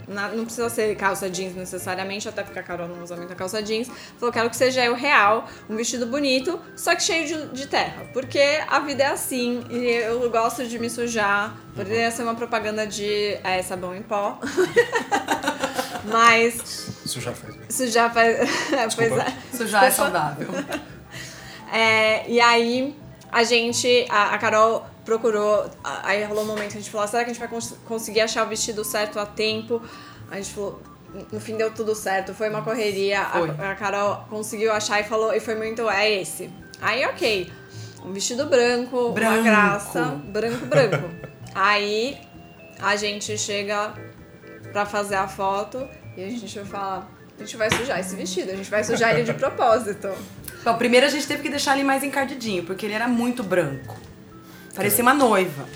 na- 0.08 0.28
não 0.28 0.44
precisa 0.44 0.68
ser 0.68 0.94
calça 0.96 1.28
jeans 1.30 1.54
necessariamente, 1.54 2.28
até 2.28 2.42
porque 2.42 2.58
a 2.58 2.62
Carol 2.62 2.88
não 2.88 3.02
usa 3.02 3.16
muita 3.16 3.34
calça 3.34 3.62
jeans. 3.62 3.88
Falou: 4.18 4.32
quero 4.32 4.48
que 4.50 4.56
seja 4.56 4.84
eu 4.84 4.94
real, 4.94 5.46
um 5.68 5.76
vestido 5.76 6.06
bonito, 6.06 6.60
só 6.76 6.94
que 6.94 7.02
cheio 7.02 7.26
de, 7.26 7.46
de 7.48 7.66
terra. 7.66 8.04
Porque 8.12 8.40
a 8.68 8.80
vida 8.80 9.02
é 9.04 9.06
assim 9.08 9.64
e 9.70 9.86
eu 9.86 10.30
gosto 10.30 10.66
de 10.66 10.78
me 10.78 10.88
sujar. 10.90 11.56
Poderia 11.74 12.10
ser 12.10 12.22
uma 12.22 12.34
propaganda 12.34 12.86
de 12.86 13.36
é, 13.42 13.60
sabão 13.62 13.94
em 13.96 14.02
pó. 14.02 14.38
Mas 16.04 16.88
Isso 17.04 17.20
já 17.20 17.32
faz 17.32 17.54
bem. 17.54 17.64
isso 17.68 17.86
já 17.88 18.10
faz. 18.10 18.36
pois 18.94 19.12
é. 19.12 19.26
Isso 19.52 19.66
já 19.66 19.84
é 19.86 19.90
saudável. 19.90 20.48
É, 21.72 22.30
e 22.30 22.40
aí 22.40 22.94
a 23.32 23.42
gente, 23.42 24.06
a, 24.08 24.34
a 24.34 24.38
Carol 24.38 24.86
procurou, 25.04 25.68
a- 25.82 26.08
aí 26.08 26.24
rolou 26.24 26.44
um 26.44 26.46
momento 26.46 26.72
que 26.72 26.78
a 26.78 26.80
gente 26.80 26.90
falou, 26.90 27.06
será 27.06 27.24
que 27.24 27.30
a 27.30 27.32
gente 27.32 27.40
vai 27.40 27.48
cons- 27.48 27.76
conseguir 27.86 28.20
achar 28.20 28.44
o 28.44 28.48
vestido 28.48 28.84
certo 28.84 29.18
a 29.20 29.26
tempo? 29.26 29.80
A 30.30 30.36
gente 30.36 30.52
falou, 30.52 30.80
no 31.30 31.38
fim 31.40 31.56
deu 31.56 31.70
tudo 31.72 31.94
certo, 31.94 32.34
foi 32.34 32.48
uma 32.48 32.62
correria, 32.62 33.20
a- 33.20 33.30
Foi. 33.30 33.50
A, 33.50 33.74
Carol 33.74 34.24
conseguiu 34.30 34.72
achar 34.72 35.00
e 35.00 35.04
falou, 35.04 35.32
e 35.34 35.40
foi 35.40 35.54
muito, 35.54 35.88
é 35.88 36.10
esse. 36.10 36.50
Aí 36.80 37.04
ok, 37.06 37.50
um 38.04 38.12
vestido 38.12 38.46
branco, 38.46 38.96
uma 39.06 39.12
Branco. 39.12 39.42
graça, 39.44 40.02
branco, 40.26 40.66
branco. 40.66 41.08
aí 41.54 42.18
a 42.80 42.96
gente 42.96 43.36
chega 43.38 43.94
pra 44.72 44.84
fazer 44.84 45.14
a 45.14 45.28
foto 45.28 45.86
e 46.16 46.24
a 46.24 46.28
gente 46.28 46.54
vai 46.58 46.64
falar, 46.64 47.08
a 47.36 47.40
gente 47.42 47.56
vai 47.56 47.70
sujar 47.70 48.00
esse 48.00 48.16
vestido, 48.16 48.50
a 48.50 48.56
gente 48.56 48.70
vai 48.70 48.82
sujar 48.82 49.14
ele 49.14 49.22
de 49.22 49.34
propósito. 49.38 50.08
Bom, 50.64 50.76
primeiro 50.76 51.06
a 51.06 51.08
gente 51.10 51.26
teve 51.26 51.42
que 51.42 51.48
deixar 51.50 51.74
ele 51.74 51.84
mais 51.84 52.02
encardidinho, 52.02 52.64
porque 52.64 52.86
ele 52.86 52.94
era 52.94 53.06
muito 53.06 53.42
branco. 53.44 53.96
Parecia 54.74 55.02
uma 55.02 55.14
noiva. 55.14 55.66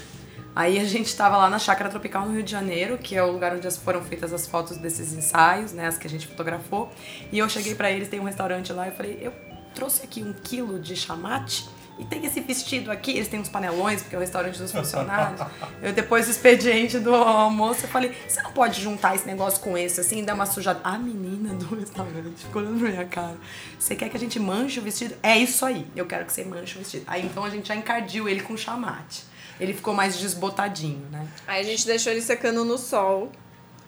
Aí 0.54 0.78
a 0.78 0.84
gente 0.84 1.14
tava 1.14 1.36
lá 1.36 1.48
na 1.48 1.58
Chácara 1.58 1.88
Tropical 1.88 2.26
no 2.26 2.32
Rio 2.32 2.42
de 2.42 2.50
Janeiro, 2.50 2.98
que 2.98 3.14
é 3.14 3.22
o 3.22 3.30
lugar 3.30 3.54
onde 3.54 3.70
foram 3.70 4.02
feitas 4.02 4.32
as 4.32 4.46
fotos 4.46 4.76
desses 4.76 5.12
ensaios, 5.12 5.72
né, 5.72 5.86
as 5.86 5.96
que 5.96 6.06
a 6.06 6.10
gente 6.10 6.26
fotografou. 6.26 6.90
E 7.30 7.38
eu 7.38 7.48
cheguei 7.48 7.76
pra 7.76 7.92
eles, 7.92 8.08
tem 8.08 8.18
um 8.18 8.24
restaurante 8.24 8.72
lá, 8.72 8.88
eu 8.88 8.92
falei, 8.92 9.18
eu 9.20 9.32
trouxe 9.72 10.02
aqui 10.02 10.20
um 10.20 10.32
quilo 10.32 10.80
de 10.80 10.96
chamate 10.96 11.68
e 11.98 12.04
tem 12.04 12.24
esse 12.24 12.40
vestido 12.40 12.90
aqui. 12.90 13.12
Eles 13.12 13.28
têm 13.28 13.40
uns 13.40 13.48
panelões, 13.48 14.02
porque 14.02 14.14
é 14.14 14.18
o 14.18 14.20
restaurante 14.20 14.58
dos 14.58 14.70
funcionários. 14.70 15.40
Eu 15.82 15.92
depois 15.92 16.26
do 16.26 16.30
expediente 16.30 16.98
do 16.98 17.14
almoço, 17.14 17.84
eu 17.84 17.88
falei, 17.88 18.12
você 18.26 18.42
não 18.42 18.52
pode 18.52 18.80
juntar 18.80 19.14
esse 19.14 19.26
negócio 19.26 19.60
com 19.60 19.76
esse, 19.76 20.00
assim, 20.00 20.24
dar 20.24 20.34
uma 20.34 20.46
sujada. 20.46 20.80
A 20.82 20.98
menina 20.98 21.54
do 21.54 21.74
restaurante 21.76 22.44
ficou 22.44 22.62
olhando 22.62 22.80
pra 22.80 22.88
minha 22.88 23.04
cara. 23.04 23.36
Você 23.78 23.94
quer 23.94 24.08
que 24.08 24.16
a 24.16 24.20
gente 24.20 24.38
manche 24.40 24.80
o 24.80 24.82
vestido? 24.82 25.14
É 25.22 25.36
isso 25.36 25.64
aí, 25.64 25.86
eu 25.94 26.06
quero 26.06 26.24
que 26.24 26.32
você 26.32 26.44
manche 26.44 26.76
o 26.76 26.78
vestido. 26.78 27.04
Aí 27.06 27.24
então 27.24 27.44
a 27.44 27.50
gente 27.50 27.68
já 27.68 27.76
encardiu 27.76 28.28
ele 28.28 28.40
com 28.40 28.56
chamate. 28.56 29.24
Ele 29.60 29.72
ficou 29.72 29.94
mais 29.94 30.16
desbotadinho, 30.16 31.06
né? 31.10 31.26
Aí 31.46 31.60
a 31.60 31.64
gente 31.64 31.86
deixou 31.86 32.12
ele 32.12 32.22
secando 32.22 32.64
no 32.64 32.78
sol, 32.78 33.30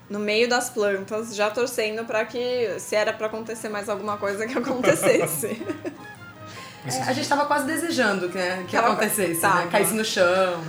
no 0.09 0.19
meio 0.19 0.49
das 0.49 0.71
plantas, 0.71 1.35
já 1.35 1.51
torcendo 1.51 2.05
pra 2.05 2.25
que, 2.25 2.79
se 2.79 2.97
era 2.97 3.13
pra 3.13 3.29
acontecer 3.29 3.69
mais 3.69 3.89
alguma 3.89 4.17
coisa, 4.17 4.47
que 4.47 4.57
acontecesse. 4.59 5.63
É, 6.87 7.03
a 7.03 7.13
gente 7.13 7.29
tava 7.29 7.45
quase 7.47 7.67
desejando 7.67 8.29
que, 8.29 8.39
né, 8.39 8.65
que 8.67 8.77
Tava- 8.77 8.89
acontecesse, 8.93 9.41
tava. 9.41 9.65
né? 9.65 9.69
Caísse 9.71 9.95
no 9.95 10.05
chão. 10.05 10.63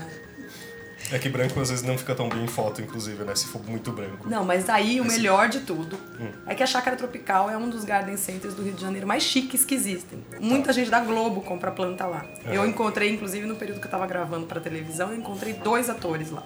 É 1.14 1.20
que 1.20 1.28
branco 1.28 1.60
às 1.60 1.70
vezes 1.70 1.84
não 1.84 1.98
fica 1.98 2.16
tão 2.16 2.30
bem 2.30 2.46
em 2.46 2.48
foto, 2.48 2.82
inclusive, 2.82 3.22
né? 3.26 3.36
Se 3.36 3.46
for 3.48 3.62
muito 3.66 3.92
branco. 3.92 4.30
Não, 4.30 4.46
mas 4.46 4.70
aí 4.70 5.02
o 5.02 5.06
Esse- 5.06 5.18
melhor 5.18 5.50
de 5.50 5.60
tudo 5.60 5.98
Hum. 6.18 6.32
é 6.48 6.56
que 6.56 6.64
a 6.64 6.66
Chácara 6.66 6.96
Tropical 6.96 7.50
é 7.50 7.58
um 7.58 7.70
dos 7.70 7.84
garden 7.84 8.16
centers 8.16 8.54
do 8.54 8.64
Rio 8.64 8.72
de 8.72 8.82
Janeiro 8.82 9.06
mais 9.06 9.22
chiques 9.24 9.66
que 9.66 9.76
existem. 9.76 10.24
Muita 10.40 10.72
gente 10.72 10.90
da 10.90 11.02
Globo 11.02 11.42
compra 11.42 11.70
planta 11.70 12.06
lá. 12.06 12.24
Eu 12.46 12.62
Aham. 12.62 12.70
encontrei, 12.70 13.10
inclusive, 13.12 13.46
no 13.46 13.58
período 13.58 13.82
que 13.82 13.88
eu 13.88 13.92
tava 13.92 14.08
gravando 14.08 14.46
pra 14.46 14.62
televisão, 14.62 15.10
eu 15.10 15.18
encontrei 15.18 15.52
dois 15.54 15.90
atores 15.90 16.32
lá. 16.32 16.44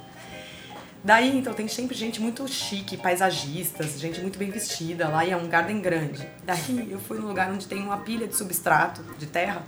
Daí, 1.05 1.37
então, 1.37 1.53
tem 1.53 1.67
sempre 1.67 1.95
gente 1.95 2.19
muito 2.19 2.47
chique, 2.47 2.97
paisagistas, 2.97 3.99
gente 3.99 4.19
muito 4.21 4.39
bem 4.39 4.49
vestida 4.49 5.07
lá, 5.07 5.23
e 5.23 5.29
é 5.29 5.37
um 5.37 5.47
garden 5.47 5.79
grande. 5.79 6.27
Daí, 6.43 6.87
eu 6.89 6.99
fui 6.99 7.19
num 7.19 7.27
lugar 7.27 7.51
onde 7.51 7.67
tem 7.67 7.83
uma 7.83 7.97
pilha 7.97 8.27
de 8.27 8.35
substrato, 8.35 9.03
de 9.15 9.27
terra, 9.27 9.61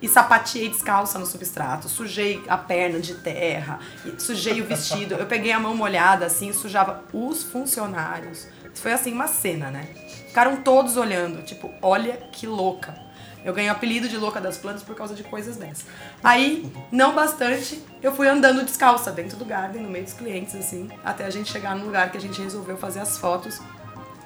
e 0.00 0.08
sapateei 0.08 0.66
descalça 0.70 1.18
no 1.18 1.26
substrato, 1.26 1.90
sujei 1.90 2.42
a 2.48 2.56
perna 2.56 3.00
de 3.00 3.16
terra, 3.16 3.80
sujei 4.16 4.62
o 4.62 4.64
vestido. 4.64 5.14
Eu 5.14 5.26
peguei 5.26 5.52
a 5.52 5.60
mão 5.60 5.76
molhada, 5.76 6.24
assim, 6.24 6.54
sujava 6.54 7.04
os 7.12 7.42
funcionários. 7.42 8.48
Foi, 8.72 8.92
assim, 8.92 9.12
uma 9.12 9.28
cena, 9.28 9.70
né? 9.70 9.88
Ficaram 10.28 10.56
todos 10.62 10.96
olhando, 10.96 11.42
tipo, 11.42 11.70
olha 11.82 12.16
que 12.32 12.46
louca. 12.46 13.07
Eu 13.44 13.54
ganhei 13.54 13.70
o 13.70 13.72
apelido 13.72 14.08
de 14.08 14.16
louca 14.16 14.40
das 14.40 14.56
plantas 14.58 14.82
por 14.82 14.94
causa 14.94 15.14
de 15.14 15.22
coisas 15.22 15.56
dessas. 15.56 15.84
Aí, 16.22 16.70
não 16.90 17.14
bastante, 17.14 17.82
eu 18.02 18.12
fui 18.14 18.28
andando 18.28 18.64
descalça 18.64 19.10
dentro 19.12 19.36
do 19.36 19.44
garden, 19.44 19.82
no 19.82 19.88
meio 19.90 20.04
dos 20.04 20.12
clientes, 20.14 20.54
assim, 20.54 20.88
até 21.04 21.24
a 21.24 21.30
gente 21.30 21.50
chegar 21.50 21.74
no 21.76 21.84
lugar 21.86 22.10
que 22.10 22.16
a 22.18 22.20
gente 22.20 22.40
resolveu 22.42 22.76
fazer 22.76 23.00
as 23.00 23.16
fotos, 23.16 23.60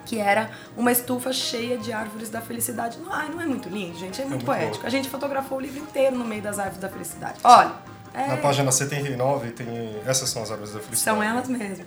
que 0.06 0.18
era 0.18 0.50
uma 0.76 0.90
estufa 0.90 1.32
cheia 1.32 1.78
de 1.78 1.92
árvores 1.92 2.28
da 2.30 2.40
felicidade. 2.40 2.98
Ai, 3.10 3.28
não 3.28 3.40
é 3.40 3.46
muito 3.46 3.68
lindo, 3.68 3.96
gente? 3.98 4.20
É 4.20 4.24
muito, 4.24 4.44
muito 4.44 4.44
poético. 4.46 4.86
A 4.86 4.90
gente 4.90 5.08
fotografou 5.08 5.58
o 5.58 5.60
livro 5.60 5.78
inteiro 5.78 6.16
no 6.16 6.24
meio 6.24 6.42
das 6.42 6.58
árvores 6.58 6.80
da 6.80 6.88
felicidade. 6.88 7.38
Olha, 7.44 7.72
é- 8.12 8.26
Na 8.26 8.36
página 8.38 8.72
79 8.72 9.50
tem. 9.52 9.68
Essas 10.04 10.28
são 10.28 10.42
as 10.42 10.50
árvores 10.50 10.72
da 10.74 10.80
felicidade. 10.80 11.18
são 11.18 11.22
elas 11.22 11.48
mesmo. 11.48 11.84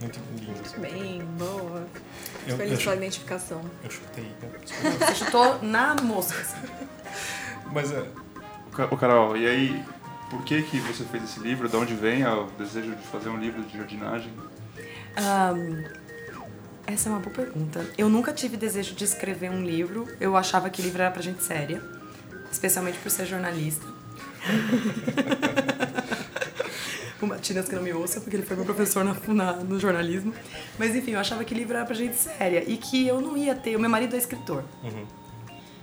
Muito 0.00 0.18
lindas. 0.40 0.72
Bem, 0.78 1.22
boa. 1.38 1.86
Eu, 2.46 2.56
Feliz 2.56 2.78
eu, 2.78 2.84
pela 2.84 2.96
identificação. 2.96 3.62
eu 3.84 3.90
chutei, 3.90 4.24
né? 4.24 4.50
Você 4.98 5.14
chutou 5.14 5.62
na 5.62 5.94
mosca. 5.96 6.40
assim. 6.40 6.56
Mas 7.72 7.92
é. 7.92 8.04
Ô 8.90 8.96
Carol, 8.96 9.36
e 9.36 9.46
aí, 9.46 9.84
por 10.30 10.42
que 10.44 10.62
que 10.62 10.78
você 10.80 11.04
fez 11.04 11.24
esse 11.24 11.40
livro? 11.40 11.68
De 11.68 11.76
onde 11.76 11.94
vem 11.94 12.24
o 12.26 12.44
desejo 12.58 12.94
de 12.94 13.02
fazer 13.08 13.28
um 13.28 13.38
livro 13.38 13.62
de 13.62 13.76
jardinagem? 13.76 14.32
Ahn, 15.16 15.84
essa 16.86 17.08
é 17.08 17.12
uma 17.12 17.20
boa 17.20 17.34
pergunta. 17.34 17.86
Eu 17.96 18.08
nunca 18.08 18.32
tive 18.32 18.56
desejo 18.56 18.94
de 18.94 19.04
escrever 19.04 19.50
um 19.50 19.62
livro. 19.62 20.08
Eu 20.20 20.36
achava 20.36 20.70
que 20.70 20.82
livro 20.82 21.02
era 21.02 21.10
pra 21.10 21.22
gente 21.22 21.42
séria, 21.42 21.82
especialmente 22.50 22.98
por 22.98 23.10
ser 23.10 23.26
jornalista. 23.26 23.86
o 27.26 27.28
Matinas 27.28 27.68
que 27.68 27.74
não 27.74 27.82
me 27.82 27.92
ouça, 27.92 28.20
porque 28.20 28.36
ele 28.36 28.44
foi 28.44 28.56
meu 28.56 28.64
professor 28.64 29.04
na, 29.04 29.14
na- 29.28 29.52
no 29.54 29.78
jornalismo. 29.78 30.32
Mas 30.78 30.94
enfim, 30.96 31.12
eu 31.12 31.20
achava 31.20 31.44
que 31.44 31.54
livro 31.54 31.76
era 31.76 31.84
pra 31.86 31.94
gente 31.94 32.16
séria 32.16 32.62
e 32.66 32.76
que 32.76 33.06
eu 33.06 33.20
não 33.20 33.36
ia 33.36 33.54
ter. 33.54 33.76
O 33.76 33.80
meu 33.80 33.90
marido 33.90 34.14
é 34.14 34.18
escritor. 34.18 34.64
Uhum. 34.82 35.06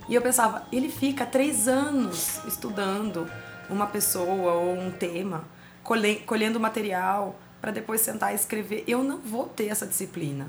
E 0.07 0.15
eu 0.15 0.21
pensava, 0.21 0.63
ele 0.71 0.89
fica 0.89 1.25
três 1.25 1.67
anos 1.67 2.39
estudando 2.47 3.29
uma 3.69 3.85
pessoa 3.87 4.53
ou 4.53 4.73
um 4.73 4.89
tema, 4.91 5.43
colhe- 5.83 6.23
colhendo 6.25 6.59
material 6.59 7.39
para 7.61 7.71
depois 7.71 8.01
sentar 8.01 8.31
e 8.31 8.35
escrever. 8.35 8.83
Eu 8.87 9.03
não 9.03 9.17
vou 9.19 9.45
ter 9.47 9.67
essa 9.67 9.85
disciplina. 9.85 10.47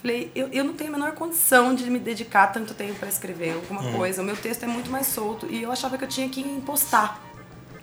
Falei, 0.00 0.30
eu, 0.34 0.48
eu 0.52 0.62
não 0.62 0.74
tenho 0.74 0.90
a 0.90 0.92
menor 0.92 1.12
condição 1.12 1.74
de 1.74 1.88
me 1.90 1.98
dedicar 1.98 2.48
tanto 2.48 2.74
tempo 2.74 2.94
para 2.98 3.08
escrever 3.08 3.54
alguma 3.54 3.80
Uhum. 3.82 3.96
coisa. 3.96 4.20
O 4.20 4.24
meu 4.24 4.36
texto 4.36 4.62
é 4.62 4.66
muito 4.66 4.90
mais 4.90 5.06
solto. 5.06 5.46
E 5.50 5.62
eu 5.62 5.72
achava 5.72 5.96
que 5.96 6.04
eu 6.04 6.08
tinha 6.08 6.28
que 6.28 6.40
impostar 6.42 7.20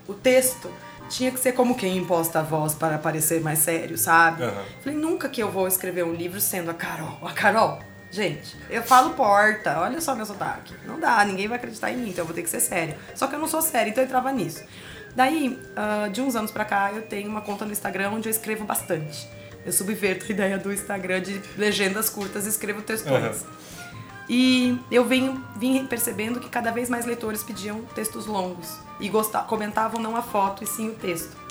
o 0.08 0.14
texto 0.14 0.70
tinha 1.12 1.32
que 1.32 1.40
ser 1.40 1.52
como 1.52 1.76
quem 1.76 1.98
imposta 1.98 2.40
a 2.40 2.42
voz 2.42 2.74
para 2.74 2.98
parecer 2.98 3.42
mais 3.42 3.60
sério, 3.60 3.98
sabe? 3.98 4.44
Aham. 4.44 4.64
Falei, 4.84 4.98
nunca 4.98 5.30
que 5.30 5.42
eu 5.44 5.52
vou 5.52 5.68
escrever 5.68 6.04
um 6.04 6.14
livro 6.14 6.40
sendo 6.40 6.72
a 6.72 6.74
Carol. 6.74 7.20
A 7.22 7.34
Carol, 7.34 7.80
gente, 8.10 8.56
eu 8.70 8.82
falo 8.82 9.12
porta, 9.12 9.80
olha 9.80 10.00
só 10.00 10.16
meu 10.16 10.26
sotaque. 10.26 10.74
Não 10.86 11.00
dá, 11.00 11.24
ninguém 11.26 11.48
vai 11.48 11.58
acreditar 11.58 11.92
em 11.92 11.98
mim, 11.98 12.10
então 12.10 12.24
eu 12.24 12.26
vou 12.26 12.34
ter 12.34 12.42
que 12.42 12.50
ser 12.50 12.62
séria. 12.62 12.98
Só 13.14 13.28
que 13.28 13.36
eu 13.36 13.40
não 13.40 13.48
sou 13.48 13.62
séria, 13.62 13.90
então 13.90 14.04
eu 14.04 14.08
entrava 14.08 14.32
nisso. 14.32 14.64
Daí, 15.16 15.60
ah, 15.76 16.08
de 16.08 16.22
uns 16.22 16.36
anos 16.36 16.52
pra 16.52 16.64
cá, 16.64 16.92
eu 16.94 17.02
tenho 17.02 17.30
uma 17.30 17.42
conta 17.42 17.66
no 17.66 17.72
Instagram 17.72 18.12
onde 18.12 18.30
eu 18.30 18.32
escrevo 18.32 18.64
bastante. 18.64 19.28
Eu 19.66 19.72
subverto 19.72 20.26
a 20.28 20.30
ideia 20.30 20.58
do 20.58 20.74
Instagram 20.74 21.22
de 21.22 21.40
legendas 21.58 22.10
curtas 22.10 22.46
e 22.46 22.50
escrevo 22.50 22.82
textões. 22.82 23.46
E 24.30 24.80
eu 24.90 25.06
venho, 25.06 25.44
vim 25.58 25.86
percebendo 25.86 26.40
que 26.40 26.50
cada 26.50 26.72
vez 26.72 26.90
mais 26.90 27.06
leitores 27.06 27.44
pediam 27.44 27.82
textos 27.96 28.26
longos 28.26 28.78
e 29.00 29.10
gostar, 29.10 29.44
comentavam 29.44 30.02
não 30.02 30.16
a 30.16 30.22
foto 30.22 30.64
e 30.64 30.68
sim 30.68 30.90
o 30.90 30.94
texto. 30.94 31.42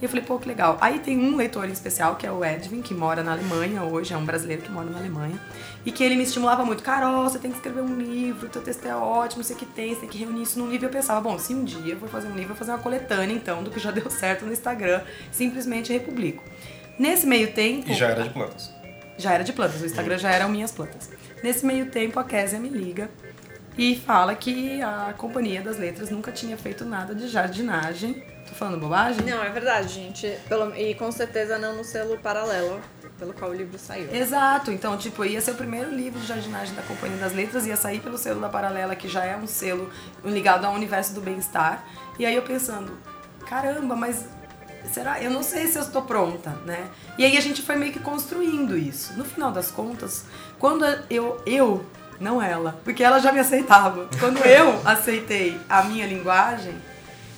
E 0.00 0.04
eu 0.04 0.08
falei, 0.08 0.24
pô, 0.24 0.38
que 0.38 0.46
legal. 0.46 0.78
Aí 0.80 1.00
tem 1.00 1.18
um 1.18 1.34
leitor 1.36 1.68
em 1.68 1.72
especial, 1.72 2.14
que 2.14 2.24
é 2.24 2.30
o 2.30 2.44
Edwin, 2.44 2.82
que 2.82 2.94
mora 2.94 3.22
na 3.22 3.32
Alemanha 3.32 3.82
hoje, 3.82 4.14
é 4.14 4.16
um 4.16 4.24
brasileiro 4.24 4.62
que 4.62 4.70
mora 4.70 4.88
na 4.88 4.98
Alemanha, 4.98 5.40
e 5.84 5.90
que 5.90 6.04
ele 6.04 6.14
me 6.14 6.22
estimulava 6.22 6.64
muito. 6.64 6.84
Carol, 6.84 7.24
você 7.24 7.38
tem 7.38 7.50
que 7.50 7.56
escrever 7.56 7.80
um 7.80 7.96
livro, 7.96 8.48
teu 8.48 8.62
texto 8.62 8.86
é 8.86 8.94
ótimo, 8.94 9.42
sei 9.42 9.56
que 9.56 9.66
tem, 9.66 9.94
você 9.94 10.02
tem 10.02 10.08
que 10.08 10.18
reunir 10.18 10.42
isso 10.42 10.58
num 10.58 10.70
livro. 10.70 10.86
Eu 10.86 10.90
pensava, 10.90 11.20
bom, 11.20 11.36
se 11.36 11.52
um 11.52 11.64
dia 11.64 11.94
eu 11.94 11.98
for 11.98 12.08
fazer 12.08 12.28
um 12.28 12.36
livro, 12.36 12.42
eu 12.42 12.48
vou 12.48 12.56
fazer 12.56 12.70
uma 12.70 12.78
coletânea, 12.78 13.34
então, 13.34 13.62
do 13.64 13.70
que 13.70 13.80
já 13.80 13.90
deu 13.92 14.08
certo 14.08 14.46
no 14.46 14.52
Instagram, 14.52 15.02
simplesmente 15.32 15.92
republico. 15.92 16.44
Nesse 16.96 17.26
meio 17.26 17.52
tempo... 17.52 17.90
E 17.90 17.94
já 17.94 18.08
era 18.08 18.22
de 18.22 18.30
plantas. 18.30 18.72
Já 19.16 19.32
era 19.32 19.42
de 19.42 19.52
plantas, 19.52 19.80
o 19.82 19.86
Instagram 19.86 20.18
já 20.18 20.30
eram 20.30 20.48
minhas 20.48 20.70
plantas. 20.70 21.10
Nesse 21.42 21.64
meio 21.64 21.86
tempo, 21.90 22.18
a 22.18 22.24
Késia 22.24 22.58
me 22.58 22.68
liga 22.68 23.10
e 23.76 23.96
fala 23.96 24.34
que 24.34 24.82
a 24.82 25.14
Companhia 25.16 25.62
das 25.62 25.78
Letras 25.78 26.10
nunca 26.10 26.32
tinha 26.32 26.56
feito 26.56 26.84
nada 26.84 27.14
de 27.14 27.28
jardinagem. 27.28 28.24
Tô 28.48 28.54
falando 28.54 28.78
bobagem? 28.80 29.24
Não, 29.24 29.42
é 29.42 29.50
verdade, 29.50 29.88
gente. 29.92 30.26
Pelo- 30.48 30.74
e 30.74 30.94
com 30.94 31.12
certeza 31.12 31.58
não 31.58 31.76
no 31.76 31.84
selo 31.84 32.18
paralelo 32.18 32.80
pelo 33.18 33.32
qual 33.32 33.50
o 33.50 33.54
livro 33.54 33.78
saiu. 33.78 34.12
Exato, 34.14 34.70
então, 34.70 34.96
tipo, 34.96 35.24
ia 35.24 35.40
ser 35.40 35.50
o 35.50 35.54
primeiro 35.54 35.90
livro 35.94 36.18
de 36.20 36.26
jardinagem 36.26 36.74
da 36.74 36.82
Companhia 36.82 37.18
das 37.18 37.32
Letras, 37.34 37.66
ia 37.66 37.76
sair 37.76 38.00
pelo 38.00 38.16
selo 38.16 38.40
da 38.40 38.48
Paralela, 38.48 38.94
que 38.94 39.08
já 39.08 39.24
é 39.24 39.36
um 39.36 39.46
selo 39.46 39.90
ligado 40.24 40.64
ao 40.64 40.72
universo 40.72 41.14
do 41.14 41.20
bem-estar. 41.20 41.84
E 42.18 42.24
aí 42.24 42.34
eu 42.34 42.42
pensando, 42.42 42.96
caramba, 43.48 43.96
mas 43.96 44.24
será? 44.92 45.20
Eu 45.20 45.30
não 45.32 45.42
sei 45.42 45.66
se 45.66 45.76
eu 45.78 45.82
estou 45.82 46.02
pronta, 46.02 46.50
né? 46.64 46.88
E 47.18 47.24
aí 47.24 47.36
a 47.36 47.40
gente 47.40 47.60
foi 47.60 47.74
meio 47.76 47.92
que 47.92 47.98
construindo 48.00 48.78
isso. 48.78 49.12
No 49.18 49.24
final 49.24 49.50
das 49.50 49.70
contas, 49.70 50.24
quando 50.58 50.84
eu, 51.08 51.40
eu, 51.46 51.84
não 52.20 52.42
ela, 52.42 52.80
porque 52.84 53.02
ela 53.02 53.18
já 53.18 53.32
me 53.32 53.40
aceitava, 53.40 54.08
quando 54.18 54.38
eu 54.44 54.80
aceitei 54.84 55.58
a 55.68 55.82
minha 55.84 56.06
linguagem, 56.06 56.74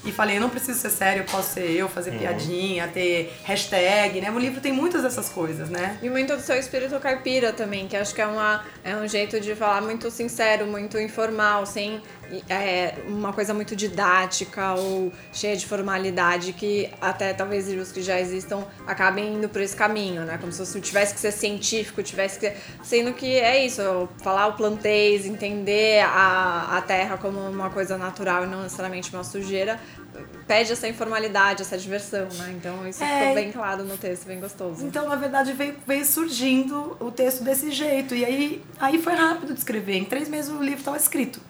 e 0.02 0.10
falei, 0.10 0.38
eu 0.38 0.40
não 0.40 0.48
preciso 0.48 0.78
ser 0.78 0.88
sério, 0.90 1.22
eu 1.22 1.26
posso 1.26 1.54
ser 1.54 1.70
eu, 1.70 1.86
fazer 1.86 2.12
piadinha, 2.12 2.88
ter 2.88 3.34
hashtag, 3.44 4.20
né? 4.20 4.30
O 4.30 4.38
livro 4.38 4.58
tem 4.58 4.72
muitas 4.72 5.02
dessas 5.02 5.28
coisas, 5.28 5.68
né? 5.68 5.98
E 6.02 6.08
muito 6.08 6.34
do 6.34 6.40
seu 6.40 6.56
espírito 6.56 6.98
caipira 6.98 7.52
também, 7.52 7.86
que 7.86 7.94
acho 7.94 8.14
que 8.14 8.22
é, 8.22 8.26
uma, 8.26 8.64
é 8.82 8.96
um 8.96 9.06
jeito 9.06 9.38
de 9.38 9.54
falar 9.54 9.82
muito 9.82 10.10
sincero, 10.10 10.66
muito 10.66 10.98
informal, 10.98 11.66
sem 11.66 12.00
é, 12.48 12.94
uma 13.06 13.32
coisa 13.32 13.52
muito 13.52 13.74
didática 13.76 14.74
ou 14.74 15.12
cheia 15.32 15.56
de 15.56 15.66
formalidade, 15.66 16.52
que 16.52 16.88
até 17.00 17.32
talvez 17.32 17.68
livros 17.68 17.90
que 17.92 18.02
já 18.02 18.20
existam 18.20 18.64
acabem 18.86 19.34
indo 19.34 19.48
por 19.48 19.60
esse 19.60 19.76
caminho, 19.76 20.22
né? 20.22 20.38
Como 20.38 20.52
se 20.52 20.80
tivesse 20.80 21.14
que 21.14 21.20
ser 21.20 21.32
científico, 21.32 22.02
tivesse 22.02 22.38
que. 22.38 22.52
Sendo 22.82 23.12
que 23.12 23.26
é 23.38 23.64
isso, 23.64 24.08
falar 24.22 24.46
o 24.48 24.52
plantês, 24.54 25.26
entender 25.26 26.04
a, 26.04 26.76
a 26.78 26.82
terra 26.82 27.16
como 27.16 27.38
uma 27.38 27.70
coisa 27.70 27.96
natural 27.98 28.44
e 28.44 28.46
não 28.46 28.62
necessariamente 28.62 29.12
uma 29.12 29.24
sujeira, 29.24 29.78
pede 30.46 30.72
essa 30.72 30.88
informalidade, 30.88 31.62
essa 31.62 31.78
diversão, 31.78 32.28
né? 32.38 32.54
Então 32.56 32.86
isso 32.88 33.02
É. 33.02 33.18
ficou 33.20 33.34
bem 33.34 33.52
claro 33.52 33.84
no 33.84 33.96
texto, 33.96 34.26
bem 34.26 34.40
gostoso. 34.40 34.84
Então, 34.84 35.08
na 35.08 35.16
verdade, 35.16 35.52
veio, 35.52 35.76
veio 35.86 36.04
surgindo 36.04 36.96
o 37.00 37.10
texto 37.10 37.42
desse 37.42 37.70
jeito. 37.70 38.14
E 38.14 38.24
aí, 38.24 38.62
aí 38.78 38.98
foi 39.00 39.14
rápido 39.14 39.52
de 39.52 39.58
escrever. 39.58 39.96
Em 39.96 40.04
três 40.04 40.28
meses 40.28 40.50
o 40.50 40.62
livro 40.62 40.80
estava 40.80 40.96
escrito. 40.96 41.40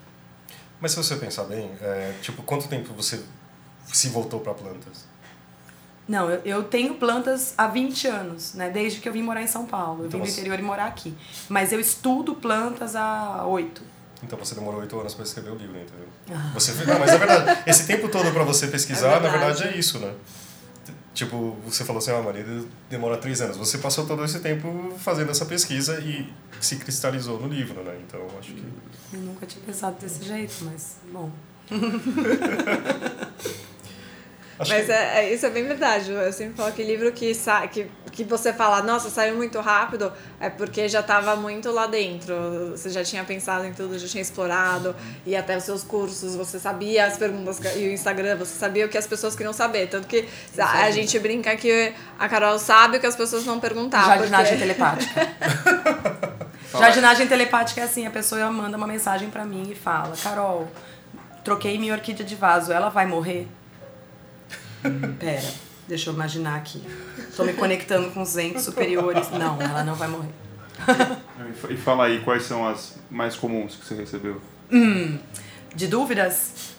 Mas 0.80 0.92
se 0.92 0.96
você 0.96 1.16
pensar 1.16 1.44
bem, 1.44 1.70
é, 1.80 2.14
tipo, 2.22 2.42
quanto 2.42 2.68
tempo 2.68 2.92
você 2.94 3.22
se 3.92 4.08
voltou 4.08 4.40
para 4.40 4.54
plantas? 4.54 5.04
Não, 6.08 6.28
eu, 6.28 6.40
eu 6.44 6.64
tenho 6.64 6.94
plantas 6.94 7.54
há 7.56 7.66
20 7.68 8.08
anos, 8.08 8.54
né? 8.54 8.68
Desde 8.70 8.98
que 9.00 9.08
eu 9.08 9.12
vim 9.12 9.22
morar 9.22 9.42
em 9.42 9.46
São 9.46 9.64
Paulo. 9.66 10.02
Eu 10.02 10.06
Então 10.08 10.20
vim 10.20 10.26
do 10.26 10.32
interior 10.32 10.58
e 10.58 10.62
morar 10.62 10.86
aqui. 10.86 11.14
Mas 11.48 11.72
eu 11.72 11.78
estudo 11.78 12.34
plantas 12.34 12.96
há 12.96 13.44
oito. 13.46 13.82
Então 14.22 14.38
você 14.38 14.54
demorou 14.54 14.80
oito 14.80 14.98
anos 14.98 15.14
para 15.14 15.24
escrever 15.24 15.50
o 15.50 15.54
livro, 15.54 15.76
entendeu? 15.76 16.08
Ah. 16.32 16.50
Você, 16.54 16.72
não, 16.84 16.98
mas 16.98 17.10
é 17.10 17.18
verdade. 17.18 17.62
Esse 17.66 17.86
tempo 17.86 18.08
todo 18.08 18.30
para 18.32 18.42
você 18.44 18.66
pesquisar, 18.68 19.16
É 19.16 19.20
na 19.20 19.28
verdade 19.28 19.64
é 19.64 19.76
isso, 19.76 19.98
né? 19.98 20.12
Tipo, 21.20 21.54
você 21.66 21.84
falou 21.84 21.98
assim, 21.98 22.12
ah, 22.12 22.22
Maria, 22.22 22.46
demora 22.88 23.18
três 23.18 23.42
anos. 23.42 23.58
Você 23.58 23.76
passou 23.76 24.06
todo 24.06 24.24
esse 24.24 24.40
tempo 24.40 24.94
fazendo 24.96 25.30
essa 25.30 25.44
pesquisa 25.44 26.00
e 26.00 26.32
se 26.62 26.76
cristalizou 26.76 27.38
no 27.38 27.46
livro, 27.46 27.84
né? 27.84 27.94
Então, 28.06 28.26
acho 28.38 28.54
que... 28.54 28.64
Eu 29.12 29.20
nunca 29.20 29.44
tinha 29.44 29.62
pensado 29.62 30.00
desse 30.00 30.24
jeito, 30.24 30.54
mas, 30.62 30.96
bom. 31.12 31.30
Acho 34.60 34.70
Mas 34.72 34.84
que... 34.86 34.92
é, 34.92 35.24
é- 35.24 35.32
isso 35.34 35.46
é 35.46 35.50
bem 35.50 35.64
verdade. 35.66 36.12
Eu 36.12 36.32
sempre 36.32 36.54
falo 36.54 36.70
que 36.72 36.82
livro 36.82 37.10
que, 37.12 37.34
sa 37.34 37.66
que, 37.66 37.86
que 38.12 38.24
você 38.24 38.52
fala, 38.52 38.82
nossa, 38.82 39.08
saiu 39.08 39.34
muito 39.34 39.58
rápido, 39.58 40.12
é 40.38 40.50
porque 40.50 40.86
já 40.86 41.00
estava 41.00 41.34
muito 41.34 41.70
lá 41.72 41.86
dentro. 41.86 42.70
Você 42.72 42.90
já 42.90 43.02
tinha 43.02 43.24
pensado 43.24 43.64
em 43.64 43.72
tudo, 43.72 43.98
já 43.98 44.06
tinha 44.06 44.20
explorado, 44.20 44.94
e 45.24 45.34
até 45.34 45.56
os 45.56 45.64
seus 45.64 45.82
cursos, 45.82 46.36
você 46.36 46.58
sabia 46.58 47.06
as 47.06 47.16
perguntas, 47.16 47.58
e 47.74 47.88
o 47.88 47.90
Instagram, 47.90 48.36
você 48.36 48.58
sabia 48.58 48.84
o 48.84 48.88
que 48.90 48.98
as 48.98 49.06
pessoas 49.06 49.34
queriam 49.34 49.52
saber. 49.54 49.88
Tanto 49.88 50.06
que 50.06 50.28
a 50.58 50.90
gente 50.90 51.18
brinca 51.18 51.56
que 51.56 51.94
a 52.18 52.28
Carol 52.28 52.58
sabe 52.58 52.98
o 52.98 53.00
que 53.00 53.06
as 53.06 53.16
pessoas 53.16 53.44
vão 53.44 53.58
perguntar. 53.58 54.04
Jardinagem 54.06 54.58
porque- 54.58 54.74
telepática. 54.74 56.40
Jardinagem 56.78 57.26
telepática 57.26 57.80
é 57.80 57.84
assim, 57.84 58.06
a 58.06 58.10
pessoa 58.10 58.48
manda 58.50 58.76
uma 58.76 58.86
mensagem 58.86 59.28
pra 59.30 59.44
mim 59.44 59.68
e 59.70 59.74
fala, 59.74 60.14
Carol, 60.22 60.68
troquei 61.42 61.78
minha 61.78 61.94
orquídea 61.94 62.24
de 62.24 62.36
vaso, 62.36 62.72
ela 62.72 62.88
vai 62.90 63.06
morrer? 63.06 63.48
Hum, 64.84 65.14
Pera, 65.18 65.48
deixa 65.86 66.10
eu 66.10 66.14
imaginar 66.14 66.56
aqui. 66.56 66.82
Tô 67.36 67.44
me 67.44 67.52
conectando 67.52 68.10
com 68.10 68.22
os 68.22 68.36
entes 68.36 68.62
superiores. 68.62 69.30
Não, 69.30 69.60
ela 69.60 69.84
não 69.84 69.94
vai 69.94 70.08
morrer. 70.08 70.30
E 71.68 71.76
fala 71.76 72.06
aí 72.06 72.20
quais 72.20 72.44
são 72.44 72.66
as 72.66 72.98
mais 73.10 73.36
comuns 73.36 73.76
que 73.76 73.84
você 73.84 73.94
recebeu. 73.94 74.40
De 75.74 75.86
dúvidas? 75.86 76.70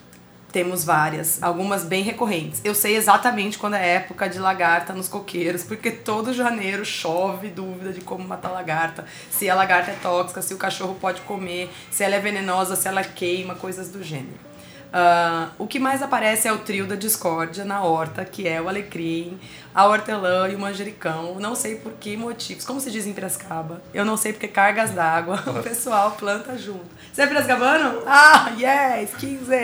Temos 0.51 0.83
várias, 0.83 1.41
algumas 1.41 1.85
bem 1.85 2.03
recorrentes. 2.03 2.59
Eu 2.65 2.75
sei 2.75 2.97
exatamente 2.97 3.57
quando 3.57 3.75
é 3.75 3.95
época 3.95 4.27
de 4.27 4.37
lagarta 4.37 4.91
nos 4.91 5.07
coqueiros, 5.07 5.63
porque 5.63 5.89
todo 5.91 6.33
janeiro 6.33 6.83
chove 6.83 7.47
dúvida 7.47 7.93
de 7.93 8.01
como 8.01 8.27
matar 8.27 8.49
lagarta, 8.49 9.05
se 9.29 9.49
a 9.49 9.55
lagarta 9.55 9.91
é 9.91 9.95
tóxica, 10.01 10.41
se 10.41 10.53
o 10.53 10.57
cachorro 10.57 10.97
pode 10.99 11.21
comer, 11.21 11.69
se 11.89 12.03
ela 12.03 12.15
é 12.15 12.19
venenosa, 12.19 12.75
se 12.75 12.85
ela 12.85 13.01
queima, 13.01 13.55
coisas 13.55 13.87
do 13.87 14.03
gênero. 14.03 14.50
Ah, 14.93 15.49
o 15.57 15.65
que 15.67 15.79
mais 15.79 16.01
aparece 16.01 16.47
é 16.47 16.51
o 16.53 16.57
trio 16.57 16.85
da 16.85 16.95
discórdia 16.95 17.63
na 17.63 17.81
horta, 17.81 18.25
que 18.25 18.45
é 18.47 18.61
o 18.61 18.67
alecrim, 18.67 19.39
a 19.73 19.85
hortelã 19.87 20.49
e 20.49 20.55
o 20.55 20.59
manjericão. 20.59 21.35
Não 21.39 21.55
sei 21.55 21.75
por 21.75 21.93
que 21.93 22.17
motivos. 22.17 22.65
Como 22.65 22.79
se 22.81 22.91
diz 22.91 23.07
em 23.07 23.13
Piracicaba? 23.13 23.81
Eu 23.93 24.03
não 24.03 24.17
sei 24.17 24.33
porque 24.33 24.47
cargas 24.49 24.91
d'água 24.91 25.41
o 25.47 25.63
pessoal 25.63 26.11
planta 26.11 26.57
junto. 26.57 26.85
Você 27.13 27.21
é 27.21 27.27
piracicabano? 27.27 28.03
Ah, 28.05 28.51
yes, 28.57 29.11
15. 29.15 29.55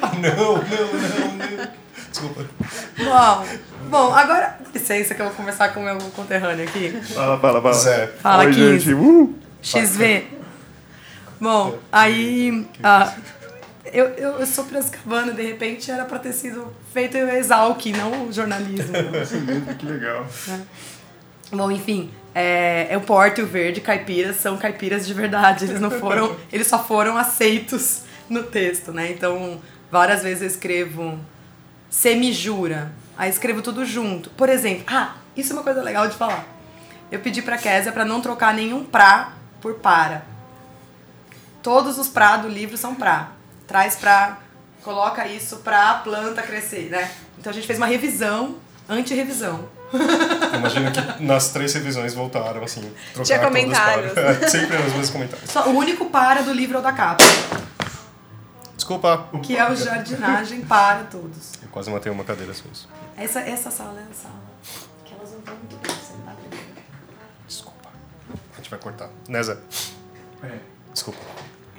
Ah, 0.00 0.12
não, 0.14 0.54
não, 0.56 0.62
não, 0.62 1.56
não. 1.56 1.82
Desculpa. 2.10 2.44
Bom, 2.98 3.46
bom, 3.88 4.14
agora. 4.14 4.58
Licença 4.72 5.14
que 5.14 5.20
eu 5.20 5.26
vou 5.26 5.34
conversar 5.34 5.70
com 5.74 5.80
o 5.80 5.84
meu 5.84 5.98
conterrâneo 6.12 6.64
aqui. 6.66 6.90
Fala, 7.14 7.38
fala, 7.38 7.60
fala. 7.60 7.74
Zé. 7.74 8.06
Fala, 8.20 8.44
Oi, 8.44 8.52
15. 8.52 8.78
gente. 8.78 8.94
Uh! 8.94 9.34
XV. 9.62 10.26
Bom, 11.40 11.78
aí. 11.90 12.66
ah, 12.82 13.12
eu, 13.84 14.06
eu, 14.10 14.38
eu 14.38 14.46
sou 14.46 14.64
piracicabana, 14.64 15.32
de 15.32 15.42
repente 15.42 15.90
era 15.90 16.04
pra 16.04 16.18
ter 16.18 16.32
sido 16.32 16.72
feito 16.92 17.16
em 17.16 17.28
Exalc, 17.36 17.84
não 17.86 18.26
o 18.26 18.32
jornalismo. 18.32 18.92
Que 19.78 19.86
legal. 19.86 20.26
Bom, 21.50 21.70
enfim, 21.70 22.10
é, 22.34 22.86
é 22.90 22.96
o 22.96 23.00
Porto 23.00 23.38
e 23.38 23.42
o 23.42 23.46
Verde, 23.46 23.80
caipiras, 23.80 24.36
são 24.36 24.56
caipiras 24.56 25.06
de 25.06 25.12
verdade. 25.12 25.64
Eles 25.64 25.80
não 25.80 25.90
foram. 25.90 26.36
eles 26.52 26.66
só 26.66 26.82
foram 26.82 27.16
aceitos 27.16 28.02
no 28.28 28.44
texto, 28.44 28.92
né? 28.92 29.10
Então, 29.10 29.60
várias 29.90 30.22
vezes 30.22 30.42
eu 30.42 30.48
escrevo 30.48 31.18
semijura. 31.90 32.92
Aí 33.16 33.28
escrevo 33.28 33.60
tudo 33.60 33.84
junto. 33.84 34.30
Por 34.30 34.48
exemplo, 34.48 34.84
ah, 34.86 35.16
isso 35.36 35.52
é 35.52 35.56
uma 35.56 35.62
coisa 35.62 35.82
legal 35.82 36.08
de 36.08 36.16
falar. 36.16 36.46
Eu 37.10 37.20
pedi 37.20 37.42
pra 37.42 37.58
Késia 37.58 37.92
pra 37.92 38.04
não 38.04 38.22
trocar 38.22 38.54
nenhum 38.54 38.84
pra 38.84 39.32
por 39.60 39.74
para. 39.74 40.24
Todos 41.62 41.98
os 41.98 42.08
pra 42.08 42.38
do 42.38 42.48
livro 42.48 42.76
são 42.76 42.94
pra. 42.94 43.32
Traz 43.66 43.96
pra, 43.96 44.38
coloca 44.82 45.26
isso 45.26 45.58
pra 45.58 45.94
planta 45.94 46.42
crescer, 46.42 46.90
né? 46.90 47.10
Então 47.38 47.50
a 47.50 47.54
gente 47.54 47.66
fez 47.66 47.78
uma 47.78 47.86
revisão, 47.86 48.56
anti-revisão. 48.88 49.68
Imagina 50.56 50.90
que 50.90 51.22
nas 51.22 51.50
três 51.50 51.74
revisões 51.74 52.14
voltaram, 52.14 52.64
assim, 52.64 52.80
trocaram 53.12 53.24
Tinha 53.24 53.38
todos 53.38 53.48
comentários. 53.60 54.12
para. 54.12 54.48
Sempre 54.48 54.76
os 54.76 54.84
mesmos 54.84 55.10
comentários. 55.10 55.50
Só, 55.50 55.68
o 55.68 55.76
único 55.76 56.06
para 56.06 56.42
do 56.42 56.52
livro 56.52 56.76
é 56.76 56.80
o 56.80 56.82
da 56.82 56.92
capa. 56.92 57.22
Desculpa. 58.74 59.28
Que 59.42 59.56
é 59.56 59.70
o 59.70 59.76
Jardinagem 59.76 60.62
para 60.62 61.04
Todos. 61.04 61.52
Eu 61.62 61.68
quase 61.68 61.90
matei 61.90 62.10
uma 62.10 62.24
cadeira 62.24 62.52
só 62.54 62.64
isso. 62.72 62.88
Essa, 63.16 63.40
essa 63.40 63.70
sala 63.70 64.00
é 64.00 64.02
a 64.10 64.14
sala 64.14 64.42
que 65.04 65.14
elas 65.14 65.30
não 65.30 65.38
estão 65.38 65.54
muito 65.54 65.76
bem, 65.76 65.94
você 65.94 66.12
não 66.14 66.22
tá 66.22 66.32
vendo? 66.42 66.56
Desculpa. 67.46 67.88
A 68.54 68.56
gente 68.56 68.70
vai 68.70 68.78
cortar. 68.78 69.10
Neza. 69.28 69.62
É. 70.42 70.58
Desculpa. 70.92 71.20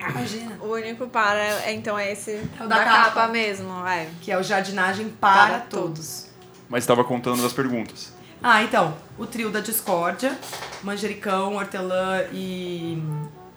Imagina. 0.09 0.57
O 0.61 0.73
único 0.73 1.07
para, 1.07 1.39
é, 1.39 1.73
então, 1.73 1.97
é 1.97 2.11
esse 2.11 2.31
É 2.31 2.63
o 2.63 2.67
da, 2.67 2.77
da 2.79 2.83
capa. 2.85 3.03
capa. 3.11 3.27
mesmo. 3.27 3.85
É. 3.87 4.07
Que 4.21 4.31
é 4.31 4.37
o 4.37 4.43
Jardinagem 4.43 5.09
para, 5.09 5.47
Para 5.47 5.59
todos. 5.59 6.27
Mas 6.69 6.83
estava 6.83 7.03
contando 7.03 7.41
das 7.41 7.53
perguntas. 7.53 8.13
Ah, 8.41 8.61
então, 8.63 8.95
o 9.17 9.25
trio 9.25 9.49
da 9.49 9.61
discórdia, 9.61 10.37
manjericão, 10.83 11.55
hortelã 11.55 12.23
e, 12.31 13.01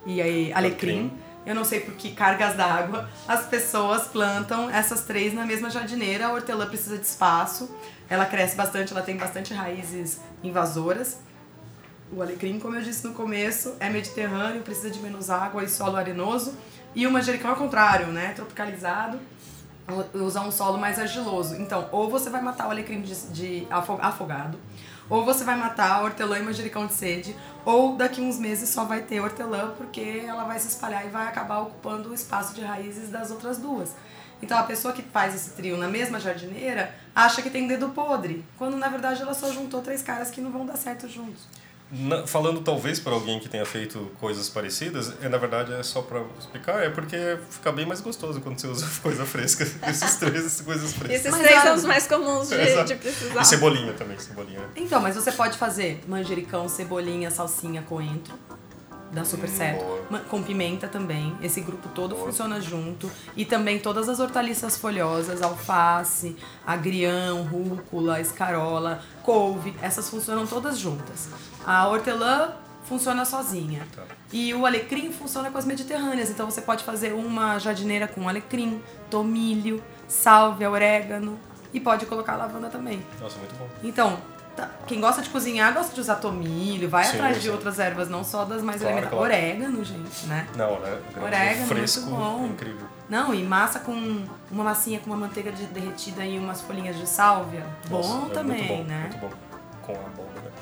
e 0.05 0.23
aí, 0.23 0.53
alecrim. 0.53 1.13
Eu 1.45 1.55
não 1.55 1.65
sei 1.65 1.81
por 1.81 1.95
que 1.95 2.11
cargas 2.11 2.57
d'água 2.57 3.09
as 3.27 3.47
pessoas 3.47 4.09
plantam 4.09 4.69
essas 4.69 5.03
três 5.05 5.33
na 5.33 5.45
mesma 5.47 5.71
jardineira. 5.71 6.27
A 6.27 6.33
hortelã 6.33 6.67
precisa 6.67 6.99
de 6.99 7.07
espaço, 7.07 7.71
ela 8.09 8.27
cresce 8.27 8.57
bastante, 8.57 8.93
ela 8.93 9.03
tem 9.03 9.17
bastante 9.17 9.55
raízes 9.55 10.21
invasoras. 10.43 11.19
O 12.13 12.23
alecrim, 12.23 12.59
como 12.61 12.77
eu 12.77 12.83
disse 12.83 13.07
no 13.07 13.15
começo, 13.15 13.75
é 13.81 13.89
mediterrâneo, 13.91 14.63
precisa 14.63 14.91
de 14.91 15.01
menos 15.01 15.29
água 15.29 15.65
e 15.65 15.69
solo 15.69 15.97
arenoso. 15.97 16.57
E 16.95 17.07
o 17.07 17.11
manjericão 17.11 17.51
é 17.51 17.55
o 17.55 17.57
contrário, 17.57 18.07
né? 18.09 18.33
Tropicalizado, 18.35 19.19
usa 20.15 20.41
um 20.41 20.51
solo 20.51 20.79
mais 20.79 20.99
argiloso. 20.99 21.57
Então, 21.57 21.89
ou 21.93 22.09
você 22.09 22.31
vai 22.31 22.41
matar 22.41 22.69
o 22.69 22.71
alecrim 22.71 23.03
de, 23.03 23.15
de 23.33 23.67
afo- 23.71 23.99
afogado, 24.01 24.59
ou 25.11 25.25
você 25.25 25.45
vai 25.45 25.57
matar 25.57 26.03
hortelã 26.03 26.39
e 26.39 26.43
manjericão 26.43 26.87
de 26.87 26.95
sede, 26.95 27.37
ou 27.65 27.97
daqui 27.97 28.21
uns 28.21 28.39
meses 28.39 28.69
só 28.69 28.85
vai 28.85 29.03
ter 29.03 29.21
hortelã 29.21 29.73
porque 29.77 30.25
ela 30.27 30.45
vai 30.45 30.59
se 30.59 30.69
espalhar 30.69 31.05
e 31.07 31.11
vai 31.11 31.27
acabar 31.27 31.61
ocupando 31.61 32.11
o 32.11 32.15
espaço 32.15 32.55
de 32.55 32.63
raízes 32.63 33.11
das 33.11 33.31
outras 33.31 33.59
duas. 33.59 33.95
Então 34.43 34.59
a 34.59 34.65
pessoa 34.65 34.93
que 34.93 35.03
faz 35.03 35.35
esse 35.35 35.51
trio 35.51 35.77
na 35.77 35.89
mesma 35.89 36.21
jardineira 36.21 36.95
acha 37.15 37.41
que 37.41 37.49
tem 37.51 37.67
dedo 37.67 37.89
podre, 37.91 38.45
quando 38.59 38.77
na 38.77 38.89
verdade 38.89 39.23
ela 39.23 39.33
só 39.33 39.51
juntou 39.53 39.81
três 39.81 40.03
caras 40.03 40.31
que 40.31 40.41
não 40.41 40.51
vão 40.51 40.67
dar 40.67 40.77
certo 40.77 41.09
juntos. 41.09 41.47
Na- 41.89 42.27
falando 42.27 42.61
talvez 42.63 42.99
para 42.99 43.13
alguém 43.13 43.39
que 43.39 43.49
tenha 43.49 43.65
feito 43.65 44.11
coisas 44.19 44.49
parecidas, 44.49 45.13
é, 45.23 45.29
na 45.29 45.39
verdade 45.39 45.73
é 45.73 45.83
só 45.85 46.03
para 46.03 46.21
explicar, 46.39 46.83
é 46.83 46.91
porque 46.91 47.39
fica 47.49 47.71
bem 47.71 47.87
mais 47.87 48.01
gostoso 48.01 48.41
quando 48.41 48.59
você 48.59 48.67
usa 48.67 48.87
coisa 49.01 49.25
fresca. 49.25 49.63
Esses 49.89 50.17
três 50.17 50.61
coisas 50.63 50.93
frescas. 50.95 51.25
Esses 51.27 51.39
três 51.41 51.63
são 51.63 51.75
os 51.77 51.85
mais 51.85 52.07
comuns 52.09 52.49
de, 52.49 52.85
de 52.85 52.95
precisar. 52.97 53.41
E 53.41 53.45
cebolinha 53.45 53.93
também, 53.93 54.19
cebolinha. 54.19 54.61
Então, 54.75 55.01
mas 55.01 55.15
você 55.15 55.31
pode 55.31 55.57
fazer 55.57 56.03
manjericão, 56.09 56.69
cebolinha, 56.69 57.31
salsinha, 57.31 57.83
coentro. 57.83 58.35
Dá 59.13 59.25
super 59.25 59.49
certo. 59.49 59.85
boa. 59.85 60.03
Ma- 60.11 60.19
Com 60.19 60.43
pimenta 60.43 60.89
também. 60.89 61.37
Esse 61.41 61.61
grupo 61.61 61.89
todo 61.91 62.17
Boa. 62.17 62.27
funciona 62.27 62.61
junto. 62.61 63.09
E 63.37 63.45
também 63.45 63.79
todas 63.79 64.09
as 64.09 64.19
hortaliças 64.19 64.77
folhosas, 64.77 65.41
alface, 65.43 66.37
agrião, 66.67 67.45
rúcula, 67.45 68.21
escarola, 68.21 69.01
couve. 69.23 69.73
Essas 69.81 70.11
funcionam 70.11 70.45
todas 70.45 70.77
juntas. 70.77 71.29
A 71.67 71.89
hortelã 71.89 72.53
funciona 72.85 73.25
sozinha. 73.25 73.83
Tá. 73.95 74.03
E 74.33 74.55
o 74.55 74.65
alecrim 74.65 75.11
funciona 75.13 75.51
com 75.51 75.59
as 75.59 75.65
mediterrâneas. 75.65 76.31
Então 76.31 76.49
você 76.49 76.61
pode 76.61 76.85
fazer 76.85 77.13
uma 77.13 77.59
jardineira 77.59 78.07
com 78.07 78.29
alecrim, 78.29 78.81
tomilho, 79.11 79.83
sálvia, 80.07 80.71
orégano. 80.71 81.39
E 81.73 81.81
pode 81.81 82.07
colocar 82.07 82.37
lavanda 82.37 82.69
também. 82.69 83.05
Nossa, 83.21 83.37
muito 83.39 83.55
bom. 83.59 83.67
Então, 83.83 84.17
tá, 84.57 84.71
quem 84.87 85.01
gosta 85.01 85.21
de 85.21 85.29
cozinhar 85.29 85.75
gosta 85.75 85.93
de 85.95 86.01
usar 86.01 86.15
tomilho, 86.17 86.89
vai 86.89 87.05
Sim, 87.05 87.17
atrás 87.17 87.37
de 87.37 87.43
sim. 87.43 87.51
outras 87.51 87.79
ervas, 87.79 88.09
não 88.09 88.23
só 88.25 88.45
das 88.45 88.63
mais 88.63 88.81
Claro, 88.81 88.97
elementares. 88.97 89.19
claro. 89.19 89.25
Orégano, 89.35 89.85
gente, 89.85 90.27
né? 90.27 90.47
Não, 90.57 90.79
né? 90.81 90.99
Orégano, 91.21 91.67
fresco, 91.67 92.07
muito 92.07 92.17
bom. 92.23 92.47
incrível. 92.47 92.87
Não, 93.11 93.35
e 93.35 93.43
massa 93.43 93.81
com 93.81 94.25
uma 94.51 94.65
massinha 94.65 94.99
com 95.01 95.07
uma 95.11 95.17
manteiga 95.17 95.53
de- 95.53 95.67
derretida 95.67 96.25
e 96.25 96.39
umas 96.39 96.61
folhinhas 96.63 96.97
de 96.97 97.07
sálvia. 97.07 97.67
Nossa, 97.91 98.09
bom 98.09 98.27
é 98.31 98.31
também, 98.35 98.57
muito 98.59 98.69
bom, 98.79 98.85
né? 98.85 99.01
Muito 99.03 99.19
bom. 99.19 99.31
Com 99.83 99.93
a 99.93 99.97
abóbora. 99.97 100.53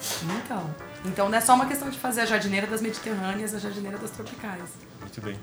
Então, 0.45 0.71
então 1.05 1.29
não 1.29 1.37
é 1.37 1.41
só 1.41 1.55
uma 1.55 1.67
questão 1.67 1.91
de 1.91 1.99
fazer 1.99 2.23
a 2.23 2.27
jardineira 2.27 2.67
das 2.67 2.81
mediterrâneas, 2.81 3.55
a 3.55 3.59
jardineira 3.59 3.99
das 3.99 4.11
tropicais. 4.11 4.71
Muito 5.01 5.21
bem. 5.21 5.39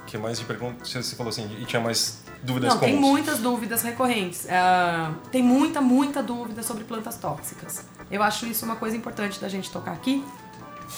O 0.00 0.04
que 0.04 0.18
mais 0.18 0.38
de 0.38 0.44
perguntas? 0.44 0.88
Você 0.90 1.16
falou 1.16 1.30
assim, 1.30 1.56
e 1.60 1.64
tinha 1.64 1.80
mais 1.80 2.22
dúvidas 2.42 2.74
Não, 2.74 2.80
tem 2.80 2.94
comuns? 2.94 3.10
muitas 3.10 3.38
dúvidas 3.38 3.82
recorrentes. 3.82 4.46
Ah, 4.48 5.12
tem 5.30 5.42
muita, 5.42 5.80
muita 5.80 6.22
dúvida 6.22 6.62
sobre 6.62 6.84
plantas 6.84 7.16
tóxicas. 7.16 7.84
Eu 8.10 8.22
acho 8.22 8.46
isso 8.46 8.64
uma 8.64 8.76
coisa 8.76 8.96
importante 8.96 9.40
da 9.40 9.48
gente 9.48 9.70
tocar 9.70 9.92
aqui, 9.92 10.24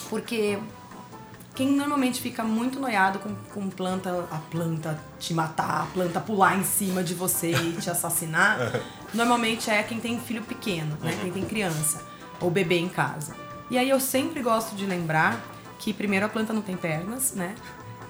porque 0.09 0.59
quem 1.55 1.73
normalmente 1.73 2.23
fica 2.23 2.43
muito 2.43 2.81
noiado 2.81 3.19
com, 3.19 3.35
com 3.53 3.69
planta, 3.69 4.27
a 4.31 4.39
planta 4.39 4.99
te 5.19 5.35
matar, 5.35 5.82
a 5.82 5.86
planta 5.93 6.20
pular 6.20 6.59
em 6.59 6.65
cima 6.65 7.05
de 7.05 7.12
você 7.15 7.51
e 7.51 7.73
te 7.73 7.90
assassinar, 7.90 8.59
normalmente 9.12 9.70
é 9.70 9.82
quem 9.82 10.01
tem 10.01 10.19
filho 10.19 10.43
pequeno, 10.43 10.97
né? 11.03 11.19
Quem 11.20 11.31
tem 11.31 11.44
criança 11.44 12.03
ou 12.40 12.51
bebê 12.51 12.78
em 12.78 12.89
casa. 12.89 13.35
E 13.73 13.78
aí 13.78 13.89
eu 13.89 13.99
sempre 13.99 14.43
gosto 14.43 14.77
de 14.77 14.85
lembrar 14.85 15.40
que 15.78 15.94
primeiro 15.94 16.27
a 16.27 16.28
planta 16.28 16.53
não 16.53 16.61
tem 16.61 16.77
pernas, 16.77 17.32
né? 17.32 17.55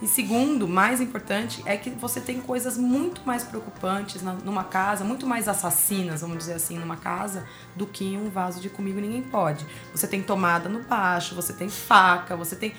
E 0.03 0.09
segundo, 0.09 0.67
mais 0.67 1.01
importante, 1.01 1.63
é 1.65 1.77
que 1.77 1.89
você 1.89 2.21
tem 2.21 2.41
coisas 2.41 2.77
muito 2.77 3.21
mais 3.25 3.45
preocupantes 3.45 4.21
na- 4.23 4.33
numa 4.33 4.65
casa, 4.65 5.05
muito 5.05 5.25
mais 5.25 5.47
assassinas, 5.47 6.23
vamos 6.23 6.39
dizer 6.39 6.55
assim, 6.55 6.77
numa 6.81 6.97
casa, 6.97 7.47
do 7.77 7.87
que 7.87 8.17
um 8.17 8.29
vaso 8.29 8.61
de 8.61 8.69
comigo 8.69 8.99
ninguém 9.01 9.23
pode. 9.23 9.65
Você 9.95 10.09
tem 10.09 10.21
tomada 10.21 10.69
no 10.69 10.83
baixo, 10.83 11.37
você 11.37 11.53
tem 11.53 11.69
faca, 11.69 12.35
você 12.35 12.57
tem. 12.57 12.75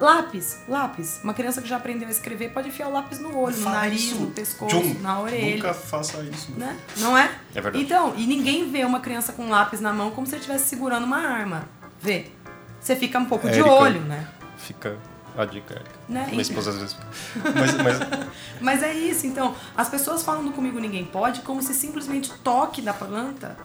Lápis, 0.00 0.58
lápis. 0.68 1.20
Uma 1.22 1.34
criança 1.34 1.62
que 1.62 1.68
já 1.68 1.76
aprendeu 1.76 2.08
a 2.08 2.10
escrever 2.10 2.52
pode 2.52 2.68
enfiar 2.68 2.88
o 2.88 2.92
lápis 2.92 3.20
no 3.20 3.36
olho, 3.36 3.56
no 3.56 3.62
Fala 3.62 3.76
nariz, 3.82 4.02
isso. 4.02 4.16
no 4.16 4.30
pescoço, 4.32 4.70
Jun, 4.76 4.94
na 5.00 5.20
orelha. 5.20 5.56
Nunca 5.56 5.74
faça 5.74 6.20
isso. 6.22 6.52
Né? 6.56 6.76
Não 6.98 7.16
é? 7.16 7.30
É 7.54 7.60
verdade. 7.60 7.84
Então, 7.84 8.14
e 8.16 8.26
ninguém 8.26 8.68
vê 8.70 8.84
uma 8.84 8.98
criança 9.00 9.32
com 9.32 9.48
lápis 9.48 9.80
na 9.80 9.92
mão 9.92 10.10
como 10.10 10.26
se 10.26 10.32
ele 10.34 10.40
estivesse 10.40 10.68
segurando 10.68 11.04
uma 11.04 11.18
arma. 11.18 11.68
Vê? 12.00 12.26
Você 12.80 12.96
fica 12.96 13.18
um 13.18 13.26
pouco 13.26 13.46
de 13.48 13.54
Érica. 13.54 13.70
olho, 13.70 14.00
né? 14.00 14.26
Fica 14.56 14.96
a 15.36 15.44
dica, 15.44 15.74
Erika. 15.74 15.90
Né? 16.08 16.26
Minha 16.30 16.42
esposa 16.42 16.70
às 16.70 16.76
vezes. 16.76 16.96
Mas, 17.54 17.74
mas 17.76 17.98
Mas 18.60 18.82
é 18.82 18.92
isso, 18.92 19.26
então, 19.26 19.54
as 19.76 19.88
pessoas 19.88 20.22
falando 20.22 20.52
comigo 20.52 20.78
ninguém 20.78 21.04
pode, 21.04 21.42
como 21.42 21.62
se 21.62 21.72
simplesmente 21.72 22.30
o 22.30 22.38
toque 22.38 22.82
da 22.82 22.92
planta 22.92 23.56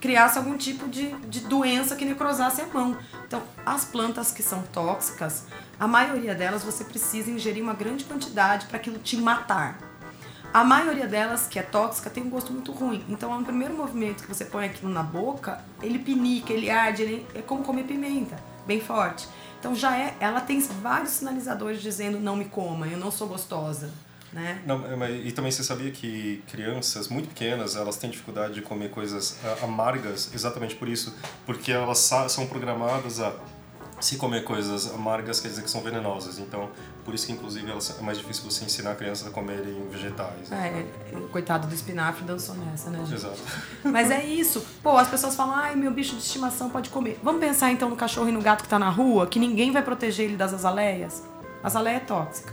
criasse 0.00 0.38
algum 0.38 0.56
tipo 0.56 0.88
de, 0.88 1.12
de 1.26 1.40
doença 1.40 1.96
que 1.96 2.04
necrosasse 2.04 2.60
a 2.62 2.66
mão. 2.66 2.96
Então, 3.26 3.42
as 3.66 3.84
plantas 3.84 4.30
que 4.30 4.42
são 4.42 4.62
tóxicas, 4.62 5.46
a 5.78 5.88
maioria 5.88 6.34
delas 6.34 6.62
você 6.62 6.84
precisa 6.84 7.30
ingerir 7.30 7.62
uma 7.62 7.74
grande 7.74 8.04
quantidade 8.04 8.66
para 8.66 8.76
aquilo 8.76 8.98
te 8.98 9.16
matar. 9.16 9.78
A 10.52 10.62
maioria 10.62 11.06
delas, 11.06 11.46
que 11.46 11.58
é 11.58 11.62
tóxica, 11.62 12.10
tem 12.10 12.22
um 12.22 12.28
gosto 12.28 12.52
muito 12.52 12.72
ruim. 12.72 13.02
Então, 13.08 13.38
no 13.38 13.44
primeiro 13.44 13.74
movimento 13.74 14.22
que 14.22 14.28
você 14.28 14.44
põe 14.44 14.66
aquilo 14.66 14.92
na 14.92 15.02
boca, 15.02 15.64
ele 15.82 15.98
pinica, 15.98 16.52
ele 16.52 16.68
arde, 16.68 17.02
ele 17.02 17.26
é 17.34 17.40
como 17.40 17.62
comer 17.62 17.84
pimenta, 17.84 18.38
bem 18.66 18.78
forte. 18.78 19.26
Então, 19.58 19.74
já 19.74 19.96
é, 19.96 20.14
ela 20.20 20.42
tem 20.42 20.60
vários 20.60 21.12
sinalizadores 21.12 21.80
dizendo 21.80 22.20
não 22.20 22.36
me 22.36 22.44
coma, 22.44 22.86
eu 22.86 22.98
não 22.98 23.10
sou 23.10 23.28
gostosa, 23.28 23.90
né? 24.30 24.60
Não, 24.66 24.78
mas, 24.98 25.24
e 25.24 25.32
também 25.32 25.50
você 25.50 25.62
sabia 25.62 25.90
que 25.90 26.42
crianças 26.48 27.08
muito 27.08 27.28
pequenas 27.28 27.74
elas 27.74 27.96
têm 27.96 28.10
dificuldade 28.10 28.52
de 28.54 28.60
comer 28.60 28.90
coisas 28.90 29.38
ah, 29.44 29.64
amargas 29.64 30.34
exatamente 30.34 30.74
por 30.74 30.86
isso, 30.86 31.16
porque 31.46 31.72
elas 31.72 31.98
são 32.28 32.46
programadas 32.46 33.20
a 33.20 33.32
se 34.02 34.16
comer 34.16 34.42
coisas 34.44 34.92
amargas 34.92 35.40
quer 35.40 35.48
dizer 35.48 35.62
que 35.62 35.70
são 35.70 35.80
venenosas. 35.80 36.38
Então, 36.38 36.68
por 37.04 37.14
isso 37.14 37.26
que 37.26 37.32
inclusive 37.32 37.70
elas, 37.70 37.98
é 37.98 38.02
mais 38.02 38.18
difícil 38.18 38.44
você 38.50 38.64
ensinar 38.64 38.94
crianças 38.96 39.26
a 39.26 39.30
comerem 39.30 39.86
vegetais. 39.90 40.50
É, 40.50 40.84
coitado 41.30 41.66
do 41.68 41.74
espinafre 41.74 42.24
dançou 42.24 42.54
nessa, 42.56 42.90
né, 42.90 42.98
gente? 43.00 43.14
Exato. 43.14 43.38
Mas 43.84 44.10
é 44.10 44.24
isso. 44.24 44.64
Pô, 44.82 44.96
as 44.96 45.08
pessoas 45.08 45.34
falam, 45.34 45.54
ai, 45.54 45.76
meu 45.76 45.90
bicho 45.92 46.16
de 46.16 46.22
estimação 46.22 46.68
pode 46.68 46.90
comer. 46.90 47.18
Vamos 47.22 47.40
pensar 47.40 47.70
então 47.70 47.88
no 47.88 47.96
cachorro 47.96 48.28
e 48.28 48.32
no 48.32 48.42
gato 48.42 48.62
que 48.62 48.68
tá 48.68 48.78
na 48.78 48.90
rua, 48.90 49.26
que 49.26 49.38
ninguém 49.38 49.70
vai 49.70 49.82
proteger 49.82 50.26
ele 50.26 50.36
das 50.36 50.52
azaleias? 50.52 51.22
Azaleia 51.62 51.96
é 51.96 52.00
tóxica. 52.00 52.52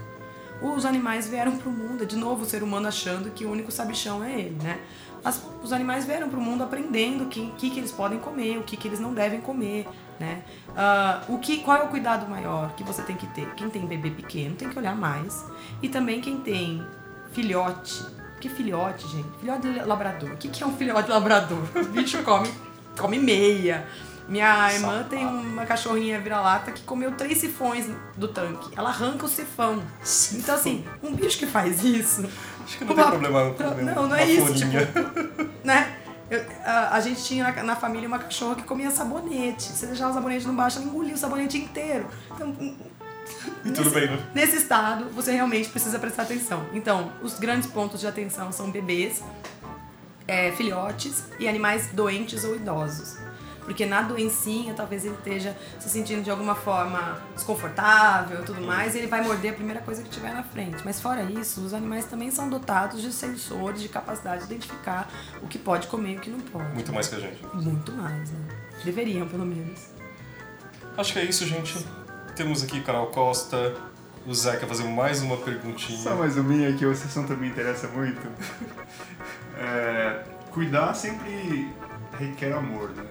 Os 0.61 0.85
animais 0.85 1.27
vieram 1.27 1.57
pro 1.57 1.71
mundo, 1.71 2.05
de 2.05 2.15
novo 2.17 2.43
o 2.43 2.45
ser 2.45 2.61
humano 2.61 2.87
achando 2.87 3.31
que 3.31 3.45
o 3.45 3.51
único 3.51 3.71
sabichão 3.71 4.23
é 4.23 4.39
ele, 4.39 4.57
né? 4.61 4.77
As- 5.23 5.41
os 5.63 5.73
animais 5.73 6.05
vieram 6.05 6.29
pro 6.29 6.39
mundo 6.39 6.63
aprendendo 6.63 7.23
o 7.23 7.27
que, 7.27 7.49
que, 7.57 7.69
que 7.69 7.79
eles 7.79 7.91
podem 7.91 8.19
comer, 8.19 8.57
o 8.57 8.63
que, 8.63 8.77
que 8.77 8.87
eles 8.87 8.99
não 8.99 9.13
devem 9.13 9.39
comer, 9.41 9.87
né? 10.19 10.43
Ah, 10.75 11.21
o 11.27 11.37
que, 11.37 11.59
qual 11.59 11.77
é 11.77 11.83
o 11.83 11.87
cuidado 11.87 12.29
maior 12.29 12.73
que 12.75 12.83
você 12.83 13.01
tem 13.01 13.15
que 13.15 13.27
ter? 13.27 13.47
Quem 13.55 13.69
tem 13.69 13.85
bebê 13.85 14.11
pequeno 14.11 14.55
tem 14.55 14.69
que 14.69 14.77
olhar 14.77 14.95
mais. 14.95 15.45
E 15.81 15.89
também 15.89 16.19
quem 16.21 16.39
tem 16.41 16.85
filhote. 17.31 18.05
Que 18.39 18.49
filhote, 18.49 19.07
gente? 19.07 19.27
Filhote 19.39 19.61
de 19.61 19.79
labrador. 19.79 20.31
O 20.31 20.37
que, 20.37 20.47
que 20.49 20.63
é 20.63 20.67
um 20.67 20.75
filhote 20.75 21.03
de 21.03 21.11
labrador? 21.11 21.63
O 21.75 21.83
bicho 21.85 22.21
come, 22.23 22.49
come 22.97 23.19
meia. 23.19 23.85
Minha 24.29 24.71
irmã 24.71 25.03
tem 25.09 25.25
uma 25.25 25.65
cachorrinha 25.65 26.19
vira-lata 26.19 26.71
que 26.71 26.83
comeu 26.83 27.11
três 27.13 27.39
sifões 27.39 27.89
do 28.15 28.27
tanque. 28.27 28.69
Ela 28.77 28.89
arranca 28.89 29.25
o 29.25 29.27
sifão. 29.27 29.81
Então, 30.33 30.53
assim, 30.53 30.85
um 31.01 31.15
bicho 31.15 31.39
que 31.39 31.47
faz 31.47 31.83
isso. 31.83 32.29
Acho 32.63 32.77
que 32.77 32.85
não 32.85 32.93
tem 32.93 33.05
problema 33.05 33.55
Não, 33.81 34.03
não 34.03 34.05
uma 34.05 34.21
é 34.21 34.25
isso. 34.25 34.53
Tipo, 34.53 34.77
né? 35.63 35.97
Eu- 36.29 36.45
a, 36.63 36.95
a 36.95 36.99
gente 36.99 37.23
tinha 37.23 37.43
na, 37.51 37.63
na 37.63 37.75
família 37.75 38.07
uma 38.07 38.19
cachorra 38.19 38.55
que 38.55 38.63
comia 38.63 38.91
sabonete. 38.91 39.63
Se 39.63 39.85
deixar 39.87 40.09
o 40.09 40.13
sabonete 40.13 40.45
no 40.47 40.53
baixo, 40.53 40.77
ela 40.77 40.87
engolia 40.87 41.13
o 41.15 41.17
sabonete 41.17 41.57
inteiro. 41.57 42.07
Então, 42.33 42.55
E 43.65 43.71
tudo 43.71 43.89
bem, 43.91 44.07
né? 44.09 44.19
Nesse 44.33 44.57
estado, 44.57 45.05
você 45.09 45.31
realmente 45.31 45.69
precisa 45.69 45.97
prestar 45.99 46.23
atenção. 46.23 46.65
Então, 46.73 47.11
os 47.21 47.39
grandes 47.39 47.69
pontos 47.69 47.99
de 47.99 48.07
atenção 48.07 48.51
são 48.51 48.69
bebês, 48.71 49.23
é, 50.27 50.51
filhotes 50.51 51.23
e 51.39 51.47
animais 51.47 51.87
doentes 51.93 52.43
ou 52.43 52.55
idosos. 52.55 53.17
Porque 53.69 53.85
na 53.85 54.01
doencinha, 54.01 54.73
talvez 54.73 55.05
ele 55.05 55.13
esteja 55.13 55.55
se 55.77 55.87
sentindo 55.87 56.23
de 56.23 56.31
alguma 56.31 56.55
forma 56.55 57.21
desconfortável 57.35 58.41
e 58.41 58.43
tudo 58.43 58.61
mais, 58.61 58.95
e 58.95 58.97
ele 58.97 59.05
vai 59.05 59.21
morder 59.21 59.51
a 59.51 59.53
primeira 59.53 59.79
coisa 59.79 60.01
que 60.01 60.09
tiver 60.09 60.33
na 60.33 60.41
frente. 60.41 60.77
Mas 60.83 60.99
fora 60.99 61.21
isso, 61.21 61.61
os 61.61 61.71
animais 61.71 62.05
também 62.05 62.31
são 62.31 62.49
dotados 62.49 62.99
de 62.99 63.13
sensores, 63.13 63.79
de 63.79 63.87
capacidade 63.87 64.39
de 64.39 64.51
identificar 64.51 65.07
o 65.39 65.47
que 65.47 65.59
pode 65.59 65.85
comer 65.85 66.13
e 66.13 66.17
o 66.17 66.19
que 66.19 66.31
não 66.31 66.39
pode. 66.39 66.67
Muito 66.73 66.91
mais 66.91 67.09
que 67.09 67.15
a 67.17 67.19
gente. 67.19 67.45
Muito 67.53 67.91
mais, 67.91 68.31
né? 68.31 68.39
Deveriam, 68.83 69.27
pelo 69.27 69.45
menos. 69.45 69.81
Acho 70.97 71.13
que 71.13 71.19
é 71.19 71.25
isso, 71.25 71.45
gente. 71.45 71.85
Temos 72.35 72.63
aqui 72.63 72.81
Carol 72.81 73.05
Costa. 73.11 73.75
O 74.25 74.33
Zé 74.33 74.57
quer 74.57 74.67
fazer 74.67 74.85
mais 74.85 75.21
uma 75.21 75.37
perguntinha. 75.37 75.99
Só 75.99 76.15
mais 76.15 76.35
uma 76.37 76.49
minha 76.49 76.73
que 76.73 76.87
o 76.87 76.91
assunto 76.91 77.37
me 77.37 77.47
interessa 77.47 77.87
muito. 77.87 78.27
É, 79.61 80.23
cuidar 80.51 80.93
sempre 80.93 81.67
requer 82.17 82.53
amor, 82.53 82.91
né? 82.91 83.03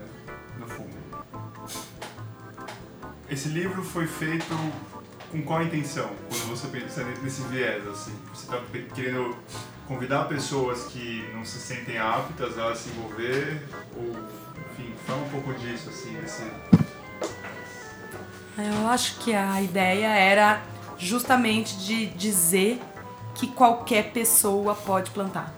Esse 3.30 3.50
livro 3.50 3.84
foi 3.84 4.06
feito 4.06 4.46
com 5.30 5.42
qual 5.42 5.62
intenção? 5.62 6.09
Quando 6.30 6.48
você 6.48 6.66
pensa 6.68 7.05
nesse 7.22 7.42
viés, 7.42 7.86
assim? 7.86 8.16
Você 8.32 8.44
está 8.46 8.62
querendo 8.94 9.36
convidar 9.86 10.24
pessoas 10.24 10.84
que 10.86 11.28
não 11.34 11.44
se 11.44 11.59
sentem 11.59 11.98
aptas 11.98 12.59
a 12.59 12.74
se 12.74 12.88
envolver? 12.88 13.62
Ou, 13.94 14.16
enfim, 14.72 14.94
fala 15.06 15.20
um 15.20 15.28
pouco 15.28 15.52
disso, 15.55 15.90
assim, 15.90 16.14
desse... 16.14 16.42
Eu 18.56 18.88
acho 18.88 19.18
que 19.18 19.34
a 19.34 19.60
ideia 19.60 20.09
era 20.09 20.62
justamente 20.96 21.76
de 21.76 22.06
dizer 22.06 22.80
que 23.34 23.46
qualquer 23.48 24.10
pessoa 24.12 24.74
pode 24.74 25.10
plantar. 25.10 25.52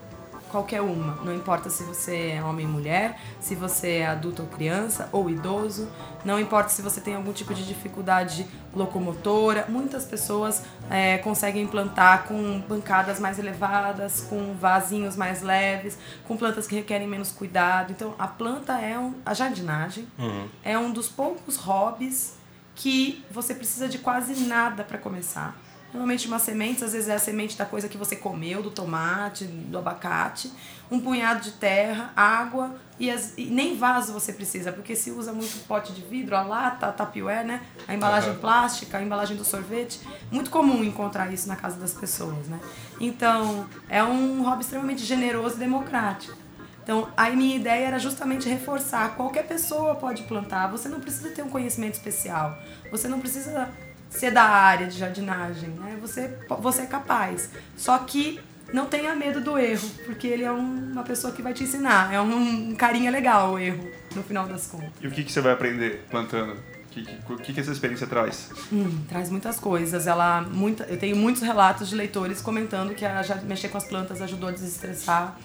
Qualquer 0.51 0.81
uma. 0.81 1.14
Não 1.24 1.35
importa 1.35 1.70
se 1.70 1.85
você 1.85 2.32
é 2.36 2.43
homem 2.43 2.66
ou 2.66 2.72
mulher, 2.72 3.18
se 3.40 3.55
você 3.55 3.98
é 3.98 4.06
adulto 4.06 4.43
ou 4.43 4.48
criança, 4.48 5.09
ou 5.12 5.31
idoso, 5.31 5.89
não 6.24 6.40
importa 6.40 6.70
se 6.70 6.82
você 6.82 7.01
tem 7.01 7.14
algum 7.14 7.32
tipo 7.32 7.55
de 7.55 7.64
dificuldade 7.64 8.47
locomotora. 8.74 9.66
Muitas 9.68 10.05
pessoas 10.05 10.62
é, 10.90 11.18
conseguem 11.18 11.66
plantar 11.66 12.24
com 12.24 12.60
bancadas 12.68 13.20
mais 13.20 13.39
elevadas, 13.39 14.22
com 14.28 14.55
vasinhos 14.55 15.16
mais 15.16 15.43
leves, 15.43 15.97
com 16.27 16.36
plantas 16.36 16.66
que 16.66 16.74
requerem 16.74 17.06
menos 17.06 17.31
cuidado. 17.31 17.93
Então, 17.93 18.14
a 18.18 18.27
planta 18.27 18.72
é 18.81 18.98
um, 18.98 19.14
a 19.24 19.35
jardinagem 19.35 20.06
Uhum. 20.18 20.48
é 20.64 20.78
um 20.78 20.90
dos 20.93 21.09
poucos 21.09 21.56
hobbies 21.56 22.35
que 22.74 23.24
você 23.31 23.55
precisa 23.55 23.89
de 23.89 23.98
quase 23.98 24.47
nada 24.47 24.82
para 24.82 24.98
começar. 24.98 25.55
Normalmente 25.93 26.29
uma 26.29 26.39
semente, 26.39 26.85
às 26.85 26.93
vezes 26.93 27.09
é 27.09 27.15
a 27.15 27.19
semente 27.19 27.57
da 27.59 27.65
coisa 27.67 27.89
que 27.89 27.99
você 27.99 28.15
comeu, 28.15 28.62
do 28.62 28.71
tomate, 28.71 29.45
do 29.45 29.77
abacate, 29.77 30.53
um 30.91 31.01
punhado 31.01 31.41
de 31.41 31.53
terra, 31.53 32.12
água 32.15 32.77
e, 32.99 33.11
as- 33.11 33.35
e 33.37 33.47
nem 33.47 33.77
vaso 33.77 34.12
você 34.12 34.33
precisa, 34.33 34.71
porque 34.73 34.95
se 34.95 35.11
usa 35.11 35.33
muito 35.33 35.67
pote 35.67 35.93
de 35.93 36.03
vidro, 36.03 36.37
a 36.37 36.43
lata, 36.43 36.87
a 36.87 36.93
tapioé, 36.93 37.43
né? 37.43 37.61
A 37.89 37.95
embalagem 37.95 38.31
Aham. 38.31 38.39
plástica, 38.41 38.99
a 38.99 39.03
embalagem 39.03 39.37
do 39.37 39.45
sorvete. 39.45 40.01
Muito 40.31 40.49
comum 40.51 40.85
encontrar 40.85 41.33
isso 41.33 41.49
na 41.49 41.57
casa 41.57 41.77
das 41.77 41.93
pessoas, 41.93 42.47
né? 42.47 42.61
Então, 43.01 43.67
é 43.89 44.03
um 44.05 44.43
hobby 44.45 44.62
extremamente 44.62 45.05
generoso 45.05 45.57
e 45.57 45.59
democrático. 45.59 46.37
Então, 46.83 47.09
a 47.17 47.31
minha 47.31 47.57
ideia 47.57 47.87
era 47.87 47.99
justamente 47.99 48.49
reforçar. 48.49 49.15
Qualquer 49.17 49.47
pessoa 49.47 49.95
pode 49.95 50.23
plantar. 50.25 50.69
Você 50.69 50.89
não 50.89 50.99
precisa 51.01 51.31
ter 51.31 51.43
um 51.43 51.49
conhecimento 51.49 51.95
especial. 51.95 52.57
Você 52.91 53.07
não 53.07 53.21
precisa 53.21 53.69
ser 54.11 54.31
da 54.32 54.43
área 54.43 54.87
de 54.87 54.99
jardinagem, 54.99 55.70
né? 55.70 55.97
Você, 56.03 56.37
você 56.61 56.82
é 56.82 56.87
capaz. 56.87 57.49
Só 57.77 57.97
que 57.99 58.39
não 58.73 58.87
tenha 58.87 59.15
medo 59.16 59.41
do 59.41 59.57
erro, 59.59 59.89
porque 60.05 60.27
ele 60.27 60.45
é 60.45 60.53
um- 60.53 60.93
uma 60.93 61.03
pessoa 61.03 61.32
que 61.32 61.41
vai 61.43 61.53
te 61.55 61.65
ensinar. 61.65 62.12
É 62.12 62.20
um, 62.20 62.70
um 62.70 62.74
carinha 62.74 63.11
legal 63.11 63.53
o 63.55 63.59
erro, 63.59 63.89
no 64.15 64.23
final 64.23 64.47
das 64.47 64.66
contas. 64.66 64.91
E 65.01 65.07
o 65.07 65.11
que, 65.11 65.24
que 65.24 65.32
você 65.32 65.41
vai 65.41 65.53
aprender 65.53 66.05
plantando? 66.11 66.53
O 66.53 66.93
que, 66.93 67.05
que 67.45 67.53
que 67.55 67.61
essa 67.61 67.70
experiência 67.70 68.05
traz? 68.07 68.51
Hum, 68.73 69.03
traz 69.09 69.31
muitas 69.31 69.61
coisas. 69.61 70.09
Ela 70.09 70.41
muita, 70.43 70.85
eu 70.85 70.99
tenho 70.99 71.15
muitos 71.16 71.41
relatos 71.43 71.89
de 71.89 71.95
leitores 71.95 72.41
comentando 72.43 72.95
que 72.95 73.07
a, 73.07 73.23
já 73.23 73.37
mexer 73.37 73.69
com 73.69 73.78
as 73.78 73.85
plantas 73.85 74.20
ajudou 74.20 74.49
a 74.49 74.53
desestressar, 74.53 75.37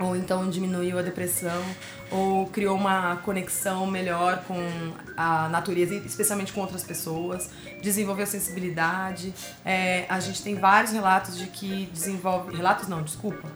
ou 0.00 0.16
então 0.16 0.48
diminuiu 0.48 0.98
a 0.98 1.02
depressão, 1.02 1.62
ou 2.10 2.46
criou 2.46 2.76
uma 2.76 3.16
conexão 3.16 3.86
melhor 3.86 4.44
com 4.46 4.56
a 5.16 5.48
natureza, 5.48 5.94
especialmente 5.94 6.52
com 6.52 6.60
outras 6.60 6.82
pessoas, 6.82 7.50
desenvolveu 7.82 8.26
sensibilidade. 8.26 9.34
É, 9.64 10.06
a 10.08 10.18
gente 10.20 10.42
tem 10.42 10.54
vários 10.54 10.92
relatos 10.92 11.36
de 11.36 11.46
que 11.46 11.88
desenvolve. 11.92 12.56
Relatos 12.56 12.88
não, 12.88 13.02
desculpa. 13.02 13.50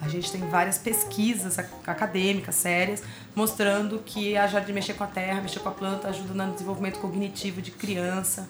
A 0.00 0.08
gente 0.08 0.32
tem 0.32 0.40
várias 0.48 0.78
pesquisas 0.78 1.58
ac- 1.58 1.70
acadêmicas 1.86 2.56
sérias 2.56 3.02
mostrando 3.36 4.02
que 4.04 4.36
a 4.36 4.48
jardim 4.48 4.72
mexer 4.72 4.94
com 4.94 5.04
a 5.04 5.06
terra, 5.06 5.40
mexer 5.40 5.60
com 5.60 5.68
a 5.68 5.72
planta 5.72 6.08
ajuda 6.08 6.44
no 6.44 6.52
desenvolvimento 6.52 6.98
cognitivo 6.98 7.62
de 7.62 7.70
criança. 7.70 8.48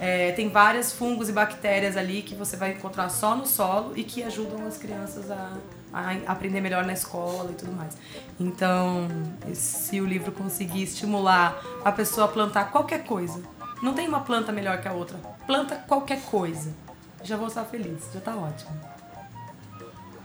É, 0.00 0.32
tem 0.32 0.48
vários 0.48 0.92
fungos 0.92 1.28
e 1.28 1.32
bactérias 1.32 1.96
ali 1.96 2.22
que 2.22 2.34
você 2.34 2.56
vai 2.56 2.72
encontrar 2.72 3.10
só 3.10 3.36
no 3.36 3.46
solo 3.46 3.92
e 3.94 4.02
que 4.02 4.22
ajudam 4.22 4.66
as 4.66 4.76
crianças 4.76 5.30
a 5.30 5.52
aprender 6.26 6.60
melhor 6.60 6.84
na 6.84 6.92
escola 6.92 7.50
e 7.50 7.54
tudo 7.54 7.72
mais. 7.72 7.96
Então, 8.38 9.08
se 9.54 10.00
o 10.00 10.06
livro 10.06 10.32
conseguir 10.32 10.82
estimular 10.82 11.62
a 11.84 11.92
pessoa 11.92 12.26
a 12.26 12.28
plantar 12.28 12.70
qualquer 12.70 13.04
coisa, 13.04 13.42
não 13.82 13.94
tem 13.94 14.08
uma 14.08 14.20
planta 14.20 14.50
melhor 14.50 14.80
que 14.80 14.88
a 14.88 14.92
outra, 14.92 15.18
planta 15.46 15.76
qualquer 15.76 16.20
coisa. 16.22 16.74
Já 17.22 17.36
vou 17.36 17.48
estar 17.48 17.64
feliz, 17.64 18.02
já 18.12 18.20
tá 18.20 18.34
ótimo. 18.34 18.78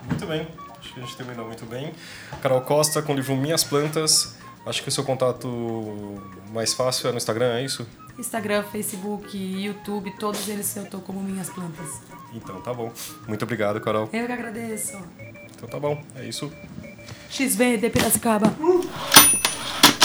Muito 0.05 0.25
bem. 0.25 0.47
Acho 0.79 0.93
que 0.93 0.99
a 0.99 1.03
gente 1.03 1.15
terminou 1.17 1.45
muito 1.45 1.65
bem. 1.65 1.93
Carol 2.41 2.61
Costa 2.61 3.01
com 3.01 3.13
o 3.13 3.15
livro 3.15 3.35
Minhas 3.35 3.63
Plantas. 3.63 4.37
Acho 4.65 4.81
que 4.81 4.89
o 4.89 4.91
seu 4.91 5.03
contato 5.03 6.21
mais 6.51 6.73
fácil 6.73 7.09
é 7.09 7.11
no 7.11 7.17
Instagram, 7.17 7.53
é 7.53 7.63
isso? 7.63 7.87
Instagram, 8.17 8.63
Facebook, 8.63 9.37
YouTube, 9.37 10.11
todos 10.19 10.47
eles 10.49 10.75
eu 10.75 10.85
tô 10.89 10.99
como 10.99 11.21
minhas 11.21 11.49
plantas. 11.49 12.01
Então 12.33 12.61
tá 12.61 12.73
bom. 12.73 12.91
Muito 13.27 13.43
obrigado, 13.43 13.79
Carol. 13.79 14.09
Eu 14.11 14.25
que 14.25 14.31
agradeço. 14.31 14.97
Então 15.59 15.67
tá 15.67 15.77
bom, 15.77 16.01
é 16.15 16.25
isso. 16.25 16.49
XV 17.29 17.77
de 17.77 17.89
Piracicaba. 17.89 18.53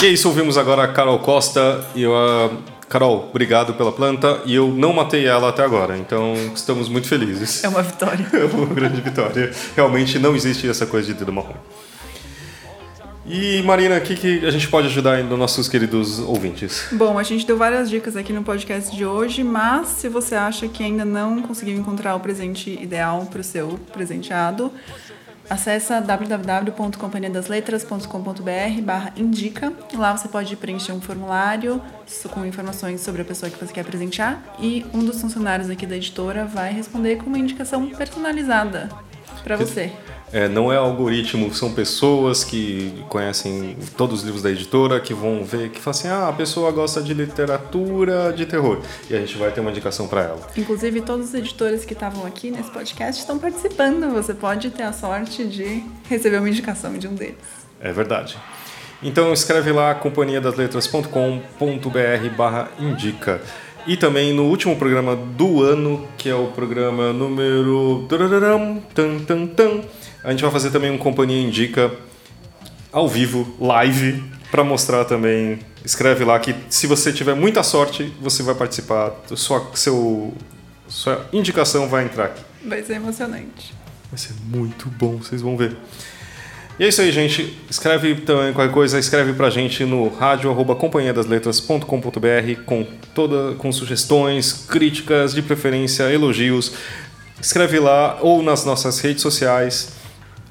E 0.03 0.05
é 0.05 0.09
isso, 0.09 0.27
ouvimos 0.27 0.57
agora 0.57 0.83
a 0.83 0.87
Carol 0.89 1.17
Costa 1.19 1.87
e 1.95 2.03
eu, 2.03 2.13
a 2.13 2.51
Carol, 2.89 3.29
obrigado 3.29 3.73
pela 3.75 3.93
planta 3.93 4.41
e 4.45 4.53
eu 4.53 4.67
não 4.67 4.91
matei 4.91 5.25
ela 5.25 5.47
até 5.47 5.63
agora, 5.63 5.97
então 5.97 6.33
estamos 6.53 6.89
muito 6.89 7.07
felizes. 7.07 7.63
É 7.63 7.69
uma 7.69 7.81
vitória. 7.81 8.27
É 8.35 8.43
uma 8.43 8.65
grande 8.65 8.99
vitória. 8.99 9.49
Realmente 9.77 10.19
não 10.19 10.35
existe 10.35 10.67
essa 10.67 10.85
coisa 10.85 11.07
de 11.07 11.13
dedo 11.13 11.31
marrom. 11.31 11.55
E 13.25 13.63
Marina, 13.63 13.97
o 13.97 14.01
que, 14.01 14.15
que 14.15 14.45
a 14.45 14.51
gente 14.51 14.67
pode 14.67 14.87
ajudar 14.87 15.13
ainda 15.13 15.35
nossos 15.35 15.69
queridos 15.69 16.19
ouvintes? 16.19 16.89
Bom, 16.91 17.17
a 17.17 17.23
gente 17.23 17.47
deu 17.47 17.57
várias 17.57 17.89
dicas 17.89 18.15
aqui 18.15 18.31
no 18.31 18.43
podcast 18.43 18.95
de 18.95 19.03
hoje, 19.03 19.41
mas 19.41 19.87
se 19.87 20.09
você 20.09 20.35
acha 20.35 20.67
que 20.67 20.83
ainda 20.83 21.03
não 21.03 21.41
conseguiu 21.41 21.75
encontrar 21.75 22.13
o 22.13 22.19
presente 22.19 22.69
ideal 22.69 23.25
para 23.25 23.41
o 23.41 23.43
seu 23.43 23.79
presenteado, 23.91 24.71
acessa 25.49 25.99
www.companhiadasletras.com.br 25.99 28.81
barra 28.83 29.13
indica. 29.15 29.73
Lá 29.93 30.15
você 30.15 30.27
pode 30.27 30.55
preencher 30.55 30.91
um 30.91 31.01
formulário 31.01 31.81
com 32.31 32.45
informações 32.45 33.01
sobre 33.01 33.21
a 33.21 33.25
pessoa 33.25 33.49
que 33.49 33.63
você 33.63 33.73
quer 33.73 33.85
presentear 33.85 34.43
e 34.59 34.85
um 34.93 34.99
dos 34.99 35.21
funcionários 35.21 35.69
aqui 35.69 35.85
da 35.85 35.95
editora 35.95 36.45
vai 36.45 36.73
responder 36.73 37.17
com 37.17 37.25
uma 37.25 37.39
indicação 37.39 37.87
personalizada 37.89 38.89
para 39.43 39.57
você. 39.57 39.91
É, 40.35 40.47
não 40.49 40.69
é 40.69 40.75
algoritmo, 40.75 41.53
são 41.53 41.71
pessoas 41.71 42.43
que 42.43 42.93
conhecem 43.07 43.77
todos 43.95 44.19
os 44.19 44.25
livros 44.25 44.43
da 44.43 44.51
editora, 44.51 44.99
que 44.99 45.13
vão 45.13 45.45
ver, 45.45 45.69
que 45.69 45.79
falam 45.79 45.97
assim, 45.97 46.09
ah, 46.09 46.27
a 46.27 46.33
pessoa 46.33 46.73
gosta 46.73 47.01
de 47.01 47.13
literatura 47.13 48.33
de 48.33 48.45
terror. 48.45 48.81
E 49.09 49.15
a 49.15 49.19
gente 49.21 49.37
vai 49.37 49.49
ter 49.49 49.61
uma 49.61 49.71
indicação 49.71 50.09
para 50.09 50.23
ela. 50.23 50.41
Inclusive, 50.57 50.99
todos 50.99 51.29
os 51.29 51.33
editores 51.33 51.85
que 51.85 51.93
estavam 51.93 52.25
aqui 52.25 52.51
nesse 52.51 52.69
podcast 52.69 53.21
estão 53.21 53.39
participando. 53.39 54.11
Você 54.11 54.33
pode 54.33 54.71
ter 54.71 54.83
a 54.83 54.91
sorte 54.91 55.45
de 55.45 55.81
receber 56.09 56.39
uma 56.39 56.49
indicação 56.49 56.97
de 56.97 57.07
um 57.07 57.15
deles. 57.15 57.37
É 57.79 57.93
verdade. 57.93 58.37
Então 59.01 59.31
escreve 59.31 59.71
lá 59.71 59.95
companhiadasletras.com.br 59.95 62.29
barra 62.35 62.69
indica. 62.77 63.41
E 63.87 63.95
também 63.95 64.33
no 64.33 64.47
último 64.47 64.75
programa 64.75 65.15
do 65.15 65.63
ano, 65.63 66.05
que 66.17 66.27
é 66.27 66.35
o 66.35 66.47
programa 66.47 67.13
número... 67.13 68.05
tan, 68.09 69.19
tan, 69.19 69.47
tan, 69.47 69.81
a 70.25 70.31
gente 70.31 70.41
vai 70.41 70.51
fazer 70.51 70.71
também 70.71 70.89
um 70.89 70.97
Companhia 70.97 71.39
Indica 71.39 71.91
ao 72.91 73.07
vivo, 73.07 73.55
live, 73.59 74.23
para 74.49 74.63
mostrar 74.63 75.05
também. 75.05 75.59
Escreve 75.83 76.23
lá 76.23 76.39
que 76.39 76.55
se 76.69 76.87
você 76.87 77.13
tiver 77.13 77.35
muita 77.35 77.61
sorte, 77.61 78.11
você 78.19 78.41
vai 78.41 78.55
participar. 78.55 79.13
Sua, 79.35 79.69
seu, 79.75 80.33
sua 80.87 81.25
indicação 81.31 81.87
vai 81.87 82.05
entrar 82.05 82.25
aqui. 82.25 82.41
Vai 82.65 82.81
ser 82.81 82.93
emocionante. 82.93 83.73
Vai 84.09 84.17
ser 84.17 84.33
muito 84.45 84.89
bom, 84.89 85.17
vocês 85.17 85.41
vão 85.41 85.55
ver. 85.55 85.77
E 86.79 86.83
é 86.83 86.87
isso 86.87 87.01
aí, 87.01 87.11
gente. 87.11 87.55
Escreve 87.69 88.15
também 88.15 88.51
qualquer 88.51 88.73
coisa, 88.73 88.97
escreve 88.97 89.33
pra 89.33 89.49
gente 89.49 89.85
no 89.85 90.09
rádio 90.09 90.49
arroba 90.49 90.75
companhiadasletras.com.br 90.75 92.61
com 92.65 92.87
toda 93.13 93.55
com 93.55 93.71
sugestões, 93.71 94.65
críticas, 94.67 95.33
de 95.33 95.41
preferência, 95.41 96.11
elogios. 96.11 96.73
Escreve 97.39 97.79
lá 97.79 98.17
ou 98.21 98.41
nas 98.41 98.65
nossas 98.65 98.99
redes 98.99 99.21
sociais. 99.21 100.04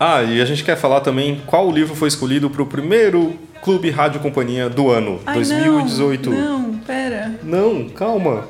Ah, 0.07 0.23
e 0.23 0.39
a 0.43 0.45
gente 0.45 0.63
quer 0.63 0.77
falar 0.77 1.01
também 1.01 1.41
qual 1.47 1.73
livro 1.73 1.95
foi 1.97 2.09
escolhido 2.09 2.51
para 2.51 2.63
o 2.63 2.67
primeiro 2.67 3.39
Clube 3.63 3.89
Rádio 3.89 4.21
Companhia 4.21 4.69
do 4.69 4.91
ano, 4.91 5.19
Ai, 5.25 5.37
2018. 5.37 6.29
Não, 6.29 6.59
não, 6.59 6.79
pera. 6.81 7.35
Não, 7.43 7.89
calma. 7.89 8.47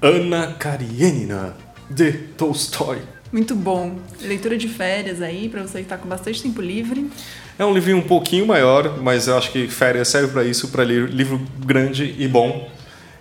Ana 0.00 0.54
Karenina, 0.56 1.56
de 1.90 2.12
Tolstói. 2.12 3.02
Muito 3.32 3.56
bom. 3.56 3.96
Leitura 4.20 4.56
de 4.56 4.68
férias 4.68 5.20
aí, 5.20 5.48
pra 5.48 5.62
você 5.62 5.82
que 5.82 5.88
tá 5.88 5.96
com 5.96 6.08
bastante 6.08 6.40
tempo 6.40 6.62
livre. 6.62 7.10
É 7.58 7.64
um 7.64 7.74
livrinho 7.74 7.98
um 7.98 8.02
pouquinho 8.02 8.46
maior, 8.46 9.02
mas 9.02 9.26
eu 9.26 9.36
acho 9.36 9.50
que 9.50 9.66
férias 9.66 10.06
serve 10.06 10.32
para 10.32 10.44
isso, 10.44 10.68
para 10.68 10.84
ler 10.84 11.08
livro 11.08 11.40
grande 11.66 12.14
e 12.16 12.28
bom. 12.28 12.70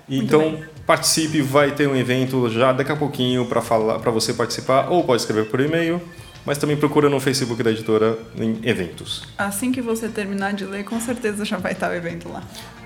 Então 0.08 0.60
participe, 0.90 1.40
vai 1.40 1.70
ter 1.70 1.88
um 1.88 1.95
evento 1.95 2.49
já 2.49 2.72
daqui 2.72 2.91
a 2.91 2.95
pouquinho 2.95 3.45
para 3.45 3.61
falar, 3.61 3.99
para 3.99 4.10
você 4.10 4.34
participar, 4.34 4.90
ou 4.90 5.03
pode 5.03 5.22
escrever 5.22 5.45
por 5.45 5.60
e-mail, 5.60 6.02
mas 6.44 6.57
também 6.57 6.76
procura 6.76 7.07
no 7.07 7.20
Facebook 7.20 7.61
da 7.61 7.70
editora 7.70 8.18
em 8.36 8.60
eventos. 8.64 9.22
Assim 9.38 9.72
que 9.72 9.84
você 9.84 10.07
terminar 10.07 10.53
de 10.53 10.66
ler, 10.66 10.84
com 10.84 10.99
certeza 10.99 11.45
já 11.45 11.57
vai 11.57 11.74
estar 11.74 11.91
o 11.91 11.94
evento 11.94 12.28
lá. 12.28 12.41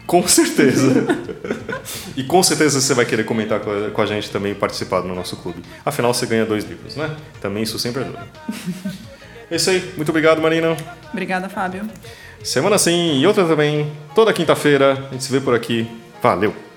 Com 0.05 0.27
certeza. 0.27 0.91
e 2.17 2.25
com 2.25 2.43
certeza 2.43 2.81
você 2.81 2.93
vai 2.93 3.05
querer 3.05 3.23
comentar 3.23 3.61
com 3.61 3.71
a, 3.71 3.89
com 3.89 4.01
a 4.01 4.05
gente 4.05 4.30
também 4.30 4.51
e 4.51 4.55
participar 4.55 4.99
do 4.99 5.07
nosso 5.07 5.38
clube. 5.38 5.61
Afinal, 5.85 6.13
você 6.13 6.25
ganha 6.25 6.45
dois 6.45 6.65
livros, 6.65 6.97
né? 6.97 7.09
Também 7.39 7.63
isso 7.63 7.80
sempre 7.80 8.01
ajuda. 8.01 8.27
É 9.49 9.55
isso 9.55 9.69
aí. 9.69 9.93
Muito 9.95 10.09
obrigado, 10.09 10.41
Marina. 10.41 10.75
Obrigada, 11.09 11.47
Fábio. 11.47 11.88
Semana 12.43 12.77
sim 12.77 13.21
e 13.21 13.25
outra 13.25 13.45
também. 13.45 13.89
Toda 14.13 14.34
quinta-feira. 14.34 15.07
A 15.07 15.13
gente 15.13 15.23
se 15.23 15.31
vê 15.31 15.39
por 15.39 15.55
aqui. 15.55 15.88
Valeu! 16.21 16.72